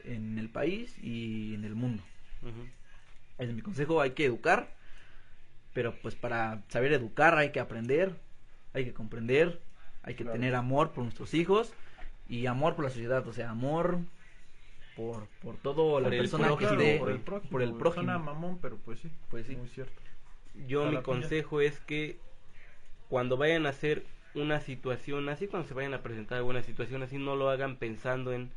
en 0.03 0.37
el 0.37 0.49
país 0.49 0.99
y 1.01 1.55
en 1.55 1.65
el 1.65 1.77
mundo. 1.77 2.03
Es 3.39 3.55
mi 3.55 3.63
consejo, 3.63 4.01
hay 4.01 4.11
que 4.11 4.25
educar, 4.25 4.69
pero 5.75 5.95
pues 6.03 6.17
para 6.17 6.61
saber 6.71 6.93
educar 6.93 7.39
hay 7.39 7.53
que 7.53 7.61
aprender, 7.61 8.17
hay 8.73 8.85
que 8.85 8.93
comprender, 8.93 9.61
hay 10.03 10.17
que 10.17 10.25
tener 10.25 10.57
amor 10.57 10.91
por 10.91 11.05
nuestros 11.05 11.35
hijos 11.35 11.73
y 12.29 12.47
amor 12.47 12.75
por 12.75 12.87
la 12.87 12.91
sociedad, 12.91 13.25
o 13.29 13.33
sea, 13.33 13.51
amor 13.51 14.01
por, 14.97 15.29
por 15.41 15.55
todo 15.59 16.01
la 16.01 16.11
persona 16.11 16.57
que 16.57 16.65
esté 16.65 16.99
por 16.99 17.11
el 17.13 17.21
prójimo, 17.21 17.51
por 17.53 17.63
el 17.63 17.75
prójimo. 17.75 18.19
mamón, 18.19 18.59
pero 18.61 18.77
pues 18.79 18.99
sí, 18.99 19.09
pues 19.31 19.47
sí, 19.47 19.55
muy 19.55 19.69
cierto. 19.69 20.03
Yo 20.67 20.91
mi 20.91 21.01
consejo 21.01 21.61
es 21.61 21.79
que 21.79 22.19
cuando 23.15 23.37
vayan 23.37 23.65
a 23.65 23.69
hacer 23.69 24.03
una 24.35 24.59
situación 24.59 25.29
así, 25.29 25.47
cuando 25.47 25.69
se 25.69 25.75
vayan 25.75 25.95
a 25.95 26.03
presentar 26.03 26.39
alguna 26.39 26.65
situación 26.65 27.01
así, 27.05 27.17
no 27.17 27.37
lo 27.37 27.49
hagan 27.49 27.77
pensando 27.77 28.33
en 28.33 28.51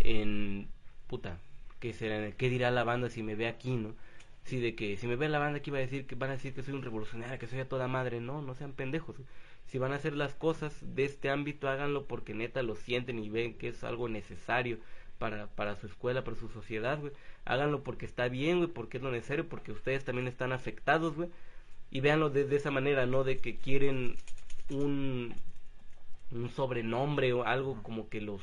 en 0.00 0.66
puta, 1.06 1.38
que 1.78 1.92
será, 1.92 2.32
qué 2.32 2.48
dirá 2.50 2.72
la 2.72 2.82
banda 2.82 3.10
si 3.10 3.22
me 3.22 3.36
ve 3.36 3.46
aquí, 3.46 3.76
¿no? 3.76 3.94
Si 4.42 4.58
de 4.58 4.74
que 4.74 4.96
si 4.96 5.06
me 5.06 5.14
ve 5.14 5.28
la 5.28 5.38
banda 5.38 5.58
aquí 5.58 5.70
va 5.70 5.78
a 5.78 5.82
decir 5.82 6.04
que 6.04 6.16
van 6.16 6.30
a 6.30 6.32
decir 6.32 6.52
que 6.52 6.64
soy 6.64 6.74
un 6.74 6.82
revolucionario, 6.82 7.38
que 7.38 7.46
soy 7.46 7.60
a 7.60 7.68
toda 7.68 7.86
madre, 7.86 8.20
no, 8.20 8.42
no 8.42 8.56
sean 8.56 8.72
pendejos. 8.72 9.14
Si 9.68 9.78
van 9.78 9.92
a 9.92 9.96
hacer 9.96 10.14
las 10.14 10.34
cosas 10.34 10.76
de 10.82 11.04
este 11.04 11.30
ámbito, 11.30 11.68
háganlo 11.68 12.06
porque 12.06 12.34
neta 12.34 12.64
lo 12.64 12.74
sienten 12.74 13.20
y 13.20 13.30
ven 13.30 13.54
que 13.54 13.68
es 13.68 13.84
algo 13.84 14.08
necesario 14.08 14.78
para, 15.20 15.46
para 15.46 15.76
su 15.76 15.86
escuela, 15.86 16.24
para 16.24 16.36
su 16.36 16.48
sociedad, 16.48 16.98
güey. 16.98 17.12
Háganlo 17.44 17.84
porque 17.84 18.04
está 18.04 18.26
bien, 18.28 18.58
güey, 18.58 18.68
porque 18.68 18.96
es 18.96 19.04
lo 19.04 19.12
necesario, 19.12 19.48
porque 19.48 19.70
ustedes 19.70 20.04
también 20.04 20.26
están 20.26 20.50
afectados, 20.50 21.14
güey. 21.14 21.30
Y 21.90 22.00
véanlo 22.00 22.30
de, 22.30 22.44
de 22.44 22.56
esa 22.56 22.70
manera, 22.70 23.06
no 23.06 23.24
de 23.24 23.38
que 23.38 23.56
quieren 23.56 24.16
un, 24.70 25.34
un 26.30 26.50
sobrenombre 26.50 27.32
o 27.32 27.44
algo 27.44 27.82
como 27.82 28.08
que 28.08 28.20
los 28.20 28.42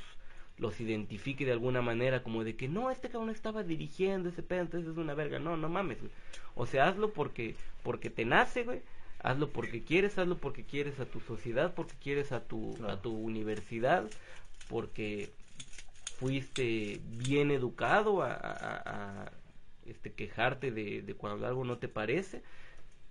los 0.58 0.80
identifique 0.82 1.46
de 1.46 1.52
alguna 1.52 1.82
manera 1.82 2.24
como 2.24 2.44
de 2.44 2.56
que 2.56 2.68
no, 2.68 2.90
este 2.90 3.10
cabrón 3.10 3.30
estaba 3.30 3.64
dirigiendo 3.64 4.30
ese 4.30 4.42
pedo, 4.42 4.62
entonces 4.62 4.92
es 4.92 4.98
una 4.98 5.14
verga. 5.14 5.40
No, 5.40 5.56
no 5.56 5.70
mames, 5.70 6.00
güey. 6.00 6.12
O 6.56 6.66
sea, 6.66 6.88
hazlo 6.88 7.12
porque, 7.14 7.56
porque 7.84 8.10
te 8.10 8.26
nace, 8.26 8.64
güey. 8.64 8.82
Hazlo 9.22 9.50
porque 9.50 9.84
quieres, 9.84 10.18
hazlo 10.18 10.38
porque 10.38 10.64
quieres 10.64 11.00
a 11.00 11.06
tu 11.06 11.20
sociedad, 11.20 11.74
porque 11.76 11.94
quieres 12.02 12.32
a 12.32 12.42
tu, 12.42 12.76
a 12.88 13.02
tu 13.02 13.12
universidad, 13.12 14.06
porque 14.68 15.30
fuiste 16.18 17.00
bien 17.18 17.52
educado 17.52 18.24
a, 18.24 18.34
a, 18.34 19.32
este, 19.86 20.12
quejarte 20.12 20.72
de, 20.72 21.02
de 21.04 21.14
cuando 21.14 21.46
algo 21.46 21.64
no 21.66 21.78
te 21.78 21.88
parece. 21.88 22.42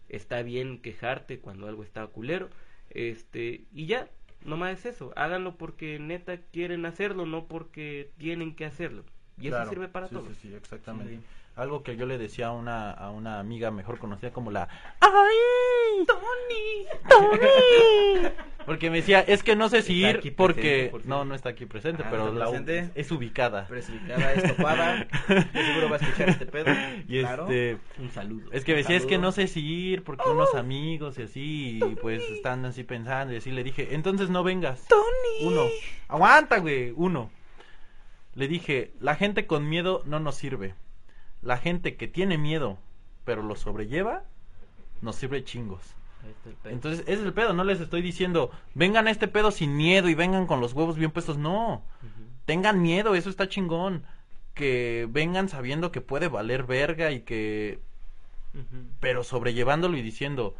Está 0.08 0.42
bien 0.42 0.80
quejarte 0.80 1.38
cuando 1.38 1.68
algo 1.68 1.82
está 1.82 2.06
culero. 2.06 2.48
Este, 2.90 3.64
y 3.72 3.86
ya, 3.86 4.08
Nomás 4.46 4.78
es 4.78 4.86
eso, 4.86 5.12
háganlo 5.16 5.56
porque 5.56 5.98
neta 5.98 6.36
quieren 6.36 6.86
hacerlo, 6.86 7.26
no 7.26 7.46
porque 7.46 8.10
tienen 8.16 8.54
que 8.54 8.64
hacerlo. 8.64 9.04
Y 9.40 9.48
eso 9.48 9.68
sirve 9.68 9.88
para 9.88 10.08
todo. 10.08 10.24
Sí, 10.26 10.34
sí, 10.48 10.54
exactamente. 10.54 11.18
Algo 11.56 11.82
que 11.82 11.96
yo 11.96 12.04
le 12.04 12.18
decía 12.18 12.48
a 12.48 12.52
una, 12.52 12.90
a 12.90 13.10
una 13.10 13.40
amiga 13.40 13.70
mejor 13.70 13.98
conocida 13.98 14.30
como 14.30 14.50
la 14.50 14.68
¡Ay! 15.00 16.04
¡Tony! 16.06 16.86
¡Tony! 17.08 18.28
porque 18.66 18.90
me 18.90 18.98
decía, 18.98 19.20
es 19.20 19.42
que 19.42 19.56
no 19.56 19.70
sé 19.70 19.80
si 19.80 20.04
ir 20.04 20.36
porque... 20.36 20.92
no, 21.06 21.24
no 21.24 21.34
está 21.34 21.48
aquí 21.48 21.64
presente, 21.64 22.02
ah, 22.04 22.08
pero 22.10 22.30
la 22.30 22.50
es 22.94 23.10
ubicada. 23.10 23.64
Pero 23.68 23.80
es 23.80 23.88
ubicada, 23.88 24.34
es 24.34 24.54
topada. 24.54 25.06
seguro 25.26 25.88
va 25.88 25.96
a 25.96 25.98
escuchar 25.98 26.28
este 26.28 26.44
pedo. 26.44 26.66
Y 27.08 27.20
este... 27.20 27.78
Un 28.00 28.10
saludo. 28.10 28.52
Es 28.52 28.62
que 28.62 28.72
me 28.72 28.78
decía, 28.78 28.96
es 28.96 29.06
que 29.06 29.16
no 29.16 29.32
sé 29.32 29.46
si 29.46 29.64
ir 29.64 30.04
porque 30.04 30.28
unos 30.28 30.54
amigos 30.54 31.18
y 31.18 31.22
así, 31.22 31.80
pues 32.02 32.22
están 32.32 32.66
así 32.66 32.84
pensando 32.84 33.32
y 33.32 33.38
así. 33.38 33.50
Le 33.50 33.64
dije, 33.64 33.94
entonces 33.94 34.28
no 34.28 34.42
vengas. 34.42 34.86
¡Tony! 34.88 35.54
Uno. 35.54 35.62
Aguanta, 36.08 36.58
güey. 36.58 36.92
Uno. 36.94 37.30
Le 38.34 38.46
dije, 38.46 38.92
la 39.00 39.14
gente 39.14 39.46
con 39.46 39.66
miedo 39.66 40.02
no 40.04 40.20
nos 40.20 40.34
sirve 40.34 40.74
la 41.42 41.58
gente 41.58 41.96
que 41.96 42.08
tiene 42.08 42.38
miedo, 42.38 42.78
pero 43.24 43.42
lo 43.42 43.56
sobrelleva, 43.56 44.24
nos 45.02 45.16
sirve 45.16 45.44
chingos. 45.44 45.82
Entonces, 46.64 47.00
ese 47.02 47.20
es 47.20 47.20
el 47.20 47.32
pedo, 47.32 47.52
no 47.52 47.64
les 47.64 47.80
estoy 47.80 48.02
diciendo, 48.02 48.50
vengan 48.74 49.06
a 49.06 49.10
este 49.10 49.28
pedo 49.28 49.50
sin 49.50 49.76
miedo 49.76 50.08
y 50.08 50.14
vengan 50.14 50.46
con 50.46 50.60
los 50.60 50.72
huevos 50.72 50.96
bien 50.96 51.10
puestos, 51.10 51.38
no. 51.38 51.82
Tengan 52.44 52.82
miedo, 52.82 53.14
eso 53.14 53.30
está 53.30 53.48
chingón. 53.48 54.04
Que 54.54 55.06
vengan 55.10 55.48
sabiendo 55.48 55.92
que 55.92 56.00
puede 56.00 56.28
valer 56.28 56.64
verga 56.64 57.10
y 57.10 57.20
que... 57.20 57.80
Pero 59.00 59.22
sobrellevándolo 59.22 59.96
y 59.98 60.02
diciendo, 60.02 60.56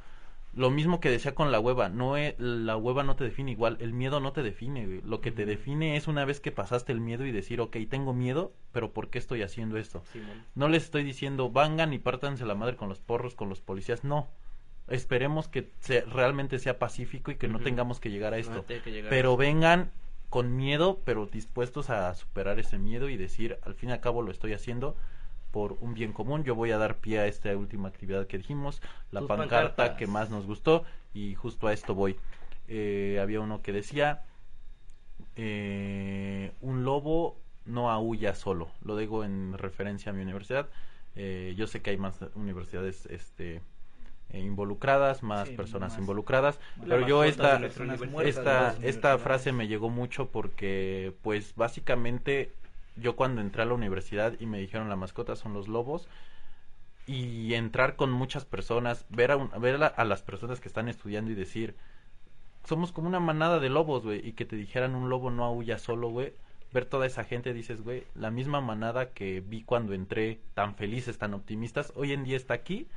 lo 0.56 0.70
mismo 0.70 1.00
que 1.00 1.10
decía 1.10 1.34
con 1.34 1.52
la 1.52 1.60
hueva, 1.60 1.90
no 1.90 2.16
e, 2.16 2.34
la 2.38 2.78
hueva 2.78 3.04
no 3.04 3.14
te 3.14 3.24
define 3.24 3.52
igual, 3.52 3.76
el 3.80 3.92
miedo 3.92 4.20
no 4.20 4.32
te 4.32 4.42
define, 4.42 5.02
Lo 5.04 5.20
que 5.20 5.30
te 5.30 5.44
define 5.44 5.96
es 5.96 6.08
una 6.08 6.24
vez 6.24 6.40
que 6.40 6.50
pasaste 6.50 6.92
el 6.92 7.00
miedo 7.00 7.26
y 7.26 7.30
decir, 7.30 7.60
ok, 7.60 7.76
tengo 7.90 8.14
miedo, 8.14 8.54
pero 8.72 8.90
¿por 8.92 9.10
qué 9.10 9.18
estoy 9.18 9.42
haciendo 9.42 9.76
esto? 9.76 10.02
no 10.54 10.68
les 10.68 10.84
estoy 10.84 11.04
diciendo, 11.04 11.50
vengan 11.50 11.92
y 11.92 11.98
pártanse 11.98 12.46
la 12.46 12.54
madre 12.54 12.76
con 12.76 12.88
los 12.88 13.00
porros, 13.00 13.34
con 13.34 13.50
los 13.50 13.60
policías, 13.60 14.02
no. 14.02 14.28
Esperemos 14.88 15.46
que 15.46 15.70
realmente 16.10 16.58
sea 16.58 16.78
pacífico 16.78 17.30
y 17.30 17.36
que 17.36 17.48
no 17.48 17.60
tengamos 17.60 18.00
que 18.00 18.10
llegar 18.10 18.32
a 18.32 18.38
esto. 18.38 18.64
pero 19.10 19.36
vengan 19.36 19.90
con 20.30 20.56
miedo, 20.56 21.02
pero 21.04 21.26
dispuestos 21.26 21.90
a 21.90 22.14
superar 22.14 22.58
ese 22.58 22.78
miedo 22.78 23.10
y 23.10 23.18
decir, 23.18 23.58
al 23.62 23.74
fin 23.74 23.90
y 23.90 23.92
al 23.92 24.00
cabo 24.00 24.22
lo 24.22 24.30
estoy 24.30 24.54
haciendo 24.54 24.96
por 25.56 25.78
un 25.80 25.94
bien 25.94 26.12
común. 26.12 26.44
Yo 26.44 26.54
voy 26.54 26.70
a 26.70 26.76
dar 26.76 26.98
pie 26.98 27.18
a 27.18 27.26
esta 27.26 27.56
última 27.56 27.88
actividad 27.88 28.26
que 28.26 28.36
dijimos, 28.36 28.82
la 29.10 29.22
pancarta 29.22 29.96
que 29.96 30.06
más 30.06 30.28
nos 30.28 30.44
gustó 30.44 30.84
y 31.14 31.34
justo 31.34 31.66
a 31.66 31.72
esto 31.72 31.94
voy. 31.94 32.18
Eh, 32.68 33.18
había 33.22 33.40
uno 33.40 33.62
que 33.62 33.72
decía, 33.72 34.22
eh, 35.34 36.52
un 36.60 36.84
lobo 36.84 37.38
no 37.64 37.90
aúlla 37.90 38.34
solo. 38.34 38.68
Lo 38.82 38.98
digo 38.98 39.24
en 39.24 39.56
referencia 39.56 40.12
a 40.12 40.14
mi 40.14 40.20
universidad. 40.20 40.68
Eh, 41.14 41.54
yo 41.56 41.66
sé 41.66 41.80
que 41.80 41.88
hay 41.88 41.96
más 41.96 42.20
universidades 42.34 43.06
este, 43.06 43.62
involucradas, 44.34 45.22
más 45.22 45.48
personas 45.48 45.96
involucradas, 45.96 46.60
pero 46.86 47.08
yo 47.08 47.24
esta, 47.24 47.62
esta, 48.22 48.76
esta 48.82 49.16
frase 49.16 49.52
me 49.52 49.68
llegó 49.68 49.88
mucho 49.88 50.28
porque 50.28 51.14
pues 51.22 51.54
básicamente 51.56 52.52
yo 52.96 53.16
cuando 53.16 53.40
entré 53.40 53.62
a 53.62 53.66
la 53.66 53.74
universidad 53.74 54.34
y 54.40 54.46
me 54.46 54.58
dijeron 54.58 54.88
la 54.88 54.96
mascota 54.96 55.36
son 55.36 55.52
los 55.52 55.68
lobos 55.68 56.08
y 57.06 57.54
entrar 57.54 57.96
con 57.96 58.10
muchas 58.10 58.44
personas, 58.44 59.06
ver 59.10 59.30
a, 59.30 59.36
ver 59.36 59.82
a, 59.82 60.04
las 60.04 60.22
personas 60.22 60.60
que 60.60 60.68
están 60.68 60.88
estudiando 60.88 61.30
y 61.30 61.34
decir, 61.34 61.76
somos 62.64 62.90
como 62.90 63.06
una 63.06 63.20
manada 63.20 63.60
de 63.60 63.68
lobos, 63.68 64.02
güey, 64.02 64.26
y 64.26 64.32
que 64.32 64.44
te 64.44 64.56
dijeran 64.56 64.96
un 64.96 65.08
lobo 65.08 65.30
no 65.30 65.44
aúlla 65.44 65.78
solo, 65.78 66.08
güey, 66.08 66.32
ver 66.72 66.84
toda 66.84 67.06
esa 67.06 67.22
gente, 67.22 67.54
dices, 67.54 67.82
güey, 67.82 68.04
la 68.16 68.32
misma 68.32 68.60
manada 68.60 69.10
que 69.10 69.40
vi 69.40 69.62
cuando 69.62 69.94
entré, 69.94 70.40
tan 70.54 70.74
felices, 70.74 71.16
tan 71.16 71.32
optimistas, 71.32 71.92
hoy 71.94 72.12
en 72.12 72.24
día 72.24 72.36
está 72.36 72.54
aquí 72.54 72.88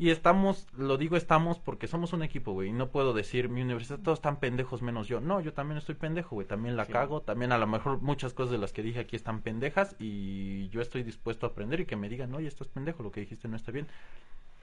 y 0.00 0.08
estamos, 0.08 0.66
lo 0.78 0.96
digo 0.96 1.14
estamos 1.18 1.58
porque 1.58 1.86
somos 1.86 2.14
un 2.14 2.22
equipo, 2.22 2.52
güey. 2.52 2.70
Y 2.70 2.72
no 2.72 2.88
puedo 2.88 3.12
decir, 3.12 3.50
mi 3.50 3.60
universidad 3.60 3.98
todos 3.98 4.20
están 4.20 4.40
pendejos 4.40 4.80
menos 4.80 5.08
yo. 5.08 5.20
No, 5.20 5.42
yo 5.42 5.52
también 5.52 5.76
estoy 5.76 5.94
pendejo, 5.94 6.36
güey. 6.36 6.46
También 6.46 6.74
la 6.74 6.86
cago. 6.86 7.20
También 7.20 7.52
a 7.52 7.58
lo 7.58 7.66
mejor 7.66 8.00
muchas 8.00 8.32
cosas 8.32 8.52
de 8.52 8.56
las 8.56 8.72
que 8.72 8.82
dije 8.82 9.00
aquí 9.00 9.14
están 9.14 9.42
pendejas. 9.42 9.96
Y 9.98 10.70
yo 10.70 10.80
estoy 10.80 11.02
dispuesto 11.02 11.44
a 11.44 11.50
aprender 11.50 11.80
y 11.80 11.84
que 11.84 11.96
me 11.96 12.08
digan, 12.08 12.34
oye, 12.34 12.48
esto 12.48 12.64
es 12.64 12.70
pendejo, 12.70 13.02
lo 13.02 13.10
que 13.10 13.20
dijiste 13.20 13.46
no 13.46 13.56
está 13.56 13.72
bien. 13.72 13.88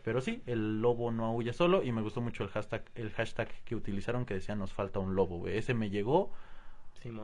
Pero 0.03 0.21
sí, 0.21 0.41
el 0.47 0.81
lobo 0.81 1.11
no 1.11 1.25
aúlla 1.25 1.53
solo. 1.53 1.83
Y 1.83 1.91
me 1.91 2.01
gustó 2.01 2.19
mucho 2.19 2.43
el 2.43 2.49
hashtag, 2.49 2.83
el 2.95 3.11
hashtag 3.11 3.47
que 3.63 3.75
utilizaron 3.75 4.25
que 4.25 4.33
decía 4.33 4.55
nos 4.55 4.73
falta 4.73 4.97
un 4.97 5.13
lobo, 5.13 5.37
güey. 5.37 5.55
Ese 5.55 5.75
me 5.75 5.91
llegó. 5.91 6.31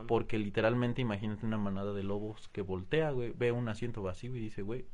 Porque 0.06 0.38
literalmente 0.38 1.02
imagínate 1.02 1.44
una 1.44 1.58
manada 1.58 1.92
de 1.92 2.04
lobos 2.04 2.48
que 2.52 2.62
voltea, 2.62 3.10
güey, 3.10 3.32
ve 3.36 3.50
un 3.50 3.68
asiento 3.68 4.02
vacío 4.02 4.34
y 4.36 4.38
dice, 4.38 4.62
güey, 4.62 4.84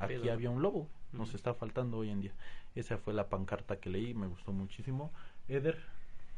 aquí 0.00 0.30
había 0.30 0.48
un 0.50 0.62
lobo, 0.62 0.88
nos 1.12 1.34
está 1.34 1.54
faltando 1.54 1.98
hoy 1.98 2.10
en 2.10 2.20
día. 2.20 2.32
Esa 2.74 2.98
fue 2.98 3.14
la 3.14 3.28
pancarta 3.28 3.80
que 3.80 3.90
leí, 3.90 4.14
me 4.14 4.26
gustó 4.26 4.52
muchísimo. 4.52 5.10
Eder. 5.48 5.78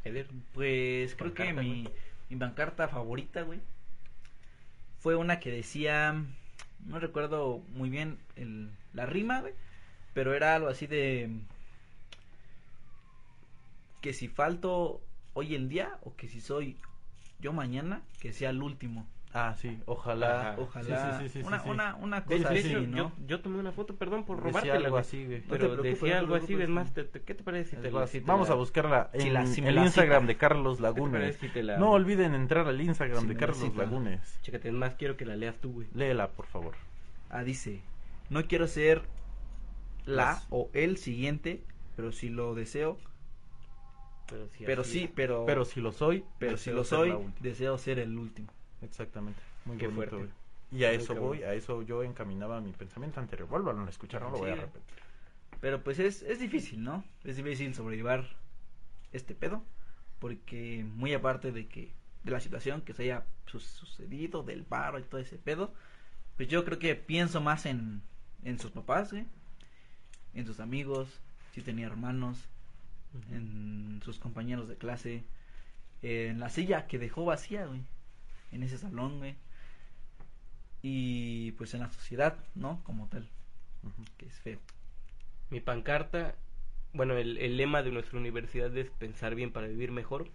Eder. 0.05 0.29
Pues 0.55 1.14
creo 1.14 1.35
que 1.35 1.53
mi, 1.53 1.89
mi 2.31 2.37
pancarta 2.37 2.89
favorita, 2.89 3.43
güey, 3.43 3.61
fue 5.01 5.16
una 5.16 5.41
que 5.41 5.51
decía, 5.51 6.25
no 6.87 6.99
recuerdo 7.01 7.59
muy 7.75 7.91
bien 7.91 8.18
el, 8.37 8.70
la 8.93 9.05
rima, 9.05 9.41
güey, 9.41 9.53
pero 10.14 10.33
era 10.35 10.55
algo 10.55 10.68
así 10.68 10.87
de 10.87 11.29
que 14.01 14.12
si 14.12 14.29
falto 14.29 15.01
hoy 15.35 15.55
en 15.55 15.68
día 15.68 15.99
o 16.03 16.14
que 16.16 16.29
si 16.29 16.41
soy 16.41 16.77
yo 17.41 17.53
mañana, 17.53 18.03
que 18.20 18.33
sea 18.33 18.51
el 18.51 18.62
último. 18.62 19.07
Ah, 19.35 19.55
sí, 19.59 19.78
ojalá. 19.87 20.41
Ajá. 20.53 20.61
Ojalá 20.61 20.85
Sí, 21.18 21.24
sí, 21.24 21.28
sí, 21.28 21.41
sí, 21.41 21.47
una, 21.47 21.62
una, 21.62 21.95
una 21.95 22.24
cosa 22.24 22.51
así, 22.51 22.68
hecho, 22.68 22.80
¿no? 22.83 22.97
yo, 22.97 23.12
yo 23.26 23.41
tomé 23.41 23.59
una 23.61 23.72
foto, 23.72 23.95
perdón 23.97 24.24
por 24.24 24.37
Decía 24.37 24.51
robártela, 24.51 24.85
algo 24.87 24.97
así, 24.99 25.24
güey. 25.24 25.41
Pero 25.49 25.76
decía 25.76 25.76
no 25.76 25.83
te 25.83 26.12
algo 26.18 26.35
así, 26.35 26.55
es 26.55 26.68
más, 26.68 26.93
te- 26.93 27.05
te- 27.05 27.22
¿qué 27.22 27.35
te 27.35 27.43
parece 27.43 27.70
si 27.70 27.76
te 27.76 27.91
la 27.91 28.07
si 28.07 28.20
te 28.20 28.26
Vamos 28.26 28.49
la- 28.49 28.55
a 28.55 28.57
buscarla 28.59 29.11
en 29.14 29.20
Si 29.22 29.30
la- 29.30 29.47
si 29.47 29.61
el 29.62 29.74
la 29.74 29.85
Instagram 29.85 30.22
cita. 30.22 30.26
de 30.33 30.37
Carlos 30.37 30.76
¿qué 30.76 30.83
te 30.83 30.83
parece 30.93 31.01
Lagunes. 31.01 31.37
si 31.55 31.62
la- 31.62 31.78
No 31.78 31.93
olviden 31.93 32.35
entrar 32.35 32.68
al 32.68 32.78
Instagram 32.80 33.22
Si 33.22 33.26
de 33.28 33.37
Carlos 33.37 33.59
cita. 33.59 33.83
Lagunes. 33.85 34.39
Chécate, 34.43 34.68
es 34.68 34.74
más, 34.74 34.95
quiero 34.97 35.16
que 35.16 35.24
la 35.24 35.35
leas 35.37 35.57
tú, 35.59 35.72
güey. 35.72 35.89
Léela, 35.95 36.28
por 36.28 36.45
favor. 36.47 36.74
Ah, 37.30 37.43
dice, 37.43 37.80
no 38.28 38.45
quiero 38.47 38.66
ser 38.66 39.01
la 40.05 40.24
Las- 40.26 40.47
o 40.51 40.68
el 40.74 40.99
siguiente, 40.99 41.62
pero 41.97 42.12
si 42.12 42.28
lo 42.28 42.55
deseo, 42.55 42.99
Pero 44.28 44.49
sí, 44.49 44.64
pero 44.66 44.85
sí, 44.85 45.11
pero, 45.14 45.45
Pero 45.47 45.64
si 45.64 45.80
lo 45.80 45.93
soy, 45.93 46.24
pero 46.39 46.57
si 46.57 46.70
lo 46.70 46.85
soy, 46.85 47.14
deseo 47.41 47.76
ser 47.78 47.99
el 47.99 48.16
último. 48.18 48.49
Exactamente. 48.83 49.41
Muy 49.64 49.76
Qué 49.78 49.87
bonito, 49.87 50.11
fuerte. 50.16 50.33
Y 50.72 50.85
a 50.85 50.89
Muy 50.89 50.97
eso 50.97 51.07
cabrón. 51.09 51.26
voy, 51.28 51.43
a 51.43 51.55
eso 51.55 51.83
yo 51.83 52.03
encaminaba 52.03 52.61
mi 52.61 52.72
pensamiento 52.72 53.20
anterior. 53.20 53.49
Vuelvan 53.49 53.87
a 53.87 53.91
escuchar, 53.91 54.22
no 54.22 54.30
lo 54.30 54.39
voy 54.39 54.51
a 54.51 54.55
repetir. 54.57 54.83
Pero 55.61 55.83
pues 55.83 55.99
es, 55.99 56.22
es 56.22 56.41
difícil, 56.41 56.83
¿no? 56.83 57.05
Es 57.24 57.37
difícil 57.37 57.74
sobrellevar 57.74 58.26
este 59.12 59.35
pedo, 59.35 59.62
porque 60.18 60.85
muy 60.97 61.12
aparte 61.14 61.53
de 61.53 61.68
que 61.68 61.93
de 62.24 62.30
la 62.33 62.41
situación 62.41 62.80
que 62.83 62.95
se 62.95 63.03
haya 63.05 63.24
su- 63.47 63.61
sucedido, 63.61 64.43
del 64.43 64.64
paro 64.64 64.99
y 64.99 65.03
todo 65.03 65.20
ese 65.20 65.37
pedo, 65.37 65.72
pues 66.37 66.49
yo 66.49 66.64
creo 66.64 66.78
que 66.78 66.95
pienso 66.97 67.41
más 67.41 67.66
en, 67.66 68.03
en 68.45 68.59
sus 68.59 68.70
papás, 68.70 69.12
¿eh? 69.12 69.26
en 70.35 70.47
sus 70.47 70.59
amigos, 70.61 71.20
si 71.53 71.61
tenía 71.61 71.87
hermanos, 71.87 72.39
en 73.30 74.01
sus 74.05 74.18
compañeros 74.18 74.68
de 74.68 74.76
clase, 74.76 75.22
en 76.01 76.41
la 76.41 76.49
silla 76.49 76.87
que 76.87 76.99
dejó 76.99 77.24
vacía, 77.26 77.66
güey, 77.66 77.83
en 78.53 78.63
ese 78.63 78.79
salón, 78.79 79.19
güey. 79.19 79.35
Y 80.83 81.53
pues 81.53 81.75
en 81.75 81.81
la 81.81 81.91
sociedad, 81.93 82.37
¿no? 82.55 82.83
Como 82.85 83.07
tal, 83.09 83.29
que 84.19 84.27
es 84.27 84.35
feo. 84.41 84.59
Mi 85.51 85.61
pancarta, 85.61 86.35
bueno, 86.93 87.15
el, 87.17 87.39
el 87.39 87.57
lema 87.57 87.83
de 87.83 87.91
nuestra 87.93 88.19
universidad 88.19 88.77
es 88.77 88.91
pensar 88.91 89.35
bien 89.35 89.53
para 89.53 89.69
vivir 89.69 89.93
mejor. 89.93 90.29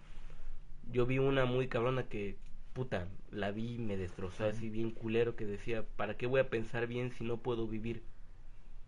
Yo 0.90 1.04
vi 1.06 1.18
una 1.18 1.44
muy 1.44 1.68
cabrona 1.68 2.04
que, 2.04 2.36
puta, 2.72 3.08
la 3.30 3.50
vi 3.50 3.74
y 3.74 3.78
me 3.78 3.96
destrozó 3.96 4.46
así 4.46 4.70
bien 4.70 4.90
culero 4.90 5.36
que 5.36 5.44
decía, 5.44 5.84
¿para 5.96 6.16
qué 6.16 6.26
voy 6.26 6.40
a 6.40 6.48
pensar 6.48 6.86
bien 6.86 7.12
si 7.12 7.24
no 7.24 7.38
puedo 7.38 7.66
vivir? 7.68 8.02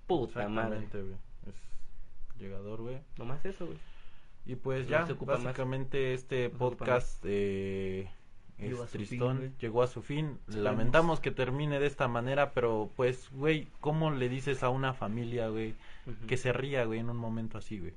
Puta 0.07 0.49
madre. 0.49 0.89
Güey. 0.93 1.15
Es 1.47 2.41
llegador, 2.41 2.81
güey. 2.81 2.99
Nomás 3.19 3.45
eso, 3.45 3.67
güey. 3.67 3.79
Y 4.47 4.57
pues 4.57 4.87
No 4.87 4.91
ya, 4.91 5.07
más. 5.07 5.45
básicamente 5.45 6.15
este 6.15 6.49
No 6.49 6.59
podcast 6.59 7.23
eh, 7.27 8.09
Llegó 8.61 8.83
a 8.83 8.85
es 8.85 8.91
su 8.91 8.99
fin, 8.99 9.07
tristón, 9.07 9.55
llegó 9.61 9.83
a 9.83 9.87
su 9.87 10.03
fin. 10.03 10.39
Lamentamos 10.49 11.21
que 11.21 11.31
termine 11.31 11.81
de 11.81 11.87
esta 11.87 12.09
manera, 12.09 12.53
pero 12.53 12.91
pues, 12.97 13.29
güey, 13.33 13.69
¿cómo 13.81 14.11
le 14.11 14.29
dices 14.29 14.63
a 14.63 14.69
una 14.69 14.93
familia, 14.93 15.49
güey, 15.49 15.75
que 16.27 16.37
se 16.37 16.53
ría, 16.53 16.85
güey, 16.85 17.01
en 17.01 17.11
un 17.11 17.17
momento 17.17 17.59
así, 17.59 17.79
güey? 17.79 17.95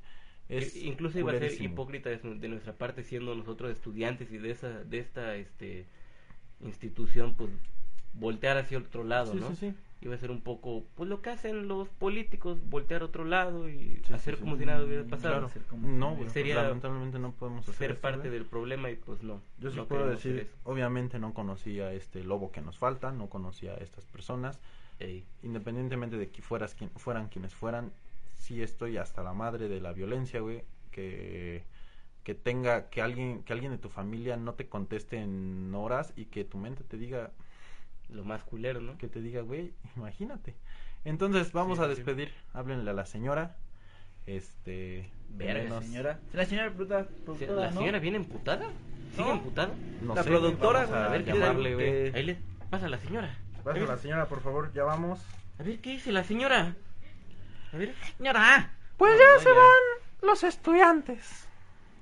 Es 0.50 0.76
incluso 0.76 1.20
iba 1.20 1.32
a 1.32 1.40
ser 1.40 1.62
hipócrita 1.62 2.10
de, 2.10 2.18
de 2.18 2.48
nuestra 2.50 2.74
parte 2.74 3.04
siendo 3.04 3.34
nosotros 3.34 3.72
estudiantes 3.72 4.32
y 4.32 4.38
de 4.38 4.52
esa 4.52 4.84
de 4.84 5.00
esta 5.00 5.36
este 5.36 5.86
institución 6.62 7.34
pues 7.36 7.50
voltear 8.14 8.58
hacia 8.58 8.78
otro 8.78 9.04
lado 9.04 9.34
Sí, 9.34 9.40
no 9.40 9.50
sí, 9.50 9.56
sí. 9.56 9.74
Iba 10.06 10.16
a 10.16 10.18
ser 10.18 10.32
un 10.32 10.42
poco 10.42 10.84
pues 10.96 11.10
lo 11.10 11.22
que 11.22 11.30
hacen 11.30 11.68
los 11.68 11.88
políticos 11.90 12.60
voltear 12.70 13.02
a 13.02 13.06
otro 13.06 13.24
lado 13.26 13.70
y 13.70 14.02
Sí, 14.06 14.14
hacer 14.14 14.36
sí, 14.36 14.40
sí. 14.40 14.44
como 14.44 14.58
si 14.58 14.66
nada 14.66 14.84
hubiera 14.84 15.04
pasado 15.04 15.22
Claro. 15.34 15.46
Hacer 15.48 15.62
como 15.64 15.88
No, 15.88 16.12
si 16.12 16.18
güey, 16.18 16.30
Sería 16.30 16.56
lamentablemente 16.64 17.20
no 17.20 17.32
podemos 17.32 17.68
hacer 17.70 17.88
ser 17.90 18.02
parte 18.02 18.28
güey. 18.28 18.40
del 18.40 18.46
problema 18.46 18.90
y 18.92 18.96
pues 18.96 19.24
no 19.24 19.42
Yo 19.60 19.70
sí 19.72 19.78
no 19.78 19.86
puedo 19.86 20.08
decir, 20.08 20.50
obviamente 20.64 21.20
no 21.20 21.34
conocía 21.34 21.88
a 21.88 21.94
este 21.94 22.24
lobo 22.24 22.52
que 22.52 22.62
nos 22.62 22.78
falta, 22.78 23.12
no 23.12 23.30
conocía 23.30 23.74
a 23.74 23.78
estas 23.78 24.06
personas, 24.06 24.60
Ey, 25.00 25.26
independientemente 25.42 26.18
de 26.18 26.30
que 26.30 26.42
fueras 26.42 26.76
quien, 26.76 26.90
fueran 26.92 27.28
quienes 27.28 27.54
fueran, 27.54 27.92
sí 28.36 28.62
estoy 28.62 28.98
hasta 28.98 29.24
la 29.24 29.34
madre 29.34 29.68
de 29.68 29.82
la 29.82 29.92
violencia, 29.94 30.40
güey, 30.42 30.64
que 30.92 31.64
que 32.24 32.36
tenga 32.36 32.90
que 32.90 33.02
alguien 33.02 33.44
que 33.44 33.52
alguien 33.54 33.72
de 33.72 33.78
tu 33.78 33.90
familia 33.90 34.38
no 34.38 34.54
te 34.54 34.68
conteste 34.68 35.18
en 35.18 35.74
horas 35.76 36.14
y 36.16 36.26
que 36.26 36.46
tu 36.46 36.58
mente 36.58 36.84
te 36.84 36.98
diga 36.98 37.32
lo 38.14 38.24
más 38.24 38.44
culero 38.44 38.80
no 38.82 38.98
que 38.98 39.08
te 39.08 39.22
diga, 39.22 39.42
güey, 39.42 39.74
imagínate. 39.98 40.56
Entonces, 41.06 41.52
vamos 41.52 41.78
Sí, 41.80 41.84
a 41.84 41.88
sí. 41.88 41.96
despedir. 41.96 42.34
Háblenle 42.54 42.90
a 42.90 42.94
la 42.94 43.06
señora. 43.06 43.58
Este, 44.26 45.10
Verga, 45.30 45.64
menos- 45.64 45.84
señora. 45.86 46.20
La 46.32 46.46
señora 46.46 46.70
Sí, 46.70 46.76
productora, 46.76 47.54
la 47.62 47.72
¿no? 47.72 47.80
señora 47.80 48.00
viene 48.00 48.18
emputada 48.18 48.66
sigue 49.12 49.26
No. 49.28 49.34
emputada 49.34 49.74
no 50.02 50.16
la 50.16 50.24
sé, 50.24 50.30
productora, 50.30 50.86
güey, 50.86 51.00
a 51.00 51.06
a 51.06 51.10
ver 51.10 51.26
qué 51.26 51.34
llamarle, 51.34 51.76
güey. 51.76 51.90
güey 52.10 52.16
ahí 52.16 52.24
le 52.24 52.38
pasa 52.70 52.86
a 52.86 52.90
la 52.90 52.98
señora 52.98 53.38
Pasa 53.64 53.80
a 53.80 53.84
la 53.86 53.98
señora, 53.98 54.26
por 54.28 54.42
favor, 54.42 54.72
ya 54.74 54.84
vamos. 54.86 55.20
a 55.60 55.64
ver 55.64 55.80
qué 55.80 55.92
dice 55.92 56.12
la 56.12 56.24
señora 56.24 56.76
a 57.74 57.78
ver 57.78 57.94
Señora. 58.18 58.72
Pues 58.98 59.18
ya 59.20 59.34
no, 59.36 59.40
se 59.40 59.50
ya. 59.50 59.56
van 59.56 60.30
los 60.30 60.44
estudiantes. 60.44 61.48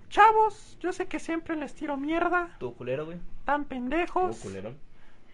Chavos, 0.10 0.78
yo 0.82 0.92
sé 0.94 1.08
que 1.08 1.20
siempre 1.20 1.56
les 1.56 1.74
tiro 1.74 1.96
mierda, 1.98 2.56
Tu 2.60 2.74
culero, 2.76 3.06
güey. 3.06 3.18
tan 3.46 3.66
pendejos, 3.66 4.38
culero 4.40 4.76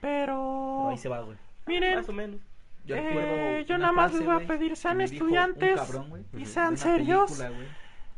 pero... 0.02 0.80
Pero 0.82 0.90
ahí 0.90 0.98
se 0.98 1.10
va, 1.10 1.22
güey. 1.22 1.38
Miren, 1.66 1.96
más 1.96 2.10
o 2.10 2.14
menos 2.14 2.40
Yo 2.86 2.96
Eh, 2.96 3.66
nada 3.68 3.92
más 3.92 4.14
les 4.14 4.26
voy 4.26 4.44
a 4.44 4.48
pedir, 4.48 4.76
sean 4.76 5.02
estudiantes 5.02 5.76
cabrón, 5.76 6.26
y 6.38 6.46
sean 6.46 6.78
serios. 6.78 7.32
película, 7.32 7.68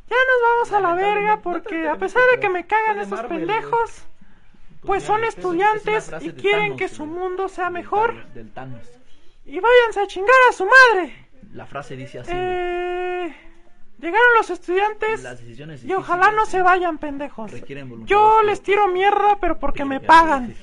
ya 0.10 0.16
nos 0.16 0.42
vamos 0.44 0.72
a 0.74 0.80
la 0.80 0.96
verga 0.96 1.42
porque 1.42 1.88
a 1.88 1.96
pesar 1.98 2.22
de 2.32 2.40
que 2.40 2.50
me 2.50 2.66
cagan 2.66 3.00
estos 3.00 3.22
pendejos, 3.22 4.06
pues 4.82 5.04
ya, 5.04 5.08
son 5.08 5.24
estudiantes 5.24 6.12
y 6.22 6.32
quieren 6.32 6.78
que 6.78 6.88
su 6.88 7.06
mundo 7.06 7.48
sea 7.48 7.70
mejor 7.70 8.16
y 9.46 9.60
váyanse 9.60 10.02
a 10.02 10.08
chingar 10.08 10.36
a 10.50 10.54
su 10.54 10.66
madre. 10.66 11.28
La 11.54 11.66
frase 11.66 11.96
dice 11.96 12.20
así. 12.20 12.32
Eh, 12.34 13.36
llegaron 14.00 14.34
los 14.38 14.50
estudiantes 14.50 15.24
Las 15.24 15.39
decisiones 15.39 15.84
y 15.84 15.93
ojalá 15.93 16.32
no 16.32 16.45
se 16.45 16.62
vayan 16.62 16.97
pendejos. 16.97 17.52
Yo 18.06 18.41
les 18.43 18.62
tiro 18.62 18.88
mierda, 18.88 19.38
pero 19.39 19.60
porque 19.60 19.86
me 19.86 20.00
pagan. 20.00 20.56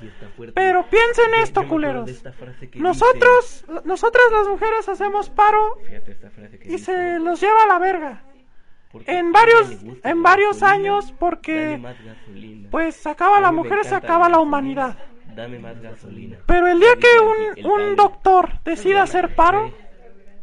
Pero 0.54 0.86
piensen 0.88 1.34
esto, 1.42 1.66
culeros. 1.68 2.10
Nosotros, 2.74 3.64
nosotras 3.84 4.24
las 4.32 4.48
mujeres 4.48 4.88
hacemos 4.88 5.30
paro 5.30 5.78
y 6.64 6.78
se 6.78 7.18
los 7.18 7.40
lleva 7.40 7.62
a 7.64 7.66
la 7.66 7.78
verga. 7.78 8.22
En 9.06 9.30
varios, 9.30 9.76
en 10.04 10.22
varios 10.22 10.62
años 10.62 11.12
porque 11.18 11.80
pues 12.70 12.96
se 12.96 13.10
acaba 13.10 13.40
la 13.40 13.52
mujer, 13.52 13.84
se 13.84 13.94
acaba 13.94 14.28
la 14.28 14.38
humanidad. 14.38 14.96
Dame 15.34 15.58
más 15.58 15.78
gasolina. 15.82 16.38
Pero 16.46 16.66
el 16.66 16.80
día 16.80 16.96
que 16.98 17.62
un, 17.64 17.70
un 17.70 17.96
doctor 17.96 18.60
decida 18.64 19.02
hacer 19.02 19.34
paro, 19.34 19.70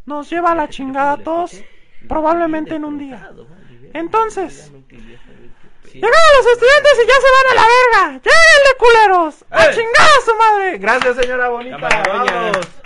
nos 0.06 0.30
lleva 0.30 0.52
a 0.52 0.56
la 0.56 0.70
chingada 0.70 1.14
a 1.14 1.18
todos, 1.18 1.64
probablemente 2.08 2.76
en 2.76 2.86
un 2.86 2.98
día. 2.98 3.32
Entonces, 3.94 4.72
llegaron 4.90 6.32
los 6.38 6.48
estudiantes 6.54 6.94
y 7.04 7.08
ya 7.08 7.14
se 7.16 7.30
van 7.36 7.48
a 7.52 7.56
la 7.56 7.68
verga. 7.74 8.22
¡Lléguenle, 8.24 8.72
culeros! 8.80 9.46
¡A 9.50 9.70
chingar 9.72 10.08
a 10.20 10.26
su 10.26 10.36
madre! 10.36 10.78
Gracias, 10.78 11.16
señora 11.16 11.50
bonita. 11.50 11.90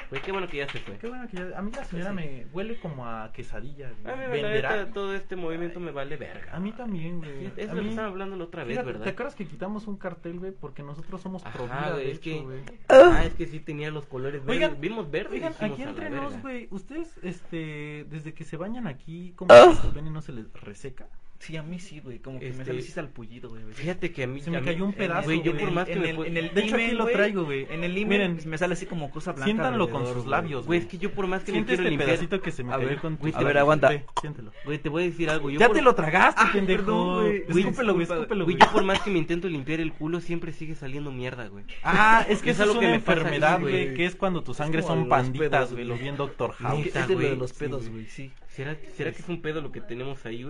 Güey, 0.10 0.22
qué 0.22 0.32
bueno 0.32 0.48
que 0.48 0.58
ya 0.58 0.70
se 0.70 0.80
fue. 0.80 0.98
Qué 0.98 1.08
bueno 1.08 1.28
que 1.28 1.36
ya- 1.36 1.58
a 1.58 1.62
mí 1.62 1.70
la 1.76 1.84
señora 1.84 2.14
me 2.14 2.46
huele 2.54 2.80
como 2.80 3.06
a 3.06 3.32
quesadilla. 3.34 3.90
A 4.06 4.16
mí, 4.16 4.24
¿Venderá? 4.32 4.76
neta, 4.78 4.94
todo 4.94 5.14
este 5.14 5.36
movimiento 5.36 5.82
me 5.82 5.92
vale 5.92 6.16
verga. 6.16 6.56
A 6.56 6.60
mí 6.62 6.72
también, 6.72 7.20
güey. 7.20 7.52
Es 7.58 7.70
A 7.70 7.74
lo 7.74 7.80
que 7.80 7.84
mí- 7.84 7.90
estaban 7.90 8.12
hablando 8.12 8.38
la 8.38 8.46
otra 8.46 8.64
vez, 8.64 8.74
Fíjate, 8.74 8.86
¿verdad? 8.88 9.04
¿Te 9.04 9.10
acuerdas 9.10 9.36
que 9.36 9.46
quitamos 9.46 9.86
un 9.88 9.98
cartel, 9.98 10.40
güey? 10.40 10.54
Porque 10.54 10.82
nosotros 10.82 11.20
somos 11.22 11.44
pro 11.44 11.68
güey, 11.68 12.06
de 12.06 12.12
es 12.12 12.20
que, 12.20 12.40
güey. 12.40 12.60
ah, 12.88 13.24
es 13.26 13.34
que 13.34 13.48
sí 13.48 13.60
tenía 13.60 13.92
los 13.92 14.06
colores 14.06 14.46
verdes. 14.46 14.64
Oigan, 14.64 14.80
Vimos 14.80 15.12
verde 15.12 15.36
y 15.36 15.40
Oigan, 15.40 15.54
aquí 15.60 15.84
entre 15.84 16.10
nos, 16.10 16.42
güey, 16.42 16.68
ustedes, 16.72 17.18
este, 17.24 18.06
desde 18.10 18.34
que 18.34 18.46
se 18.46 18.56
bañan 18.56 18.88
aquí, 18.88 19.34
como 19.36 19.50
que 19.50 19.76
su 19.82 19.92
pene 19.94 20.10
no 20.10 20.22
se 20.22 20.32
les 20.32 20.52
reseca. 20.54 21.08
Sí, 21.40 21.56
a 21.56 21.62
mí 21.64 21.78
sí, 21.80 22.00
güey. 22.00 22.18
Como 22.20 22.40
que 22.40 22.46
me 22.46 22.52
Este- 22.52 22.66
sale 22.66 22.80
así 22.80 22.92
salpullido, 22.92 23.50
güey. 23.50 23.62
Fíjate 23.72 24.12
que 24.12 24.24
a 24.24 24.28
mí 24.28 24.42
Se 24.42 24.50
me 24.50 24.60
cayó 24.62 24.84
un 24.86 24.94
pedazo, 24.94 25.26
Güey, 25.26 25.44
yo 25.44 25.56
por 25.56 25.70
más 25.72 25.86
que 25.86 25.94
en 25.94 26.02
me 26.02 26.10
el, 26.10 26.26
en 26.38 26.54
De 26.54 26.62
hecho, 26.64 26.76
aquí 26.76 26.92
lo 26.92 27.06
traigo, 27.06 27.46
güey. 27.46 27.68
En 27.70 27.84
el 27.84 27.96
himen 27.98 28.34
Miren, 28.34 28.50
me 28.50 28.58
sale 28.58 28.74
así 28.74 28.86
como 28.88 29.12
cosa 29.12 29.34
blanca. 29.34 29.46
Siéntanlo 29.46 29.90
con 29.92 30.06
sus 30.08 30.26
labios, 30.26 30.66
Güey, 30.66 30.80
es 30.80 30.86
que 30.88 30.98
yo 30.98 31.12
por 31.12 31.28
más 31.28 31.44
que 31.44 31.52
me 31.52 31.58
Siente 31.58 31.68
quiero 31.70 31.84
este 31.84 31.90
limpiar. 31.92 32.10
pedacito 32.10 32.42
que 32.42 32.52
se 32.52 32.64
me 32.64 32.74
A 32.74 32.78
cayó 32.78 32.88
ver, 32.90 32.98
con 33.00 33.18
tu- 33.18 33.28
a 33.36 33.44
ver, 33.44 33.58
aguanta. 33.60 33.90
Ve, 33.90 34.04
siéntelo. 34.20 34.52
Güey, 34.66 34.80
te 34.80 34.90
voy 34.90 35.04
a 35.04 35.06
decir 35.06 35.30
algo. 35.30 35.50
Yo 35.52 35.60
Ya 35.60 35.68
por- 35.68 35.76
te 35.76 35.82
lo 35.84 35.94
tragaste, 35.96 36.42
Ah, 36.44 36.50
pendejo. 36.52 37.22
Escúpelo, 37.22 37.94
güey, 37.94 38.04
escúpelo, 38.04 38.46
Güey, 38.46 38.58
yo 38.58 38.72
por 38.72 38.84
más 38.84 39.00
que 39.02 39.12
me 39.12 39.20
intento 39.20 39.48
limpiar 39.48 39.80
el 39.80 39.94
culo, 39.94 40.20
siempre 40.22 40.52
sigue 40.52 40.74
saliendo 40.76 41.12
mierda, 41.12 41.48
güey. 41.48 41.66
Ah, 41.84 42.26
es 42.28 42.42
que 42.42 42.50
Es 42.52 42.60
algo 42.60 42.80
que 42.80 42.88
me 42.88 42.96
enfermedad, 42.96 43.60
güey. 43.62 43.94
que 43.94 44.06
es 44.06 44.16
cuando 44.16 44.44
tu 44.44 44.54
sangre 44.56 44.82
como 44.82 44.96
son 44.96 45.10
panditas, 45.10 45.72
güey, 45.72 45.86
lo 45.86 45.96
bien 45.98 46.18
Doctor 46.18 46.52
Es 46.52 46.58
House. 46.58 46.86
es 46.88 47.08
de 47.08 47.36
los 47.36 47.54
pedos, 47.54 47.82
güey. 47.84 47.92
güey, 47.92 48.06
sí. 48.08 48.32
¿Será, 48.48 48.76
¿Será 48.96 49.12
que 49.12 49.20
es 49.22 49.30
un 49.30 49.40
pedo 49.44 49.62
lo 49.62 49.72
que 49.72 49.82
tenemos 49.82 50.26
ahí, 50.26 50.38
güey? 50.38 50.46